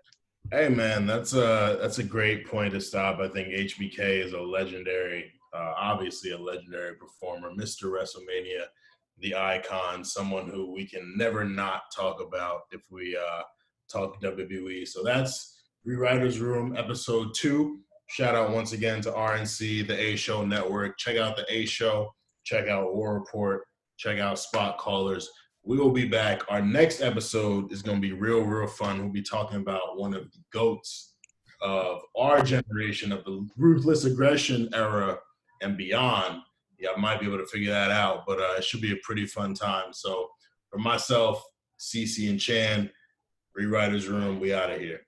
Hey 0.51 0.67
man, 0.67 1.05
that's 1.05 1.33
a 1.33 1.77
that's 1.79 1.99
a 1.99 2.03
great 2.03 2.47
point 2.47 2.73
to 2.73 2.81
stop. 2.81 3.19
I 3.19 3.27
think 3.27 3.49
HBK 3.49 4.25
is 4.25 4.33
a 4.33 4.41
legendary, 4.41 5.31
uh, 5.53 5.73
obviously 5.77 6.31
a 6.31 6.37
legendary 6.39 6.95
performer, 6.95 7.51
Mr. 7.51 7.83
WrestleMania, 7.83 8.63
the 9.21 9.35
icon, 9.35 10.03
someone 10.03 10.49
who 10.49 10.71
we 10.71 10.85
can 10.85 11.13
never 11.17 11.43
not 11.45 11.83
talk 11.95 12.21
about 12.21 12.61
if 12.71 12.81
we 12.89 13.17
uh, 13.17 13.41
talk 13.91 14.21
WWE. 14.21 14.87
So 14.87 15.03
that's 15.03 15.61
Rewriters 15.87 16.39
Room 16.39 16.75
episode 16.77 17.33
two. 17.35 17.79
Shout 18.07 18.35
out 18.35 18.51
once 18.51 18.73
again 18.73 19.01
to 19.01 19.11
RNC, 19.11 19.87
the 19.87 19.99
A 19.99 20.15
Show 20.15 20.45
Network. 20.45 20.97
Check 20.97 21.17
out 21.17 21.35
the 21.35 21.45
A 21.49 21.65
Show. 21.65 22.13
Check 22.43 22.67
out 22.67 22.95
War 22.95 23.13
Report. 23.13 23.65
Check 23.97 24.19
out 24.19 24.39
Spot 24.39 24.77
Callers 24.77 25.29
we 25.63 25.77
will 25.77 25.91
be 25.91 26.05
back. 26.05 26.41
Our 26.49 26.61
next 26.61 27.01
episode 27.01 27.71
is 27.71 27.81
going 27.81 27.97
to 27.97 28.01
be 28.01 28.13
real, 28.13 28.41
real 28.41 28.67
fun. 28.67 28.99
We'll 28.99 29.11
be 29.11 29.21
talking 29.21 29.57
about 29.57 29.97
one 29.97 30.13
of 30.13 30.23
the 30.31 30.39
goats 30.51 31.15
of 31.61 32.01
our 32.17 32.41
generation, 32.41 33.11
of 33.11 33.23
the 33.25 33.47
ruthless 33.57 34.05
aggression 34.05 34.69
era 34.73 35.19
and 35.61 35.77
beyond. 35.77 36.41
Yeah, 36.79 36.89
I 36.95 36.99
might 36.99 37.19
be 37.19 37.27
able 37.27 37.39
to 37.39 37.45
figure 37.45 37.71
that 37.71 37.91
out, 37.91 38.25
but 38.25 38.39
uh, 38.39 38.55
it 38.57 38.63
should 38.63 38.81
be 38.81 38.93
a 38.93 38.97
pretty 39.03 39.25
fun 39.25 39.53
time. 39.53 39.91
So, 39.91 40.29
for 40.69 40.77
myself, 40.77 41.43
Cece 41.79 42.29
and 42.29 42.39
Chan, 42.39 42.89
Rewriters 43.59 44.07
Room, 44.07 44.39
we 44.39 44.53
out 44.53 44.71
of 44.71 44.79
here. 44.79 45.01